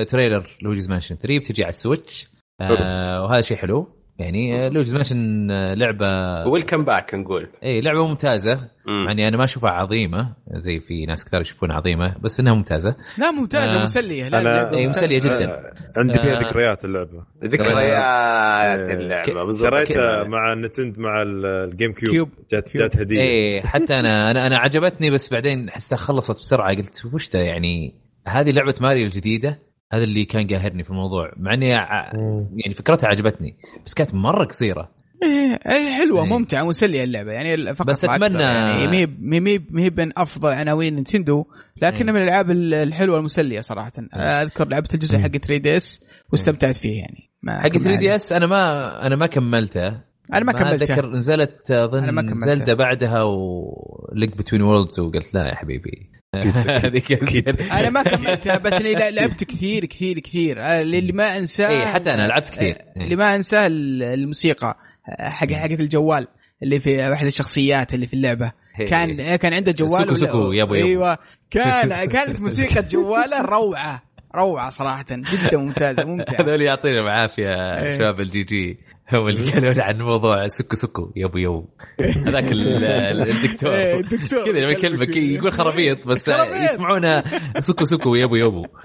trailer 0.07 0.57
Luigi's 0.62 0.90
Mansion 0.90 1.16
3 1.15 1.39
بتجي 1.39 1.64
على 1.64 1.69
ال 1.70 1.77
Switch. 1.77 2.28
آه 2.61 3.23
وهذا 3.23 3.41
شيء 3.41 3.57
حلو. 3.57 3.95
يعني 4.20 4.70
Luigi's 4.70 4.94
Mansion 4.94 5.48
لعبة 5.74 6.46
welcome 6.48 6.86
back 6.86 7.16
نقول. 7.16 7.50
اي 7.64 7.82
لعبة 7.82 8.08
ممتازة. 8.08 8.70
يعني 9.08 9.28
أنا 9.28 9.38
ما 9.38 9.44
أشوفها 9.44 9.70
عظيمة 9.70 10.36
زي 10.52 10.80
في 10.80 11.06
ناس 11.06 11.26
كثير 11.26 11.42
يشوفونها 11.42 11.76
عظيمة 11.76 12.16
بس 12.22 12.40
إنها 12.40 12.54
ممتازة. 12.54 12.96
لا 13.18 13.32
ممتازة 13.32 13.80
آه 13.80 13.82
مسلية. 13.82 14.30
لا 14.30 14.40
أنا 14.40 14.78
اي 14.78 14.88
مسلية 14.88 15.20
جدا. 15.20 15.52
آه 15.52 15.74
عندي 15.98 16.20
فيها 16.20 16.38
آه 16.38 16.40
ذكريات 16.40 16.86
اللعبة. 16.86 17.26
ذكريات 17.44 18.90
اللعبة 19.00 19.54
شريتها 19.54 20.24
مع 20.24 20.54
ال 20.53 20.59
Nintend 20.59 20.99
مع 21.00 21.22
ال 21.22 21.94
GameCube, 21.94 22.12
Cube. 22.12 22.30
جات 22.52 22.78
جات 22.78 22.98
هدية. 22.98 23.22
اي 23.22 23.62
حتى 23.62 24.00
أنا 24.00 24.32
أنا 24.32 24.48
أنا 24.48 24.58
عجبتني 24.58 25.12
بس 25.12 25.34
بعدين 25.34 25.70
حسها 25.70 25.98
خلصت 25.98 26.40
بسرعة. 26.40 26.76
قلت 26.76 27.06
وش 27.14 27.34
يعني؟ 27.36 27.96
هذه 28.28 28.52
لعبة 28.52 28.76
ماريو 28.82 29.06
الجديدة. 29.06 29.60
هذا 29.94 30.03
اللي 30.03 30.26
كان 30.26 30.48
قاهرني 30.48 30.84
في 30.84 30.90
الموضوع. 30.90 31.32
مع 31.38 31.53
إني 31.53 31.70
يعني 31.70 32.74
فكرتها 32.76 33.07
عجبتني 33.07 33.57
بس 33.86 33.94
كانت 33.94 34.14
مرة 34.14 34.45
قصيرة. 34.45 34.91
إيه 35.24 35.60
إيه 35.72 35.98
حلوة 35.98 36.24
إيه. 36.24 36.30
ممتعة 36.30 36.64
مسلية 36.64 37.03
اللعبة. 37.03 37.32
يعني 37.32 37.76
فقط 37.76 37.88
بس 37.88 38.06
أتمنى 38.06 38.44
يعني 38.44 39.06
مي 39.06 39.40
مي 39.70 39.90
من 39.90 40.20
أفضل 40.20 40.49
عناوين 40.49 40.95
Nintendo 40.95 41.45
لكن 41.82 42.06
من 42.06 42.22
الألعاب 42.22 42.52
الحلوة 42.52 43.18
المسلية 43.18 43.60
صراحة. 43.60 43.91
أذكر 44.14 44.68
لعبت 44.68 44.94
الجزء 44.94 45.18
حق 45.18 45.28
3 45.28 45.57
DS 45.57 45.99
واستمتعت 46.32 46.76
فيه 46.76 46.98
يعني. 46.98 47.32
حق 47.48 47.70
3 47.70 47.99
D 47.99 48.16
S 48.16 48.34
أنا 48.34 48.45
ما 48.45 49.07
أنا 49.07 49.16
ما 49.16 49.28
كملته. 49.28 49.88
أنا 50.34 50.45
ما 50.45 50.52
كملته. 50.52 50.84
اتذكر 50.84 51.12
نزلت 51.12 51.72
أظن 51.72 52.34
Zelda 52.34 52.74
بعدها 52.74 53.24
و 53.24 53.46
Link 53.46 54.38
Between 54.38 54.62
Worlds 54.62 54.99
وقلت 54.99 55.34
لا 55.34 55.48
يا 55.48 55.56
حبيبي. 55.56 56.10
أنا 57.80 57.90
ما 57.90 58.03
كملتها 58.03 58.57
بس 58.57 58.74
إني 58.74 58.94
لعبت 58.94 59.44
كثير 59.44 59.86
كثير 59.86 60.20
كثير. 60.20 60.62
اللي 60.62 61.12
ما 61.12 61.38
انساه 61.38 61.68
اي 61.68 61.86
حتى 61.86 62.14
أنا 62.14 62.28
لعبت 62.28 62.49
كثير. 62.49 62.78
اللي 62.98 63.16
ما 63.16 63.36
أنساه 63.36 63.68
الموسيقى 63.68 64.78
حق 65.20 65.52
حقت 65.52 65.80
الجوال 65.80 66.28
اللي 66.64 66.80
في 66.80 67.10
واحد 67.10 67.26
الشخصيات 67.26 67.94
اللي 67.94 68.07
في 68.07 68.14
اللعبة. 68.14 68.52
كان 68.88 69.36
كان 69.36 69.53
عنده 69.53 69.72
جوال 69.72 69.91
سكو 69.91 70.14
سكو 70.14 70.52
يا 70.52 70.64
ابو 70.64 70.74
أيوه. 70.74 71.18
كان 71.52 72.06
كانت 72.14 72.41
موسيقى 72.41 72.88
جواله 72.88 73.41
روعة. 73.41 74.03
روعة 74.36 74.70
صراحة. 74.70 75.06
جدا 75.12 75.57
ممتازة 75.57 76.03
ممتعه 76.03 76.41
هذول 76.41 76.62
يعطينا 76.62 76.99
العافية 76.99 77.80
إيه. 77.84 77.91
شباب 77.91 78.20
ال 78.20 78.44
GG. 78.44 78.78
هم 79.14 79.27
اللي 79.27 79.52
قالوا 79.52 79.84
عن 79.84 80.02
موضوع 80.02 80.48
سكو 80.48 80.76
سكو 80.76 81.11
يبو 81.15 81.38
يبو. 81.38 81.65
هذاك 81.99 82.52
الدكتور. 82.52 83.76
إيه، 83.76 84.02
كذا 84.45 84.60
لما 84.60 84.72
يكلمك 84.72 85.15
يقول 85.15 85.52
خرابيط 85.52 86.07
بس 86.07 86.27
يسمعونه 86.64 87.23
سكو 87.60 87.86
سكو 87.86 88.15
يبو 88.15 88.36
يبو. 88.36 88.65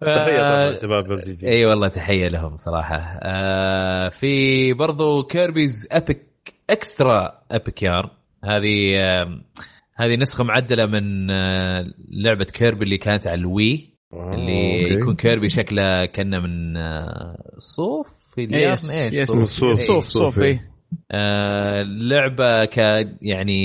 تحية 0.00 0.74
شباب 0.74 1.12
إي 1.44 1.66
والله 1.66 1.88
تحية 1.88 2.28
لهم 2.28 2.56
صراحة. 2.56 3.18
آه، 3.22 4.08
في 4.08 4.72
برضو 4.72 5.22
Kirby's 5.22 5.88
Epic 5.92 6.26
Extra 6.70 7.42
Epic 7.50 7.82
Yarn 7.82 8.10
هذه 8.44 8.98
هذه 9.96 10.16
نسخة 10.16 10.44
معدلة 10.44 10.86
من 10.86 11.30
آه، 11.30 11.84
لعبة 12.08 12.44
Kirby 12.44 12.84
اللي 12.84 12.98
كانت 12.98 13.26
على 13.26 13.40
ال 13.40 13.51
Wii. 13.51 13.93
اللي 14.34 14.84
okay. 14.84 14.94
يكون 14.94 15.14
Kirby 15.16 15.48
شكله 15.48 16.04
كأنه 16.04 16.40
من 16.40 16.76
آه، 16.76 17.54
صوف 17.58 18.08
في 18.34 18.48
yes 18.50 19.12
yes. 19.12 19.30
صوف. 19.30 19.78
صوف 19.78 20.04
صوف 20.04 20.38
اي 20.38 20.60
آه 21.12 21.82
لعبة 21.82 22.64
ك 22.64 22.78
يعني 23.22 23.60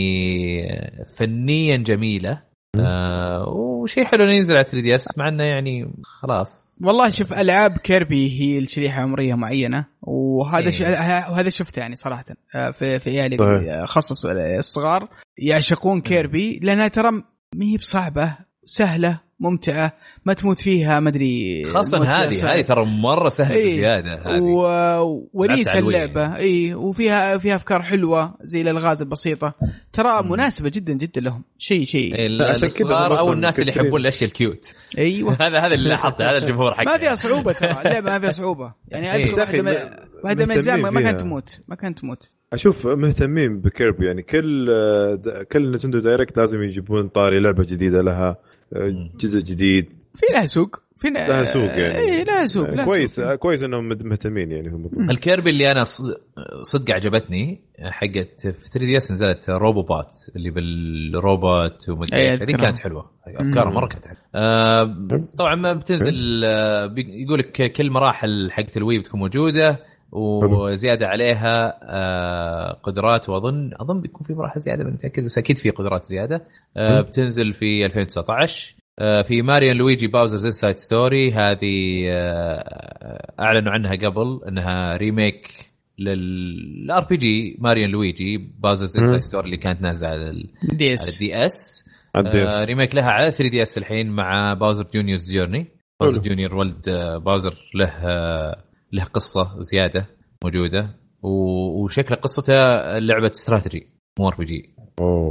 فنيا 1.17 1.77
جميلة. 1.77 2.41
آه 2.79 3.49
وشيء 3.49 4.03
حلو 4.03 4.23
إنه 4.23 4.35
ينزل 4.35 4.55
على 4.55 4.63
3 4.63 4.81
DS 4.81 5.17
مع 5.17 5.27
إنه 5.27 5.43
يعني 5.43 5.93
خلاص. 6.03 6.77
والله 6.83 7.09
شوف 7.09 7.33
ألعاب 7.33 7.77
Kirby 7.77 8.41
هي 8.41 8.59
الشريحه 8.59 9.01
عمرية 9.01 9.33
معينة 9.35 9.85
وهذا 10.01 10.65
إيه. 10.65 10.71
ش... 10.71 10.81
وهذا 11.31 11.49
شفته 11.49 11.79
يعني 11.79 11.95
صراحة 11.95 12.25
آه، 12.55 12.71
في 12.71 12.99
في 12.99 13.09
عيالي 13.09 13.37
طيب. 13.37 13.85
خصص 13.85 14.25
الصغار. 14.25 15.09
يعشقون 15.37 16.01
Kirby 16.01 16.59
لأنها 16.63 16.87
ترى 16.87 17.11
ما 17.55 17.65
هي 17.65 17.77
بصعبة 17.77 18.37
سهلة 18.65 19.19
ممتعة 19.39 19.93
ما 20.25 20.33
تموت 20.33 20.61
فيها 20.61 20.99
ما 20.99 21.09
أدري 21.09 21.63
خاصة 21.63 22.03
هذه 22.03 22.53
هذه 22.53 22.61
ترى 22.61 22.85
مرة 22.85 23.29
سهلة 23.29 23.55
إيه 23.55 23.65
بزيادة 23.65 24.13
هذه. 24.15 24.41
و... 24.41 25.29
ونيسه 25.33 25.79
اللعبة. 25.79 26.35
اي 26.35 26.73
وفيها 26.73 27.37
فيها 27.37 27.55
أفكار 27.55 27.81
حلوة 27.81 28.37
زي 28.43 28.61
الألغاز 28.61 29.01
البسيطة. 29.01 29.53
ترى 29.93 30.23
مناسبة 30.23 30.71
جدا 30.73 30.93
جدا 30.93 31.21
لهم. 31.21 31.43
شيء 31.57 31.83
شيء. 31.83 32.15
إيه 32.15 32.27
الصغار 32.51 33.19
أو 33.19 33.33
الناس 33.33 33.59
اللي 33.59 33.71
يحبون 33.71 34.01
الأشياء 34.01 34.29
الكيوت. 34.29 34.75
أيوه. 34.97 35.37
هذا 35.41 35.59
هذا 35.59 35.73
اللي 35.73 35.89
لاحظته 35.89 36.29
هذا 36.29 36.37
الجمهور 36.43 36.73
حقه 36.73 36.85
ما 36.85 36.97
فيها 36.97 37.15
صعوبة 37.15 37.51
ترى 37.51 37.71
اللعبة 37.71 38.11
ما 38.11 38.19
فيها 38.19 38.31
صعوبة. 38.31 38.73
يعني 38.87 39.13
إيه. 39.13 39.25
واحدة 39.37 39.61
من 39.61 39.75
واحدة 40.23 40.45
من 40.45 40.51
الاجزاء 40.51 40.77
ما 40.77 41.01
كانت 41.01 41.21
تموت 41.21 41.61
ما 41.67 41.75
كانت 41.75 41.99
تموت. 41.99 42.29
أشوف 42.53 42.87
مهتمين 42.87 43.61
ب 43.61 43.69
Kirby 43.69 44.05
يعني 44.05 44.21
كل 44.21 44.67
كل 45.51 45.71
Nintendo 45.71 45.99
Direct 45.99 46.37
لازم 46.37 46.63
يجيبون 46.63 47.07
طاري 47.07 47.39
لعبة 47.39 47.63
جديدة 47.63 48.01
لها. 48.01 48.37
جزء 49.19 49.39
جديد. 49.39 49.93
في 50.13 50.25
لها 50.33 50.45
سوق. 50.45 50.75
في 50.97 51.09
لها 51.09 51.43
سوق 51.43 51.63
يعني. 51.63 51.97
اي 51.97 52.23
لها 52.23 52.47
سوق 52.47 52.69
لها 52.69 52.85
كويس 52.85 53.15
سوق. 53.15 53.35
كويس 53.35 53.63
إنهم 53.63 53.87
مهتمين 53.87 54.51
يعني 54.51 54.69
هم. 54.69 55.09
ال 55.09 55.16
Kirby 55.16 55.49
اللي 55.49 55.71
أنا 55.71 55.83
صدق 56.63 56.91
عجبتني 56.95 57.61
حقت 57.81 58.41
في 58.41 58.69
3 58.69 58.79
DS 58.79 59.11
نزلت 59.11 59.49
Robobot 59.49 60.17
اللي 60.35 60.49
بالروبوت 60.49 61.89
ومدري 61.89 62.29
هذه 62.29 62.51
كانت 62.51 62.77
حلوة. 62.77 63.11
أفكارها 63.27 63.71
مرة 63.71 63.87
كانت 63.87 64.05
حلوة. 64.05 64.19
آه 64.35 65.05
طبعا 65.37 65.55
ما 65.55 65.73
بتنزل 65.73 66.41
آه 66.45 66.93
يقول 66.97 67.39
لك 67.39 67.71
كل 67.71 67.91
مراحل 67.91 68.51
حقت 68.51 68.77
ال 68.77 68.83
Wii 68.83 68.99
بتكون 68.99 69.19
موجودة. 69.19 69.88
وزيادة 70.11 71.07
عليها 71.07 71.79
آه، 71.83 72.73
قدرات 72.83 73.29
وأظن 73.29 73.71
أظن 73.79 74.01
بيكون 74.01 74.27
في 74.27 74.33
مراحل 74.33 74.59
زيادة 74.59 74.83
من 74.83 74.91
متأكد 74.91 75.25
بس 75.25 75.37
أكيد 75.37 75.57
في 75.57 75.69
قدرات 75.69 76.03
زيادة. 76.03 76.47
آه، 76.77 77.01
بتنزل 77.01 77.53
في 77.53 77.85
2019 77.85 78.75
آه، 78.99 79.21
في 79.21 79.41
ماريو 79.41 79.73
لويجي 79.73 80.07
باوزرز 80.07 80.45
إنسايد 80.45 80.75
ستوري. 80.75 81.31
هذه 81.31 82.05
أعلنوا 83.39 83.71
عنها 83.71 83.95
قبل 83.95 84.39
إنها 84.47 84.97
remake 84.97 85.69
لل 85.99 87.03
RPG 87.03 87.57
Mario 87.59 87.87
Luigi 87.87 88.37
Bowser's 88.37 88.97
Inside 88.97 89.21
Story 89.21 89.45
اللي 89.45 89.57
كانت 89.57 89.81
نازلة 89.81 90.09
على 90.09 90.29
ال 90.71 90.93
DS. 90.93 91.09
ال 91.21 91.45
DS. 91.45 91.85
remake 92.65 92.95
لها 92.95 93.11
على 93.11 93.31
3 93.31 93.49
DS 93.51 93.77
الحين 93.77 94.09
مع 94.09 94.53
Bowser 94.53 94.85
Jr's 94.93 95.31
Journey. 95.31 95.67
Bowser 95.99 96.21
Junior 96.21 96.55
ولد 96.55 96.89
Bowser 97.25 97.53
له 97.75 97.89
له 98.93 99.03
قصة 99.03 99.61
زيادة 99.61 100.05
موجودة 100.43 100.95
وشكل 101.23 102.15
قصتها 102.15 102.99
لعبة 102.99 103.29
استراتيجي 103.29 103.89
مو 104.19 104.27
RPG. 104.27 104.75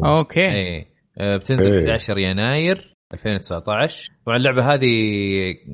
أوكي. 0.05 0.49
إي. 0.49 0.87
آه، 1.19 1.37
بتنزل 1.37 1.73
في 1.73 1.79
11 1.79 2.19
يناير 2.19 2.95
2019 3.15 4.13
طبعا 4.27 4.37
اللعبة 4.37 4.75
هذه 4.75 4.91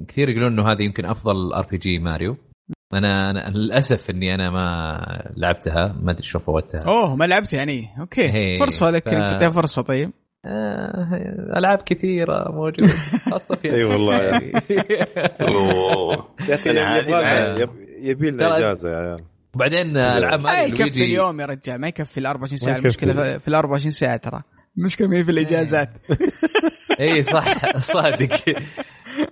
كثير 0.09 0.29
يقولون 0.29 0.53
إنه 0.53 0.73
هذه 0.73 0.83
يمكن 0.83 1.05
أفضل 1.05 1.53
RPG 1.53 1.99
Mario. 1.99 2.37
أنا 2.95 3.31
أنا 3.31 3.51
للأسف 3.51 4.11
إني 4.11 4.35
أنا 4.35 4.51
ما 4.51 5.33
لعبتها 5.37 5.97
ما 6.03 6.13
أدري 6.13 6.23
شو 6.23 6.39
فوتها. 6.39 6.81
أوه 6.81 7.17
ما 7.17 7.25
لعبت 7.25 7.53
يعني. 7.53 7.89
أوكي. 8.01 8.59
فرصة 8.59 8.91
لك 8.91 9.09
ف... 9.09 9.13
تعطيها 9.13 9.51
فرصة 9.51 9.83
طيب. 9.83 10.11
ألعاب 11.57 11.79
كثيرة 11.79 12.53
موجودة 12.53 12.95
خاصة 13.31 13.55
في 13.55 13.73
أي 13.75 13.85
والله. 13.85 14.17
يعني 16.49 17.55
يبي 18.01 18.31
لنا 18.31 18.59
إجازة 18.59 18.91
يا 18.91 18.97
عيال. 18.97 19.21
وبعدين 19.55 19.97
ألعاب 19.97 20.41
ما 20.41 20.63
يكفي 20.63 21.05
اليوم 21.05 21.41
يا 21.41 21.47
رجال 21.47 21.81
ما 21.81 21.89
يكفي 21.89 22.19
ال 22.21 22.27
24 22.27 22.57
ساعة 22.59 22.77
المشكلة 22.77 23.39
في 23.39 23.49
ال 23.49 23.55
24 23.55 23.91
ساعة 23.91 24.17
ترى. 24.17 24.43
المشكلة 24.79 25.09
ما 25.09 25.19
هي 25.19 25.25
في 25.25 25.31
الإجازات. 25.31 25.91
اي 27.01 27.23
صح. 27.23 27.77
صادق. 27.77 28.29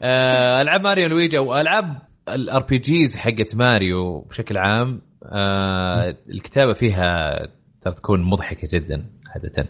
آه، 0.02 0.62
ألعاب 0.62 0.82
Mario 0.84 1.08
Luigi 1.08 1.38
أو 1.38 1.60
ألعاب 1.60 1.98
ال 2.28 2.62
RPGs 2.62 3.16
حقت 3.16 3.56
ماريو 3.56 4.20
بشكل 4.20 4.56
عام 4.56 5.00
آه 5.32 6.16
الكتابة 6.28 6.72
فيها 6.72 7.30
ترى 7.82 7.94
تكون 7.94 8.22
مضحكة 8.22 8.68
جدا 8.72 9.04
عادة. 9.34 9.52
آه، 9.58 9.66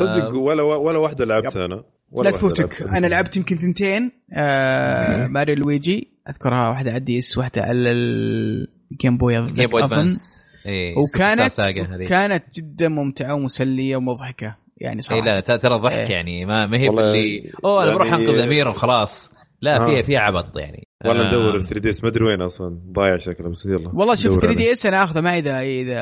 صدق 0.00 0.34
ولا 0.34 0.62
ولا 0.62 0.98
واحدة 0.98 1.24
لعبتها 1.24 1.64
أنا. 1.66 1.82
لا 2.22 2.30
تفوتك. 2.30 2.82
أنا 2.82 3.06
لعبت 3.06 3.36
يمكن 3.36 3.56
ثنتين. 3.56 4.12
آه 4.32 5.26
Mario 5.26 5.54
Luigi 5.56 6.12
أذكرها 6.28 6.68
واحدة 6.68 6.90
على 6.90 6.98
ال 6.98 7.18
DS 7.18 7.38
واحدة 7.38 7.62
على 7.62 7.92
ال 7.92 8.17
Game 8.17 9.16
Boy 9.18 9.52
Game 9.52 9.70
Boy 9.70 9.84
Advance 9.84 10.46
إيه 10.66 10.94
وكانت 10.98 11.60
كانت 12.08 12.44
جدا 12.56 12.88
ممتعة 12.88 13.34
ومسلية 13.34 13.96
ومضحكة 13.96 14.56
يعني 14.78 15.02
صراحة. 15.02 15.26
اي 15.26 15.32
لا 15.32 15.40
ترى 15.40 15.78
ضحك 15.78 15.92
إيه. 16.10 16.16
يعني 16.16 16.46
ما 16.46 16.66
ما 16.66 16.78
هي 16.78 16.88
اللي 16.88 17.50
أوه 17.64 17.84
أنا 17.84 17.94
بروح 17.94 18.08
يعني- 18.10 18.24
أنقذ 18.28 18.38
أميرة 18.38 18.68
وخلاص. 18.68 19.30
لا 19.62 19.82
آه. 19.82 19.86
فيها 19.86 20.02
فيها 20.02 20.20
عبط 20.20 20.56
يعني. 20.58 20.88
ولا 21.04 21.22
آه، 21.24 21.26
ندور 21.26 21.62
في 21.62 21.68
3 21.68 21.80
DS 21.82 22.04
ما 22.04 22.10
أدري 22.10 22.24
وين 22.24 22.42
أصلا 22.42 22.80
ضايع 22.92 23.16
شكله 23.18 23.50
بس 23.50 23.66
يلا. 23.66 23.88
والله 23.94 24.14
شوف 24.14 24.26
ندور 24.26 24.40
3 24.40 24.46
عليه. 24.54 24.56
DS 24.66 24.86
أنا 24.86 25.04
آخذه 25.04 25.20
معي 25.20 25.38
اذا 25.38 25.60
إذا 25.60 26.00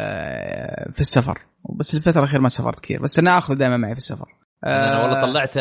في 0.93 1.01
السفر. 1.01 1.39
بس 1.79 1.95
الفترة 1.95 2.19
الأخيرة 2.21 2.41
ما 2.41 2.49
سافرت 2.49 2.81
كثير 2.81 3.03
بس 3.03 3.19
أنا 3.19 3.39
اخذه 3.39 3.57
دائما 3.57 3.77
معي 3.77 3.93
في 3.93 3.99
السفر 3.99 4.27
أنا 4.67 5.03
والله 5.03 5.19
آه، 5.23 5.27
طلعته 5.27 5.61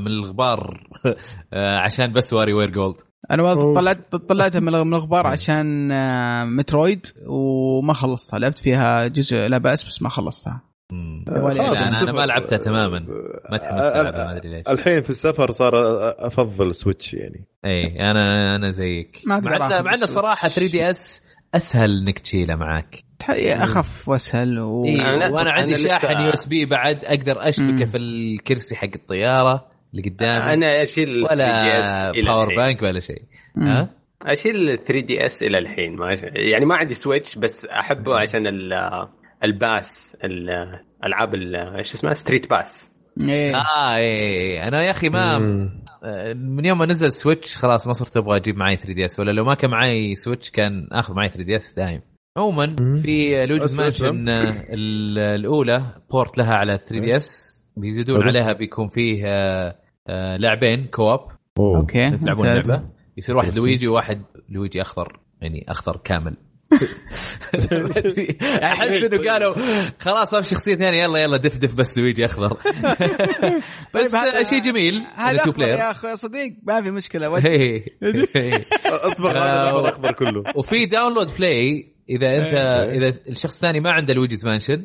من 0.00 0.06
الغبار 0.06 0.88
آه، 1.52 1.76
عشان 1.78 2.12
بس 2.12 2.32
WarioWare 2.32 2.70
Gold 2.70 2.96
أنا 3.30 3.42
والله. 3.42 3.74
طلعت 3.74 4.14
طلعتها 4.16 4.60
من 4.60 4.72
من 4.72 4.94
الغبار 4.94 5.26
عشان 5.36 5.92
آه، 5.92 6.44
Metroid 6.44 7.06
وما 7.26 7.92
خلصتها 7.92 8.38
لعبت 8.38 8.58
فيها 8.58 9.06
جزء 9.06 9.36
لا 9.48 9.58
بأس 9.58 9.84
بس 9.86 10.02
ما 10.02 10.08
خلصتها 10.08 10.60
أنا 10.92 11.72
السفر- 11.72 12.12
ما 12.12 12.26
لعبتها 12.26 12.58
تماماً. 12.58 12.98
ما 13.50 13.56
تحمست 13.58 13.94
آه، 13.96 14.00
ألعبها، 14.00 14.24
ما 14.24 14.36
أدري 14.36 14.48
ليش. 14.50 14.68
الحين 14.68 15.02
في 15.02 15.10
السفر 15.10 15.50
صار 15.50 15.72
أفضل 16.26 16.74
Switch 16.74 17.14
يعني 17.14 17.48
اي 17.64 18.10
أنا 18.10 18.56
أنا 18.56 18.70
زيك 18.70 19.20
ما 19.26 19.40
مع 19.40 19.52
أقدر 19.52 19.66
ان 19.66 19.72
آخذ 19.72 19.84
مع 19.84 19.90
إن 19.90 20.02
ال 20.02 20.03
Switch. 20.03 20.12
صراحة 20.14 20.48
3 20.48 20.70
DS 20.72 21.22
أسهل 21.54 22.02
إنك 22.02 22.18
تشيله 22.18 22.56
معاك 22.56 22.98
أخف 23.28 24.08
وأسهل 24.08 24.58
و... 24.60 24.84
إيه 24.84 25.30
وأنا 25.32 25.50
عندي 25.50 25.76
شاحن 25.76 26.20
USB 26.20 26.66
بعد 26.66 27.04
أقدر 27.04 27.48
أشبكه. 27.48 27.84
في 27.84 27.96
الكرسي 27.98 28.76
حق 28.76 28.88
الطيارة 28.94 29.68
اللي 29.94 30.02
قدامي. 30.10 30.54
أنا 30.54 30.82
أشيل 30.82 31.26
3 31.28 31.34
DS 31.34 32.16
ولا 32.16 32.24
power 32.32 32.54
bank 32.56 32.82
ولا 32.82 33.00
شيء. 33.00 33.22
ها؟ 33.58 33.88
أشيل 34.22 34.78
3 34.86 35.00
DS 35.00 35.42
إلى 35.42 35.58
الحين 35.58 35.96
ما 35.96 36.06
يعني 36.34 36.64
ما 36.66 36.74
عندي 36.76 36.94
Switch 36.94 37.38
بس 37.38 37.64
أحبه 37.66 38.18
عشان 38.20 38.46
ال- 38.46 39.08
ال 39.44 39.58
pass 39.58 40.16
ال- 40.24 40.80
ألعاب 41.04 41.34
ال- 41.34 41.56
إيش 41.56 41.94
اسمها؟ 41.94 42.14
StreetPass 42.14 42.90
إيه. 43.20 43.56
آه 43.56 43.94
اي 43.96 44.62
أنا 44.68 44.82
يا 44.84 44.90
أخي 44.90 45.08
ما 45.08 45.38
مم. 45.38 45.82
آه، 46.04 46.32
من 46.32 46.64
يوم 46.64 46.78
ما 46.78 46.86
نزل 46.86 47.12
Switch 47.12 47.56
خلاص 47.56 47.86
ما 47.86 47.92
صرت 47.92 48.16
أبغى 48.16 48.36
أجيب 48.36 48.56
معي 48.56 48.76
3 48.76 48.92
DS. 48.92 49.20
ولا 49.20 49.30
لو 49.30 49.44
ما 49.44 49.54
كان 49.54 49.70
معي 49.70 50.14
Switch 50.14 50.50
كان 50.50 50.88
آخذ 50.92 51.14
معي 51.14 51.28
3 51.28 51.42
DS 51.44 51.74
دايم. 51.74 52.00
عموما. 52.38 52.76
في 53.02 53.44
Luigi's 53.44 53.76
Mansion 53.84 54.28
ال- 54.28 55.18
الأولى 55.18 55.82
port 56.10 56.38
لها 56.38 56.54
على 56.54 56.78
3 56.86 57.00
DS 57.04 57.58
بيزيدون. 57.76 58.22
عليها 58.22 58.52
بيكون 58.52 58.88
فيه 58.88 59.22
آه، 59.26 59.76
آه، 60.08 60.36
لاعبين 60.36 60.86
co-op. 60.86 61.20
أوكي 61.58 62.10
تلعبون. 62.18 62.46
اللعبه 62.48 62.84
يصير 63.16 63.36
واحد 63.36 63.56
لويجي 63.56 63.88
وواحد 63.88 64.22
لويجي 64.48 64.80
أخضر 64.82 65.18
يعني 65.42 65.64
أخضر 65.68 65.96
كامل 66.04 66.36
أحس 68.62 69.02
إنه 69.04 69.30
قالوا 69.30 69.54
خلاص 70.00 70.34
في 70.34 70.42
شخصية 70.54 70.74
ثانية 70.74 71.02
يلا 71.02 71.18
يلا 71.18 71.36
دف 71.36 71.56
دف 71.58 71.74
بس 71.74 71.98
لويجي 71.98 72.24
أخضر 72.24 72.52
بس 73.94 74.12
طيب 74.12 74.24
هذا- 74.24 74.42
شيء 74.42 74.62
جميل 74.62 75.06
هذا 75.16 75.42
يا 75.66 75.90
أخي 75.90 76.16
صديق 76.16 76.56
ما 76.62 76.82
في 76.82 76.90
مشكلة 76.90 77.36
إيه. 77.46 77.84
إيه. 78.36 78.64
أصبر 78.86 79.30
هذا 79.38 79.70
الأخضر 79.70 80.12
كله 80.12 80.42
وفي 80.56 80.86
Download 80.86 81.28
Play 81.38 81.92
إذا 82.10 82.36
انت 82.36 82.54
إيه. 82.54 82.98
إذا 82.98 83.08
الشخص 83.28 83.54
الثاني 83.54 83.80
ما 83.80 83.92
عنده 83.92 84.14
Luigi's 84.14 84.46
Mansion. 84.46 84.84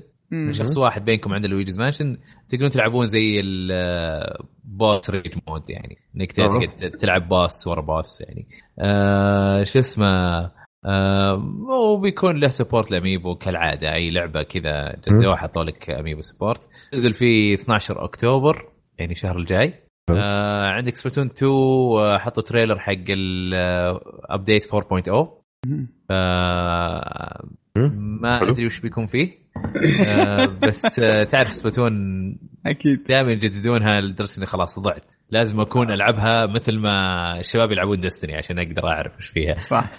شخص 0.52 0.78
واحد 0.78 1.06
بينكم 1.06 1.34
عنده 1.34 1.48
Luigi's 1.48 1.80
Mansion 1.80 2.18
تقدرون 2.50 2.70
تلعبون 2.70 3.06
زي 3.06 3.40
ال 3.40 3.74
boss 3.74 5.10
rush 5.10 5.36
mode 5.48 5.70
يعني 5.70 5.98
إنك 6.16 6.32
تلعب 7.00 7.30
boss 7.30 7.68
ورا 7.68 7.82
boss 7.82 8.22
يعني 8.22 8.48
آه 8.80 9.64
شو 9.64 9.80
اسمه 9.80 10.06
آه 10.86 11.56
وبيكون 11.70 12.40
له 12.40 12.48
support 12.48 12.92
ل 12.92 12.98
amiibo 12.98 13.36
كالعادة 13.36 13.94
أي 13.94 14.12
لعبة 14.12 14.44
كذا 14.44 14.96
جدوها 15.08 15.36
حطوا 15.36 15.64
لك 15.64 15.90
amiibo 15.90 16.22
support 16.22 16.70
نزل 16.94 17.14
في 17.14 17.54
12 17.54 18.04
أكتوبر 18.06 18.70
يعني 19.00 19.12
الشهر 19.12 19.38
الجاي. 19.38 19.74
آه 20.10 20.68
عندك 20.68 20.96
Splatoon 20.96 21.26
2 21.26 21.52
آه، 21.52 22.18
حطوا 22.18 22.44
trailer 22.44 22.80
حق 22.80 23.06
ال 23.10 23.34
update 23.34 24.76
4.0 24.76 25.43
آه 26.12 27.46
مم. 27.78 28.20
ما. 28.22 28.50
أدري 28.50 28.66
وش 28.66 28.80
بيكون 28.80 29.06
فيه. 29.06 29.44
آه 30.08 30.46
بس 30.46 31.00
آه 31.00 31.24
تعرف 31.24 31.54
Splatoon 31.54 31.94
أكيد. 32.66 33.04
دائما 33.04 33.32
يجددونها 33.32 34.02
لدرجة 34.02 34.38
إني 34.38 34.46
خلاص 34.46 34.80
ضعت. 34.80 35.14
لازم 35.30 35.60
أكون 35.60 35.92
ألعبها 35.92 36.46
مثل 36.46 36.78
ما 36.78 37.40
الشباب 37.40 37.72
يلعبون 37.72 38.00
Destiny 38.00 38.36
عشان 38.36 38.60
أقدر 38.60 38.88
أعرف 38.88 39.18
وش 39.18 39.28
فيها. 39.28 39.56
صح. 39.64 39.92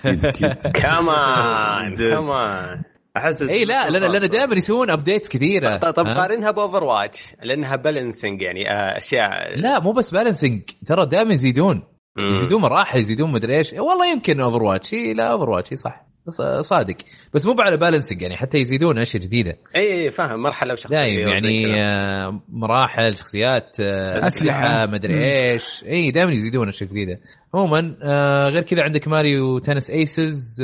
كمان. 0.74 1.92
كمان 1.94 2.82
احس 3.16 3.42
إي 3.42 3.64
لا 3.64 3.90
لأن 3.90 4.12
لأن 4.12 4.28
دائما 4.28 4.54
يسوون 4.54 4.90
updates 4.90 5.28
كثيرة. 5.28 5.76
طيب 5.76 5.92
طب 5.92 6.06
ها؟ 6.06 6.14
قارنها 6.14 6.50
ب 6.51 6.84
Overwatch 6.84 7.34
لأنها 7.42 7.76
balancing 7.76 8.42
يعني 8.42 8.70
آه، 8.70 8.96
أشياء 8.96 9.58
لا 9.58 9.80
مو 9.80 9.92
بس 9.92 10.10
balancing 10.10 10.62
ترى 10.86 11.06
دائما 11.06 11.32
يزيدون. 11.32 11.82
يزيدون 12.18 12.60
مراحل 12.60 12.98
يزيدون 12.98 13.32
مدري 13.32 13.56
إيش. 13.58 13.72
والله 13.72 14.10
يمكن 14.12 14.40
Overwatch 14.40 14.94
لا 14.94 15.24
Overwatch 15.32 15.74
صح. 15.74 16.06
ص- 16.28 16.42
صادق. 16.42 16.96
بس 17.34 17.46
مو 17.46 17.54
على 17.58 17.76
balancing 17.76 18.22
يعني 18.22 18.36
حتى 18.36 18.58
يزيدون 18.58 18.98
أشياء 18.98 19.22
جديدة. 19.22 19.58
اي 19.76 19.92
اي 20.04 20.10
فاهم. 20.10 20.42
مرحلة 20.42 20.72
وشخصيه 20.72 20.96
دايم 20.98 21.28
يعني. 21.28 21.82
آه، 21.82 22.42
مراحل 22.48 23.16
شخصيات 23.16 23.76
آه، 23.80 24.26
أسلحة. 24.26 24.26
أسلحة 24.66 24.86
مدري 24.86 25.24
إيش. 25.52 25.84
اي 25.88 26.10
دائما 26.10 26.32
يزيدون 26.32 26.68
أشياء 26.68 26.90
جديدة. 26.90 27.20
عموما 27.54 27.96
آه، 28.02 28.48
غير 28.48 28.62
كذا 28.62 28.82
عندك 28.82 29.08
Mario 29.09 29.59
Tennis 29.59 29.90
Aces 29.90 30.62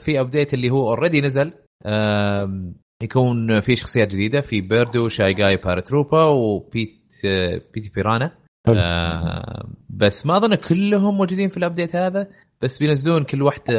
في 0.00 0.20
update 0.20 0.54
اللي 0.54 0.70
هو 0.70 0.88
already 0.88 1.20
نزل. 1.20 1.52
يكون 3.02 3.60
في 3.60 3.76
شخصيات 3.76 4.08
جديدة. 4.08 4.40
في 4.40 4.60
Birdo 4.60 5.08
Shy 5.08 5.34
Guy 5.34 5.56
Paratroopa 5.56 6.24
و 6.24 6.37
Petey 6.37 7.00
Petey 7.74 7.90
Piranha. 7.94 8.39
آه، 8.68 9.68
بس 9.88 10.26
ما 10.26 10.36
أظن 10.36 10.54
كلهم 10.54 11.16
موجودين 11.16 11.48
في 11.48 11.56
ال 11.56 11.62
update 11.62 11.96
هذا 11.96 12.28
بس 12.62 12.78
بينزلون 12.78 13.24
كل 13.24 13.42
واحدة 13.42 13.74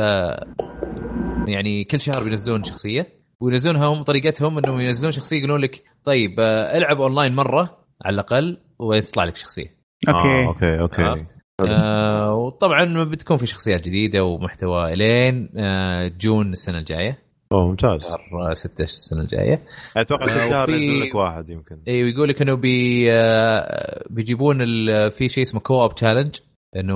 يعني 1.48 1.84
كل 1.84 2.00
شهر 2.00 2.24
بينزلون 2.24 2.64
شخصية. 2.64 3.22
وينزلونها 3.40 3.86
هم 3.86 4.04
طريقتهم 4.04 4.58
إنهم 4.58 4.80
ينزلون 4.80 5.12
شخصية 5.12 5.38
يقولون 5.38 5.62
لك 5.62 5.84
طيب 6.04 6.40
آه، 6.40 6.78
العب 6.78 7.02
اونلاين 7.02 7.36
مرة 7.36 7.78
على 8.06 8.14
الأقل 8.14 8.58
ويطلع 8.80 9.24
لك 9.24 9.36
شخصية. 9.36 9.78
آه، 10.08 10.48
okay 10.48 10.48
okay. 10.48 10.80
okay 10.80 11.02
عرفت؟ 11.02 11.38
آه 11.68 12.34
وطبعا 12.34 13.04
بتكون 13.04 13.38
في 13.38 13.46
شخصيات 13.48 13.86
جديدة 13.86 14.24
ومحتوى 14.24 14.94
إلين 14.94 15.50
آه 15.58 16.08
June 16.08 16.52
السنة 16.52 16.78
الجاية. 16.78 17.31
أوه 17.52 17.68
ممتاز. 17.68 18.02
شهر 18.02 18.54
6 18.54 18.82
السنة 18.84 19.22
الجاية. 19.22 19.64
أتوقع 19.98 20.26
كل 20.26 20.32
آه، 20.32 20.50
شهر 20.50 20.64
وفي- 20.70 20.72
ينزل 20.88 21.02
لك 21.10 21.16
واحد 21.16 21.50
يمكن. 21.50 21.82
اي 21.88 22.04
ويقول 22.04 22.30
لك 22.30 22.42
إنه 22.42 22.56
بي 22.56 23.06
آه 23.14 24.06
بيجيبون 24.10 24.62
ال- 24.62 25.12
في 25.12 25.30
شيء 25.30 25.44
اسمه 25.44 25.60
co-op 25.62 25.96
challenge 25.96 26.36
إنه 26.76 26.96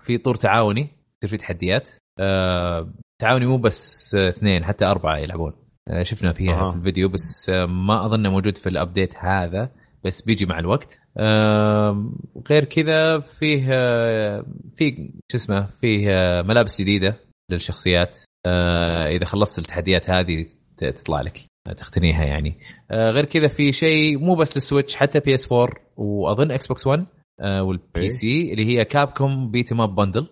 في 0.00 0.18
طور 0.18 0.34
تعاوني 0.34 0.80
يصير 1.24 1.30
في 1.30 1.36
تحديات. 1.36 1.90
آه 2.20 2.92
تعاوني 3.20 3.46
مو 3.46 3.58
بس 3.58 4.14
آه، 4.14 4.28
اثنين 4.28 4.64
حتى 4.64 4.84
أربعة 4.84 5.16
يلعبون. 5.18 5.52
آه 5.88 6.02
شفنا 6.02 6.32
فيها 6.32 6.52
أها. 6.60 6.70
في 6.70 6.76
الفيديو 6.76 7.08
بس 7.08 7.50
آه 7.50 7.66
ما 7.66 8.06
أظنه 8.06 8.30
موجود 8.30 8.56
في 8.56 8.68
ال 8.68 8.75
update 8.75 9.14
هذا 9.18 9.70
بس 10.04 10.22
بيجي 10.22 10.46
مع 10.46 10.58
الوقت. 10.58 11.00
آه 11.18 12.12
غير 12.50 12.64
كذا 12.64 13.18
فيه 13.20 13.66
آه 13.70 14.44
في 14.72 15.10
شو 15.32 15.36
اسمه 15.36 15.66
فيه 15.80 16.08
آه 16.10 16.42
ملابس 16.42 16.80
جديدة. 16.80 17.16
للشخصيات 17.50 18.18
آه 18.46 19.08
إذا 19.08 19.24
خلصت 19.24 19.58
التحديات 19.58 20.10
هذه 20.10 20.46
ت- 20.76 20.84
تطلع 20.84 21.20
لك 21.20 21.38
تقتنيها 21.76 22.24
يعني 22.24 22.58
آه 22.90 23.10
غير 23.10 23.24
كذا 23.24 23.48
في 23.48 23.72
شيء 23.72 24.18
مو 24.18 24.34
بس 24.34 24.56
لل 24.56 24.66
Switch 24.66 24.96
حتى 24.96 25.20
PS 25.20 25.52
4 25.52 25.68
وأظن 25.96 26.50
Xbox 26.50 26.86
1 26.86 27.06
آه 27.40 27.62
وال 27.62 27.84
PC 27.96 28.52
اللي 28.52 28.66
هي 28.78 28.84
Capcom 28.84 29.50
Beat 29.50 29.72
'em 29.72 29.94
Up 29.94 30.02
Bundle 30.02 30.26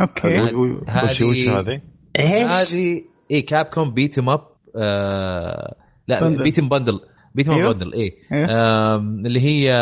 okay 0.00 1.24
وش 1.24 1.48
هذه- 1.48 1.80
هذه؟ 2.18 2.60
هذه 2.62 3.02
اي 3.30 3.42
Capcom 3.42 3.94
Beat 3.94 4.18
'em 4.18 4.31
Up 4.31 4.40
آه 4.76 5.76
لا 6.08 6.20
Bundle. 6.20 6.42
Beat 6.42 6.60
Bundle 6.60 7.00
Beat 7.34 7.48
'em 7.48 7.53
Up 7.53 7.56
أيوه. 7.56 7.72
Bundle 7.72 7.92
اي 7.94 8.12
أيوه. 8.32 8.48
آم، 8.96 9.26
اللي 9.26 9.40
هي 9.40 9.72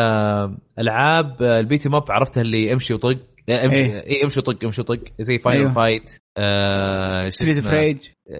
ألعاب 0.79 1.41
ال 1.41 1.50
beat 1.50 1.85
'em 1.87 2.01
up 2.01 2.11
عرفتها 2.11 2.41
اللي 2.41 2.73
امشي 2.73 2.93
وطق 2.93 3.17
امشي 3.49 3.79
إيه. 3.85 4.07
اي 4.07 4.23
امشي 4.23 4.39
وطق 4.39 4.63
امشي 4.65 4.81
وطق 4.81 4.99
زي 5.19 5.37
Final 5.37 5.59
أيوه. 5.59 5.71
Fight 5.71 6.19
آه 6.37 7.29
Streets؟ 7.29 7.59
of 7.59 7.72
Rage 7.72 7.97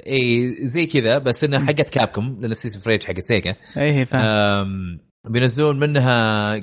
اي 0.07 0.55
زي 0.67 0.85
كذا 0.85 1.17
بس 1.17 1.43
انها 1.43 1.59
حقت 1.59 1.89
Capcom 1.89 2.37
لأن 2.41 2.53
Streets 2.53 2.83
of 2.85 2.91
Rage 2.91 3.03
حقت 3.03 3.19
Sega 3.19 3.55
اي 3.77 4.05
فاهم 4.05 4.99
بينزلون 5.25 5.79
منها 5.79 6.57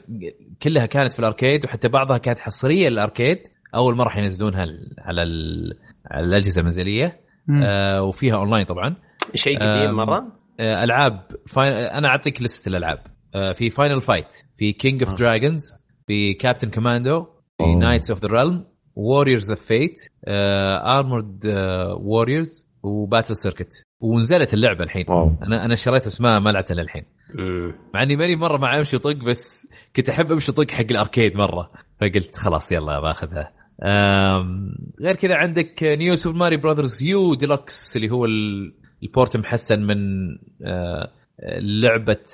كلها 0.62 0.86
كانت 0.86 1.12
في 1.12 1.19
ال 1.19 1.25
arcade 1.25 1.65
وحتى 1.65 1.89
بعضها 1.89 2.19
كانت 2.19 2.39
حصرية 2.39 2.89
لل 2.89 3.01
arcade 3.01 3.39
أول 3.74 3.97
مرة 3.97 4.09
حينزلونها 4.09 4.65
ال- 4.65 4.94
على 4.98 5.23
ال- 5.23 5.78
على 6.10 6.27
الأجهزة 6.27 6.60
المنزلية. 6.60 7.20
آه 7.65 8.02
وفيها 8.02 8.36
اونلاين 8.36 8.65
طبعا 8.65 8.97
شيء 9.35 9.59
قديم 9.59 9.90
مرة 9.94 10.32
آه 10.60 10.85
ألعاب 10.85 11.27
Fin... 11.47 11.73
أنا 11.73 12.09
أعطيك 12.09 12.43
لسته 12.43 12.69
الألعاب 12.69 12.98
آه 13.35 13.52
في 13.52 13.70
Final 13.70 14.01
Fight 14.01 14.36
في 14.59 14.73
King 14.73 15.02
of. 15.02 15.15
Dragons 15.15 15.62
في 16.06 16.35
Captain 16.35 16.70
Commando. 16.70 17.27
Knights 17.60 18.10
of 18.10 18.23
the 18.23 18.28
Round 18.28 18.65
و 18.97 19.02
Warriors 19.02 19.51
of 19.51 19.60
Fate 19.60 19.97
Armored 20.98 21.47
Warriors 22.01 22.69
و 22.82 22.90
Battle 22.90 23.36
Circuit 23.36 23.82
ونزلت 24.01 24.55
اللعبة 24.55 24.85
الحين. 24.85 25.05
wow. 25.09 25.32
أنا 25.43 25.64
أنا 25.64 25.74
شريت 25.74 26.06
اسمها 26.06 26.39
ما 26.39 26.51
لعبتها 26.51 26.74
للحين. 26.74 27.05
مع 27.94 28.02
إني 28.02 28.16
ماني 28.16 28.36
مرة 28.36 28.59
مع 28.59 28.78
أمشي 28.78 28.98
طق 28.98 29.24
بس 29.24 29.68
كنت 29.97 30.09
أحب 30.09 30.32
أمشي 30.32 30.52
طق 30.52 30.70
حق 30.70 30.85
ال 30.90 30.97
arcade 30.97 31.36
مرة. 31.36 31.70
فقلت 32.01 32.36
خلاص 32.36 32.72
يلا 32.72 33.01
باخذها. 33.01 33.52
أم، 33.82 34.74
غير 35.02 35.14
كذا 35.14 35.35
عندك 35.35 35.82
نيو 35.82 36.16
سوبر 36.16 36.36
ماري 36.39 36.56
براذرز 36.56 37.02
يو 37.02 37.35
ديلوكس 37.35 37.97
اللي 37.97 38.10
هو 38.10 38.24
ال- 38.24 38.74
ال 39.02 39.09
port 39.09 39.36
محسن 39.36 39.86
من 39.86 39.98
آه، 40.66 41.10
لعبة 41.60 42.24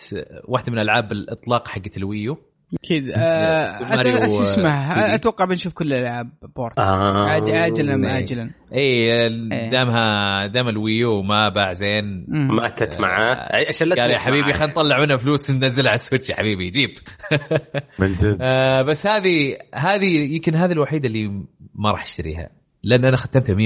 واحدة 0.44 0.72
من 0.72 0.78
ألعاب 0.78 1.12
الإطلاق 1.12 1.68
حقت 1.68 1.96
ال 1.96 2.03
Wii 2.03 2.24
U. 2.24 2.38
أكيد 2.74 3.10
آه 3.10 3.66
شو 3.78 3.84
آه، 3.84 4.42
اسمه 4.42 4.94
2D. 4.94 5.14
أتوقع 5.14 5.44
بنشوف 5.44 5.72
كل 5.72 5.92
الألعاب 5.92 6.30
port 6.56 6.78
آه 6.78 7.28
عاجلا 7.28 7.94
أم 7.94 8.04
إيه. 8.04 8.18
اجلا 8.18 8.50
اي 8.72 8.80
إيه. 8.80 9.70
دامها 9.70 10.46
دام 10.46 10.68
ال 10.68 10.79
Wii 10.79 11.12
U 11.12 11.22
ما 11.22 11.48
باع 11.48 11.72
زين. 11.72 12.26
ماتت 12.28 13.00
معاه 13.00 13.48
عشان 13.68 13.88
لا 13.88 14.02
قال 14.02 14.10
يا 14.10 14.18
حبيبي. 14.18 14.52
خلينا 14.58 14.72
نطلع 14.72 15.00
منها 15.00 15.16
فلوس 15.16 15.50
ننزلها 15.50 15.90
على 15.90 15.94
ال 15.94 15.99
Switch 15.99 16.30
يا 16.30 16.34
حبيبي 16.34 16.70
جيب 16.70 16.90
من 17.98 18.14
جد 18.14 18.38
آه 18.40 18.82
بس 18.82 19.06
هذه 19.06 19.56
هذه 19.74 20.34
يمكن 20.34 20.54
هذه 20.54 20.72
الوحيدة 20.72 21.08
اللي 21.08 21.28
ما 21.74 21.90
راح 21.90 22.02
أشتريها 22.02 22.50
لأن 22.82 23.04
أنا 23.04 23.16
ختمتها 23.16 23.54
100% 23.54 23.58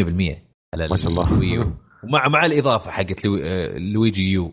على 0.74 0.88
ما 0.90 0.96
شاء 0.96 1.10
الله. 1.10 1.32
ال 1.32 1.38
Wii 1.38 1.56
U 1.56 1.62
ومع 2.04 2.28
مع 2.28 2.46
الإضافة 2.46 2.90
حقت 2.90 3.26
آه، 3.26 3.78
Luigi 3.78 4.32
U. 4.32 4.52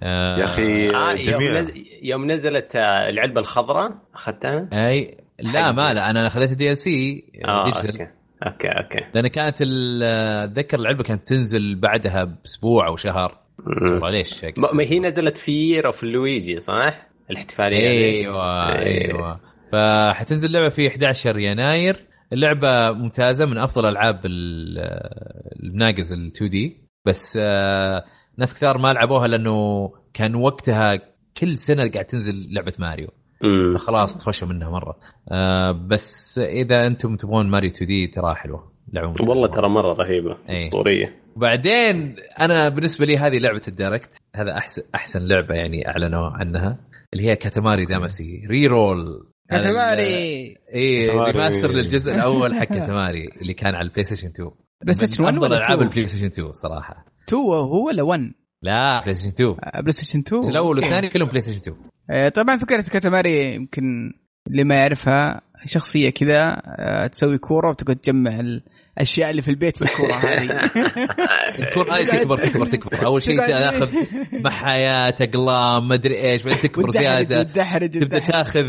آه 0.00 0.38
يا 0.38 0.44
أخي 0.44 0.90
آه 0.90 1.12
يوم. 1.12 1.66
يوم 2.02 2.30
نزلت 2.30 2.76
آه، 2.76 3.08
العلبة 3.08 3.40
الخضراء 3.40 3.90
أخذتها؟ 4.14 4.68
أي 4.72 5.16
لا 5.38 5.72
ما 5.72 5.94
لا 5.94 6.10
أنا 6.10 6.28
خذيت 6.28 6.52
ال 6.52 6.78
DLC 6.78 7.24
آه 7.44 7.66
okay 7.66 8.08
okay 8.46 8.68
okay 8.68 9.00
لأن 9.14 9.28
كانت 9.28 9.56
أتذكر 9.62 10.78
العلبة 10.80 11.02
كانت 11.02 11.28
تنزل 11.28 11.74
بعدها 11.80 12.24
بأسبوع 12.24 12.86
أو 12.88 12.96
شهر 12.96 13.38
ليش 14.12 14.44
ما 14.56 14.82
هي 14.82 14.98
نزلت 14.98 15.36
في 15.38 15.86
Year 15.86 15.98
of 15.98 16.04
Luigi 16.04 16.58
صح؟ 16.58 17.06
الاحتفالية. 17.30 17.88
أيوه. 17.88 18.72
أيوه 18.78 19.40
فحتنزل 19.72 20.48
اللعبة 20.48 20.68
في 20.68 20.88
11 20.88 21.38
يناير 21.38 21.96
اللعبة 22.32 22.90
ممتازة 22.90 23.46
من 23.46 23.58
أفضل 23.58 23.88
ألعاب 23.88 24.26
ال- 24.26 24.78
الناقز 25.62 26.12
ال 26.12 26.26
2D 26.26 26.76
بس 27.06 27.38
آه، 27.40 28.04
ناس 28.38 28.54
كثار 28.54 28.78
ما 28.78 28.92
لعبوها 28.92 29.28
لأنه 29.28 29.90
كان 30.14 30.34
وقتها 30.34 31.00
كل 31.36 31.58
سنة 31.58 31.90
قاعد 31.90 32.04
تنزل 32.04 32.54
لعبة 32.54 32.72
ماريو. 32.78 33.08
مم. 33.42 33.76
فخلاص 33.78 34.16
تفشوا 34.16 34.48
منها 34.48 34.70
مرة. 34.70 34.98
آه، 35.28 35.72
بس 35.72 36.38
إذا 36.38 36.86
أنتم 36.86 37.16
تبغون 37.16 37.50
ماريو 37.50 37.70
2D 37.70 38.06
ترى 38.06 38.34
حلوة. 38.34 38.72
لعبة. 38.92 39.28
والله 39.28 39.48
ترى 39.48 39.68
مرة 39.68 39.92
رهيبة. 39.92 40.36
إيه. 40.48 40.56
أسطورية. 40.56 41.22
وبعدين 41.36 42.16
أنا 42.40 42.68
بالنسبة 42.68 43.06
لي 43.06 43.18
هذه 43.18 43.38
لعبة 43.38 43.62
ال 43.68 43.74
Direct. 43.74 44.16
هذا 44.36 44.52
احسن 44.58 44.82
أحسن 44.94 45.26
لعبة 45.26 45.54
يعني 45.54 45.88
أعلنوا 45.88 46.30
عنها. 46.30 46.78
اللي 47.14 47.30
هي 47.30 47.36
كاتاماري 47.36 47.84
دامسي 47.84 48.46
ري 48.50 48.66
رول 48.66 49.28
كاتاماري. 49.50 50.54
اي. 50.74 51.08
remaster 51.10 51.72
للجزء 51.72 52.14
الأول 52.14 52.54
حق 52.54 52.64
Katamari 52.64 53.28
اللي 53.42 53.54
كان 53.54 53.74
على 53.74 53.84
ال 53.88 54.04
PlayStation 54.04 54.28
2 54.28 54.50
PlayStation 54.82 55.22
من 55.22 55.28
1 55.28 55.36
أفضل 55.36 55.46
ولا 55.46 55.58
ألعاب 55.58 55.82
2 55.82 55.88
ال 55.88 56.06
PlayStation 56.06 56.26
2 56.26 56.52
صراحة. 56.52 57.06
2 57.28 57.42
هو 57.42 57.86
ولا 57.86 58.02
1 58.02 58.32
لا 58.62 59.00
PlayStation 59.02 59.34
2 59.34 59.56
آه، 59.64 59.80
PlayStation 59.80 60.18
2 60.18 60.40
الجزء 60.40 60.50
الأول. 60.50 60.78
والثاني 60.78 61.08
كلهم 61.08 61.28
بلاي 61.28 61.40
ستيشن 61.40 61.60
2 61.60 61.76
آه، 62.10 62.28
طبعا 62.28 62.56
فكرة 62.56 62.82
Katamari 62.82 63.54
يمكن 63.54 64.12
اللي 64.46 64.64
ما 64.64 64.74
يعرفها 64.74 65.40
شخصية 65.64 66.10
كذا 66.10 66.62
آه، 66.64 67.06
تسوي 67.06 67.38
كورة 67.38 67.70
وتقعد 67.70 67.96
تجمع 67.96 68.40
الأشياء 68.40 69.30
اللي 69.30 69.42
في 69.42 69.50
البيت 69.50 69.80
بالكورة 69.80 70.14
هذه. 70.14 70.50
الكور 71.62 71.92
هذه 71.92 72.04
تكبر 72.04 72.38
تكبر 72.38 72.66
تكبر. 72.66 73.06
أول 73.06 73.22
شيء 73.22 73.38
تأخذ 73.38 73.88
محايات 74.32 75.22
اقلام 75.22 75.88
ما 75.88 75.94
أدري 75.94 76.30
إيش 76.30 76.42
بعدين 76.42 76.60
تكبر 76.60 76.90
زيادة. 76.90 77.42
تبدأ. 77.42 78.18
تأخذ 78.18 78.66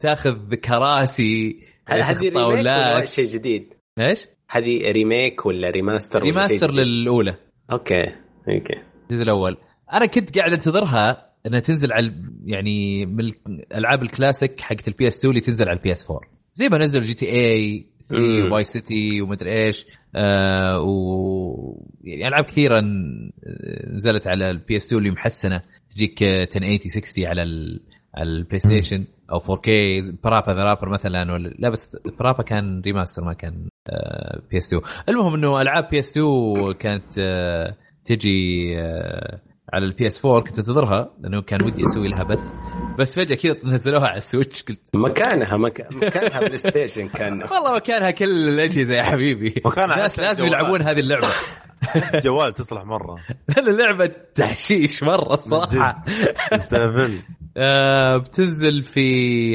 تأخذ 0.00 0.54
كراسي. 0.54 1.60
هل 1.86 2.02
هذه 2.02 3.04
شيء 3.04 3.26
جديد؟ 3.26 3.74
إيش؟ 3.98 4.26
هذه 4.50 4.92
remake 4.92 5.46
ولا 5.46 5.70
remaster 5.70 6.18
ولا 6.18 6.26
remaster 6.30 6.70
جديد؟ 6.70 6.80
للأولى. 6.80 7.36
okay 7.72 8.02
okay. 8.48 8.74
الجزء 9.10 9.22
الأول. 9.22 9.56
أنا 9.92 10.06
كنت 10.06 10.38
قاعد 10.38 10.52
أنتظرها 10.52 11.28
إنها 11.46 11.60
تنزل 11.60 11.92
على 11.92 12.12
يعني 12.44 13.06
من 13.06 13.20
الالعاب 13.46 14.02
الكلاسيك 14.02 14.60
حقت 14.60 14.88
ال 14.88 15.08
PS 15.08 15.18
2 15.18 15.30
اللي 15.30 15.40
تنزل 15.40 15.68
على 15.68 15.78
ال 15.78 15.92
PS 15.92 16.10
4 16.10 16.20
زي 16.54 16.68
ما 16.68 16.78
نزل 16.78 17.00
GTA 17.00 17.86
3 18.08 18.22
مم. 18.22 18.52
Vice 18.52 18.64
City 18.64 19.22
ومدري 19.22 19.64
إيش 19.66 19.86
آه 20.16 20.80
و 20.80 21.80
يعني 22.04 22.28
ألعاب 22.28 22.44
كثيرة 22.44 22.82
نزلت 23.86 24.26
على 24.26 24.50
ال 24.50 24.76
PS 24.76 24.86
2 24.86 24.98
اللي 24.98 25.10
محسنة. 25.10 25.62
تجيك 25.88 26.22
1080 26.22 26.78
60 26.78 27.26
على 27.26 27.42
ال 27.42 27.80
على 28.14 28.28
ال 28.28 28.58
PlayStation 28.58 29.04
أو 29.32 29.38
4K 29.40 29.68
PaRappa 30.24 30.52
the 30.52 30.64
Rapper 30.64 30.88
مثلا 30.88 31.32
ولا 31.32 31.48
لا 31.58 31.70
بس 31.70 31.96
PaRappa 32.18 32.42
كان 32.42 32.80
remaster 32.80 33.24
ما 33.24 33.32
كان 33.32 33.68
PS 34.50 34.74
2 34.74 34.82
المهم 35.08 35.34
إنه 35.34 35.60
ألعاب 35.60 35.88
PS 35.90 36.18
2 36.18 36.72
كانت 36.72 37.18
آه، 37.18 37.76
تجي 38.04 38.74
آه، 38.78 39.40
على 39.72 39.86
ال 39.86 40.06
PS 40.06 40.24
4 40.24 40.42
كنت 40.42 40.58
أنتظرها 40.58 41.10
لأنه 41.20 41.42
كان 41.42 41.58
ودي 41.64 41.84
أسوي 41.84 42.08
لها 42.08 42.22
بث. 42.22 42.52
بس 42.98 43.20
فجأة 43.20 43.36
كذا 43.36 43.56
نزلوها 43.64 44.08
على 44.08 44.16
ال 44.16 44.23
Switch 44.23 44.62
قلت 44.62 44.80
مكانها 44.94 45.56
مك... 45.56 45.86
مكانها 45.94 46.40
PlayStation 46.40 47.08
كان. 47.08 47.42
والله 47.52 47.74
مكانها 47.74 48.10
كل 48.10 48.48
الأجهزة 48.48 48.94
يا 48.94 49.02
حبيبي. 49.02 49.62
مكانها 49.64 49.94
الناس 49.94 50.18
لازم 50.18 50.44
الجوال. 50.44 50.60
يلعبون 50.60 50.82
هذه 50.82 51.00
اللعبة. 51.00 51.28
جوال 52.24 52.54
تصلح 52.54 52.84
مرة. 52.84 53.16
لأن 53.56 53.68
اللعبه 53.68 54.10
تحشيش 54.34 55.02
مرة 55.02 55.34
الصراحه 55.34 56.02
تستهبل 56.50 57.18
آه 57.56 58.16
بتنزل 58.16 58.82
في 58.82 59.08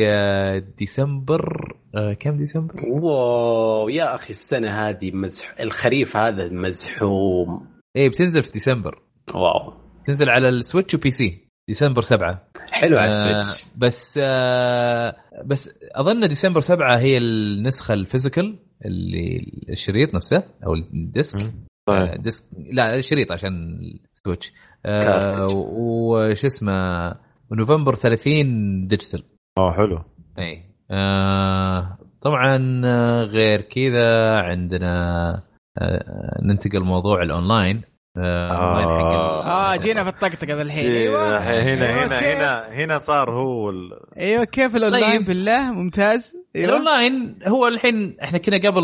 آه 0.08 0.64
ديسمبر 0.78 1.76
كم 2.20 2.36
ديسمبر؟ 2.38 2.86
wow 2.86 3.90
يا 3.90 4.16
أخي 4.16 4.30
السنة 4.30 4.90
هذه 4.90 5.12
مزح 5.12 5.56
الخريف 5.60 6.18
هذا 6.18 6.50
مزحوم. 6.50 7.68
إيه 7.96 8.10
بتنزل 8.10 8.44
في 8.44 8.52
ديسمبر. 8.52 9.02
wow. 9.34 9.74
تنزل 10.06 10.30
على 10.30 10.50
ال 10.50 10.55
Switch 10.56 10.90
و 10.90 10.96
PC 10.96 11.48
ديسمبر 11.68 12.02
7 12.02 12.48
حلو 12.72 12.98
على 12.98 13.12
آه 13.12 13.40
ال 13.40 13.43
Switch. 13.43 13.66
بس 13.78 14.20
آه 14.24 15.16
بس 15.46 15.80
أظن 15.96 16.28
ديسمبر 16.28 16.60
7 16.60 16.98
هي 16.98 17.18
النسخة 17.18 17.94
ال 17.94 18.01
physical 18.01 18.60
اللي 18.86 19.52
الشريط 19.70 20.16
نفسه 20.16 20.44
أو 20.66 20.74
ال 20.74 20.85
disc. 20.85 21.42
آه، 21.42 21.52
طيب. 21.86 22.22
disc. 22.22 22.46
لا 22.72 22.96
الشريط 22.96 23.32
عشان 23.32 23.80
ال 24.14 24.19
Switch. 24.19 24.54
آه. 24.86 25.48
وش 25.52 26.46
اسمه 26.46 27.16
ونوفمبر 27.52 27.96
30 27.96 28.88
digital. 28.88 29.24
آه 29.58 29.72
حلو. 29.72 30.04
اي 30.40 30.73
آه 30.94 31.96
طبعا 32.22 32.82
آه، 32.86 33.24
غير 33.24 33.62
كذا 33.62 34.36
عندنا 34.36 35.34
آه 35.78 36.40
ننتقل 36.44 36.80
موضوع 36.84 37.24
الأونلاين. 37.24 37.82
آه 38.18 39.74
آه. 39.74 39.76
جينا 39.76 40.04
في 40.04 40.10
الطقطقة 40.10 40.56
ذا 40.56 40.62
الحين. 40.62 40.92
أيوه. 40.92 41.38
هنا 41.38 41.62
هنا 41.62 41.90
أيوة، 41.90 42.06
هنا 42.06 42.20
كيف؟ 42.20 42.38
هنا 42.38 42.68
هنا 42.84 42.98
صار 42.98 43.32
هو 43.34 43.70
ال... 43.70 43.90
أيوه 44.18 44.44
كيف 44.44 44.76
الأونلاين؟ 44.76 45.18
طيب. 45.18 45.26
بالله 45.26 45.72
ممتاز. 45.72 46.36
أيوه. 46.56 46.70
الأونلاين 46.70 47.40
هو 47.48 47.68
الحين 47.68 48.18
إحنا 48.24 48.38
كنا 48.38 48.58
قبل 48.58 48.84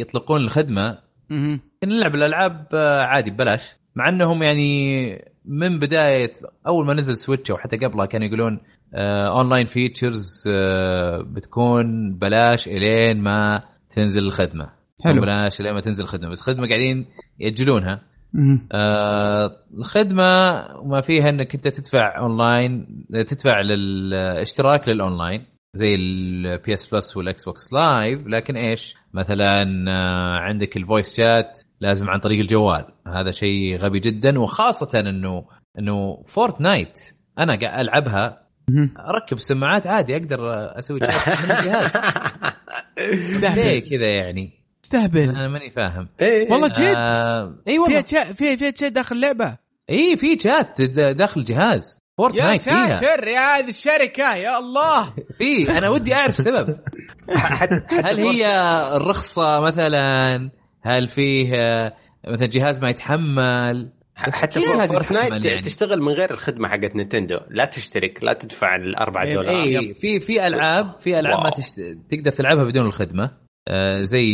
يطلقون 0.00 0.40
الخدمة. 0.40 0.98
كنا 1.82 1.94
نلعب 1.94 2.14
الألعاب 2.14 2.66
آه، 2.74 3.02
عادي 3.02 3.30
ببلاش. 3.30 3.76
مع 3.96 4.08
أنهم 4.08 4.42
يعني 4.42 5.10
من 5.50 5.78
بداية 5.78 6.32
أول 6.66 6.86
ما 6.86 6.94
نزل 6.94 7.16
سويتش 7.16 7.50
أو 7.50 7.56
حتى 7.56 7.76
قبلها 7.76 8.06
كانوا 8.06 8.26
يقولون 8.26 8.60
online 8.94 9.66
features 9.66 10.48
بتكون 11.20 12.14
بلاش 12.18 12.68
إلين 12.68 13.22
ما 13.22 13.60
تنزل 13.90 14.22
الخدمة 14.22 14.70
حلو. 15.04 15.20
بلاش 15.20 15.60
إلين 15.60 15.72
ما 15.74 15.80
تنزل 15.80 16.04
الخدمة 16.04 16.30
بس 16.30 16.48
الخدمه 16.48 16.68
قاعدين 16.68 17.06
يأجلونها. 17.38 18.02
آه 18.72 19.50
الخدمة 19.78 20.64
وما 20.82 21.00
فيها 21.00 21.28
إنك 21.28 21.54
أنت 21.54 21.68
تدفع 21.68 22.18
اونلاين 22.18 22.86
تدفع 23.12 23.60
للاشتراك 23.60 24.88
للاونلاين 24.88 25.44
زي 25.74 25.94
البي 25.94 26.74
اس 26.74 26.86
بلس 26.94 27.16
والاكس 27.16 27.44
بوكس 27.44 27.72
لايف 27.72 28.26
لكن 28.26 28.56
إيش؟ 28.56 28.94
مثلا 29.14 29.62
آه 29.88 30.38
عندك 30.38 30.76
ال 30.76 30.83
voice 30.83 31.16
chat 31.16 31.60
لازم 31.80 32.10
عن 32.10 32.18
طريق 32.20 32.40
الجوال. 32.40 32.84
هذا 33.06 33.30
شيء 33.30 33.76
غبي 33.76 34.00
جدا 34.00 34.38
وخاصة 34.40 35.00
إنه 35.00 35.44
إنه 35.78 36.22
فورتنايت 36.26 36.98
أنا 37.38 37.58
قاعد 37.58 37.80
ألعبها. 37.80 38.46
أركب 39.08 39.36
السماعات 39.36 39.86
عادي 39.86 40.16
أقدر 40.16 40.38
أسوي 40.78 41.00
شات 41.00 41.28
من 41.44 41.50
الجهاز 41.50 41.92
ليه 43.56 43.90
كذا 43.90 44.08
يعني؟ 44.16 44.50
استهبل 44.84 45.20
أنا 45.28 45.48
ماني 45.48 45.70
فاهم. 45.70 46.08
إيه. 46.20 46.52
والله 46.52 46.68
جد؟ 46.68 46.94
آه 46.96 47.54
إي 47.68 47.78
والله. 47.78 47.96
شات 48.04 48.32
فيها 48.32 48.56
فيها 48.56 48.72
شات 48.80 48.92
داخل 48.92 49.16
اللعبة؟ 49.16 49.56
إي 49.90 50.16
في 50.16 50.38
شات 50.38 50.80
د- 50.82 51.16
داخل 51.16 51.40
الجهاز. 51.40 51.98
فورتنايت 52.20 52.60
فيها. 52.60 52.96
ساتر 52.96 53.28
يا 53.28 53.40
هذه 53.40 53.68
الشركة 53.68 54.34
يا 54.34 54.58
الله. 54.58 55.14
في 55.38 55.78
أنا 55.78 55.88
ودي 55.88 56.14
أعرف 56.14 56.38
السبب. 56.38 56.78
هل 57.88 58.20
هي 58.20 58.46
الرخصة 58.96 59.60
مثلا؟ 59.60 60.50
هل 60.82 61.08
فيه 61.08 61.54
آه، 61.54 61.96
مثلا 62.28 62.46
جهاز 62.46 62.82
ما 62.82 62.88
يتحمل؟ 62.88 63.92
حتى 64.14 64.60
فورتنايت 64.60 65.44
يعني. 65.44 65.60
تشتغل 65.60 66.02
من 66.02 66.12
غير 66.12 66.30
الخدمة 66.30 66.68
حقت 66.68 66.96
نينتندو. 66.96 67.38
لا 67.50 67.64
تشترك 67.64 68.24
لا 68.24 68.32
تدفع 68.32 68.76
الاربع 68.76 69.22
إيه، 69.22 69.34
دولار. 69.34 69.50
اي 69.50 69.94
في 69.94 70.20
في 70.20 70.46
ألعاب 70.46 70.98
في 70.98 71.20
ألعاب 71.20 71.44
ما 71.44 71.50
تشت... 71.50 71.80
تقدر 72.10 72.32
تلعبها 72.32 72.64
بدون 72.64 72.86
الخدمة. 72.86 73.30
آه 73.68 74.02
زي 74.02 74.26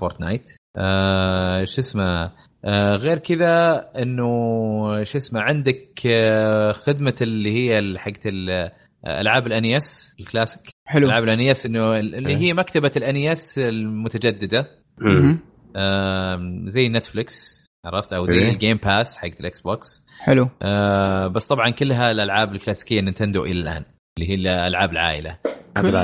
فورتنايت. 0.00 0.50
آه 0.76 1.64
شو 1.64 1.80
اسمه؟ 1.80 2.32
غير 2.96 3.18
كذا 3.18 3.88
إنه 3.98 4.24
شو 5.04 5.18
اسمه 5.18 5.40
عندك 5.40 6.06
آه 6.06 6.72
خدمة 6.72 7.14
اللي 7.22 7.54
هي 7.54 7.98
حقت 7.98 8.26
ألعاب 9.06 9.46
ال 9.46 9.64
NES 9.64 10.16
ال 10.20 10.26
classic. 10.26 10.70
حلو. 10.86 11.06
ألعاب 11.06 11.24
ال 11.24 11.35
NES 11.35 11.66
إنه 11.66 11.98
اللي 11.98 12.36
هي 12.36 12.52
مكتبة 12.52 12.90
ال 12.96 13.12
NES 13.12 13.58
المتجددة. 13.58 14.66
آه 15.76 16.62
زي 16.64 16.88
نتفلكس 16.88 17.66
عرفت؟ 17.84 18.12
أو 18.12 18.24
زي 18.24 18.38
إيه؟ 18.38 18.50
الجيم 18.52 18.76
باس 18.76 19.16
حق 19.16 19.30
الاكس 19.40 19.60
بوكس 19.60 20.04
حلو. 20.20 20.48
آه 20.62 21.26
بس 21.26 21.48
طبعا 21.48 21.70
كلها 21.70 22.10
الألعاب 22.10 22.52
الكلاسيكية 22.54 23.00
نينتندو 23.00 23.44
إلى 23.44 23.60
الآن. 23.60 23.84
اللي 24.22 24.48
هي 24.48 24.66
العاب 24.66 24.90
العائلة. 24.90 25.36
كل 25.76 25.94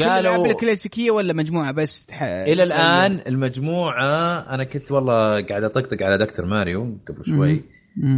وقالوا 0.00 0.46
الكلاسيكية 0.46 1.10
ولا 1.10 1.32
مجموعة 1.32 1.72
بس 1.72 2.06
تح... 2.06 2.22
إلى 2.22 2.62
الآن 2.62 3.20
المجموعة 3.26 4.38
أنا 4.54 4.64
كنت 4.64 4.92
والله 4.92 5.46
قاعد 5.46 5.64
أطقطق 5.64 6.02
على 6.02 6.18
دكتور 6.18 6.46
ماريو 6.46 6.98
قبل 7.08 7.24
شوي. 7.26 7.64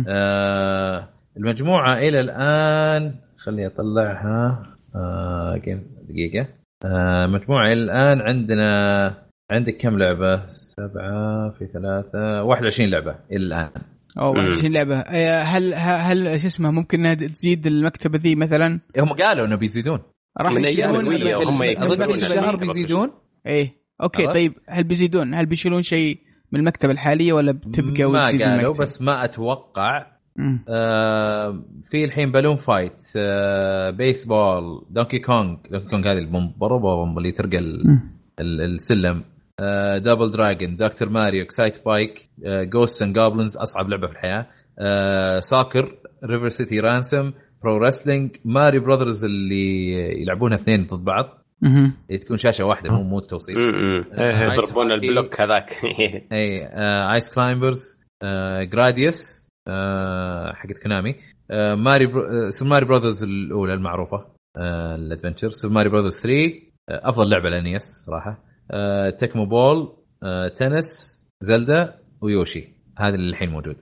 آه 0.08 1.08
المجموعة 1.36 1.98
إلى 1.98 2.20
الآن 2.20 3.14
خليني 3.36 3.66
أطلعها. 3.66 4.62
آه 4.96 5.56
دقيقة. 6.08 6.48
آه 6.84 7.26
مجموعة 7.26 7.66
إلى 7.66 7.82
الآن 7.82 8.20
عندنا 8.20 9.14
عندك 9.50 9.76
كم 9.76 9.98
لعبة؟ 9.98 10.46
سبعة 10.46 11.50
في 11.50 11.66
ثلاثة 11.66 12.42
21 12.42 12.90
لعبة 12.90 13.14
إلى 13.32 13.46
الآن. 13.46 13.70
أو 14.18 14.32
21 14.32 14.72
لعبة. 14.72 14.98
إيه، 14.98 15.42
هل 15.42 15.74
هل 15.74 16.40
شو 16.40 16.46
اسمه 16.46 16.70
ممكن 16.70 16.98
إنها 16.98 17.14
تزيد 17.14 17.66
المكتبة 17.66 18.18
ذي 18.18 18.34
مثلا؟ 18.34 18.80
هم 18.98 19.12
قالوا 19.12 19.46
إنه 19.46 19.56
بيزيدون. 19.56 20.00
راح 20.40 20.52
يشيلون 20.52 21.12
هم 21.34 21.72
كل 22.04 22.14
الشهر 22.14 22.56
بيزيدون؟ 22.56 23.10
إيه. 23.46 23.78
أوكي 24.02 24.24
أرد؟ 24.24 24.34
طيب 24.34 24.52
هل 24.68 24.84
بيزيدون؟ 24.84 25.34
هل 25.34 25.46
بيشيلون 25.46 25.82
شيء 25.82 26.18
من 26.52 26.60
المكتبة 26.60 26.92
الحالية 26.92 27.32
ولا 27.32 27.52
بتبقى 27.52 28.04
ما 28.10 28.26
قالوا 28.26 28.74
بس 28.74 29.02
ما 29.02 29.24
أتوقع. 29.24 30.06
آه 30.68 31.64
في 31.82 32.04
الحين 32.04 32.32
بالون 32.32 32.56
فايت 32.56 33.04
آه 33.16 33.90
بيسبول 33.90 34.86
دونكي 34.90 35.18
كونغ 35.18 35.56
دونكي 35.70 35.88
كونغ 35.88 36.12
هذه 36.12 36.18
البومب 36.18 37.18
اللي 37.18 37.32
ترقى 37.32 37.58
السلم. 38.40 39.24
دبل 39.98 40.30
دراجون 40.30 40.76
دكتور 40.76 41.08
ماريو 41.08 41.44
اكسايت 41.44 41.84
بايك 41.84 42.30
جوست 42.44 43.02
اند 43.02 43.18
جوبلنز 43.18 43.56
أصعب 43.56 43.88
لعبة 43.88 44.06
في 44.06 44.12
الحياة. 44.12 44.46
ساكر 45.40 45.94
ريفر 46.24 46.48
سيتي 46.48 46.80
رانسم 46.80 47.32
برو 47.62 47.76
رسلينج 47.76 48.36
ماريو 48.44 48.82
براذرز 48.82 49.24
اللي 49.24 49.92
يلعبونها 50.22 50.58
اثنين 50.58 50.86
ضد 50.86 51.04
بعض. 51.04 51.44
أها 51.64 51.92
تكون 52.20 52.36
شاشة 52.36 52.64
واحدة 52.64 52.92
مو 52.92 53.02
مو 53.02 53.18
التوصيل 53.18 53.56
يضربون 53.58 54.92
البلوك 54.92 55.40
هذاك. 55.40 55.72
اي 56.32 56.68
ايس 57.14 57.34
كلايمبرز 57.34 58.00
جراديوس 58.72 59.48
حقت 60.54 60.82
كونامي 60.82 61.14
ماري 61.74 62.12
سوبر 62.50 62.70
ماري 62.70 62.84
براذرز 62.84 63.24
الأولى 63.24 63.74
المعروفة 63.74 64.24
ال 64.96 65.01
adventure. 65.01 65.50
سوبر 65.50 65.74
ماري 65.74 65.88
براذرز 65.88 66.22
3 66.22 66.34
أفضل 66.88 67.30
لعبة 67.30 67.48
ل 67.48 67.57
NES 67.57 67.82
صراحة. 68.06 68.47
آه، 68.70 69.10
تكمو 69.10 69.46
بول 69.46 69.92
آه، 70.22 70.48
تنس 70.48 71.18
زلدا 71.40 71.94
ويوشي. 72.20 72.68
هذا 72.98 73.14
اللي 73.14 73.30
الحين 73.30 73.50
موجود. 73.50 73.76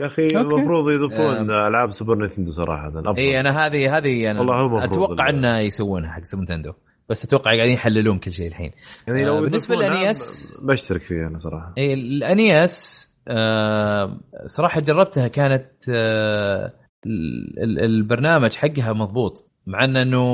يا 0.00 0.06
أخي 0.06 0.26
المفروض 0.26 0.90
يضيفون 0.90 1.50
آه. 1.50 1.68
ألعاب 1.68 1.90
سوبر 1.90 2.24
نتندو 2.24 2.50
صراحة 2.50 2.92
إي 3.18 3.40
أنا 3.40 3.66
هذه 3.66 3.96
هذه 3.96 4.30
أنا 4.30 4.40
والله 4.40 4.84
أتوقع 4.84 5.28
إنه 5.28 5.58
يسوونها 5.58 6.10
حق 6.10 6.24
سوبر 6.24 6.42
نتندو 6.42 6.72
بس 7.08 7.24
أتوقع 7.24 7.54
قاعدين 7.54 7.72
يحللون 7.72 8.18
كل 8.18 8.32
شيء 8.32 8.48
الحين. 8.48 8.70
يعني 9.08 9.24
لو 9.24 9.38
آه 9.38 9.40
بالنسبة 9.40 9.74
لل 9.74 10.08
NES 10.08 10.60
بشترك 10.64 11.00
فيه 11.00 11.26
أنا 11.26 11.38
صراحة. 11.38 11.74
إي 11.78 11.94
ال 11.94 12.23
NES 12.23 13.08
آه 13.28 14.20
صراحة 14.46 14.80
جربتها 14.80 15.28
كانت 15.28 15.70
آه 15.90 16.72
البرنامج 17.86 18.54
حقها 18.54 18.92
مضبوط. 18.92 19.50
مع 19.66 19.84
إنه 19.84 20.24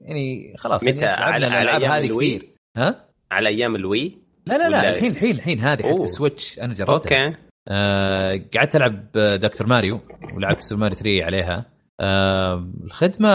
يعني 0.00 0.54
خلاص 0.58 0.84
متى؟ 0.84 1.04
على 1.06 1.46
الألعاب 1.46 1.82
هذه 1.82 2.06
كثير. 2.06 2.53
ها؟ 2.76 3.08
على 3.30 3.48
أيام 3.48 3.76
الوي 3.76 4.18
لا 4.46 4.58
لا 4.58 4.68
لا 4.68 4.90
الحين 4.90 5.10
الحين 5.10 5.36
الحين 5.36 5.60
هذه 5.60 5.82
حق 5.82 6.02
السويتش 6.02 6.58
أنا 6.58 6.74
جربتها. 6.74 6.94
أوكي. 7.26 7.36
آه 7.68 8.40
قعدت 8.56 8.76
ألعب 8.76 9.12
دكتور 9.12 9.66
ماريو 9.66 10.00
ولعبت 10.34 10.62
سوبر 10.62 10.80
ماريو 10.80 10.96
3 10.96 11.24
عليها. 11.24 11.66
آه 12.00 12.72
الخدمة 12.84 13.28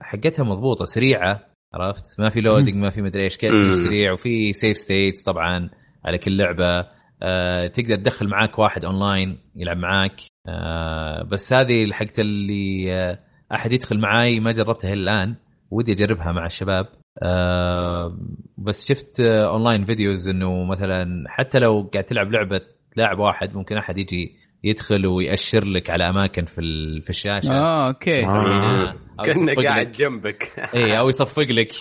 حقتها 0.00 0.44
مضبوطة 0.44 0.84
سريعة 0.84 1.46
عرفت؟ 1.74 2.20
ما 2.20 2.30
في 2.30 2.40
loading 2.40 2.74
ما 2.74 2.90
في 2.90 3.02
مدري 3.02 3.24
إيش 3.24 3.36
كيف 3.36 3.74
سريع 3.74 4.12
وفي 4.12 4.52
save 4.52 4.76
states 4.76 5.22
طبعا 5.22 5.70
على 6.04 6.18
كل 6.18 6.36
لعبة. 6.36 6.86
آه 7.22 7.66
تقدر 7.66 7.96
تدخل 7.96 8.28
معاك 8.28 8.58
واحد 8.58 8.84
اونلاين 8.84 9.38
يلعب 9.56 9.76
معاك. 9.76 10.20
آه 10.48 11.22
بس 11.22 11.52
هذه 11.52 11.92
حقت 11.92 12.18
اللي 12.20 12.92
آه 12.92 13.18
أحد 13.54 13.72
يدخل 13.72 13.98
معاي 13.98 14.40
ما 14.40 14.52
جربتها 14.52 14.92
الآن. 14.92 15.34
ودي 15.70 15.92
أجربها 15.92 16.32
مع 16.32 16.46
الشباب. 16.46 16.86
آه 17.22 18.18
بس 18.58 18.88
شفت 18.88 19.20
آه 19.20 19.48
online 19.48 19.84
videos 19.84 20.28
إنه 20.28 20.64
مثلا 20.64 21.24
حتى 21.28 21.58
لو 21.58 21.90
قاعد 21.92 22.04
تلعب 22.04 22.32
لعبة 22.32 22.60
لاعب 22.96 23.18
واحد 23.18 23.54
ممكن 23.54 23.76
أحد 23.76 23.98
يجي 23.98 24.40
يدخل 24.64 25.06
ويأشر 25.06 25.64
لك 25.64 25.90
على 25.90 26.08
أماكن 26.08 26.44
في 26.44 26.60
في 27.02 27.10
الشاشة. 27.10 27.52
آه 27.52 27.88
أوكي. 27.88 28.26
آه. 28.26 28.94
كأنه 29.24 29.54
قاعد 29.54 29.92
جنبك. 29.92 30.52
اي 30.74 30.98
أو 30.98 31.08
يصفق 31.08 31.42
لك. 31.42 31.72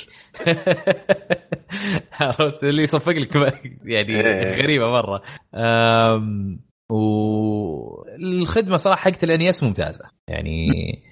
عرفت 2.21 2.63
اللي 2.63 2.83
يصفق 2.83 3.11
لك 3.11 3.35
يعني 3.83 4.21
إيه. 4.21 4.61
غريبة 4.61 4.85
مرة. 4.85 5.21
والخدمه 6.89 8.77
صراحة 8.77 9.01
حقت 9.01 9.23
الانيس 9.23 9.63
ممتازة. 9.63 10.03
يعني 10.27 10.71
إيه 10.73 11.09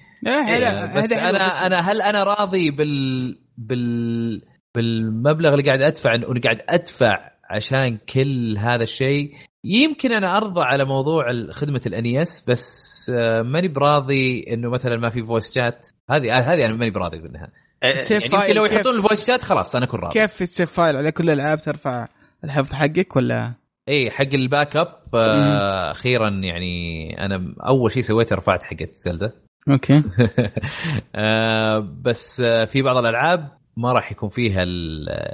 بس 0.96 1.12
أنا 1.12 1.66
أنا 1.66 1.80
هل 1.80 2.02
أنا 2.02 2.24
راضي 2.24 2.70
بال 2.70 3.47
بال 3.58 4.42
بالمبلغ 4.74 5.52
اللي 5.52 5.62
قاعد 5.62 5.82
أدفع 5.82 6.14
انه 6.14 6.40
قاعد 6.44 6.62
أدفع 6.68 7.30
عشان 7.50 7.98
كل 8.14 8.58
هذا 8.58 8.82
الشيء. 8.82 9.34
يمكن 9.64 10.12
أنا 10.12 10.36
أرضى 10.36 10.60
على 10.60 10.84
موضوع 10.84 11.24
خدمة 11.50 11.80
الانيس 11.86 12.44
بس 12.48 13.12
آه، 13.14 13.42
ماني 13.42 13.68
براضي 13.68 14.46
إنه 14.52 14.70
مثلا 14.70 14.96
ما 14.96 15.10
في 15.10 15.22
فويس 15.22 15.54
شات 15.54 15.88
هذه 16.10 16.38
هذه 16.38 16.66
أنا 16.66 16.74
ماني 16.74 16.90
براضي 16.90 17.18
منها 17.18 17.48
يعني 17.82 18.00
يمكن 18.10 18.54
لو 18.54 18.64
يحطون 18.64 18.96
ال 18.96 19.01
voice 19.01 19.26
chat 19.26 19.42
خلاص 19.42 19.76
أنا 19.76 19.84
أكون 19.84 20.00
راضي. 20.00 20.20
كيف 20.20 20.42
ال 20.42 20.48
save 20.48 20.72
file؟ 20.72 20.96
على 20.96 21.12
كل 21.12 21.30
الألعاب 21.30 21.60
ترفع 21.60 22.08
الحفظ 22.44 22.72
حقك 22.72 23.16
ولا؟ 23.16 23.54
اي 23.88 24.10
حق 24.10 24.34
ال 24.34 24.76
backup 24.76 24.94
آه، 25.14 25.90
أخيرا 25.90 26.28
يعني 26.28 27.14
أنا 27.24 27.54
أول 27.68 27.92
شيء 27.92 28.02
سويته 28.02 28.36
رفعت 28.36 28.62
حقت 28.62 28.94
زلدة. 28.94 29.32
أوكي. 29.70 30.02
آه 31.14 31.78
بس 32.02 32.40
آه 32.40 32.64
في 32.64 32.82
بعض 32.82 32.96
الألعاب 32.96 33.58
ما 33.76 33.92
راح 33.92 34.12
يكون 34.12 34.28
فيها 34.28 34.62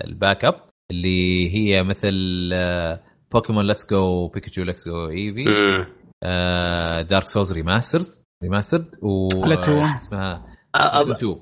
ال 0.05 0.45
backup 0.45 0.55
اللي 0.91 1.55
هي 1.55 1.83
مثل 1.83 2.13
بوكيمون 3.33 3.67
ليتس 3.67 3.91
جو 3.91 4.29
بيكاتشو 4.29 4.63
ليتس 4.63 4.89
جو 4.89 5.09
ايفي 5.09 5.45
دارك 7.11 7.27
سولز 7.27 7.53
remasters 7.53 8.21
remastered 8.43 8.91
و 9.03 9.29
اسمها؟ 9.95 10.47
تو 11.21 11.39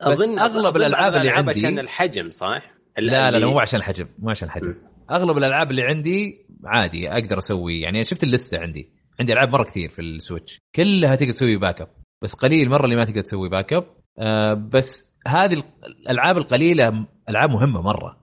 أظن 0.00 0.38
أغلب 0.38 0.76
الألعاب 0.76 1.14
اللي 1.14 1.30
عندي 1.30 1.50
عشان 1.50 1.78
الحجم 1.78 2.30
صح؟ 2.30 2.72
لا 2.98 3.30
لا 3.30 3.38
لا 3.38 3.46
مو 3.46 3.60
عشان 3.60 3.80
الحجم 3.80 4.06
مو 4.18 4.30
عشان 4.30 4.48
الحجم. 4.48 4.74
أغلب 5.10 5.38
الألعاب 5.38 5.70
اللي 5.70 5.82
عندي 5.82 6.46
عادي 6.64 7.12
أقدر 7.12 7.38
أسوي 7.38 7.80
يعني 7.80 8.04
شفت 8.04 8.24
اللستة 8.24 8.58
عندي. 8.58 8.90
عندي 9.20 9.32
ألعاب 9.32 9.48
مرة 9.48 9.64
كثير 9.64 9.88
في 9.88 10.02
ال 10.02 10.09
Switch. 10.09 10.58
كلها 10.76 11.14
تقدر 11.14 11.32
تسوي 11.32 11.56
back 11.56 11.80
up 11.80 11.88
بس 12.22 12.34
قليل 12.34 12.70
مرة 12.70 12.84
اللي 12.84 12.96
ما 12.96 13.04
تقدر 13.04 13.20
تسوي 13.20 13.48
back 13.48 13.72
up 13.72 13.84
آه 14.18 14.54
بس 14.54 15.12
هذه 15.26 15.62
الألعاب 15.86 16.38
القليلة 16.38 17.06
ألعاب 17.28 17.50
مهمة 17.50 17.82
مرة. 17.82 18.16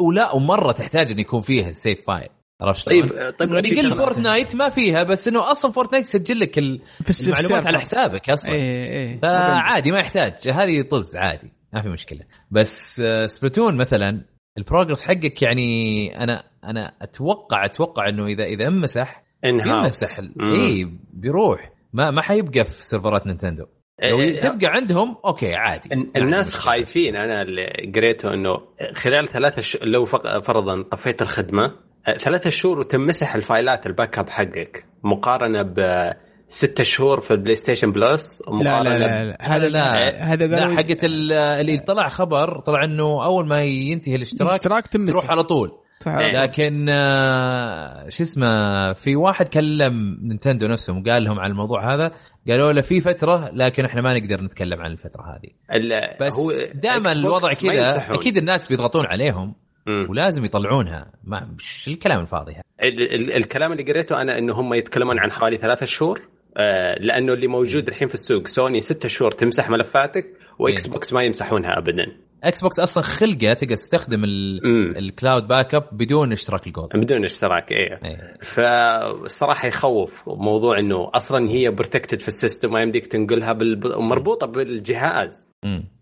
ولا 0.00 0.34
ومرة 0.34 0.72
تحتاج 0.72 1.12
إن 1.12 1.18
يكون 1.18 1.40
فيها 1.40 1.68
ال 1.68 1.76
save 1.76 2.06
file 2.06 2.28
عرفت 2.60 2.86
طيب 2.86 3.34
طيب 3.38 3.52
يعني 3.52 3.80
قل 3.80 3.94
فورتنايت 3.94 4.56
ما 4.56 4.68
فيها 4.68 5.02
بس 5.02 5.28
إنه 5.28 5.50
أصلا 5.52 5.72
فورتنايت 5.72 6.04
يسجل 6.04 6.40
لك 6.40 6.58
المعلومات 6.58 7.66
على 7.66 7.78
حسابك 7.78 8.30
أصلا. 8.30 8.54
إيه 8.54 8.84
إيه 8.84 9.20
فعادي 9.20 9.92
ما 9.92 9.98
يحتاج. 9.98 10.48
هذه 10.48 10.82
طز 10.82 11.16
عادي 11.16 11.52
ما 11.74 11.82
في 11.82 11.88
مشكلة. 11.88 12.20
بس 12.50 13.02
سبلاتون 13.26 13.76
مثلا 13.76 14.24
ال 14.58 14.63
progress 14.63 15.04
حقك 15.04 15.42
يعني 15.42 16.16
أنا 16.24 16.44
أنا 16.64 16.92
أتوقع 17.02 17.64
أتوقع 17.64 18.08
إنه 18.08 18.26
إذا 18.26 18.44
إذا 18.44 18.66
انمسح 18.66 19.19
ان 19.44 19.60
يمسح 19.60 20.22
اي 20.40 20.90
بيروح. 21.12 21.72
ما 21.92 22.10
ما 22.10 22.22
حيبقى 22.22 22.64
في 22.64 22.84
سيرفرات 22.84 23.26
نينتندو. 23.26 23.64
لو 24.02 24.20
إيه، 24.20 24.40
تبقى 24.40 24.66
عندهم 24.66 25.16
أوكي 25.24 25.54
عادي. 25.54 25.88
الناس 26.16 26.54
خايفين. 26.54 27.16
أنا 27.16 27.42
اللي 27.42 27.92
قريته 27.94 28.34
إنه 28.34 28.56
خلال 28.94 29.28
ثلاثة 29.28 29.62
ش... 29.62 29.76
لو 29.82 30.04
فرضا 30.42 30.82
طفيت 30.82 31.22
الخدمة 31.22 31.72
ثلاثة 32.18 32.50
شهور 32.50 32.78
وتمسح 32.78 33.34
الفايلات 33.34 33.86
ال 33.86 34.18
backup 34.18 34.28
حقك 34.28 34.84
مقارنة 35.04 35.62
ب 35.62 36.10
ستة 36.48 36.84
شهور 36.84 37.20
في 37.20 37.30
البلاي 37.30 37.54
ستيشن 37.54 37.92
Plus 37.92 38.42
لا 38.48 38.82
لا 38.82 38.98
لا 38.98 39.36
هذا 39.40 39.68
لا. 39.68 40.32
هذا 40.32 40.46
لا 40.46 40.76
حقت 40.76 41.04
اللي 41.04 41.78
طلع 41.78 42.08
خبر 42.08 42.60
طلع 42.60 42.84
إنه 42.84 43.24
أول 43.24 43.46
ما 43.46 43.64
ينتهي 43.64 44.14
الاشتراك 44.14 44.50
الاشتراك 44.50 44.88
تروح 44.88 45.30
على 45.30 45.42
طول. 45.42 45.79
لكن 46.42 46.86
آه 46.90 48.08
شو 48.08 48.22
اسمه 48.22 48.92
في 48.92 49.16
واحد 49.16 49.48
كلم 49.48 50.18
نينتندو 50.22 50.66
نفسهم 50.66 51.02
وقال 51.02 51.24
لهم 51.24 51.40
على 51.40 51.50
الموضوع 51.50 51.94
هذا 51.94 52.12
قالوا 52.48 52.72
له 52.72 52.80
في 52.80 53.00
فترة 53.00 53.50
لكن 53.54 53.84
إحنا 53.84 54.00
ما 54.02 54.18
نقدر 54.18 54.40
نتكلم 54.44 54.80
عن 54.80 54.92
الفترة 54.92 55.22
هذه. 55.22 55.50
بس 56.20 56.34
دائما 56.74 57.12
الوضع 57.12 57.52
كذا 57.52 58.14
أكيد 58.14 58.36
الناس 58.36 58.68
بيضغطون 58.68 59.06
عليهم 59.06 59.54
مم. 59.86 60.06
ولازم 60.10 60.44
يطلعونها. 60.44 61.12
ما 61.24 61.48
مش 61.58 61.88
الكلام 61.88 62.20
الفاضي 62.20 62.52
هذا؟ 62.52 62.62
ال- 62.82 63.14
ال- 63.14 63.32
الكلام 63.32 63.72
اللي 63.72 63.82
قريته 63.92 64.20
أنا 64.22 64.38
إنه 64.38 64.52
هم 64.54 64.74
يتكلمون 64.74 65.18
عن 65.18 65.32
حوالي 65.32 65.56
ثلاثة 65.58 65.86
شهور 65.86 66.20
آه 66.56 66.98
لأنه 66.98 67.32
اللي 67.32 67.46
موجود 67.46 67.88
الحين 67.88 68.08
في 68.08 68.14
السوق 68.14 68.46
سوني 68.46 68.80
ستة 68.80 69.08
شهور 69.08 69.32
تمسح 69.32 69.70
ملفاتك 69.70 70.26
وإكس 70.58 70.86
بوكس 70.86 71.12
ما 71.12 71.22
يمسحونها 71.22 71.78
ابدا. 71.78 72.06
إكس 72.44 72.60
بوكس 72.60 72.80
أصلا 72.80 73.04
خلقه 73.04 73.52
تقدر 73.52 73.76
تستخدم 73.76 74.24
ال 74.96 75.48
cloud 75.48 75.74
backup 75.74 75.88
بدون 75.92 76.32
اشتراك 76.32 76.66
ال 76.66 76.71
Gold 76.71 76.90
بدون 76.96 77.24
اشتراك 77.24 77.72
إيه, 77.72 78.00
أيه. 78.04 78.38
فالصراحه 78.42 79.68
يخوف 79.68 80.28
موضوع 80.28 80.78
إنه 80.78 81.10
أصلا 81.14 81.50
هي 81.50 81.70
protected 81.70 82.20
في 82.20 82.28
ال 82.28 82.34
system 82.34 82.72
ما 82.72 82.82
يمديك 82.82 83.06
تنقلها 83.06 83.52
بال... 83.52 84.02
مربوطة 84.02 84.46
بالجهاز. 84.46 85.50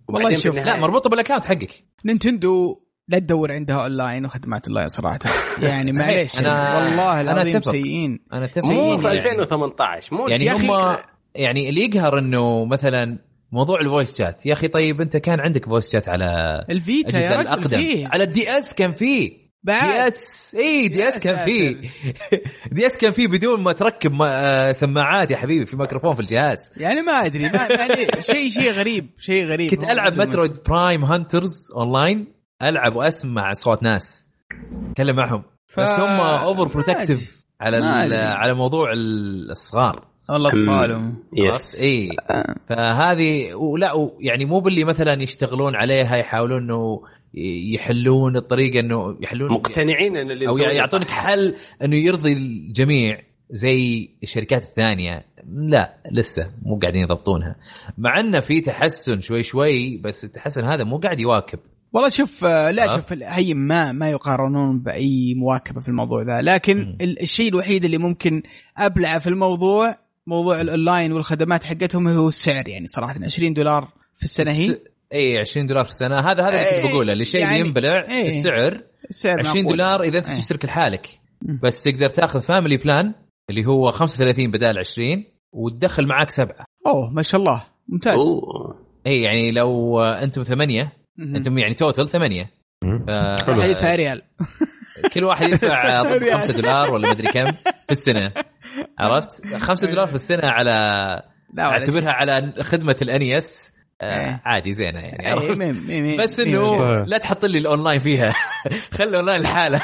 والله 0.09 0.35
شوف 0.35 0.57
لا 0.57 0.81
مربوطة 0.81 1.11
بال 1.11 1.18
account 1.18 1.45
حقك. 1.45 1.85
نينتندو 2.05 2.81
لا 3.09 3.19
تدور 3.19 3.53
عندها 3.53 3.83
اونلاين 3.83 4.25
وخدمات 4.25 4.67
اونلاين 4.67 4.89
صراحة. 4.89 5.19
يعني 5.63 5.91
معليش. 5.93 6.39
أنا 6.39 6.77
والله 6.77 7.21
العظيم 7.21 7.53
أنا 7.57 7.61
سيئين. 7.61 8.19
أنا 8.33 8.45
أتفق. 8.45 8.65
مو 8.65 8.99
في 8.99 9.11
2018 9.11 10.17
مو 10.17 10.29
يعني 10.29 10.51
هم 10.51 10.97
يعني 11.35 11.69
اللي 11.69 11.81
يقهر 11.81 12.19
إنه 12.19 12.65
مثلا 12.65 13.19
موضوع 13.53 13.81
ال 13.81 13.87
voice 13.87 14.19
chat 14.19 14.47
يا 14.47 14.53
أخي 14.53 14.69
طيب 14.69 15.01
أنت 15.01 15.17
كان 15.17 15.41
عندك 15.41 15.67
voice 15.67 15.93
chat 15.93 16.09
على 16.09 16.27
الفيتا 16.71 17.19
يا 17.19 17.41
الأقدم. 17.41 17.79
فيه. 17.79 18.09
على 18.09 18.25
الدي 18.25 18.59
إس 18.59 18.75
كان 18.75 18.93
فيه. 18.93 19.49
دي 19.65 19.73
إس 19.73 20.55
اي 20.59 20.89
دي 20.89 21.09
إس 21.09 21.19
كان 21.19 21.45
فيه. 21.45 21.77
دي 22.73 22.87
إس 22.87 22.99
كان 22.99 23.13
فيه 23.13 23.29
بدون 23.29 23.63
ما 23.63 23.73
تركب 23.73 24.23
آه، 24.23 24.73
سماعات 24.73 25.31
يا 25.31 25.37
حبيبي 25.37 25.67
في 25.67 25.77
ميكروفون 25.77 26.15
في 26.15 26.21
الجهاز. 26.21 26.59
يعني 26.77 27.01
ما 27.01 27.13
أدري 27.13 27.43
يعني 27.43 28.23
شيء 28.33 28.49
شيء 28.49 28.73
غريب 28.73 29.11
شيء 29.19 29.47
غريب. 29.47 29.71
كنت 29.71 29.85
ألعب 29.85 30.19
مترويد 30.19 30.59
برايم 30.69 31.05
هانترز 31.05 31.69
اونلاين 31.77 32.27
ألعب 32.63 32.97
وأسمع 32.97 33.53
اصوات 33.53 33.83
ناس. 33.83 34.25
اتكلم 34.91 35.17
معهم. 35.17 35.43
ف... 35.67 35.81
بس 35.81 36.01
هم 36.01 36.21
over 36.21 36.69
protective 36.69 37.45
على 37.61 37.77
على 38.17 38.55
موضوع 38.55 38.93
الصغار. 39.51 40.09
والله 40.31 40.49
أطفالهم. 40.49 41.17
yes. 41.37 41.81
اي 41.81 42.09
فهذه 42.69 43.55
ولا 43.55 43.93
يعني 44.21 44.45
مو 44.45 44.61
باللي 44.61 44.85
مثلا 44.85 45.23
يشتغلون 45.23 45.77
عليها 45.77 46.17
يحاولون 46.17 46.63
إنه 46.63 47.01
يحلون 47.75 48.37
الطريقة 48.37 48.81
إنه 48.81 49.17
يحلون 49.21 49.53
مقتنعين 49.53 50.17
إن 50.17 50.31
اللي 50.31 50.49
أو 50.49 50.59
يعطونك 50.59 51.11
حل 51.11 51.55
إنه 51.83 51.97
يرضي 51.97 52.33
الجميع 52.33 53.21
زي 53.51 54.09
الشركات 54.23 54.63
الثانية. 54.63 55.25
لا 55.47 55.95
لسه 56.13 56.51
مو 56.63 56.79
قاعدين 56.79 57.03
يضبطونها. 57.03 57.57
مع 57.99 58.21
انه 58.21 58.41
في 58.41 58.61
تحسن 58.61 59.21
شوي 59.21 59.43
شوي 59.43 59.97
بس 59.97 60.25
التحسن 60.25 60.65
هذا 60.65 60.85
مو 60.85 60.97
قاعد 60.97 61.21
يواكب. 61.21 61.59
والله 61.93 62.09
شوف 62.09 62.45
آه، 62.45 62.71
لا 62.71 62.97
شوف 62.97 63.13
هي 63.13 63.55
ما 63.55 63.93
ما 63.93 64.11
يقارنون 64.11 64.79
بأي 64.79 65.35
مواكبة 65.35 65.81
في 65.81 65.89
الموضوع 65.89 66.23
ذا. 66.23 66.43
لكن 66.43 66.79
م. 66.81 66.97
الشيء 67.01 67.49
الوحيد 67.49 67.85
اللي 67.85 67.99
ممكن 67.99 68.43
أبلعه 68.79 69.19
في 69.19 69.27
الموضوع 69.27 70.08
موضوع 70.29 70.61
الاونلاين 70.61 71.13
والخدمات 71.13 71.65
حقتهم 71.65 72.09
هو 72.09 72.29
السعر 72.29 72.69
يعني 72.69 72.87
صراحة. 72.87 73.15
20 73.25 73.55
دولار 73.55 73.89
في 74.15 74.23
السنة 74.23 74.51
هي؟ 74.51 74.79
إي 75.13 75.39
20 75.39 75.67
دولار 75.67 75.85
في 75.85 75.91
السنة. 75.91 76.21
هذا 76.21 76.49
هذا 76.49 76.69
اللي 76.69 76.83
كنت 76.83 76.93
بقوله. 76.93 77.15
لشيء 77.15 77.41
يعني 77.41 77.61
ينبلع 77.61 78.07
إيه 78.11 78.29
السعر 78.29 78.83
السعر 79.11 79.39
20 79.39 79.65
معقول. 79.65 79.77
دولار 79.77 80.03
إذا 80.03 80.19
أنت 80.19 80.27
تشترك 80.27 80.65
لحالك. 80.65 81.09
بس 81.63 81.83
تقدر 81.83 82.09
تاخذ 82.09 82.41
family 82.41 82.77
plan 82.77 83.15
اللي 83.51 83.67
هو 83.67 83.91
35 83.91 84.51
بدال 84.51 84.79
20 84.79 85.25
وتدخل 85.53 86.07
معاك 86.07 86.31
سبعة. 86.31 86.65
أوه 86.87 87.11
ما 87.11 87.23
شاء 87.23 87.41
الله. 87.41 87.65
ممتاز. 87.89 88.19
أوه. 88.19 88.87
إي 89.07 89.23
يعني 89.23 89.51
لو 89.51 90.01
أنتم 90.01 90.43
ثمانية 90.43 90.93
أنتم 91.19 91.59
يعني 91.59 91.75
total 91.75 92.09
ثمانية. 92.09 92.51
ف... 92.83 93.11
يدفع 93.49 93.95
ريال. 93.95 94.23
كل 95.15 95.25
واحد 95.25 95.49
يدفع 95.49 96.03
5 96.37 96.53
دولار 96.53 96.91
ولا 96.91 97.11
مدري 97.11 97.27
كم 97.27 97.47
في 97.53 97.91
السنة. 97.91 98.33
عرفت؟ 98.99 99.57
5 99.57 99.91
دولار 99.91 100.07
في 100.07 100.15
السنة 100.15 100.49
على 100.49 100.71
أعتبرها 101.59 102.13
على 102.13 102.53
خدمة 102.61 102.97
ال 103.03 103.20
NES 103.20 103.73
آه 104.01 104.27
إيه. 104.27 104.43
عادي 104.45 104.73
زينة 104.73 105.01
يعني 105.01 106.17
بس 106.17 106.41
إنه 106.41 106.97
لا 107.05 107.19
تحط 107.19 107.45
لي 107.45 107.59
الأونلاين 107.59 108.01
فيها. 108.01 108.35
خلي 108.93 109.09
الأونلاين 109.09 109.43
لحاله. 109.43 109.81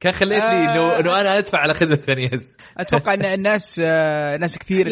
كان 0.00 0.12
خليت 0.12 0.44
لي 0.44 0.50
انه 0.50 0.98
إنه 1.00 1.20
أنا 1.20 1.38
أدفع 1.38 1.58
على 1.58 1.74
خدمة 1.74 2.00
NES 2.08 2.56
أتوقع 2.78 3.14
إن 3.14 3.24
الناس 3.24 3.80
آه، 3.84 4.36
ناس 4.36 4.58
كثير 4.58 4.88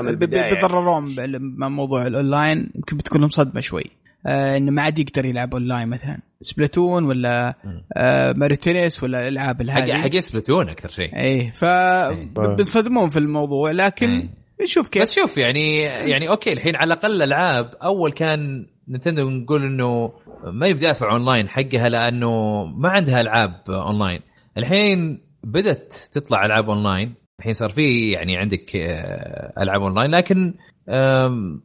هم 0.00 0.16
بيتضررون 0.16 1.14
بموضوع 1.58 2.06
الأونلاين. 2.06 2.70
يمكن 2.74 2.96
بتكون 2.96 3.20
لهم 3.20 3.30
صدمه 3.30 3.60
شوي. 3.60 3.84
آه 3.84 4.07
إنه 4.26 4.70
ما 4.70 4.82
عاد 4.82 4.98
يقدر 4.98 5.26
يلعب 5.26 5.54
اونلاين 5.54 5.88
مثلا. 5.88 6.18
سبلاتون 6.40 7.04
ولا 7.04 7.54
آه 7.96 8.32
Mario 8.32 8.64
Tennis 8.64 9.02
ولا 9.02 9.28
الألعاب 9.28 9.62
هذه 9.62 9.94
حق 9.94 10.16
سبلاتون 10.18 10.68
أكثر 10.68 10.88
شيء. 10.88 11.16
اي 11.16 11.52
فبنصدمون 11.52 13.08
في 13.08 13.18
الموضوع 13.18 13.70
لكن 13.70 14.10
أي. 14.10 14.28
نشوف 14.62 14.88
كيف. 14.88 15.02
بس 15.02 15.14
شوف 15.14 15.38
يعني 15.38 15.80
يعني 15.82 16.28
أوكي 16.28 16.52
الحين 16.52 16.76
على 16.76 16.92
الأقل 16.92 17.22
العاب 17.22 17.74
أول 17.82 18.12
كان 18.12 18.66
نتندو 18.88 19.30
نقول 19.30 19.62
إنه 19.62 20.12
ما 20.44 20.66
يدافع 20.66 21.12
اونلاين 21.12 21.48
حقها 21.48 21.88
لأنه 21.88 22.64
ما 22.64 22.88
عندها 22.88 23.20
ألعاب 23.20 23.62
اونلاين 23.68 24.20
الحين 24.58 25.20
بدأت 25.44 25.94
تطلع 26.12 26.44
ألعاب 26.44 26.70
اونلاين 26.70 27.14
الحين 27.38 27.52
صار 27.52 27.68
في 27.68 28.10
يعني 28.10 28.36
عندك 28.36 28.76
آه، 28.76 29.62
ألعاب 29.62 29.82
اونلاين 29.82 30.10
لكن 30.10 30.54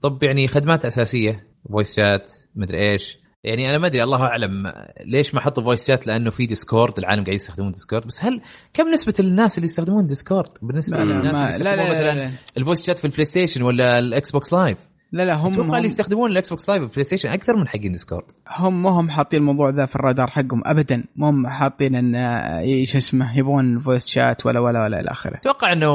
طب 0.01 0.23
يعني 0.23 0.47
خدمات 0.47 0.85
أساسية. 0.85 1.52
voice 1.71 1.95
chat 1.95 2.31
مدري 2.55 2.91
إيش. 2.91 3.23
يعني 3.43 3.69
أنا 3.69 3.77
ما 3.77 3.87
أدري 3.87 4.03
الله 4.03 4.21
أعلم 4.21 4.73
ليش 5.05 5.35
ما 5.35 5.41
حطوا 5.41 5.63
voice 5.63 5.87
chat 5.87 6.07
لأنه 6.07 6.29
في 6.29 6.45
ديسكورد 6.45 6.97
العالم 6.97 7.23
قاعد 7.23 7.35
يستخدمون 7.35 7.71
ديسكورد 7.71 8.07
بس 8.07 8.25
هل 8.25 8.41
كم 8.73 8.91
نسبة 8.91 9.13
الناس 9.19 9.57
اللي 9.57 9.65
يستخدمون 9.65 10.05
ديسكورد 10.05 10.49
بالنسبة 10.61 10.97
لا 10.97 11.03
للناس 11.03 11.35
اللي 11.35 11.47
يستخدمون 11.47 11.77
لا 11.77 12.03
لا 12.03 12.13
مثلا 12.13 12.31
ال 12.57 12.62
voice 12.62 12.87
chat 12.87 12.99
في 12.99 13.05
البلاي 13.05 13.25
ستيشن 13.25 13.61
ولا 13.61 13.99
الاكس 13.99 14.31
بوكس 14.31 14.53
لايف 14.53 14.77
لا 15.11 15.23
لا 15.23 15.33
هم 15.33 15.47
أتوقع 15.47 15.77
اللي 15.77 15.85
يستخدمون 15.85 16.31
الاكس 16.31 16.49
بوكس 16.49 16.69
لايف 16.69 16.81
والبلاي 16.81 17.03
ستيشن 17.03 17.29
أكثر 17.29 17.57
من 17.57 17.67
حقين 17.67 17.91
ديسكورد 17.91 18.25
هم 18.57 18.83
ما 18.83 18.89
هم 18.89 19.09
حاطين 19.09 19.39
الموضوع 19.39 19.69
ذا 19.69 19.85
في 19.85 19.95
الرادار 19.95 20.27
حقهم 20.27 20.61
ابدا. 20.65 21.03
ما 21.15 21.29
هم 21.29 21.47
حاطين 21.47 21.95
إن 21.95 22.15
إيش 22.15 22.95
اسمه 22.95 23.37
يبغون 23.37 23.79
voice 23.79 24.07
chat 24.07 24.45
ولا 24.45 24.59
ولا 24.59 24.83
ولا 24.83 24.99
إلى 24.99 25.11
آخره. 25.11 25.37
أتوقع 25.37 25.73
إنه 25.73 25.91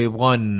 يبغون 0.00 0.56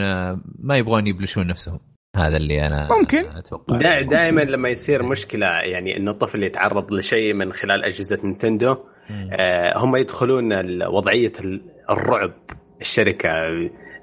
ما 0.58 0.76
يبغون 0.76 1.06
يبلشون 1.06 1.46
نفسهم. 1.46 1.78
هذا 2.16 2.36
اللي 2.36 2.66
أنا 2.66 2.88
ممكن. 2.98 3.18
أتوقع. 3.36 3.76
دا 3.76 4.00
دائما 4.00 4.40
لما 4.40 4.68
يصير 4.68 5.02
مشكلة 5.02 5.46
يعني 5.46 5.96
إنه 5.96 6.10
الطفل 6.10 6.44
يتعرض 6.44 6.92
لشيء 6.92 7.34
من 7.34 7.52
خلال 7.52 7.84
أجهزة 7.84 8.18
نينتندو 8.24 8.76
آه 9.32 9.78
هم 9.78 9.96
يدخلون 9.96 10.52
وضعية 10.86 11.32
الرعب 11.90 12.32
الشركة. 12.80 13.30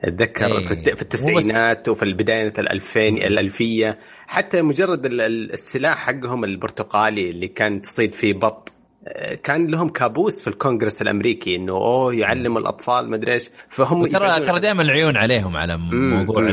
أتذكر 0.04 0.46
إيه. 0.46 0.68
في 0.96 1.02
التسعينات 1.02 1.90
وفي 1.90 2.14
بدايه 2.14 2.54
الألفين 2.60 3.18
الألفية 3.18 4.00
حتى 4.28 4.62
مجرد 4.62 5.06
السلاح 5.06 5.98
حقهم 5.98 6.44
البرتقالي 6.44 7.30
اللي 7.30 7.48
كان 7.48 7.82
تصيد 7.82 8.14
فيه 8.14 8.34
بط 8.34 8.74
آه، 9.08 9.36
كان 9.36 9.68
لهم 9.68 9.90
كابوس 9.90 10.42
في 10.42 10.48
الكونغرس 10.48 11.02
الأمريكي 11.02 11.56
إنه 11.56 11.74
أوه 11.74 12.16
يعلم 12.16 12.58
الأطفال. 12.58 13.10
ما 13.10 13.16
أدري 13.16 13.34
إيش. 13.34 13.50
فهم 13.70 14.06
ترى 14.06 14.46
ترى 14.46 14.60
دائما 14.60 14.82
العيون 14.82 15.18
عليهم 15.18 15.58
على 15.58 15.78
موضوع 15.78 16.42
مم. 16.42 16.50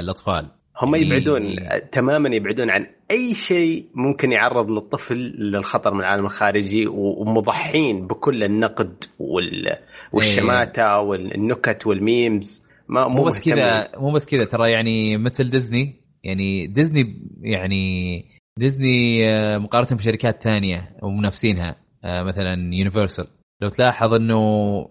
الأطفال. 0.00 0.55
هم 0.82 0.94
يبعدون 0.94 1.56
تماما 1.92 2.28
يبعدون 2.28 2.70
عن 2.70 2.86
أي 3.10 3.34
شيء 3.34 3.86
ممكن 3.94 4.32
يعرض 4.32 4.70
للطفل 4.70 5.16
للخطر 5.38 5.94
من 5.94 6.00
العالم 6.00 6.24
الخارجي 6.24 6.86
ومضحين 6.86 8.06
بكل 8.06 8.44
النقد 8.44 9.04
وال... 9.18 9.76
والشماتة 10.12 11.00
والنكت 11.00 11.86
وال 11.86 12.06
memes. 12.06 12.66
ما 12.88 13.08
مو 13.08 13.24
بس 13.24 13.48
كذا 13.48 13.88
مو 13.96 14.12
بس 14.12 14.26
كذا 14.26 14.44
ترى 14.44 14.70
يعني 14.70 15.18
مثل 15.18 15.50
ديزني 15.50 15.94
يعني 16.24 16.66
ديزني 16.66 17.22
يعني 17.40 18.24
ديزني 18.58 19.28
آه، 19.30 19.58
مقارنة 19.58 19.98
بشركات 19.98 20.42
ثانية 20.42 20.96
ومنافسينها 21.02 21.76
آه، 22.04 22.22
مثلا 22.22 22.74
يونيفرسال 22.74 23.26
لو 23.62 23.68
تلاحظ 23.68 24.14
إنه 24.14 24.38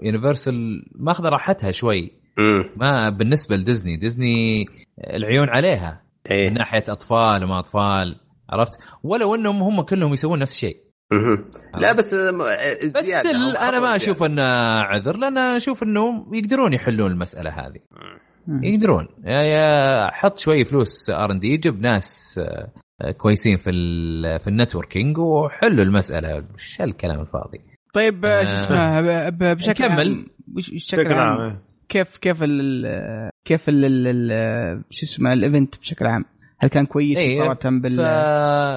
يونيفرسال 0.02 0.86
ماخذه 0.95 1.30
راحتها 1.30 1.72
شوي. 1.72 2.12
ما 2.78 3.10
بالنسبة 3.10 3.56
لديزني 3.56 3.98
ديزني 3.98 4.66
العيون 5.07 5.49
عليها. 5.49 6.02
إيه. 6.32 6.49
من 6.49 6.53
ناحية 6.57 6.84
أطفال 6.90 7.44
وما 7.44 7.60
أطفال 7.60 8.20
عرفت؟ 8.49 8.80
ولو 9.03 9.36
إنهم 9.36 9.64
هم 9.64 9.82
كلهم 9.82 10.14
يسوون 10.14 10.40
نفس 10.40 10.52
الشيء. 10.52 10.78
لا 11.78 11.91
بس 11.94 12.14
آه، 12.14 12.32
بس 12.95 13.16
أنا 13.60 13.80
ما 13.80 13.95
أشوف 13.95 14.24
أنه 14.24 14.44
عذر 14.82 15.18
لأن 15.18 15.38
أنا 15.38 15.57
أشوف 15.57 15.84
أنهم 15.84 16.34
يقدرون 16.34 16.74
يحلون 16.74 17.12
المسألة 17.12 17.49
هذه. 17.49 17.80
يقدرون. 18.64 19.07
يا 19.26 19.41
يا 19.41 20.07
حط 20.12 20.38
شوي 20.38 20.66
فلوس 20.66 21.10
R 21.10 21.32
and 21.32 21.40
D 21.40 21.57
جيب 21.57 21.82
ناس 21.82 22.40
آه، 22.44 22.72
آه، 23.02 23.12
كويسين 23.12 23.57
في 23.57 23.70
ال 23.70 24.40
في 24.40 24.48
ال 24.48 24.54
networking 24.54 25.18
وحلوا 25.18 25.84
المسألة. 25.84 26.45
وش 26.56 26.82
الكلام 26.82 27.22
الفاضي؟ 27.22 27.62
طيب 27.94 28.26
آه، 28.26 28.44
شو 28.44 28.52
آه. 28.52 28.56
اسمه 28.56 29.02
ب- 29.02 29.38
ب- 29.38 29.57
بشكل. 29.57 29.84
عام 29.84 30.26
بشكل 30.48 31.14
عام؟ 31.14 31.41
عام 31.41 31.62
كيف 31.90 32.18
كيف 32.18 32.38
ال 32.44 32.86
كيف 33.45 33.70
ال 33.70 33.86
ال- 34.07 34.84
شو 34.90 35.06
اسمه 35.06 35.34
ال 35.34 35.41
event 35.41 35.80
بشكل 35.80 36.06
عام؟ 36.06 36.26
هل 36.60 36.70
كان 36.70 36.86
كويس 36.86 37.18
إيه، 37.18 37.40
مقارنة 37.41 37.82
بال 37.82 37.95
ف... 37.95 37.99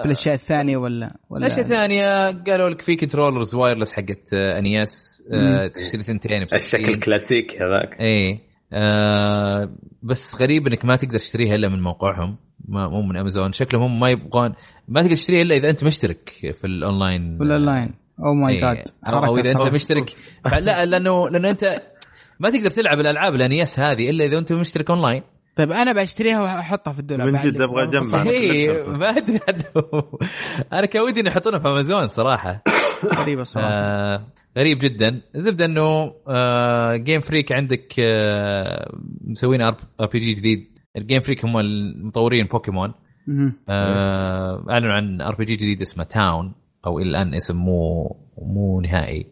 بالأشياء 0.02 0.34
الثانية 0.34 0.76
ولا 0.76 1.16
ولا؟ 1.30 1.46
الاشياء 1.46 1.64
الثانية 1.64 2.30
قالوا 2.30 2.70
لك 2.70 2.82
في 2.82 2.96
controllers 2.96 3.54
wireless 3.54 3.94
حقت 3.94 4.32
ان 4.34 4.64
اي 4.64 4.93
اس 4.93 5.22
مم. 5.30 5.66
تشتري 5.74 6.02
ثنتين 6.02 6.42
الشكل 6.42 6.82
60. 6.82 6.94
الكلاسيكي 6.94 7.56
هذاك. 7.56 8.00
إيه. 8.00 8.40
آه 8.72 9.70
بس 10.02 10.42
غريب 10.42 10.66
إنك 10.66 10.84
ما 10.84 10.96
تقدر 10.96 11.18
تشتريها 11.18 11.54
إلا 11.54 11.68
من 11.68 11.80
موقعهم 11.82 12.36
ما 12.68 12.88
مو 12.88 13.02
من 13.02 13.16
امازون 13.16 13.52
شكلهم 13.52 13.82
هم 13.82 14.00
ما 14.00 14.10
يبغون 14.10 14.54
ما 14.88 15.02
تقدر 15.02 15.14
تشتريها 15.14 15.42
إلا 15.42 15.56
إذا 15.56 15.70
أنت 15.70 15.84
مشترك 15.84 16.28
في 16.54 16.66
الاونلاين 16.66 17.38
والاونلاين 17.40 17.94
أو 18.24 18.34
ماي 18.34 18.54
إيه. 18.54 18.60
جاد 18.60 18.84
أو, 19.06 19.38
إذا 19.38 19.50
أنت 19.50 19.74
مشترك. 19.74 20.10
لا 20.60 20.84
لأنه 20.84 21.28
لأنه 21.28 21.50
أنت 21.50 21.82
ما 22.40 22.50
تقدر 22.50 22.70
تلعب 22.70 23.00
الألعاب 23.00 23.34
الان 23.34 23.57
اي 23.57 23.69
اس 23.69 23.80
هذه 23.80 24.10
إلا 24.10 24.24
إذا 24.24 24.38
أنت 24.38 24.52
مشترك 24.52 24.90
أونلاين 24.90 25.22
طيب 25.56 25.72
أنا 25.72 25.92
بشتريها 26.02 26.40
وأحطها 26.42 26.92
في 26.92 26.98
الدولاب 26.98 27.28
من 27.28 27.38
جد. 27.38 28.02
صح. 28.02 28.18
اي 28.20 28.66
تذكرته. 28.66 28.90
ما 28.92 29.08
أدري 29.08 29.40
عنه 29.48 29.64
أنا 30.72 30.86
كان 30.86 31.02
ودي 31.02 31.20
انه 31.20 31.28
يحطونها 31.30 31.58
في 31.58 31.68
أمازون 31.68 32.08
صراحة 32.08 32.62
غريبة 33.14 33.42
الصراحة 33.42 33.68
آه 33.68 34.26
غريب 34.58 34.78
جدا 34.78 35.20
الزبدة 35.34 35.64
إنه 35.64 36.12
آه 36.28 36.96
جيم 36.96 37.20
فريك 37.20 37.52
عندك 37.52 37.94
آه 38.00 38.92
مسوين 39.24 39.62
ار 39.62 39.76
بي 40.12 40.18
جي 40.18 40.34
جديد 40.34 40.78
الجيم 40.96 41.20
فريك 41.20 41.44
هم 41.44 41.58
المطورين 41.58 42.46
بوكيمون. 42.46 42.94
آه 43.68 44.64
أعلنوا 44.70 44.92
عن 44.92 45.20
ار 45.20 45.34
بي 45.34 45.44
جي 45.44 45.54
جديد 45.54 45.80
اسمه 45.80 46.04
تاون 46.04 46.54
أو 46.86 46.98
إلى 46.98 47.08
الآن 47.10 47.34
اسم 47.34 47.56
مو 47.56 48.16
مو 48.38 48.80
نهائي 48.80 49.26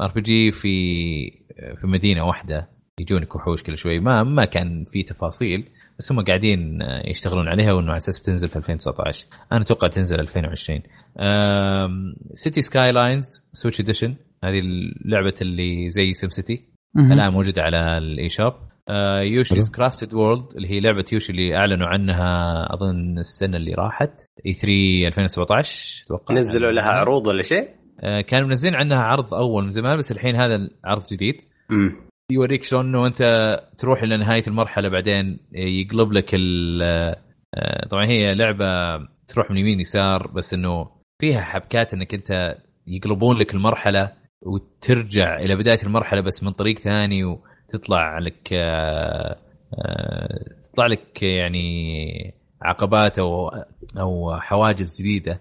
RPG 0.00 0.52
في 0.52 1.39
في 1.80 1.86
مدينة 1.86 2.24
واحدة 2.24 2.68
يجونك 3.00 3.36
وحوش 3.36 3.62
كل 3.62 3.76
شوي. 3.78 4.00
ما 4.00 4.22
ما 4.24 4.44
كان 4.44 4.84
في 4.84 5.02
تفاصيل 5.02 5.68
بس 5.98 6.12
هم 6.12 6.24
قاعدين 6.24 6.82
آه، 6.82 7.02
يشتغلون 7.10 7.48
عليها 7.48 7.72
وإنه 7.72 7.88
على 7.88 7.96
أساس 7.96 8.18
بتنزل 8.18 8.48
في 8.48 8.56
2019 8.56 9.26
أنا 9.52 9.62
أتوقع 9.62 9.88
تنزل 9.88 10.20
2020 10.20 10.80
Cities 12.34 12.62
Skylines 12.62 13.24
Switch 13.52 13.80
Edition 13.80 14.14
هذه 14.44 14.58
اللعبة 15.04 15.34
اللي 15.42 15.90
زي 15.90 16.12
سيم 16.12 16.30
سيتي. 16.30 16.64
الآن 16.96 17.32
موجودة 17.32 17.62
على 17.62 17.98
ال 17.98 18.28
eShop 18.28 18.52
Yoshi's 19.22 19.70
Crafted 19.70 20.14
World 20.14 20.56
اللي 20.56 20.70
هي 20.70 20.80
لعبة 20.80 21.04
يوشي 21.12 21.32
اللي 21.32 21.56
أعلنوا 21.56 21.86
عنها 21.86 22.66
أظن 22.74 23.18
السنة 23.18 23.56
اللي 23.56 23.72
راحت 23.74 24.20
E3 24.46 25.06
2017 25.06 26.04
أتوقع. 26.06 26.34
نزلوا 26.34 26.72
لها 26.72 26.90
عروض 26.90 27.26
ولا 27.26 27.42
شيء؟ 27.42 27.68
آه، 28.00 28.20
كانوا 28.20 28.48
منزلين 28.48 28.74
عنها 28.74 28.98
عرض 28.98 29.34
أول 29.34 29.64
من 29.64 29.70
زمان 29.70 29.98
بس 29.98 30.12
الحين 30.12 30.36
هذا 30.36 30.54
العرض 30.54 31.02
جديد. 31.12 31.49
يوريك 32.30 32.62
شلون 32.62 32.86
إنه 32.86 33.06
أنت 33.06 33.22
تروح 33.78 34.02
إلى 34.02 34.16
نهاية 34.16 34.42
المرحلة 34.48 34.88
بعدين 34.88 35.38
يقلب 35.52 36.12
لك 36.12 36.30
آه، 37.54 37.86
طبعا 37.90 38.06
هي 38.06 38.34
لعبة 38.34 38.98
تروح 39.28 39.50
من 39.50 39.56
يمين 39.56 39.80
يسار 39.80 40.26
بس 40.26 40.54
إنه 40.54 40.90
فيها 41.20 41.40
حبكات 41.40 41.94
إنك 41.94 42.14
أنت 42.14 42.56
يقلبون 42.86 43.36
لك 43.36 43.54
المرحلة 43.54 44.12
وترجع 44.42 45.38
إلى 45.38 45.56
بداية 45.56 45.78
المرحلة 45.82 46.20
بس 46.20 46.42
من 46.42 46.52
طريق 46.52 46.78
ثاني 46.78 47.24
وتطلع 47.24 48.18
لك 48.18 48.48
آه، 48.52 49.36
آه، 49.74 50.44
تطلع 50.62 50.86
لك 50.86 51.22
يعني 51.22 52.34
عقبات 52.62 53.18
أو 53.18 53.48
أو 53.98 54.40
حواجز 54.40 55.00
جديدة. 55.00 55.40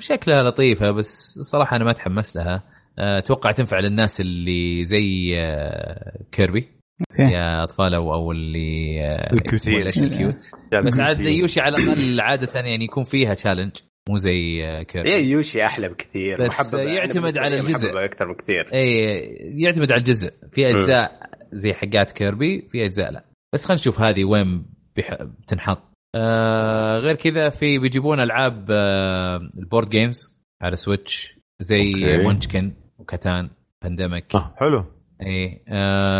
شكلها 0.00 0.42
لطيفة 0.42 0.90
بس 0.90 1.38
صراحة 1.42 1.76
أنا 1.76 1.84
ما 1.84 1.90
أتحمس 1.90 2.36
لها. 2.36 2.62
أتوقع 2.98 3.50
تنفع 3.50 3.80
للناس 3.80 4.20
اللي 4.20 4.84
زي 4.84 5.34
آه، 5.38 6.18
كيربي. 6.32 6.68
أوكي. 7.10 7.22
يا 7.34 7.62
أطفال 7.62 7.94
أو 7.94 8.14
أو 8.14 8.32
اللي 8.32 9.00
آه، 9.02 9.32
ال 9.32 9.38
cute 9.38 9.62
ين. 9.62 9.80
الاشياء 9.82 10.04
ال 10.04 10.10
cute؟ 10.10 10.42
بس 10.86 11.00
عاد 11.00 11.20
يوشي 11.20 11.60
على 11.60 11.76
الأقل 11.76 12.20
عادة 12.20 12.60
يعني 12.60 12.84
يكون 12.84 13.04
فيها 13.04 13.34
challenge 13.34 13.72
مو 14.08 14.16
زي 14.16 14.64
آه، 14.64 14.82
كيربي. 14.82 15.08
إيه 15.08 15.26
يوشي 15.26 15.64
أحلى 15.64 15.88
بكثير. 15.88 16.44
بس 16.44 16.74
يعتمد 16.74 17.38
على 17.38 17.54
الجزء. 17.54 18.04
أكثر 18.04 18.32
بكثير. 18.32 18.70
اي 18.74 19.20
يعتمد 19.62 19.92
على 19.92 19.98
الجزء. 19.98 20.30
في 20.52 20.70
أجزاء 20.70 21.30
زي 21.52 21.72
حقات 21.74 22.10
كيربي 22.10 22.68
في 22.68 22.84
أجزاء 22.84 23.12
لا. 23.12 23.24
بس 23.54 23.66
خلينا 23.66 23.80
نشوف 23.80 24.00
هذه 24.00 24.24
وين 24.24 24.66
بح... 24.96 25.14
بتنحط. 25.22 25.82
آه 26.16 26.98
غير 26.98 27.14
كذا 27.14 27.48
في 27.48 27.78
بيجيبون 27.78 28.20
ألعاب 28.20 28.66
آه 28.70 29.48
ال 29.58 29.63
board 29.63 29.88
games 29.88 30.42
على 30.62 30.76
سويتش 30.76 31.38
زي. 31.60 31.92
مونشكن 32.22 32.72
وكاتان 32.98 33.50
بانديميك 33.82 34.34
آه، 34.34 34.54
حلو. 34.60 34.84
إي 35.22 35.62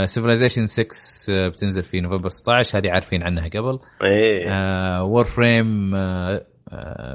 Civilization 0.06 0.66
6 0.66 0.86
آه، 1.31 1.48
بتنزل 1.48 1.82
في 1.82 2.01
نوفمبر 2.01 2.28
16 2.28 2.78
هذه 2.78 2.90
عارفين 2.90 3.23
عنها 3.23 3.48
قبل. 3.48 3.78
إيه 4.05 5.03
Warframe 5.02 5.94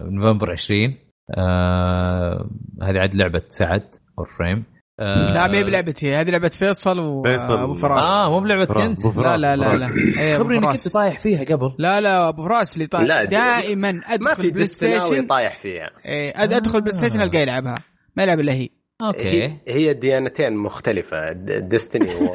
نوفمبر 0.05 0.51
20 0.51 0.95
آه 1.37 2.49
هذه 2.83 2.99
عاد 2.99 3.15
لعبة 3.15 3.41
سعد 3.47 3.95
Warframe 4.17 4.63
لا 4.99 5.47
ما 5.47 5.57
هي 5.57 5.63
بلعبتي 5.63 6.15
هذه 6.15 6.29
لعبة 6.29 6.49
فيصل 6.49 6.99
و- 6.99 7.23
فيصل. 7.23 7.61
وابو 7.61 7.73
فراس. 7.73 8.05
آه 8.05 8.29
مو 8.29 8.39
بلعبة 8.39 8.63
أبو 8.63 9.21
لا. 9.21 9.37
لا 9.37 9.55
لا 9.55 9.75
لا 9.75 9.87
فراس. 9.87 9.91
إيه، 10.17 10.33
خبرني 10.33 10.57
انك 10.57 10.69
فراس. 10.69 10.83
كنت 10.83 10.93
طايح 10.93 11.19
فيها 11.19 11.43
قبل. 11.43 11.75
لا 11.79 12.01
لا 12.01 12.29
أبو 12.29 12.43
فراس 12.43 12.73
اللي 12.75 12.87
طايح. 12.87 13.07
لا، 13.07 13.23
دائما 13.23 13.91
ما 13.91 14.01
ادخل 14.13 14.35
في 14.43 14.51
بلاي 14.51 14.65
ستيشن 14.65 15.27
طايح 15.27 15.57
فيها. 15.57 15.89
إيه، 16.05 16.33
أدخل 16.43 16.81
بلاي 16.81 16.91
ستيشن 16.91 17.21
القاه 17.21 17.39
يلعبها. 17.39 17.75
ما 18.17 18.23
يلعب 18.23 18.39
إلا 18.39 18.53
هي. 18.53 18.69
أوكي. 19.01 19.43
هي, 19.43 19.57
هي 19.67 19.93
ديانتين 19.93 20.57
مختلفة 20.57 21.31
Destiny 21.59 22.15
و 22.15 22.19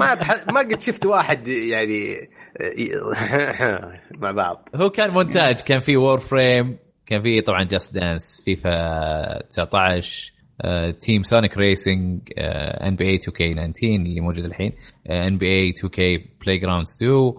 ما 0.00 0.18
ما 0.52 0.60
قد 0.60 0.80
شفت 0.80 1.06
واحد 1.06 1.48
يعني 1.48 2.28
مع 4.22 4.30
بعض. 4.30 4.68
هو 4.74 4.90
كان 4.90 5.10
مونتاج 5.10 5.60
كان 5.60 5.80
في 5.80 5.96
Warframe 5.96 6.78
كان 7.06 7.22
في 7.22 7.40
طبعا 7.40 7.64
Just 7.64 7.94
Dance 7.94 8.42
فيفا 8.44 9.42
19 9.42 10.32
Team 11.00 11.22
Sonic 11.22 11.58
Racing 11.58 12.20
NBA 12.38 13.04
2K 13.04 13.54
19 13.54 13.86
اللي 13.86 14.20
موجود 14.20 14.44
الحين 14.44 14.72
ان 15.10 15.38
بي 15.38 15.46
اي 15.46 15.70
2 15.70 15.90
كي 15.90 16.30
بلاي 16.44 16.58
جراوندز 16.58 17.02
2 17.02 17.32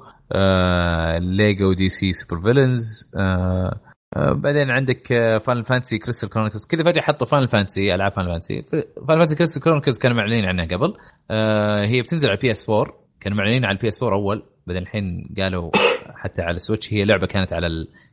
ليجو 1.38 1.74
دي 1.74 1.90
سي 1.90 2.14
سوبر 2.14 2.41
فيلنز 2.41 3.11
بعدين 4.15 4.69
عندك 4.69 5.07
Final 5.41 5.66
Fantasy 5.66 5.98
Crystal 5.98 6.30
Chronicles 6.30 6.66
كذا 6.65 6.84
فجأة 6.84 7.02
حطوا 7.02 7.27
Final 7.28 7.48
Fantasy 7.48 7.95
ألعاب 7.95 8.11
Final 8.11 8.32
Fantasy 8.32 8.61
Final 9.07 9.20
Fantasy 9.20 9.36
Crystal 9.36 9.61
Chronicles 9.61 9.99
كانوا 9.99 10.18
معلنين 10.18 10.45
عنها 10.45 10.65
قبل. 10.65 10.94
آه، 11.31 11.86
هي 11.86 12.02
بتنزل 12.02 12.30
على 12.30 12.38
البي 12.38 12.52
اس 12.52 12.69
4 12.69 12.94
كانوا 13.19 13.38
معلنين 13.38 13.65
على 13.65 13.76
البي 13.76 13.88
اس 13.88 14.03
4 14.03 14.18
أول. 14.18 14.44
بعدين 14.68 14.84
الحين 14.84 15.34
قالوا 15.38 15.72
حتى 16.23 16.41
على 16.41 16.56
السويتش 16.56 16.94
هي 16.94 17.06
لعبة 17.06 17.27
كانت 17.27 17.53
على 17.53 17.68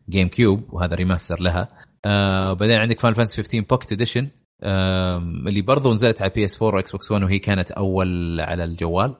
الجيم 0.09 0.29
كيوب 0.29 0.75
وهذا 0.75 0.95
remaster 0.95 1.41
لها. 1.41 1.69
آه 2.07 2.53
بعدين 2.53 2.77
عندك 2.77 3.01
Final 3.01 3.17
Fantasy 3.17 3.43
15 3.43 3.67
Pocket 3.71 3.93
Edition 3.93 4.29
اللي 5.49 5.63
برضو 5.63 5.95
نزلت 5.95 6.23
على 6.23 6.33
بي 6.35 6.45
اس 6.45 6.63
4 6.63 6.77
واكس 6.77 6.93
بوكس 6.93 7.13
1 7.13 7.23
وهي 7.23 7.39
كانت 7.39 7.71
أول 7.71 8.41
على 8.41 8.65
الجوال. 8.65 9.15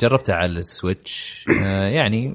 جربتها 0.00 0.34
على 0.34 0.58
السويتش. 0.58 1.44
آه 1.64 1.86
يعني 1.88 2.34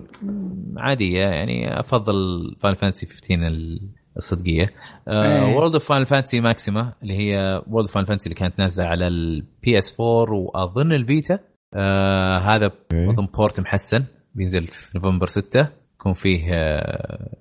عادية 0.77 1.19
يعني 1.19 1.80
أفضل 1.80 2.15
Final 2.60 2.77
Fantasy 2.77 3.06
15 3.05 3.47
ال- 3.47 3.89
الصدقية. 4.17 4.73
إيه. 5.07 5.55
World 5.56 5.73
of 5.73 5.85
Final 5.89 6.06
Fantasy 6.06 6.41
Maxima 6.41 6.93
اللي 7.03 7.13
هي 7.17 7.61
World 7.68 7.85
of 7.88 7.93
Final 7.93 8.07
Fantasy 8.07 8.30
اللي 8.30 8.39
كانت 8.39 8.59
نازلة 8.59 8.88
على 8.88 9.07
البي 9.07 9.77
اس 9.77 9.99
4 10.01 10.34
وأظن 10.34 10.93
الفيتا 10.93 11.39
آه 11.76 12.38
هذا 12.38 12.71
اظن 12.93 13.26
port 13.26 13.60
محسن 13.59 14.03
بينزل 14.35 14.67
في 14.67 14.97
نوفمبر 14.97 15.26
6 15.26 15.67
يكون 15.95 16.13
فيه 16.13 16.53
آه 16.53 17.35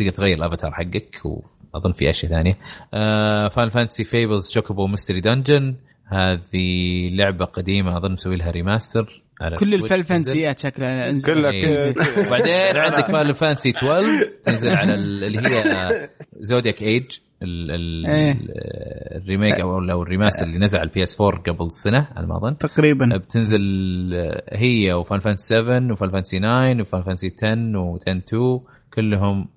تقدر 0.00 0.12
تغير 0.12 0.36
الأفاتار 0.38 0.72
حقك 0.72 1.10
وأظن 1.24 1.92
في 1.92 2.10
أشياء 2.10 2.32
ثانية. 2.32 2.58
آه 2.94 3.48
Final 3.48 3.70
Fantasy 3.70 4.04
Fables 4.04 4.50
Chocobo 4.50 4.86
Mystery 4.86 5.20
Dungeon 5.20 5.74
هذه 6.08 7.08
لعبة 7.12 7.44
قديمة 7.44 7.96
أظن 7.96 8.12
مسوي 8.12 8.36
لها 8.36 8.50
ريماستر 8.50 9.22
على 9.40 9.56
كل 9.56 9.74
الفال 9.74 9.88
تنزل. 9.88 10.04
فانسيات 10.04 10.58
شكلها 10.58 11.10
أنزل. 11.10 11.32
كلها 11.34 11.50
إيه. 11.50 11.94
وبعدين 12.26 12.76
عندك 12.84 13.06
فاينل 13.06 13.34
فانسي 13.34 13.70
12 13.70 14.06
تنزل 14.44 14.70
على 14.76 14.94
ال- 14.94 15.24
اللي 15.24 15.48
هي 15.48 16.08
زودياك 16.40 16.82
ايج 16.82 17.04
ال 17.42 17.70
ال 17.70 18.06
إيه. 18.06 18.38
الريميك 19.16 19.60
أو 19.60 19.80
لو 19.80 20.02
الريماستر 20.02 20.46
اللي 20.46 20.58
نزل 20.58 20.78
على 20.78 20.88
البي 20.88 21.02
اس 21.02 21.20
4 21.20 21.42
قبل 21.42 21.70
سنة 21.70 22.08
على 22.16 22.26
ما 22.26 22.36
أظن 22.36 22.58
تقريبا 22.58 23.16
بتنزل 23.16 23.60
هي 24.52 24.92
وفان 24.92 25.18
فانتسي 25.18 25.54
7 25.54 25.92
وفان 25.92 26.10
فانتسي 26.10 26.38
9 26.38 26.80
وفان 26.80 27.02
فانتسي 27.02 27.30
10 27.42 27.78
و 27.78 27.96
10 27.96 28.12
2 28.18 28.60
كلهم 28.94 29.48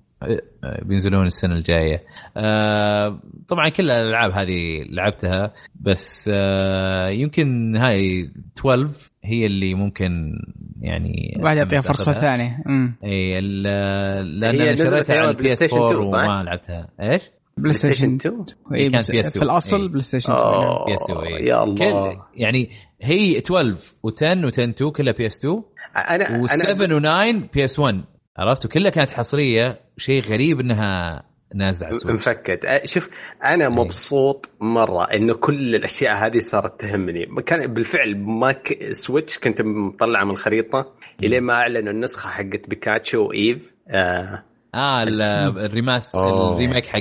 بينزلون 0.82 1.26
السنة 1.26 1.54
الجاية. 1.54 2.02
آه 2.36 3.20
طبعا 3.48 3.68
كل 3.68 3.90
الألعاب 3.90 4.30
هذه 4.32 4.84
لعبتها 4.90 5.52
بس 5.80 6.30
آه 6.32 7.08
يمكن 7.08 7.76
هاي 7.76 8.30
12 8.58 8.88
هي 9.24 9.46
اللي 9.46 9.74
ممكن 9.74 10.32
يعني 10.80 11.38
واحد 11.40 11.56
يعطيها 11.56 11.80
فرصة 11.80 12.12
ثانية. 12.12 12.58
إي 13.04 13.40
لأن 13.40 14.60
أنا 14.60 14.74
شريتها 14.74 15.16
على 15.16 15.30
البي 15.30 15.52
اس 15.52 15.74
4 15.74 16.08
وما 16.08 16.42
لعبتها. 16.42 16.88
إيش؟ 17.00 17.22
بلاي 17.56 17.72
ستيشن 17.72 18.14
2 18.14 18.44
إي 18.74 18.90
كانت 18.90 19.10
بي 19.10 19.20
اس 19.20 19.26
2 19.26 19.30
في 19.30 19.42
الأصل 19.42 19.88
بلاي 19.88 20.02
ستيشن 20.02 20.32
2 20.32 20.48
بي 20.86 20.94
اس 20.94 21.10
2 21.10 21.46
يا 21.46 21.64
الله. 21.64 22.22
يعني 22.36 22.70
هي 23.02 23.38
12 23.38 23.74
و10 24.06 24.44
و10 24.44 24.58
2 24.58 24.90
كلها 24.90 25.12
بي 25.12 25.26
اس 25.26 25.38
2 25.38 25.62
أنا 25.96 26.46
و7 26.46 26.76
و9 26.76 27.52
بي 27.54 27.64
اس 27.64 27.78
1 27.78 28.04
عرفت؟ 28.36 28.66
وكلها 28.66 28.90
كانت 28.90 29.10
حصرية 29.10 29.80
شيء 29.96 30.22
غريب 30.22 30.60
إنها 30.60 31.22
نازلة 31.54 31.86
على 31.86 31.94
السويتش. 31.96 32.28
انفكت 32.28 32.86
شوف 32.86 33.10
أنا 33.44 33.64
إيه. 33.64 33.70
مبسوط 33.70 34.50
مرة 34.60 35.04
انه 35.04 35.34
كل 35.34 35.74
الأشياء 35.74 36.26
هذه 36.26 36.38
صارت 36.38 36.80
تهمني. 36.80 37.26
كان 37.46 37.74
بالفعل 37.74 38.16
ماك 38.16 38.78
سويتش 38.92 39.38
كنت 39.38 39.62
مطلع 39.62 40.24
من 40.24 40.30
الخريطة 40.30 40.92
إلين 41.22 41.42
ما 41.42 41.54
أعلنوا 41.54 41.92
النسخة 41.92 42.28
حقت 42.28 42.70
بيكاتشو 42.70 43.28
و 43.28 43.35
Eevee. 43.35 43.74
آه 43.88 44.44
آه 44.74 45.02
ال 45.02 45.21
remas 45.21 46.16
ال 46.16 46.26
remake 46.26 46.86
حق 46.86 47.00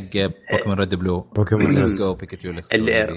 بوكيمون 0.51 0.79
Red 0.79 0.95
Blue. 0.95 1.21
بوكيمون 1.21 1.75
Let's 1.75 1.99
Go 1.99 2.13
بيكاتشو 2.13 2.51
Let's 2.51 2.69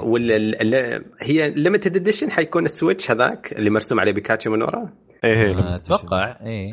ولا 0.02 1.04
هي 1.20 1.50
limited 1.50 1.96
edition 1.96 2.30
حيكون 2.30 2.64
السويتش 2.64 3.10
هذاك 3.10 3.52
اللي 3.52 3.70
مرسوم 3.70 4.00
عليه 4.00 4.12
بيكاتشو 4.12 4.50
من 4.50 4.62
ورا؟ 4.62 5.03
إيه 5.24 5.76
أتوقع 5.76 6.36
إيه. 6.46 6.70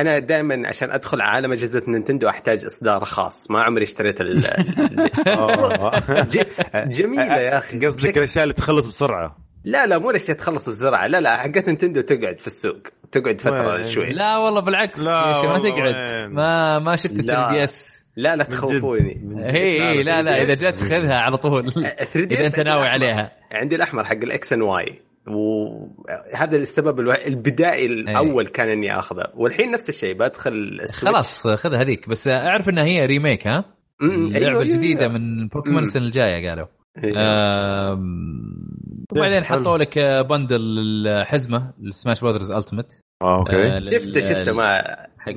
أنا 0.00 0.18
دائما 0.18 0.68
عشان 0.68 0.90
أدخل 0.90 1.20
عالم 1.20 1.52
أجهزة 1.52 1.82
نينتندو 1.88 2.28
أحتاج 2.28 2.64
إصدار 2.64 3.04
خاص. 3.04 3.50
ما 3.50 3.62
عمري 3.62 3.84
اشتريت 3.84 4.20
ال 4.20 4.42
جميلة 6.96 7.36
يا 7.36 7.58
أخي. 7.58 7.86
قصدك 7.86 8.18
الأشياء 8.18 8.42
اللي 8.42 8.54
تخلص 8.54 8.86
بسرعة. 8.86 9.36
لا 9.64 9.86
لا 9.86 9.98
مو 9.98 10.10
الأشياء 10.10 10.36
تخلص 10.36 10.68
بسرعة. 10.68 11.06
لا 11.06 11.20
لا 11.20 11.36
حقت 11.36 11.68
نينتندو 11.68 12.00
تقعد 12.00 12.40
في 12.40 12.46
السوق 12.46 12.82
تقعد 13.12 13.40
فترة 13.40 13.82
شوي. 13.82 14.12
لا 14.12 14.38
والله 14.38 14.60
بالعكس 14.60 15.06
لا 15.06 15.42
يا 15.44 15.48
ما 15.48 15.58
تقعد. 15.58 16.30
ما 16.30 16.78
ما 16.78 16.96
شفت 16.96 17.20
3 17.20 17.50
DS. 17.50 18.04
لا 18.16 18.36
لا 18.36 18.44
تخوفوني. 18.44 19.36
هي 19.38 19.90
اي 19.90 20.02
لا 20.02 20.22
لا 20.22 20.42
إذا 20.42 20.54
جت 20.54 20.80
خذها 20.80 21.16
على 21.16 21.36
طول. 21.36 21.68
إذا 22.16 22.46
أنت 22.46 22.60
ناوي 22.60 22.88
عليها. 22.88 23.32
عندي 23.52 23.76
الأحمر 23.76 24.04
حق 24.04 24.12
الاكس 24.12 24.52
ان 24.52 24.62
واي 24.62 25.09
وهذا 25.26 26.56
السبب 26.56 27.00
البدائي 27.00 27.86
الأول 27.86 28.46
كان 28.46 28.68
إني 28.68 28.98
أخذه. 28.98 29.24
والحين 29.34 29.70
نفس 29.70 29.88
الشيء 29.88 30.14
بدخل 30.14 30.80
خلاص 31.00 31.46
خذ 31.46 31.74
هذيك. 31.74 32.08
بس 32.08 32.28
أعرف 32.28 32.68
إنها 32.68 32.84
هي 32.84 33.06
remake 33.06 33.46
ها؟ 33.46 33.64
اللعبه 34.02 34.46
أيوة 34.48 34.62
الجديده 34.62 35.00
أيوة. 35.00 35.12
من 35.12 35.48
بوكيمون 35.48 35.82
السنة 35.82 36.04
الجاية 36.04 36.48
قالوا. 36.48 36.66
أيوة. 37.04 37.92
وبعدين 39.12 39.44
حطوا 39.44 39.78
لك 39.78 39.98
bundle 40.30 40.60
الحزمة 41.06 41.72
ال 41.82 41.88
Smash 41.88 42.20
Brothers 42.20 42.52
Ultimate 42.52 43.00
okay. 43.22 43.90
شفته 43.90 44.20
شفته 44.20 44.52
ما 44.52 44.82
حق 45.18 45.34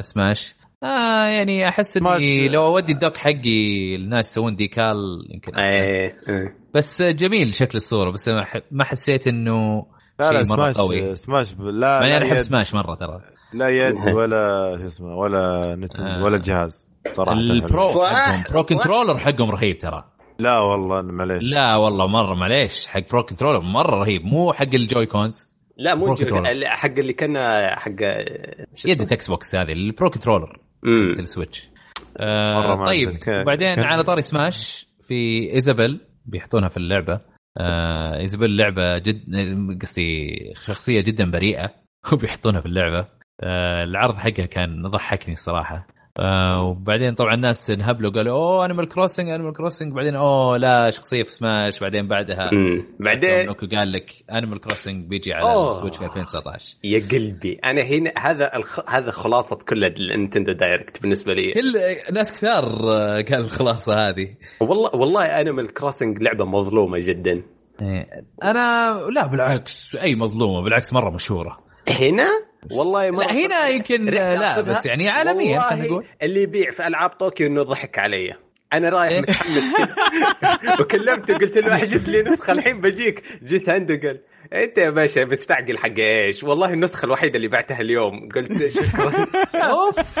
سماش 0.00 0.54
آه 0.82 1.26
يعني 1.26 1.68
أحس 1.68 1.96
إني 1.96 2.48
لو 2.48 2.66
أودي 2.66 2.92
ال 2.92 2.97
dock 2.97 3.16
حقي 3.16 3.96
الناس 3.96 4.30
يسوون 4.30 4.56
decal 4.56 4.96
يمكن 5.30 5.54
إيه 5.54 6.16
إيه. 6.28 6.56
بس 6.74 7.02
جميل 7.02 7.54
شكل 7.54 7.78
الصورة 7.78 8.10
بس 8.10 8.30
ما 8.70 8.84
حسيت 8.84 9.26
إنه 9.26 9.86
لا 10.20 10.32
لا 10.32 10.42
مرة 10.50 10.72
قوي. 10.76 11.16
سماش 11.16 11.54
لا 11.58 12.00
يعني 12.00 12.16
أنا 12.16 12.26
أحب 12.26 12.38
سماش 12.38 12.74
مرة 12.74 12.94
ترى. 12.94 13.20
لا 13.54 13.68
يد 13.68 14.14
ولا 14.14 14.76
شو 14.80 14.86
اسمه 14.86 15.16
ولا 15.16 15.76
نت 15.76 16.00
آه. 16.00 16.24
ولا 16.24 16.38
جهاز. 16.38 16.88
صراحة 17.10 17.38
ال 17.38 17.55
pro 17.55 18.06
حقهم 18.06 18.42
pro 18.50 18.62
controller 18.62 19.18
حقهم 19.18 19.50
رهيب 19.50 19.78
ترى. 19.78 20.02
لا 20.38 20.58
والله 20.58 21.02
معليش. 21.02 21.52
لا 21.52 21.76
والله 21.76 22.06
مرة 22.06 22.34
معليش. 22.34 22.88
حق 22.88 23.00
pro 23.10 23.22
controller 23.22 23.60
مرة 23.60 23.96
رهيب 23.96 24.24
مو 24.24 24.52
حق 24.52 24.74
ال 24.74 25.06
Joy-Cons 25.06 25.57
لا 25.78 25.94
مو 25.94 26.16
حق 26.64 26.98
اللي 26.98 27.12
كان 27.12 27.38
حق 27.76 27.90
يد 28.86 29.12
إكس 29.12 29.30
بوكس 29.30 29.56
هذه 29.56 29.72
ال 29.72 29.82
pro 29.82 30.10
controller 30.10 30.60
السويتش 31.18 31.70
آه 32.16 32.84
طيب 32.84 33.18
وبعدين 33.28 33.80
على 33.80 34.02
طاري 34.02 34.22
سماش 34.22 34.88
في 35.02 35.50
ايزابيل 35.52 36.00
بيحطونها 36.26 36.68
في 36.68 36.76
اللعبة. 36.76 37.20
آه 37.58 38.20
ايزابيل 38.20 38.56
لعبة 38.56 38.98
جد 38.98 39.22
قصدي 39.82 40.36
شخصية 40.64 41.00
جدا 41.00 41.30
بريئة 41.30 41.70
وبيحطونها 42.12 42.60
في 42.60 42.66
اللعبة. 42.66 43.06
آه 43.42 43.84
العرض 43.84 44.16
حقها 44.16 44.46
كان 44.46 44.82
ضحكني 44.82 45.34
الصراحة. 45.34 45.86
آه 46.20 46.62
وبعدين 46.62 47.14
طبعا 47.14 47.34
الناس 47.34 47.70
انهبلوا 47.70 48.12
قالوا 48.12 48.32
أوه 48.32 48.64
Animal 48.64 48.88
Crossing 48.88 49.28
Animal 49.28 49.52
Crossing 49.52 49.92
بعدين 49.92 50.14
أوه 50.16 50.56
لا 50.56 50.90
شخصية 50.90 51.22
في 51.22 51.30
سماش 51.30 51.80
بعدين 51.80 52.08
بعدها 52.08 52.50
بعدين 53.00 53.52
قال 53.52 53.92
لك 53.92 54.10
Animal 54.32 54.60
Crossing 54.60 55.06
بيجي 55.06 55.32
على 55.32 55.52
أوه. 55.52 55.66
السويتش 55.66 55.98
في 55.98 56.04
2019 56.04 56.76
يا 56.84 57.02
قلبي. 57.12 57.58
أنا 57.64 57.82
هنا 57.82 58.12
هذا 58.18 58.56
الخ... 58.56 58.80
هذا 58.88 59.10
خلاصة 59.10 59.56
كل 59.68 59.84
ال 59.84 59.92
Nintendo 59.92 60.52
Direct 60.52 61.02
بالنسبة 61.02 61.34
لي. 61.34 61.52
كل 61.52 61.72
ناس 62.12 62.38
كثار 62.38 62.64
قال 63.30 63.40
الخلاصة 63.40 64.08
هذه. 64.08 64.28
والله 64.60 64.96
والله 64.96 65.40
Animal 65.40 65.74
Crossing 65.74 66.22
لعبة 66.22 66.44
مظلومة 66.44 66.98
جدا. 66.98 67.42
إيه. 67.82 68.24
أنا 68.42 68.98
لا 69.14 69.26
بالعكس 69.26 69.96
أي 69.96 70.14
مظلومة 70.14 70.62
بالعكس 70.62 70.92
مرة 70.92 71.10
مشهورة. 71.10 71.67
هنا؟ 71.90 72.28
والله 72.72 73.10
ما 73.10 73.22
لا 73.22 73.32
هنا 73.32 73.68
يمكن 73.68 74.04
لا 74.04 74.60
بس 74.60 74.86
يعني 74.86 75.08
عالميا 75.08 75.60
خلينا 75.60 75.86
نقول. 75.86 76.04
اللي 76.22 76.42
يبيع 76.42 76.70
في 76.70 76.86
ألعاب 76.86 77.10
طوكيو 77.10 77.46
إنه 77.46 77.62
ضحك 77.62 77.98
علي. 77.98 78.34
أنا 78.72 78.88
رايح 78.88 79.10
إيه. 79.10 79.20
متحمس 79.20 79.74
وكلمته 80.80 81.34
قلت 81.38 81.58
له 81.58 81.74
أحجز 81.74 82.10
لي 82.10 82.22
نسخة 82.22 82.52
الحين 82.52 82.80
بجيك. 82.80 83.22
جيت 83.44 83.68
عنده 83.68 84.00
قال 84.08 84.20
أنت 84.52 84.78
يا 84.78 84.90
باشا 84.90 85.24
بتستعجل 85.24 85.78
حق 85.78 85.98
إيش؟ 85.98 86.44
والله 86.44 86.72
النسخة 86.72 87.06
الوحيدة 87.06 87.36
اللي 87.36 87.48
بعتها 87.48 87.80
اليوم. 87.80 88.28
قلت 88.34 88.66
شكرا. 88.78 89.12
أوف. 89.54 90.18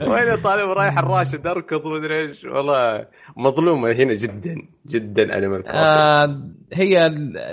وين 0.10 0.36
طالب 0.42 0.70
رايح 0.70 0.98
الراشد 0.98 1.46
أركض 1.46 1.86
ومدري 1.86 2.28
إيش. 2.28 2.44
والله 2.44 3.06
مظلومة 3.36 3.92
هنا 3.92 4.14
جدا 4.14 4.54
جدا 4.86 5.22
أنا 5.22 5.62
آه 5.66 6.26
هي 6.72 7.10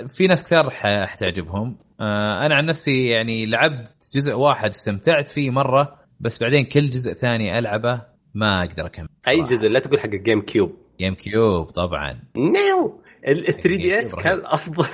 في 0.08 0.26
ناس 0.26 0.44
كثير 0.44 0.70
حتعجبهم 1.06 1.76
أنا 2.00 2.54
عن 2.54 2.66
نفسي 2.66 3.06
يعني 3.06 3.46
لعبت 3.46 4.10
جزء 4.14 4.34
واحد 4.34 4.68
استمتعت 4.68 5.28
فيه 5.28 5.50
مرة 5.50 5.98
بس 6.20 6.42
بعدين 6.42 6.64
كل 6.64 6.90
جزء 6.90 7.12
ثاني 7.12 7.58
ألعبه 7.58 8.02
ما 8.34 8.62
أقدر 8.62 8.86
أكمل 8.86 9.08
أي 9.28 9.40
جزء؟ 9.40 9.68
لا 9.68 9.78
تقول 9.80 10.00
حق 10.00 10.06
الجيم 10.06 10.40
كيوب 10.40 10.76
جيم 11.00 11.14
كيوب 11.14 11.70
طبعا. 11.70 12.20
no 12.36 13.00
ال 13.28 13.44
3 13.44 13.76
DS 13.76 14.14
كان 14.14 14.42
أفضل. 14.44 14.86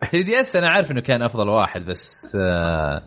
3 0.00 0.20
DS 0.20 0.56
أنا 0.56 0.68
عارف 0.68 0.90
إنه 0.90 1.00
كان 1.00 1.22
أفضل 1.22 1.48
واحد 1.48 1.84
بس 1.84 2.36
آه 2.40 3.02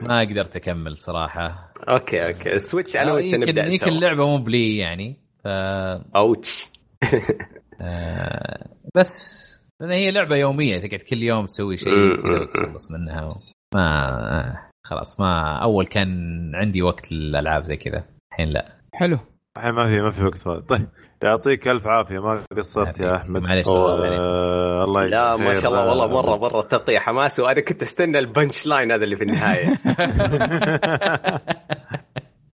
ما 0.00 0.20
قدرت 0.20 0.56
أكمل 0.56 0.96
صراحة. 0.96 1.72
okay 1.88 2.26
okay. 2.26 2.52
السويتش 2.52 2.96
أنا 2.96 3.12
وانت 3.12 3.34
نبدأ 3.34 3.66
يمكن 3.66 3.88
اللعبه 3.88 4.26
مو 4.26 4.44
بلي 4.44 4.76
يعني 4.76 5.16
ف 5.44 5.46
ouch. 6.16 6.70
آه 7.80 8.68
بس 8.94 9.61
لأن 9.82 9.90
هي 9.90 10.10
لعبة 10.10 10.36
يومية 10.36 10.78
تقعد 10.78 11.00
كل 11.10 11.22
يوم 11.22 11.46
تسوي 11.46 11.76
شيء 11.76 12.16
تخلص 12.54 12.90
منها 12.90 13.40
ما 13.74 14.56
خلاص 14.84 15.20
ما 15.20 15.62
أول 15.62 15.86
كان 15.86 16.10
عندي 16.54 16.82
وقت 16.82 17.12
للألعاب 17.12 17.64
زي 17.64 17.76
كذا 17.76 18.04
الحين 18.32 18.48
لا. 18.48 18.72
حلو. 18.94 19.18
الحين 19.56 19.72
ما 19.72 19.88
في 19.88 20.00
ما 20.00 20.10
في 20.10 20.48
وقت 20.48 20.68
طيب 20.68 20.88
يعطيك 21.22 21.68
ألف 21.68 21.86
عافية. 21.86 22.18
ما 22.18 22.44
قصرت 22.56 23.00
يا 23.00 23.16
أحمد. 23.16 23.42
معليش 23.42 23.66
آه 23.68 24.84
الله 24.84 25.06
لا 25.06 25.36
ما 25.36 25.52
شاء 25.54 25.70
الله 25.70 25.88
والله 25.88 26.06
مرة 26.06 26.36
مرة 26.36 26.62
تغطيه 26.62 26.98
حماس 26.98 27.40
وأنا 27.40 27.60
كنت 27.60 27.82
أستنى 27.82 28.18
ال 28.18 28.26
punch 28.26 28.66
line 28.66 28.92
هذا 28.92 29.04
اللي 29.04 29.16
في 29.16 29.22
النهاية. 29.22 29.78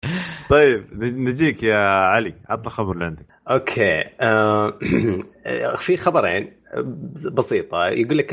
طيب 0.50 1.04
نجيك 1.04 1.64
يا 1.64 1.78
علي. 1.88 2.34
عطنا 2.50 2.70
خبر 2.70 2.92
اللي 2.92 3.06
عندك. 3.06 3.26
Okay. 3.50 4.04
آه 4.22 4.80
في 5.86 5.98
خبرين. 5.98 6.57
بسيطة. 7.34 7.88
يقول 7.88 8.18
لك 8.18 8.26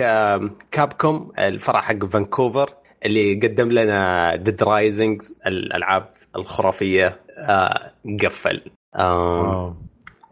كابكوم 0.71 1.33
الفرع 1.39 1.81
حق 1.81 2.05
فانكوفر 2.05 2.71
اللي 3.07 3.35
قدم 3.35 3.73
لنا 3.73 4.37
Dead 4.37 4.63
Rising 4.63 5.23
الألعاب 5.47 6.09
الخرافية 6.37 7.21
آه 7.39 7.93
قفل. 8.25 8.61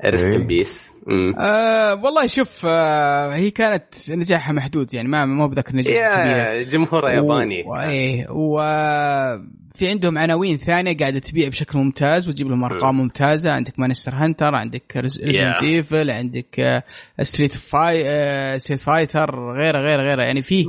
Rest 0.04 0.34
in 0.34 0.46
peace 0.46 0.92
آه 1.38 1.94
والله 1.94 2.26
شوف 2.26 2.66
آه 2.66 3.34
هي 3.34 3.50
كانت 3.50 4.10
نجاحها 4.10 4.52
محدود 4.52 4.94
يعني 4.94 5.08
ما 5.08 5.24
مو 5.24 5.48
بذاك 5.48 5.70
النجاح 5.70 5.94
يا 5.94 6.62
جمهور 6.62 7.10
ياباني. 7.10 7.64
إيه 7.90 8.26
وفي 8.30 9.88
عندهم 9.88 10.18
عناوين 10.18 10.58
ثانية 10.58 10.96
قاعدة 10.96 11.18
تبيع 11.18 11.48
بشكل 11.48 11.78
ممتاز 11.78 12.28
وتجيب 12.28 12.48
لهم 12.48 12.64
أرقام 12.64 12.98
ممتازة. 12.98 13.52
عندك 13.52 13.78
Monster 13.78 14.14
Hunter 14.14 14.54
عندك 14.54 14.96
Resident 14.96 15.62
Evil 15.62 16.10
عندك 16.10 16.84
Street 17.22 17.52
Figh 17.52 18.58
Street 18.58 18.80
Fighter 18.80 19.52
غيره 19.52 19.78
غيره 19.78 20.02
غيره. 20.02 20.22
يعني 20.22 20.42
في 20.42 20.66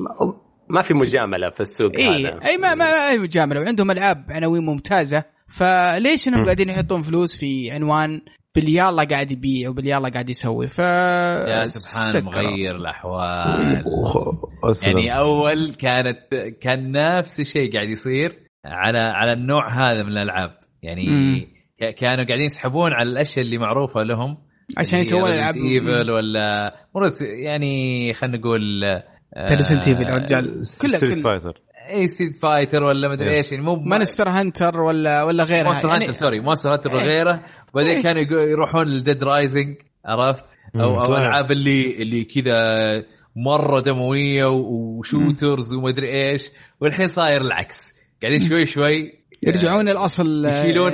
ما 0.70 0.82
في 0.82 0.94
مجاملة 0.94 1.50
في 1.50 1.60
السوق 1.60 1.92
إيه 1.96 2.10
هذا. 2.10 2.40
إي 2.46 2.58
ما 2.58 2.76
ما 2.76 2.86
في 3.12 3.18
مجاملة. 3.18 3.62
وعندهم 3.62 3.92
ألعاب 3.92 4.26
عناوين 4.30 4.66
ممتازة. 4.66 5.24
فليش 5.48 6.28
إنهم 6.28 6.46
قاعدين 6.46 6.70
يحطون 6.70 7.02
فلوس 7.02 7.38
في 7.38 7.72
عنوان 7.72 8.22
باليلا 8.56 9.04
قاعد 9.04 9.32
يبيع 9.32 9.70
وباليلا 9.70 10.10
قاعد 10.10 10.30
يسوي 10.30 10.68
ف 10.68 10.80
يا 10.80 11.66
سبحان 11.66 12.24
مغير 12.24 12.76
الأحوال. 12.76 13.84
يعني 14.86 15.18
أول 15.18 15.74
كانت 15.74 16.18
كان 16.62 16.92
نفس 16.92 17.40
الشيء 17.40 17.74
قاعد 17.74 17.90
يصير 17.90 18.40
على 18.66 18.98
على 18.98 19.34
النوع 19.34 19.70
هذا 19.70 20.04
من 20.04 20.12
الألعاب. 20.12 20.58
يعني 20.82 21.06
مم. 21.08 21.48
كانوا 21.98 22.26
قاعدين 22.26 22.46
يسحبون 22.46 22.94
على 22.94 23.10
الأشياء 23.10 23.46
اللي 23.46 23.58
معروفة 23.58 24.04
لهم. 24.04 24.38
عشان 24.78 25.00
يسوون 25.00 25.32
العاب 25.32 25.56
ايفل 25.56 26.12
ولا 26.12 26.76
يعني 27.22 28.14
خلينا 28.14 28.38
نقول 28.38 28.62
Resident 29.38 29.88
Evil 29.88 30.04
يا 30.04 30.16
رجال؟ 30.16 30.46
كله 30.54 30.64
Street 30.64 31.20
Fighter 31.20 31.62
إي 31.90 32.08
Street 32.08 32.34
Fighter 32.34 32.84
ولا 32.84 33.10
مدري 33.10 33.38
إيش 33.38 33.52
يعني 33.52 33.64
مو 33.64 33.76
Monster 33.76 34.30
Hunter 34.30 34.82
ولا 34.82 35.24
ولا 35.24 35.44
غيرها. 35.44 35.64
Monster 35.64 35.90
يعني... 35.90 36.00
Hunter 36.00 36.14
sorry 36.14 36.40
Monster 36.40 36.74
Hunter 36.74 36.96
وغيره. 36.96 37.42
وبعدين 37.74 38.02
كانوا 38.04 38.22
يروحون 38.42 38.88
ل 38.88 38.95
Dead 38.95 39.24
Rising 39.24 39.76
عرفت؟ 40.06 40.46
أو 40.76 41.06
أو 41.06 41.18
ألعاب 41.18 41.52
اللي 41.52 42.02
اللي 42.02 42.24
كذا 42.24 43.06
مرة 43.36 43.80
دموية 43.80 44.46
و 44.46 44.60
shooters 44.60 45.74
ومدري 45.74 46.32
إيش 46.32 46.50
والحين 46.82 47.08
صاير 47.08 47.42
العكس. 47.42 47.94
قاعدين 48.22 48.40
شوي 48.40 48.66
شوي 48.66 49.23
يرجعون 49.48 49.90
الأصل 49.90 50.46
يشيلون 50.46 50.92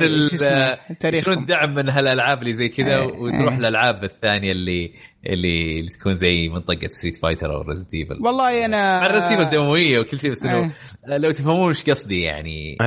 يشيلون 1.03 1.38
الدعم 1.38 1.76
من 1.76 1.89
هالألعاب 1.89 2.41
اللي 2.41 2.53
زي 2.53 2.69
كذا 2.69 2.99
وتروح 2.99 3.55
الألعاب 3.57 4.03
الثانية 4.03 4.51
اللي 4.51 4.91
اللي, 5.26 5.80
اللي 5.80 5.91
تكون 5.91 6.13
زي 6.13 6.49
منطقة 6.49 6.88
ستريت 6.88 7.15
فايتر 7.15 7.55
أو 7.55 7.61
ريزنت 7.61 7.93
ايفل 7.93 8.19
والله 8.21 8.65
أنا 8.65 9.05
الرسيمه 9.05 9.41
الدموية 9.41 9.99
وكل 9.99 10.19
شيء 10.19 10.31
بس 10.31 10.45
إنه 10.45 10.71
لو 11.07 11.31
تفهمون 11.31 11.67
إيش 11.67 11.89
قصدي 11.89 12.21
يعني. 12.21 12.77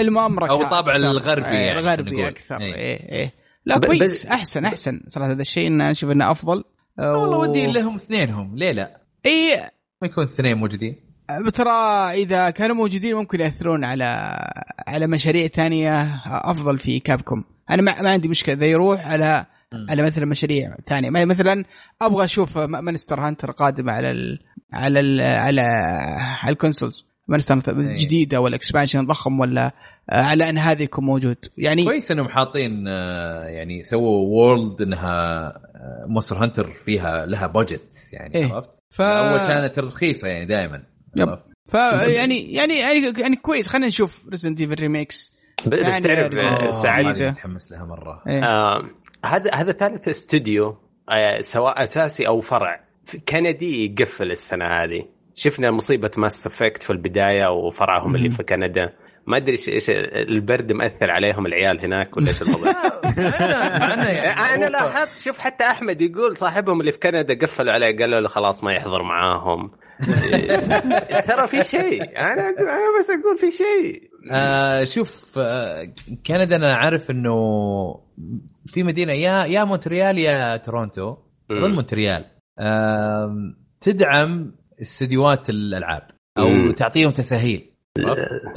الممركه 0.00 0.50
أو 0.50 0.60
الطابع 0.60 0.96
الغربي 0.96 1.46
يعني 1.46 1.78
الغربي 1.78 2.28
أكثر. 2.28 2.60
إيه. 2.60 2.74
إيه 3.12 3.32
لا 3.66 3.78
كويس. 3.78 4.26
أحسن 4.26 4.64
أحسن 4.64 5.00
صراحة 5.08 5.30
هذا 5.30 5.42
الشيء 5.42 5.66
انه 5.66 5.90
نشوف 5.90 6.10
إنه 6.10 6.30
أفضل. 6.30 6.64
والله 6.98 7.38
ودي 7.38 7.66
لهم 7.66 7.94
اثنينهم 7.94 8.56
ليه 8.56 8.72
لا؟ 8.72 9.02
اي 9.26 9.56
ما 10.02 10.08
يكون 10.08 10.24
اثنين 10.24 10.56
موجودين. 10.56 11.07
ترى 11.54 11.70
إذا 12.12 12.50
كانوا 12.50 12.76
موجودين 12.76 13.14
ممكن 13.14 13.40
يأثرون 13.40 13.84
على 13.84 14.38
على 14.88 15.06
مشاريع 15.06 15.46
ثانية 15.46 16.20
أفضل 16.26 16.78
في 16.78 17.00
Capcom. 17.00 17.44
أنا 17.70 17.82
ما, 17.82 18.02
ما 18.02 18.10
عندي 18.10 18.28
مشكلة. 18.28 18.54
إذا 18.54 18.66
يروح 18.66 19.06
على 19.06 19.46
على 19.88 20.02
مثلا 20.02 20.26
مشاريع 20.26 20.76
ثانية. 20.86 21.10
مثلا 21.10 21.64
أبغى 22.02 22.24
أشوف 22.24 22.58
Monster 22.58 23.20
Hunter 23.20 23.50
قادمه 23.50 23.92
على 23.92 24.10
ال 24.10 24.38
على 24.72 25.00
ال 25.00 25.20
على 25.20 25.60
على 26.42 26.52
ال 26.52 26.58
consoles 26.58 27.08
Monster 27.28 27.54
Hunter 27.54 27.82
جديدة 27.82 28.40
ولا 28.40 28.56
expansion 28.56 29.06
ضخم 29.06 29.40
ولا 29.40 29.72
على 30.08 30.48
أن 30.48 30.58
هذا 30.58 30.82
يكون 30.82 31.04
موجود. 31.04 31.36
يعني 31.58 31.84
كويس 31.84 32.10
إنهم 32.10 32.28
حاطين 32.28 32.86
يعني 33.46 33.82
سووا 33.82 34.18
World 34.18 34.82
إنها 34.82 35.52
Monster 36.08 36.36
Hunter 36.36 36.70
فيها 36.70 37.26
لها 37.26 37.46
budget 37.46 38.08
يعني 38.12 38.34
إيه؟ 38.34 38.54
عرفت؟ 38.54 38.70
ف... 38.90 39.00
أول 39.00 39.38
كانت 39.38 39.78
رخيصة 39.78 40.28
يعني 40.28 40.46
دائما. 40.46 40.82
yep. 41.16 41.38
فيعني 41.66 42.52
يعني 42.52 42.78
يعني 42.80 43.20
يعني 43.20 43.36
كويس. 43.36 43.68
خلينا 43.68 43.86
نشوف 43.86 44.28
Resident 44.28 44.60
Evil 44.60 44.74
remakes 44.80 45.32
بس 45.66 45.78
يعني 45.78 46.00
تعرف 46.00 46.74
سعيد. 46.74 47.22
متحمس 47.22 47.72
لها 47.72 47.84
مرة. 47.84 48.22
إيه. 48.28 48.44
آه 48.44 48.84
هذا 49.24 49.54
هذا 49.54 49.72
ثالث 49.72 50.08
استوديو 50.08 50.76
آه 51.10 51.40
سواء 51.40 51.82
أساسي 51.82 52.26
أو 52.26 52.40
فرع 52.40 52.84
كندي 53.28 53.84
يقفل 53.84 54.30
السنة 54.30 54.64
هذه. 54.64 55.04
شفنا 55.34 55.70
مصيبة 55.70 56.10
Mass 56.16 56.46
Effect 56.46 56.82
في 56.82 56.90
البداية 56.90 57.46
وفرعهم 57.50 58.14
اللي 58.14 58.30
في 58.30 58.42
كندا. 58.42 58.92
ما 59.28 59.36
أدري 59.36 59.56
إيش 59.68 59.90
البرد 59.90 60.72
مأثر 60.72 61.10
عليهم 61.10 61.46
العيال 61.46 61.80
هناك 61.80 62.16
ولا 62.16 62.28
إيش 62.28 62.42
الوضع. 62.42 62.70
أنا 64.54 64.68
لاحظت 64.68 65.18
شوف 65.18 65.38
حتى 65.38 65.64
أحمد 65.64 66.02
يقول 66.02 66.36
صاحبهم 66.36 66.80
اللي 66.80 66.92
في 66.92 66.98
كندا 66.98 67.34
قفلوا 67.34 67.72
عليه 67.72 67.96
قالوا 67.96 68.20
له 68.20 68.28
خلاص 68.28 68.64
ما 68.64 68.72
يحضر 68.72 69.02
معاهم. 69.02 69.70
ترى 71.28 71.46
في 71.46 71.64
شيء. 71.64 72.02
أنا 72.02 72.48
أنا 72.48 72.98
بس 72.98 73.10
أقول 73.10 73.38
في 73.38 73.50
شيء. 73.50 74.10
آه 74.32 74.84
شوف 74.84 75.38
آه 75.38 75.88
كندا 76.26 76.56
أنا 76.56 76.74
عارف 76.74 77.10
إنه 77.10 77.34
في 78.66 78.82
مدينة 78.82 79.12
يا 79.12 79.44
يا 79.44 79.64
مونتريال 79.64 80.18
يا 80.18 80.56
تورونتو. 80.56 81.16
أظن 81.50 81.74
مونتريال. 81.74 82.24
آه 82.58 83.54
تدعم 83.80 84.52
استديوهات 84.82 85.50
الألعاب 85.50 86.02
أو 86.38 86.48
مم. 86.48 86.70
تعطيهم 86.70 87.10
تسهيل 87.10 87.70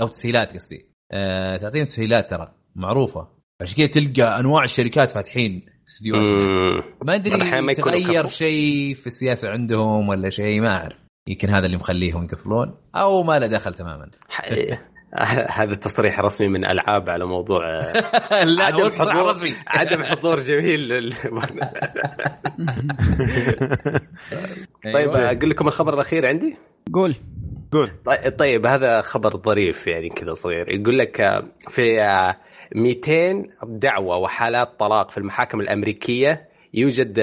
أو 0.01 0.07
تسهيلات 0.07 0.53
قصدي. 0.53 0.85
آه 1.11 1.57
تعطيهم 1.57 1.85
تسهيلات 1.85 2.29
ترى 2.29 2.51
معروفة. 2.75 3.27
عشان 3.61 3.77
كذا 3.77 3.87
تلقى 3.87 4.39
أنواع 4.39 4.63
الشركات 4.63 5.11
فاتحين 5.11 5.65
استديوهات. 5.87 6.83
ما 7.03 7.15
أدري 7.15 7.75
تغير 7.75 8.27
شيء 8.27 8.95
في 8.95 9.07
السياسة 9.07 9.49
عندهم 9.49 10.09
ولا 10.09 10.29
شيء 10.29 10.61
ما 10.61 10.75
أعرف. 10.75 10.97
يمكن 11.27 11.49
هذا 11.49 11.65
اللي 11.65 11.77
مخليهم 11.77 12.23
يقفلون 12.23 12.75
أو 12.95 13.23
ما 13.23 13.39
له 13.39 13.47
دخل 13.47 13.73
تماما. 13.73 14.09
هذا 15.49 15.75
تصريح 15.75 16.19
رسمي 16.19 16.47
من 16.47 16.65
ألعاب 16.65 17.09
على 17.09 17.25
موضوع 17.25 17.61
لا 18.57 18.63
عدم 18.63 18.89
حضور 18.89 19.25
رسمي. 19.25 19.53
عدم 19.67 20.03
حضور 20.03 20.39
جميل 20.39 21.13
طيب 24.83 24.95
أيوة. 24.95 25.31
أقول 25.31 25.49
لكم 25.49 25.67
الخبر 25.67 25.93
الأخير 25.93 26.27
عندي؟ 26.27 26.57
قول. 26.93 27.15
قول. 27.71 27.91
طيب, 28.37 28.65
هذا 28.65 29.01
خبر 29.01 29.37
ظريف 29.37 29.87
يعني 29.87 30.09
كذا 30.09 30.33
صغير. 30.33 30.79
يقول 30.79 30.97
لك 30.97 31.43
في 31.69 32.05
200 32.75 33.45
دعوة 33.63 34.17
وحالات 34.17 34.79
طلاق 34.79 35.11
في 35.11 35.17
المحاكم 35.17 35.61
الأمريكية 35.61 36.49
يوجد 36.73 37.19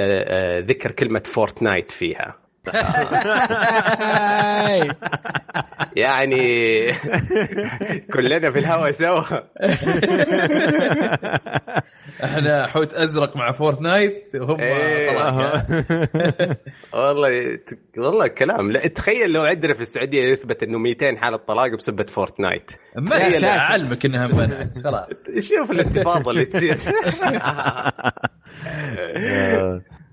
ذكر 0.69 0.91
كلمة 0.91 1.23
Fortnite 1.25 1.91
فيها. 1.91 2.37
يعني 5.97 6.93
كلنا 8.13 8.53
في 8.53 8.59
الهواء 8.59 8.91
سوا. 8.91 9.23
إحنا 12.25 12.67
حوت 12.67 12.95
ازرق 12.95 13.37
مع 13.37 13.53
Fortnite 13.53 14.37
وهم 14.37 14.61
إيه. 14.61 15.17
والله 16.93 17.59
والله 17.99 18.27
كلام. 18.27 18.73
لا 18.73 18.89
تخيل 18.89 19.31
لو 19.31 19.43
عندنا 19.43 19.75
في 19.75 19.81
السعودية 19.81 20.33
يثبت 20.33 20.63
إنه 20.63 20.79
200 20.79 21.17
حالة 21.17 21.37
طلاق 21.37 21.75
بسبه 21.75 22.05
Fortnite. 22.05 22.71
ما 22.97 23.17
هي 23.17 23.47
اعلمك 23.47 24.05
إنها 24.05 24.27
banned. 24.27 24.79
خلاص. 24.79 25.27
شوف 25.41 25.71
الانتفاضه 25.71 26.31
اللي 26.31 26.45
تصير. 26.45 26.79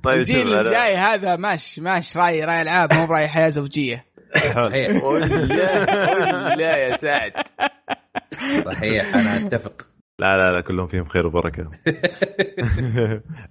طيب 0.05 0.19
الجيل 0.19 0.53
الجاي 0.53 0.95
هذا 0.95 1.35
ماش 1.35 1.79
ماش 1.79 2.17
راعي 2.17 2.43
راعي 2.43 2.61
العاب 2.61 2.93
مو 2.93 3.05
براعي 3.05 3.27
حياة 3.27 3.49
زوجية. 3.49 4.05
صحيح. 4.35 4.91
لا 6.59 6.77
يا 6.77 6.97
سعد. 6.97 7.31
صحيح 8.65 9.15
أنا 9.15 9.47
أتفق. 9.47 9.87
لا 10.19 10.37
لا 10.37 10.51
لا 10.51 10.61
كلهم 10.61 10.87
فيهم 10.87 11.05
خير 11.05 11.27
وبركة. 11.27 11.71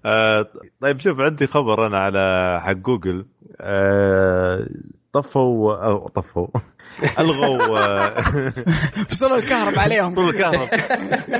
آه 0.06 0.46
طيب 0.80 0.98
شوف 0.98 1.20
عندي 1.20 1.46
خبر 1.46 1.86
أنا 1.86 1.98
على 1.98 2.60
حق 2.62 2.72
جوجل. 2.72 3.26
آه 3.60 4.66
طفوا 5.14 5.86
أو 5.86 6.08
طفوا. 6.08 6.46
ألغوا 7.18 8.20
فصلوا 9.08 9.38
الكهرب 9.38 9.78
عليهم. 9.78 10.10
فصلوا 10.10 10.30
الكهرب. 10.30 10.68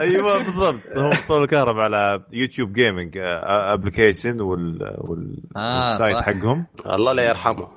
أيوه 0.01 0.43
بالضبط. 0.43 0.81
هم 0.97 1.15
فصلوا 1.15 1.45
الكهرب 1.45 1.79
على 1.79 2.23
YouTube 2.33 2.73
Gaming 2.73 3.19
application 3.45 4.41
وال 4.41 5.00
site 5.00 6.17
حقهم. 6.17 6.67
الله 6.87 7.13
لا 7.13 7.23
يرحمه. 7.23 7.69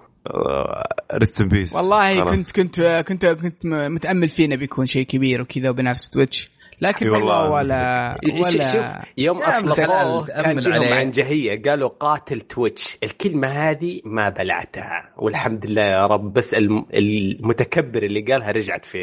rest 1.13 1.41
in 1.41 1.47
peace 1.47 1.73
والله 1.73 2.23
كنت 2.23 2.51
كنت 2.51 3.03
كنت 3.07 3.25
كنت 3.25 3.65
متأمل 3.65 4.29
فيه 4.29 4.45
انه 4.45 4.55
بيكون 4.55 4.85
شيء 4.85 5.05
كبير 5.05 5.41
وكذا 5.41 5.69
وبنفس 5.69 6.09
Twitch 6.09 6.51
لكن 6.81 7.09
والله 7.09 7.49
ولا 7.49 8.17
ولا 8.33 8.71
شوف 8.71 8.85
يوم 9.17 9.41
اطلقوه 9.41 10.25
كان 10.25 10.61
فيهم 10.61 10.93
عنجهيه 10.93 11.61
قالوا 11.61 11.89
قاتل 11.89 12.41
Twitch. 12.41 12.97
الكلمة 13.03 13.47
هذه 13.47 14.01
ما 14.05 14.29
بلعتها. 14.29 15.13
والحمد 15.17 15.65
لله 15.65 15.81
يا 15.81 16.07
رب 16.07 16.33
بس 16.33 16.53
المتكبر 16.93 18.03
اللي 18.03 18.21
قالها 18.21 18.51
رجعت 18.51 18.85
في 18.85 18.97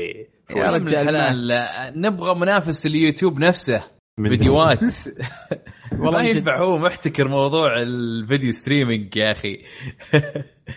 يا 0.51 0.71
رجال 0.71 1.51
نبغى 1.97 2.35
منافس 2.35 2.87
اليوتيوب 2.87 3.39
نفسه. 3.39 3.83
فيديوهات. 4.29 4.81
والله 6.01 6.23
ما 6.23 6.29
ينفع 6.29 6.57
هو 6.59 6.79
محتكر 6.79 7.29
موضوع 7.29 7.83
ال 7.83 7.94
video 7.94 8.53
streaming 8.53 9.17
يا 9.17 9.33
أخي. 9.33 9.63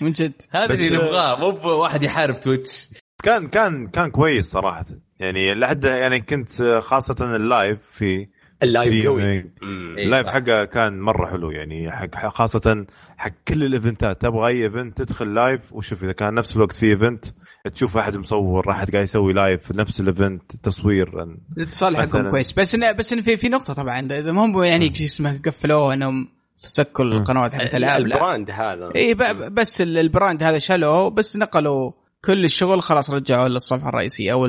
من 0.02 0.12
جد. 0.12 0.42
هذا 0.52 0.74
اللي 0.74 0.90
نبغاه. 0.90 1.40
مو 1.40 1.70
واحد 1.70 2.04
يحارب 2.04 2.40
Twitch. 2.40 2.90
كان 3.24 3.48
كان 3.48 3.88
كان 3.88 4.12
كويس 4.12 4.52
صراحة. 4.52 4.86
يعني 5.20 5.54
لحد 5.56 5.84
يعني 5.84 6.22
كنت 6.22 6.80
خاصة 6.84 7.36
ال 7.36 7.45
live 7.45 7.80
في 7.82 8.28
ال 8.64 8.73
live 8.73 9.08
قوي. 9.08 9.24
إيه، 9.24 9.54
ال 9.98 10.04
live 10.04 10.28
حقه 10.28 10.66
كان 10.66 11.00
مرة 11.00 11.32
حلو. 11.32 11.52
يعني 11.52 11.92
حق 11.92 12.28
خاصة 12.30 12.86
حق 13.18 13.32
كل 13.48 13.64
ال 13.64 13.71
event 13.71 14.07
ات. 14.07 14.22
تبغى 14.22 14.48
أي 14.48 14.64
event 14.64 15.02
تدخل 15.02 15.34
live 15.34 15.62
وشوف 15.72 16.04
إذا 16.04 16.12
كان 16.12 16.34
نفس 16.34 16.56
الوقت 16.56 16.76
في 16.76 16.86
event 16.86 17.26
تشوف 17.74 17.98
أحد 17.98 18.18
مصور 18.18 18.72
أحد 18.72 18.92
قاعد 18.92 19.04
يسوي 19.04 19.34
live 19.34 19.64
في 19.64 19.78
نفس 19.78 20.00
ال 20.00 20.09
event 20.09 20.56
تصوير. 20.56 21.24
الاتصال 21.58 21.98
حقهم 21.98 22.30
كويس. 22.30 22.52
بس 22.52 22.76
إن 22.76 22.96
بس 22.96 23.14
إن 23.14 23.22
في 23.22 23.38
في 23.38 23.50
نقطة 23.50 23.74
طبعا. 23.74 24.00
اذا 24.00 24.32
ما 24.32 24.46
هم 24.46 24.64
يعني 24.64 24.94
شو 24.94 25.04
اسمه 25.04 25.42
قفلوه 25.46 25.94
إنهم 25.94 26.30
سكوا 26.56 27.06
القنوات 27.06 27.54
حقت 27.54 27.76
الألعاب. 27.76 28.02
ال 28.02 28.10
brand 28.10 28.52
هذا. 28.52 28.92
اي 28.96 29.14
بس 29.50 29.82
ال 29.82 29.92
brand 29.92 30.44
هذا 30.44 30.58
شالوه 30.58 31.10
بس 31.10 31.38
نقلوا 31.38 31.92
كل 32.26 32.44
الشغل 32.44 32.82
خلاص 32.82 33.10
رجعوا 33.10 33.48
للصفحة 33.48 33.90
الرئيسية 33.90 34.32
أو 34.32 34.46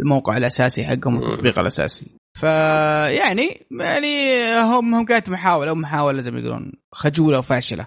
الموقع 0.00 0.36
الأساسي 0.36 0.84
حقهم 0.84 1.18
التطبيق 1.18 1.58
الأساسي. 1.58 2.06
فيعني 2.34 3.66
يعني 3.80 4.44
هم 4.60 4.94
هم 4.94 5.04
كانت 5.04 5.30
محاولة 5.30 5.74
محاولة 5.74 6.22
زي 6.22 6.30
ما 6.30 6.40
يقولون 6.40 6.72
خجولة 6.92 7.38
وفاشله 7.38 7.86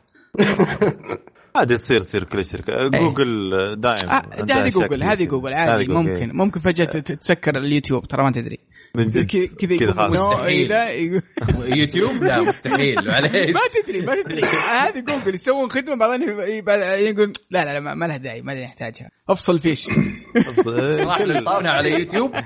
هذه 1.58 1.76
تصير 1.78 2.02
تصير 2.02 2.24
كل 2.24 2.46
شركة. 2.46 2.74
إيه. 2.74 2.90
جوجل 2.90 3.52
دائما 3.82 4.18
آه 4.18 4.24
هذه 4.52 4.70
جوجل 4.70 5.04
هذه 5.04 5.24
جوجل 5.24 5.54
عادي 5.54 5.88
ممكن. 5.88 6.32
ممكن 6.38 6.60
فجأة 6.60 6.86
تسكر 6.86 7.58
اليوتيوب 7.58 8.08
ترى 8.08 8.24
ما 8.24 8.32
تدري. 8.32 8.60
من 8.96 9.08
جد. 9.08 9.56
كذا 9.56 9.78
كذا 9.78 10.08
مستحيل. 10.08 10.72
يوتيوب؟ 11.78 12.24
لا 12.24 12.42
مستحيل. 12.42 12.96
ما 13.06 13.30
تدري 13.84 14.02
ما 14.02 14.24
تدري. 14.24 14.42
هذه 14.80 15.00
جوجل 15.00 15.36
يسوون 15.36 15.70
خدمة 15.70 15.96
بعدين 15.96 16.30
يقول 16.80 17.34
لا 17.52 17.66
لا 17.66 17.80
لا 17.80 17.96
ما 17.96 18.06
لها 18.06 18.18
داعي 18.18 18.42
ما 18.42 18.64
نحتاجها 18.64 19.10
أفصل 19.30 19.60
فيش. 19.60 19.88
صراحة 20.62 21.68
على 21.68 21.92
يوتيوب. 21.92 22.32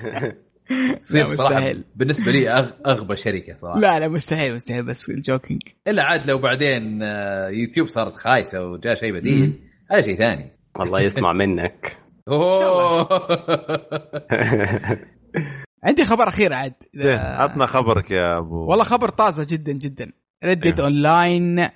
تصير 0.99 1.27
صراحة 1.27 1.73
بالنسبة 1.95 2.31
لي 2.31 2.49
أغبى 2.85 3.15
شركة 3.15 3.57
صراحة. 3.57 3.79
لا 3.79 3.99
لا 3.99 4.07
مستحيل 4.07 4.55
مستحيل 4.55 4.83
بس 4.83 5.09
ال 5.09 5.17
joking 5.17 5.61
إلا 5.87 6.03
عاد 6.03 6.29
لو 6.29 6.37
بعدين 6.37 7.03
آه، 7.03 7.49
يوتيوب 7.49 7.87
صارت 7.87 8.15
خايسة 8.15 8.65
وجاء 8.65 8.95
شيء 8.95 9.13
بديل 9.13 9.59
هذا 9.91 10.01
شيء 10.01 10.17
ثاني. 10.17 10.51
والله 10.79 11.01
يسمع 11.01 11.33
منك. 11.33 11.97
أوه. 12.27 13.09
عندي 15.83 16.05
خبر 16.05 16.27
أخير 16.27 16.53
عاد. 16.53 16.73
إيه، 16.95 17.17
عطنا 17.17 17.65
خبرك 17.65 18.11
يا 18.11 18.37
أبو. 18.37 18.65
والله 18.69 18.83
خبر 18.83 19.09
طازة 19.09 19.47
جدا 19.49 19.71
جدا. 19.71 20.11
Red 20.43 20.79
Dead 20.79 20.93
Online 20.93 21.67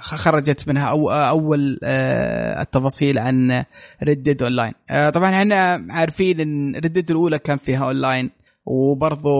خرجت 0.00 0.68
منها 0.68 0.88
أو 0.88 1.10
أول 1.10 1.78
آه 1.84 2.62
التفاصيل 2.62 3.18
عن 3.18 3.64
Red 4.02 4.42
Dead 4.42 4.52
Online 4.52 4.72
آه 4.90 5.10
طبعا 5.10 5.30
إحنا 5.34 5.86
عارفين 5.90 6.40
إن 6.40 6.76
Red 6.76 6.91
Dead 6.91 7.10
الأولى 7.10 7.38
كان 7.38 7.56
فيها 7.56 7.84
اون 7.86 7.96
لاين 7.96 8.30
وبرضه 8.66 9.30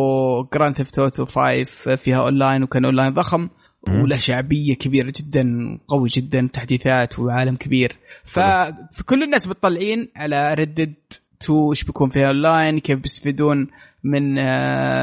Grand 0.54 0.74
Theft 0.74 0.98
Auto 0.98 1.24
5 1.24 1.64
فيها 1.96 2.22
اون 2.22 2.34
لاين 2.38 2.62
وكان 2.62 2.84
اون 2.84 2.94
لاين 2.94 3.14
ضخم 3.14 3.48
وله 3.88 4.16
شعبية 4.16 4.74
كبيرة 4.74 5.12
جدا 5.16 5.78
قوي 5.88 6.08
جدا 6.08 6.48
تحديثات 6.52 7.18
وعالم 7.18 7.56
كبير. 7.56 7.96
فكل 8.24 9.22
الناس 9.22 9.48
مطلعين 9.48 10.08
على 10.16 10.54
Red 10.54 10.71
Dead 10.71 10.94
2 11.42 11.68
إيش 11.70 11.84
بيكون 11.84 12.10
فيها 12.10 12.26
اون 12.26 12.36
لاين 12.42 12.78
كيف 12.78 12.98
بيستفيدون 12.98 13.66
من 14.04 14.34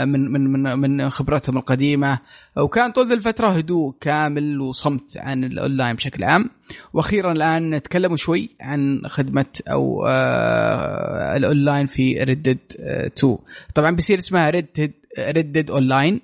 من 0.09 0.31
من 0.31 0.61
من, 0.64 0.80
من 0.80 1.09
خبرتهم 1.09 1.57
القديمة. 1.57 2.19
وكان 2.57 2.91
طول 2.91 3.14
الفترة 3.14 3.47
هدوء 3.47 3.95
كامل 4.01 4.61
وصمت 4.61 5.18
عن 5.18 5.43
الاونلاين 5.43 5.95
بشكل 5.95 6.23
عام. 6.23 6.49
وأخيرا 6.93 7.31
الآن 7.31 7.69
نتكلم 7.69 8.15
شوي 8.15 8.49
عن 8.61 9.01
خدمة 9.07 9.45
أو 9.72 10.07
الاونلاين 11.38 11.85
في 11.85 12.23
Red 12.23 12.39
Dead 12.39 12.59
2 12.80 13.38
طبعا 13.76 13.91
بيصير 13.91 14.18
اسمها 14.18 14.49
Red 15.19 15.36
Dead 15.36 15.57
Red 15.57 15.64
Dead 15.64 15.72
Online 15.72 16.22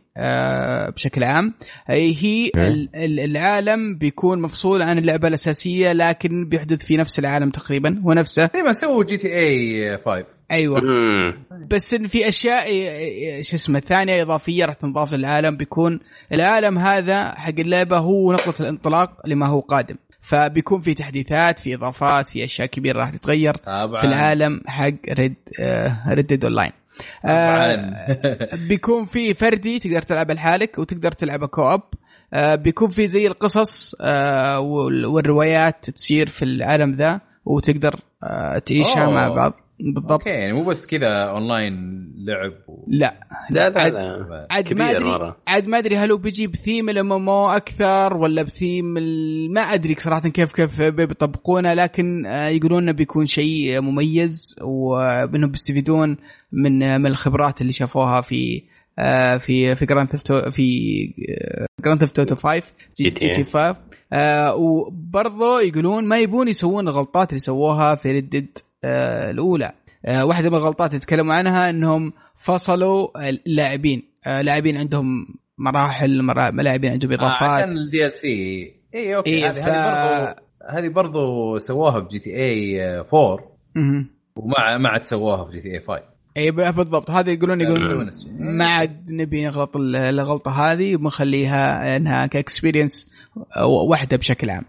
بشكل 0.95 1.23
عام. 1.23 1.53
هي 1.89 2.51
العالم 2.95 3.97
بيكون 3.97 4.41
مفصول 4.41 4.81
عن 4.81 4.97
اللعبة 4.97 5.27
الأساسية 5.27 5.93
لكن 5.93 6.49
بيحدث 6.49 6.85
في 6.85 6.97
نفس 6.97 7.19
العالم 7.19 7.49
تقريبا 7.49 8.01
هو 8.05 8.13
نفسه. 8.13 8.49
زي 8.55 8.61
ما 8.61 8.73
سووا 8.73 9.03
GTA 9.03 9.97
5 9.97 10.25
أيوه. 10.51 10.81
بس 11.71 11.93
إن 11.93 12.07
في 12.07 12.27
أشياء 12.27 12.67
شو 13.41 13.55
اسمه 13.55 13.79
ثانية 13.79 14.21
إضافية 14.21 14.65
راح 14.65 14.73
تنضاف 14.73 15.13
للعالم 15.13 15.57
بيكون 15.57 15.99
العالم 16.33 16.77
هذا 16.77 17.31
حق 17.31 17.59
اللعبة 17.59 17.97
هو 17.97 18.31
نقطة 18.31 18.61
الانطلاق 18.61 19.27
لما 19.27 19.47
هو 19.47 19.59
قادم. 19.59 19.95
فبيكون 20.21 20.81
في 20.81 20.93
تحديثات 20.93 21.59
في 21.59 21.75
إضافات 21.75 22.29
في 22.29 22.43
أشياء 22.43 22.67
كبيرة 22.67 22.99
راح 22.99 23.09
تتغير 23.09 23.55
طبعا. 23.55 24.01
في 24.01 24.07
العالم 24.07 24.61
حق 24.67 24.93
ريد 25.09 25.35
ريد 26.07 26.45
اون 26.45 26.53
لاين 26.53 26.71
بيكون 28.69 29.05
في 29.05 29.33
فردي 29.33 29.79
تقدر 29.79 30.01
تلعب 30.01 30.31
لحالك 30.31 30.79
وتقدر 30.79 31.11
تلعب 31.11 31.45
co-op. 31.45 31.81
آه 32.33 32.55
بيكون 32.55 32.89
في 32.89 33.07
زي 33.07 33.27
القصص 33.27 33.95
آه 34.01 34.59
والروايات 34.59 35.89
تصير 35.89 36.29
في 36.29 36.45
العالم 36.45 36.95
ذا 36.95 37.21
وتقدر 37.45 37.99
تعيشها. 38.65 39.09
مع 39.09 39.27
بعض. 39.27 39.53
بالضبط. 39.83 40.11
okay 40.11 40.29
يعني 40.29 40.53
مو 40.53 40.63
بس 40.63 40.87
كذا 40.87 41.23
اونلاين 41.23 42.03
لعب 42.17 42.53
و... 42.67 42.85
لا. 42.87 43.13
لا 43.49 43.69
لا 43.69 43.89
لا. 43.89 44.47
عاد 44.51 44.73
ما 44.73 44.91
ادري 44.91 45.33
عاد 45.47 45.67
ما 45.67 45.77
أدري 45.77 45.95
هل 45.95 46.11
هو 46.11 46.17
بيجي 46.17 46.47
بثيم 46.47 46.89
الام 46.89 47.13
ام 47.13 47.29
أو 47.29 47.49
أكثر 47.49 48.17
ولا 48.17 48.43
بثيم 48.43 48.97
ال... 48.97 49.53
ما 49.53 49.61
أدري 49.61 49.95
صراحة 49.95 50.29
كيف 50.29 50.51
كيف 50.51 50.81
بيطبقونه 50.81 51.73
لكن 51.73 52.25
آه، 52.25 52.47
يقولون 52.47 52.83
إنه 52.83 52.91
بيكون 52.91 53.25
شيء 53.25 53.81
مميز 53.81 54.55
وإنهم 54.61 55.51
بيستفيدون 55.51 56.17
من 56.51 57.01
من 57.01 57.05
الخبرات 57.05 57.61
اللي 57.61 57.71
شافوها 57.71 58.21
في 58.21 58.63
آه، 58.99 59.37
في 59.37 59.75
في 59.75 59.85
جراند 59.85 60.09
ثيفت 60.09 60.33
في 60.33 61.13
جراند 61.83 61.99
ثيفت 61.99 62.19
اوتو 62.19 62.35
5 62.35 62.63
GTA 62.97 63.43
5 63.43 63.75
وبرضه 64.55 65.61
يقولون 65.61 66.05
ما 66.05 66.19
يبون 66.19 66.47
يسوون 66.47 66.87
الغلطات 66.87 67.29
اللي 67.29 67.39
سووها 67.39 67.95
في 67.95 68.11
ردد 68.11 68.57
آه، 68.57 68.72
الأولى. 68.85 69.71
آه، 70.05 70.25
واحدة 70.25 70.49
من 70.49 70.55
الغلطات 70.55 70.89
اللي 70.89 70.99
تكلموا 70.99 71.33
عنها 71.33 71.69
إنهم 71.69 72.13
فصلوا 72.35 73.29
اللاعبين. 73.29 74.03
آه، 74.27 74.41
لاعبين 74.41 74.77
عندهم 74.77 75.27
مراحل 75.57 76.25
لاعبين 76.55 76.91
عندهم 76.91 77.11
إضافات. 77.11 77.41
آه 77.41 77.53
عشان 77.53 77.69
ال 77.69 78.11
DLC 78.11 78.73
اي 78.95 79.15
okay. 79.15 79.29
إيه 79.29 79.49
هذه 79.49 79.61
ف... 79.61 79.65
برضو 79.65 80.43
هذه 80.69 80.89
برضو 80.89 81.57
سووها 81.57 81.99
ب 81.99 82.19
GTA 82.19 82.83
4 82.99 83.39
وما 84.35 84.77
ما 84.77 84.89
عاد 84.89 85.03
سووها 85.03 85.45
في 85.45 85.51
GTA 85.51 85.79
5 85.79 86.03
اي 86.37 86.51
بالضبط. 86.51 87.11
هذا 87.11 87.31
يقولون 87.31 87.61
يقولون 87.61 88.09
ما 88.39 88.65
عاد 88.65 89.11
نبي 89.11 89.45
نغلط 89.45 89.77
الغلطة 89.77 90.51
هذه 90.51 90.95
وبنخليها 90.95 91.97
إنها 91.97 92.25
ك 92.25 92.32
experience. 92.32 93.11
واحدة 93.89 94.17
بشكل 94.17 94.49
عام. 94.49 94.65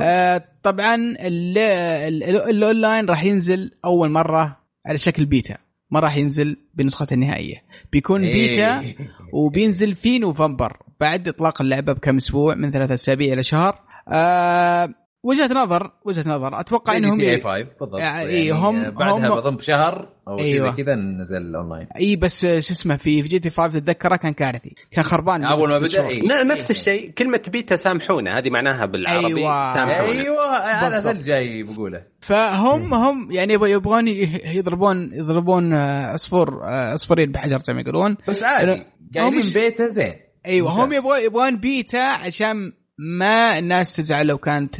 آه 0.00 0.42
طبعا 0.62 0.96
الأونلاين 1.20 3.06
راح 3.06 3.24
ينزل 3.24 3.70
أول 3.84 4.10
مرة 4.10 4.56
على 4.86 4.98
شكل 4.98 5.24
بيتا 5.24 5.56
ما 5.90 6.00
راح 6.00 6.16
ينزل 6.16 6.56
بنسخته 6.74 7.14
النهائية. 7.14 7.56
بيكون 7.92 8.20
بيتا 8.20 8.94
وبينزل 9.32 9.94
في 9.94 10.18
نوفمبر 10.18 10.76
بعد 11.00 11.28
إطلاق 11.28 11.62
اللعبة 11.62 11.92
بكم 11.92 12.16
أسبوع 12.16 12.54
من 12.54 12.70
ثلاثة 12.70 12.94
أسابيع 12.94 13.32
إلى 13.32 13.42
شهر. 13.42 13.80
آه 14.08 14.88
وجهة 15.24 15.50
نظر 15.54 15.90
وجهة 16.04 16.28
نظر. 16.28 16.60
أتوقع 16.60 16.96
إنهم 16.96 17.20
GTA 17.20 17.40
5 17.40 17.66
بالضبط. 17.80 18.00
يعني 18.00 18.28
إي 18.28 18.50
هم 18.50 18.90
بعدها 18.90 19.28
هم 19.28 19.36
بضم 19.36 19.56
بشهر 19.56 20.08
أو 20.28 20.38
أيوة. 20.38 20.70
كذا 20.70 20.84
كذا 20.84 20.94
نزل 20.94 21.56
اونلاين 21.56 21.86
إي 21.96 22.16
بس 22.16 22.40
شو 22.40 22.56
اسمه 22.56 22.96
في 22.96 23.22
في 23.22 23.28
GTA 23.28 23.50
5 23.50 23.78
تتذكره 23.78 24.16
كان 24.16 24.32
كارثي. 24.32 24.74
كان 24.90 25.04
خربان 25.04 25.44
أول 25.44 25.68
ما 25.68 25.78
بدأ 25.78 26.08
إيه. 26.08 26.42
نفس 26.42 26.70
الشيء. 26.70 27.10
كلمة 27.10 27.40
بيتا 27.48 27.76
سامحونا 27.76 28.38
هذه 28.38 28.50
معناها 28.50 28.86
بالعربي 28.86 29.26
أيوة. 29.26 29.74
سامحونا. 29.74 30.20
أيوه 30.20 30.56
هذا 30.56 31.10
الجاي 31.10 31.62
بقوله. 31.62 32.02
فهم 32.20 32.94
هم 32.94 33.32
يعني 33.32 33.52
يبغون 33.52 34.08
يضربون 34.56 35.10
يضربون 35.12 35.74
آه، 35.74 36.06
عصفور 36.06 36.64
آه، 36.64 36.92
عصفورين 36.92 37.32
بحجر 37.32 37.58
زي 37.58 37.74
ما 37.74 37.80
يقولون. 37.80 38.16
بس 38.28 38.42
عادي. 38.42 38.82
قايلين 39.14 39.52
بيتا 39.54 39.88
زين. 39.88 40.14
أيوه 40.46 40.70
هم 40.70 40.92
يبغون 40.92 41.20
يبغون 41.20 41.56
بيتا 41.56 41.98
عشان 41.98 42.72
ما 42.98 43.58
الناس 43.58 43.94
تزعل 43.94 44.26
لو 44.26 44.38
كانت 44.38 44.76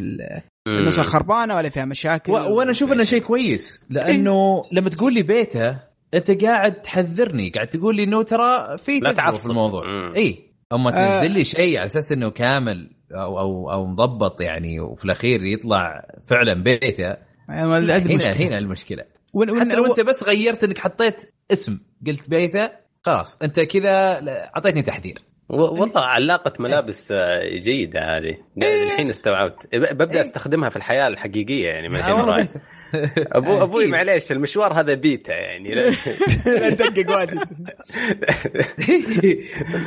النسخة 0.68 1.02
خربانة 1.02 1.54
ولا 1.54 1.68
فيها 1.68 1.84
مشاكل 1.84 2.32
و... 2.32 2.36
وأنا 2.36 2.70
أشوف 2.70 2.92
إنه 2.92 3.04
شيء 3.04 3.22
كويس 3.22 3.86
لأنه 3.90 4.62
إيه؟ 4.64 4.78
لما 4.78 4.90
تقول 4.90 5.14
لي 5.14 5.22
بيتا 5.22 5.80
أنت 6.14 6.44
قاعد 6.44 6.82
تحذرني 6.82 7.50
قاعد 7.50 7.66
تقول 7.66 7.96
لي 7.96 8.04
إنه 8.04 8.22
ترى 8.22 8.78
في 8.78 9.00
تجربه 9.00 9.30
في 9.30 9.46
الموضوع. 9.46 10.12
اي 10.16 10.54
أما 10.72 11.06
آه. 11.06 11.20
تنزل 11.20 11.34
لي 11.34 11.44
شيء 11.44 11.78
على 11.78 11.86
أساس 11.86 12.12
إنه 12.12 12.30
كامل 12.30 12.90
أو 13.12 13.38
أو 13.38 13.72
أو 13.72 13.86
مضبط 13.86 14.40
يعني 14.40 14.80
وفي 14.80 15.04
الأخير 15.04 15.42
يطلع 15.42 16.06
فعلا 16.24 16.62
بيتا 16.62 17.16
هنا 17.48 17.76
المشكلة. 17.78 18.32
هنا 18.32 18.58
المشكلة. 18.58 19.04
ون... 19.32 19.60
حتى 19.60 19.76
لو 19.76 19.86
أنت 19.86 20.00
بس 20.00 20.28
غيرت 20.28 20.64
إنك 20.64 20.78
حطيت 20.78 21.32
اسم 21.52 21.80
قلت 22.06 22.30
بيتا 22.30 22.70
خلاص 23.02 23.42
أنت 23.42 23.60
كذا 23.60 24.20
أعطيتني 24.56 24.82
تحذير. 24.82 25.22
والله 25.48 25.98
علاقة 25.98 26.52
ملابس 26.58 27.12
آه، 27.12 27.48
جيدة 27.58 28.00
هذه. 28.16 28.36
الحين 28.56 29.10
استوعبت. 29.10 29.76
ببدأ 29.76 30.20
أستخدمها 30.20 30.68
في 30.68 30.76
الحياة 30.76 31.06
الحقيقية 31.06 31.68
يعني 31.68 31.88
من 31.88 31.96
الحين 31.96 32.48
ابو 33.38 33.62
أبوي 33.62 33.86
معليش 33.86 34.32
المشوار 34.32 34.72
هذا 34.72 34.94
بيتا 34.94 35.32
يعني. 35.32 35.74
لا 36.46 36.70
تدقق 36.70 37.16
واجد. 37.16 37.38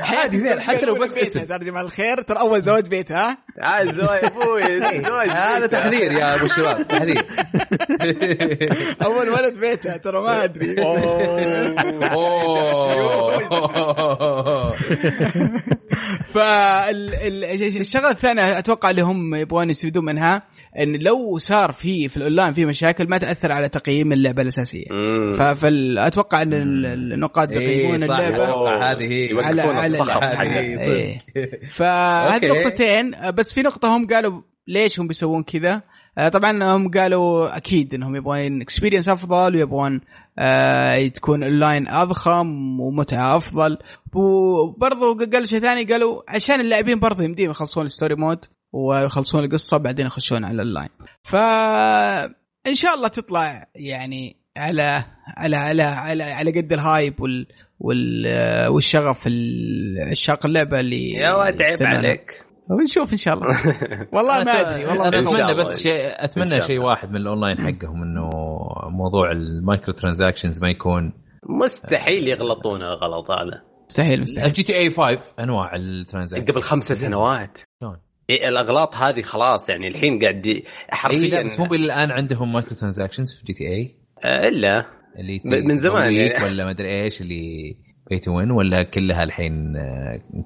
عادي 0.10 0.38
زين 0.38 0.60
حتى 0.60 0.86
لو 0.86 0.96
بس 0.96 1.18
اسم. 1.18 1.46
ترجم 1.46 1.78
الخير 1.78 2.22
ترى 2.22 2.40
أول 2.40 2.62
زواج 2.62 2.88
بيت 2.88 3.12
ها؟ 3.12 3.38
عاد 3.60 3.94
زواج 3.94 4.26
أبوي 4.26 4.64
هذا 5.30 5.66
تحذير 5.68 6.12
يا 6.12 6.36
أبو 6.36 6.46
الشباب 6.46 6.88
تحذير. 6.88 7.26
أول 9.04 9.30
ولد 9.30 9.60
بيته 9.60 9.98
ترى 9.98 10.22
ما 10.22 10.44
أدري. 10.44 10.76
فالشغله 16.34 18.10
الثانية 18.12 18.60
أتوقع 18.60 18.90
اللي 18.90 19.02
هم 19.02 19.36
يبغون 19.36 19.70
يستفيدون 19.70 20.06
منها 20.06 20.42
إن 20.80 20.96
لو 20.96 21.38
صار 21.38 21.72
في 21.72 22.10
في 22.10 22.18
الأونلاين 22.18 22.54
في 22.54 22.66
مشاكل 22.66 23.08
ما 23.08 23.18
تأثر 23.18 23.52
على 23.52 23.70
تقييم 23.70 24.14
اللعبة 24.14 24.42
الأساسية. 24.42 24.86
فاتوقع 25.38 26.42
إن 26.42 26.54
النقاد 26.54 27.50
بيقيمون 27.50 27.96
إيه 27.96 28.06
اللعبة. 28.06 28.44
أتوقع 28.44 28.92
هذه 28.92 29.12
هي. 29.12 29.44
على 29.44 29.62
على 29.62 30.50
إيه. 30.52 31.18
فهذه 31.72 32.48
نقطتين. 32.48 33.16
بس 33.34 33.54
في 33.54 33.62
نقطة 33.62 33.98
هم 33.98 34.08
قالوا 34.08 34.42
ليش 34.68 35.00
هم 35.00 35.08
بيسوون 35.08 35.44
كذا؟ 35.44 35.74
آه، 35.74 35.84
طبعا 36.18 36.76
هم 36.76 36.92
قالوا 36.92 37.58
أكيد 37.58 37.94
إنهم 37.94 38.16
يبغون 38.16 38.62
experience 38.62 39.10
أفضل 39.10 39.56
ويبغون 39.56 40.02
آه 40.40 41.08
تكون 41.08 41.44
اونلاين 41.44 41.88
أضخم 41.88 42.80
ومتعة 42.80 43.38
أفضل. 43.38 43.78
وبرضه 44.16 45.26
قالوا 45.26 45.46
شيء 45.46 45.60
ثاني 45.60 45.84
قالوا 45.84 46.22
عشان 46.28 46.60
اللاعبين 46.60 47.00
برضه 47.00 47.24
يمديهم 47.24 47.50
يخلصون 47.50 47.86
ال 47.86 47.91
story 47.91 48.16
mode 48.16 48.46
ويخلصون 48.74 49.44
القصة 49.44 49.78
بعدين 49.78 50.06
يخشون 50.06 50.46
على 50.46 50.62
اللاين 50.62 50.90
فان 51.24 52.74
شاء 52.74 52.96
الله 52.96 53.08
تطلع 53.08 53.68
يعني 53.76 54.36
على 54.58 55.04
على 55.38 55.56
على 55.56 55.84
على, 55.84 56.24
على 56.24 56.62
قد 56.62 56.74
ال 56.74 56.84
hype 56.84 57.22
وال 57.22 57.48
وال 57.80 58.68
والشغف 58.68 59.28
العشاق 59.28 60.46
اللعبة 60.46 60.80
اللي 60.80 61.12
يا 61.12 61.34
ولد 61.34 61.62
عيب 61.62 61.84
عليك. 61.84 62.47
ونشوف 62.70 63.12
إن 63.12 63.18
شاء 63.18 63.34
الله. 63.34 63.48
والله 64.14 64.44
ما 64.44 64.52
أدري 64.52 64.86
والله 64.86 65.08
أنا 65.08 65.20
أتمنى 65.20 65.54
بس 65.54 65.84
شيء 65.84 66.24
أتمنى 66.24 66.62
شيء 66.62 66.80
واحد 66.80 67.10
من 67.10 67.16
الأونلاين 67.16 67.58
حقهم 67.58 68.04
إنه 68.04 68.30
موضوع 68.90 69.32
ال 69.32 69.94
microtransactions 69.94 70.62
ما 70.62 70.70
يكون 70.70 71.14
مستحيل 71.50 72.28
يغلطون 72.28 72.82
الغلط 72.82 73.32
هذا. 73.32 73.62
مستحيل 73.90 74.22
مستحيل. 74.22 74.52
GTA 74.52 74.90
5 74.90 75.20
أنواع 75.40 75.76
ال 75.76 75.82
transaction 75.82 76.52
قبل 76.52 76.62
خمس 76.62 76.92
سنوات. 76.92 77.58
شلون؟ 77.80 77.98
إيه 78.30 78.50
الأغلاط 78.50 78.96
هذه 78.96 79.22
خلاص 79.22 79.70
يعني 79.70 79.88
الحين 79.88 80.20
قاعد 80.20 80.64
حرفيا 80.90 81.38
إيه 81.38 81.44
بس 81.44 81.60
مو 81.60 81.66
الآن 81.66 82.12
عندهم 82.12 82.54
microtransactions 82.54 83.34
في 83.34 83.46
GTA 83.46 83.96
آه 84.26 84.48
إلا. 84.48 84.86
اللي 85.20 85.42
من 85.46 85.78
زمان 85.78 86.14
يعني. 86.14 86.46
ولا 86.46 86.66
ما 86.66 86.72
أدري 86.72 87.04
إيش 87.04 87.22
اللي 87.22 87.76
pay 88.10 88.20
to 88.20 88.38
win 88.38 88.52
ولا 88.52 88.84
كلها 88.84 89.24
الحين 89.24 89.74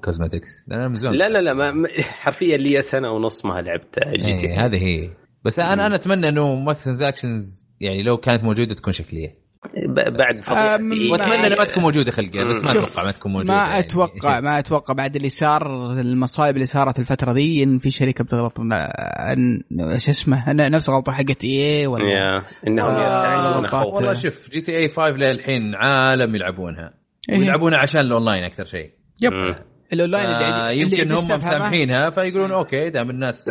cosmetics 0.04 0.48
لا 0.68 0.88
من 0.88 0.94
زمان. 0.94 1.14
لا 1.14 1.28
لا 1.28 1.38
لا 1.38 1.52
ما 1.52 1.88
حرفيا 2.00 2.56
لي 2.56 2.82
سنة 2.82 3.10
ونص 3.10 3.44
ما 3.44 3.60
لعبت 3.60 3.98
GTA 4.08 4.54
هذه 4.54 4.76
هي. 4.76 5.10
بس 5.44 5.58
أنا 5.58 5.86
أنا 5.86 5.94
أتمنى 5.94 6.28
إنه 6.28 6.54
microtransactions 6.54 7.66
يعني 7.80 8.02
لو 8.02 8.16
كانت 8.16 8.44
موجودة 8.44 8.74
تكون 8.74 8.92
شكلية. 8.92 9.42
بعد 9.86 10.34
فتره 10.34 10.72
وأتمنى 11.10 11.46
إنها 11.46 11.56
ما 11.56 11.64
تكون 11.64 11.82
موجودة 11.82 12.10
خلقها 12.10 12.44
بس 12.44 12.64
ما 12.64 12.70
أتوقع 12.70 13.04
ما 13.04 13.10
تكون 13.10 13.32
موجودة 13.32 13.54
ما 13.54 13.78
أتوقع 13.78 14.30
يعني. 14.30 14.44
ما 14.44 14.58
أتوقع 14.58 14.94
بعد 14.94 15.16
اللي 15.16 15.28
صار 15.28 15.92
المصايب 16.00 16.54
اللي 16.54 16.66
صارت 16.66 16.98
الفترة 16.98 17.32
دي 17.32 17.62
إن 17.62 17.78
في 17.78 17.90
شركة 17.90 18.24
بتغلط 18.24 18.60
إيش 19.92 20.08
اسمه 20.08 20.52
نفس 20.52 20.90
غلطة 20.90 21.12
حقت 21.12 21.44
EA 21.44 21.86
ولا 21.86 22.42
إنهم 22.66 22.92
يتعلمون 22.92 23.94
والله 23.94 24.14
شوف 24.14 24.50
GTA 24.50 24.88
5 24.88 25.08
للحين 25.08 25.74
عالم 25.74 26.34
يلعبونها. 26.34 26.82
إيه. 26.82 27.01
ويلعبونها 27.28 27.78
عشان 27.78 28.00
الأونلاين 28.00 28.44
أكثر 28.44 28.64
شيء. 28.64 28.90
yep. 29.20 29.32
ال 29.92 29.97
online 29.97 30.26
اللي, 30.26 30.82
اللي 30.82 30.98
يمكن 31.00 31.14
هم 31.14 31.38
مسامحينها 31.38 32.10
فيقولون 32.10 32.52
okay 32.52 32.90
دام 32.90 33.10
الناس 33.10 33.50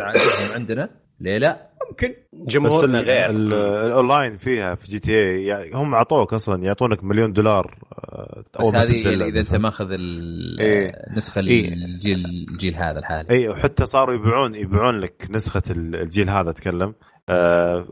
عندنا 0.54 0.90
ليه 1.20 1.38
لا؟ 1.38 1.70
ممكن. 1.90 2.14
جمهورنا 2.32 3.00
غير. 3.00 3.30
الأونلاين 3.30 4.36
فيها 4.36 4.74
في 4.74 4.88
GTA 4.88 5.44
يعني 5.44 5.70
هم 5.74 5.94
أعطوك 5.94 6.34
أصلا 6.34 6.62
يعطونك 6.62 7.04
مليون 7.04 7.32
دولار 7.32 7.78
آه، 7.92 8.44
بس 8.60 8.74
هذه 8.74 9.28
إذا 9.28 9.40
أنت 9.40 9.54
ماخذ 9.54 9.86
النسخه 9.90 11.40
إيه. 11.40 11.72
الجيل 11.72 12.24
الجيل 12.48 12.74
هذا 12.74 12.98
الحالي. 12.98 13.30
اي 13.30 13.48
وحتى 13.48 13.86
صاروا 13.86 14.14
يبيعون 14.14 14.54
يبيعون 14.54 15.00
لك 15.00 15.26
نسخة 15.30 15.62
الجيل 15.70 16.30
هذا 16.30 16.50
أتكلم. 16.50 16.94
آه 17.28 17.86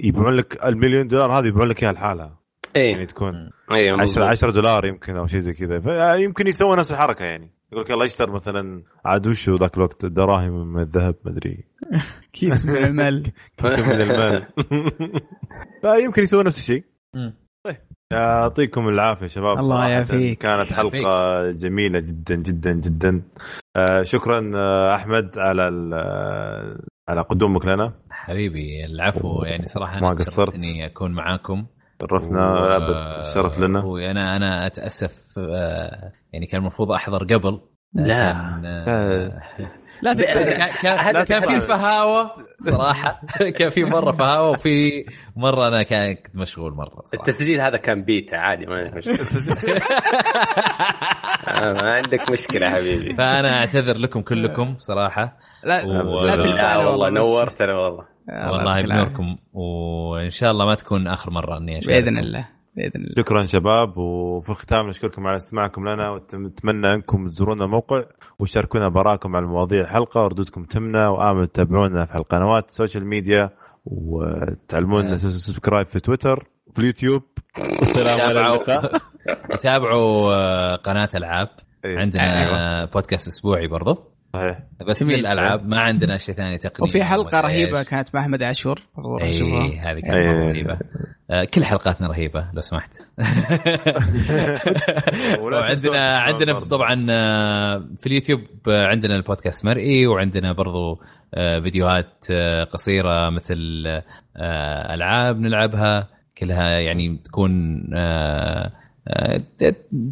يبيعون 0.00 0.34
لك 0.34 0.64
المليون 0.64 1.08
دولار 1.08 1.32
هذه 1.32 1.46
يبيعون 1.46 1.68
لك 1.68 1.82
إياها 1.82 1.92
لحالها. 1.92 2.41
اي 2.76 2.90
يعني 2.90 3.06
تكون 3.06 3.50
10 3.70 4.24
10 4.24 4.50
دولار 4.50 4.84
يمكن 4.84 5.16
أو 5.16 5.26
شيء 5.26 5.40
زي 5.40 5.52
كذا. 5.52 6.14
يمكن 6.14 6.46
يسوون 6.46 6.78
نفس 6.78 6.92
الحركة 6.92 7.24
يعني. 7.24 7.50
يقول 7.72 7.84
لك 7.84 7.90
يلا 7.90 8.04
اشتر 8.04 8.30
مثلا 8.30 8.82
عاد 9.04 9.26
وش 9.26 9.50
ذاك 9.50 9.76
الوقت؟ 9.76 10.06
دراهم 10.06 10.72
من 10.72 10.82
الذهب 10.82 11.14
ما 11.24 11.30
أدري. 11.30 11.64
كيس 12.32 12.64
من 12.66 12.76
المال. 12.76 13.22
كيس 13.56 13.78
من 13.78 14.00
المال. 14.00 14.46
فيمكن 15.82 16.22
يسوون 16.22 16.46
نفس 16.46 16.58
الشيء. 16.58 16.84
طيب. 17.64 17.76
يعطيكم 18.12 18.88
العافية 18.88 19.26
شباب. 19.26 19.58
الله 19.58 19.88
يعافيك. 19.88 20.38
كانت 20.38 20.72
حلقة 20.72 21.50
جميلة 21.50 22.00
جدا 22.00 22.34
جدا 22.34 22.72
جدا. 22.72 23.22
آه 23.76 24.02
شكرا 24.02 24.52
آه، 24.54 24.94
أحمد 24.94 25.38
على 25.38 25.90
آه، 25.94 26.80
على 27.08 27.20
قدومك 27.22 27.66
لنا. 27.66 27.92
حبيبي 28.10 28.84
العفو. 28.84 29.42
يعني 29.44 29.66
صراحة 29.66 30.00
ما 30.00 30.14
قصرت. 30.14 30.54
اني 30.54 30.86
أكون 30.86 31.12
معاكم. 31.12 31.66
شرفنا 32.10 32.52
و... 32.54 32.64
أبد 32.64 33.18
الشرف 33.18 33.58
لنا. 33.58 33.84
وأنا 33.84 34.36
أنا 34.36 34.66
أتأسف 34.66 35.38
آه، 35.38 36.12
يعني 36.32 36.46
كان 36.46 36.60
المفروض 36.60 36.92
أحضر 36.92 37.24
قبل 37.24 37.60
لا. 37.94 38.32
لا. 40.02 40.14
كان 40.82 41.24
كان 41.24 41.40
في 41.40 41.60
فهاوة 41.60 42.30
صراحة. 42.60 43.20
كان 43.58 43.70
في 43.70 43.84
مرة 43.84 44.12
فهاوة 44.12 44.50
وفي 44.50 45.04
مرة 45.36 45.68
أنا 45.68 45.82
كنت 45.82 46.36
مشغول 46.36 46.72
مرة 46.72 47.02
صراحة. 47.06 47.28
التسجيل 47.28 47.60
هذا 47.60 47.76
كان 47.76 48.04
بيتا 48.04 48.36
عادي 48.36 48.66
ما 48.66 48.76
عندك 48.76 48.96
مشكلة. 48.96 49.80
ما 51.82 51.90
عندك 51.90 52.30
مشكلة 52.30 52.70
حبيبي. 52.70 53.14
فأنا 53.14 53.58
أعتذر 53.58 53.96
لكم 53.96 54.22
كلكم 54.22 54.74
صراحة. 54.78 55.38
لا 55.64 55.84
و... 55.84 56.20
لا, 56.20 56.36
لا 56.36 56.76
والله 56.76 57.10
نورتنا 57.10 57.74
والله. 57.78 58.11
والله 58.28 58.82
بنوركم 58.82 59.36
وإن 59.52 60.30
شاء 60.30 60.50
الله 60.50 60.66
ما 60.66 60.74
تكون 60.74 61.06
آخر 61.08 61.30
مرة 61.30 61.58
إني 61.58 61.78
اشارك 61.78 62.04
بإذن 62.04 62.18
الله 62.18 62.48
بإذن 62.76 62.90
الله. 62.94 63.14
شكرا 63.16 63.44
شباب 63.44 63.98
وفي 63.98 64.50
الختام 64.50 64.88
نشكركم 64.88 65.26
على 65.26 65.36
استماعكم 65.36 65.88
لنا 65.88 66.10
ونتمنى 66.10 66.94
أنكم 66.94 67.28
تزورونا 67.28 67.64
الموقع 67.64 68.02
وشاركونا 68.38 68.88
بآراءكم 68.88 69.36
على 69.36 69.46
مواضيع 69.46 69.80
الحلقة 69.80 70.22
وردودكم 70.24 70.64
تهمنا 70.64 71.08
وأمل 71.08 71.46
تتابعونا 71.46 72.04
في 72.06 72.14
القنوات 72.14 72.68
ال 72.68 72.73
social 72.73 73.06
media 73.06 73.50
وتعملونا 73.84 75.16
subscribe 75.16 75.86
في 75.86 76.00
تويتر 76.00 76.48
في 76.72 76.78
اليوتيوب. 76.78 77.22
والسلام 77.58 78.44
عليكم. 78.44 78.88
تابعوا 79.60 80.32
آه، 80.34 80.76
قناة 80.76 81.08
ألعاب. 81.14 81.48
إيه. 81.84 81.98
عندنا 81.98 82.42
أيوة. 82.42 82.84
بودكاست 82.84 83.28
أسبوعي 83.28 83.66
برضو. 83.66 84.11
صحيح. 84.32 84.58
بس 84.88 85.04
في 85.04 85.14
الالعاب 85.14 85.68
ما 85.68 85.80
عندنا 85.80 86.16
شيء 86.16 86.34
ثاني 86.34 86.58
تقني 86.58 86.88
وفي 86.88 87.04
حلقة 87.04 87.40
رهيبة 87.40 87.82
كانت 87.82 88.14
مع 88.14 88.20
أحمد 88.20 88.42
عاشور 88.42 88.82
اي 89.22 89.78
هذه 89.78 90.00
كانت 90.00 90.16
أيه. 90.16 90.48
رهيبة. 90.48 90.78
آه 91.30 91.44
كل 91.54 91.64
حلقاتنا 91.64 92.08
رهيبة 92.08 92.50
لو 92.52 92.60
سمحت. 92.60 92.90
وعندنا 95.40 96.14
عندنا 96.14 96.60
طبعا 96.60 97.06
آه، 97.10 97.88
في 97.98 98.06
اليوتيوب 98.06 98.40
آه، 98.68 98.86
عندنا 98.86 99.16
البودكاست 99.16 99.66
مرئي 99.66 100.06
وعندنا 100.06 100.52
برضو 100.52 101.00
آه، 101.34 101.60
فيديوهات 101.60 102.32
قصيرة 102.70 103.30
مثل 103.30 103.84
ألعاب 104.94 105.40
نلعبها. 105.40 106.08
كلها 106.38 106.78
يعني 106.78 107.20
تكون 107.24 107.82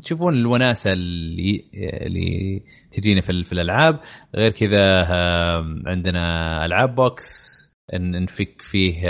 تشوفون 0.02 0.34
الوناسة 0.34 0.92
اللي 0.92 1.64
اللي 1.74 2.62
تجينا 2.90 3.20
في, 3.20 3.44
في 3.44 3.52
الألعاب. 3.52 4.00
غير 4.36 4.50
كذا 4.50 5.04
عندنا 5.86 6.64
ألعاب 6.64 6.94
بوكس 6.94 7.50
نفك 7.94 8.62
فيه 8.62 9.08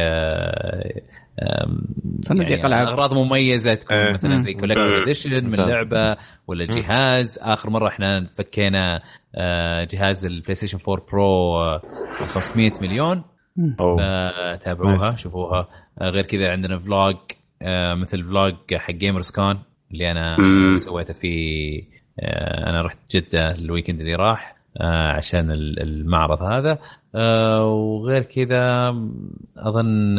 صناديق 2.21 2.51
يعني 2.51 2.67
العاب 2.67 2.87
أغراض 2.87 3.15
مميزة 3.15 3.75
تكون 3.75 3.97
أه 3.97 4.13
مثلا 4.13 4.39
زي 4.39 4.55
collector 4.55 5.03
edition 5.03 5.47
من 5.47 5.57
لعبة 5.57 6.17
ولا 6.47 6.65
جهاز. 6.65 7.39
آخر 7.43 7.71
مرة 7.71 7.89
إحنا 7.89 8.31
فكينا 8.35 9.03
آه، 9.35 9.85
جهاز 9.85 10.27
البلاي 10.27 10.55
ستيشن 10.55 10.79
4 10.89 11.07
برو 11.13 11.79
500 12.27 12.73
مليون. 12.81 13.25
تابعوها 14.57 15.17
شوفوها. 15.17 15.69
آه، 16.01 16.11
غير 16.11 16.25
كذا 16.25 16.53
عندنا 16.53 16.79
vlog 16.79 17.17
آه، 17.63 17.95
مثل 17.95 18.23
vlog 18.25 18.55
حق 18.75 18.91
جيمرز 18.91 19.31
كون 19.31 19.59
اللي 19.93 20.11
أنا 20.11 20.37
سويته 20.75 21.15
في 21.15 21.83
آه، 22.21 22.71
أنا 22.71 22.83
رحت 22.83 22.99
جدة 23.17 23.55
ال 23.55 23.60
weekend 23.61 24.01
اللي 24.01 24.15
راح 24.15 24.57
آه، 24.81 25.13
عشان 25.13 25.51
المعرض 25.81 26.43
هذا. 26.43 26.79
آه، 27.15 27.65
وغير 27.65 28.23
كذا 28.23 28.95
أظن 29.57 30.19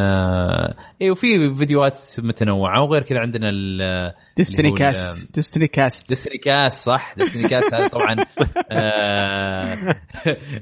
اي 1.02 1.12
وفي 1.12 1.56
فيديوهات 1.56 2.00
متنوعة. 2.20 2.84
وغير 2.84 3.02
كذا 3.04 3.20
عندنا 3.20 3.52
ديستني 4.38 4.72
كاست 4.72 5.36
ديستني 5.36 5.68
كاست 5.68 6.10
ديستني 6.10 6.38
كاست 6.38 6.86
صح؟ 6.86 7.16
ديستني 7.18 7.50
كاست 7.50 7.74
هذا 7.74 7.88
طبعا 7.88 8.16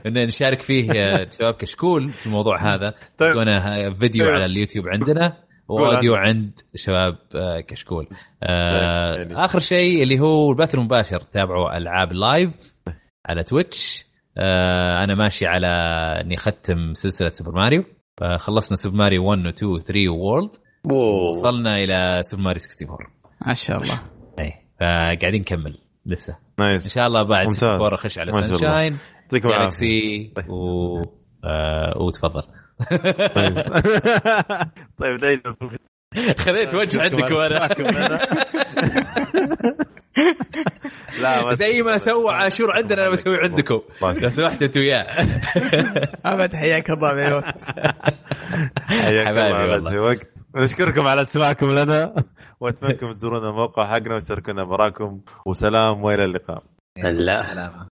نشارك 0.26 0.62
فيه 0.62 0.92
شباب 1.32 1.54
كشكول 1.54 2.10
في 2.10 2.26
الموضوع 2.26 2.76
هذا. 2.76 2.94
طيب. 3.18 3.34
فيديو 4.00 4.26
طيب. 4.26 4.34
على 4.34 4.46
اليوتيوب 4.46 4.88
عندنا. 4.88 5.49
و 5.70 5.78
audio 5.78 6.16
عند 6.16 6.60
شباب 6.76 7.18
آه، 7.36 7.60
كشكول. 7.60 8.08
آه 8.44 9.16
طيب، 9.16 9.32
يعني. 9.32 9.46
آخر 9.46 9.60
شيء 9.60 10.04
اللي 10.04 10.20
هو 10.20 10.52
البث 10.52 10.76
المباشر 10.76 11.22
تابعوا 11.22 11.78
ألعاب 11.78 12.14
Live 12.14 12.76
على 13.26 13.44
Twitch. 13.44 14.06
آه 14.38 15.04
أنا 15.04 15.16
ماشي 15.16 15.46
على 15.46 15.68
إني 16.22 16.36
أختم 16.36 16.94
سلسلة 16.94 17.30
Super 17.30 17.52
Mario. 17.52 17.84
خلصنا 18.38 18.78
Super 18.78 18.98
Mario 18.98 19.26
1 19.26 19.46
و 19.46 19.50
2 19.50 19.72
و 19.72 19.80
3 19.80 20.10
World 20.10 20.56
وصلنا 20.86 21.84
إلى 21.84 22.20
Super 22.24 22.44
Mario 22.44 22.62
64 22.62 22.98
ما 23.48 23.54
شاء 23.54 23.82
الله. 23.82 24.00
اي 24.40 24.54
فقاعدين 24.80 25.42
نكمل 25.42 25.78
لسه. 26.06 26.38
Nice. 26.60 26.84
إن 26.84 26.92
شاء 26.92 27.08
الله 27.08 27.24
بعد 27.24 27.48
64 27.48 27.94
اخش 27.94 28.20
على 28.20 28.32
Sunshine 28.32 28.98
Galaxy 29.34 30.34
و... 30.50 31.02
آه 31.46 31.98
وتفضل 31.98 32.44
طيب. 33.36 33.60
طيب 35.00 35.24
ليلى 35.24 35.56
خذيت 36.38 36.76
وجه 36.76 37.02
عندك 37.02 37.32
وأنا. 37.32 37.70
لا 41.22 41.54
زي 41.54 41.82
ما 41.82 41.98
سوى 41.98 42.32
عاشور 42.32 42.72
عندنا 42.72 43.02
أنا 43.02 43.10
بسوي 43.12 43.38
عندكم. 43.38 43.82
لو 44.02 44.30
سمحت 44.30 44.64
أنت 44.64 44.78
وياه. 44.78 45.08
أبد 46.26 46.56
حياك 46.56 46.90
الله 46.90 47.16
في 47.16 47.34
وقت 47.34 47.64
حياك 48.88 49.28
الله 49.28 49.92
في 49.92 50.00
وقت. 50.00 50.28
نشكركم 50.56 51.08
على 51.08 51.22
استماعكم 51.22 51.72
لنا. 51.72 52.16
وأتمنى 52.60 52.94
تزورون 52.94 53.50
الموقع 53.50 53.94
حقنا 53.94 54.16
وتشاركونا 54.16 54.64
براكم. 54.64 55.22
وسلام 55.46 56.04
وإلى 56.04 56.26
اللقاء. 56.26 56.64
لا 56.98 57.42
سلامه 57.44 57.89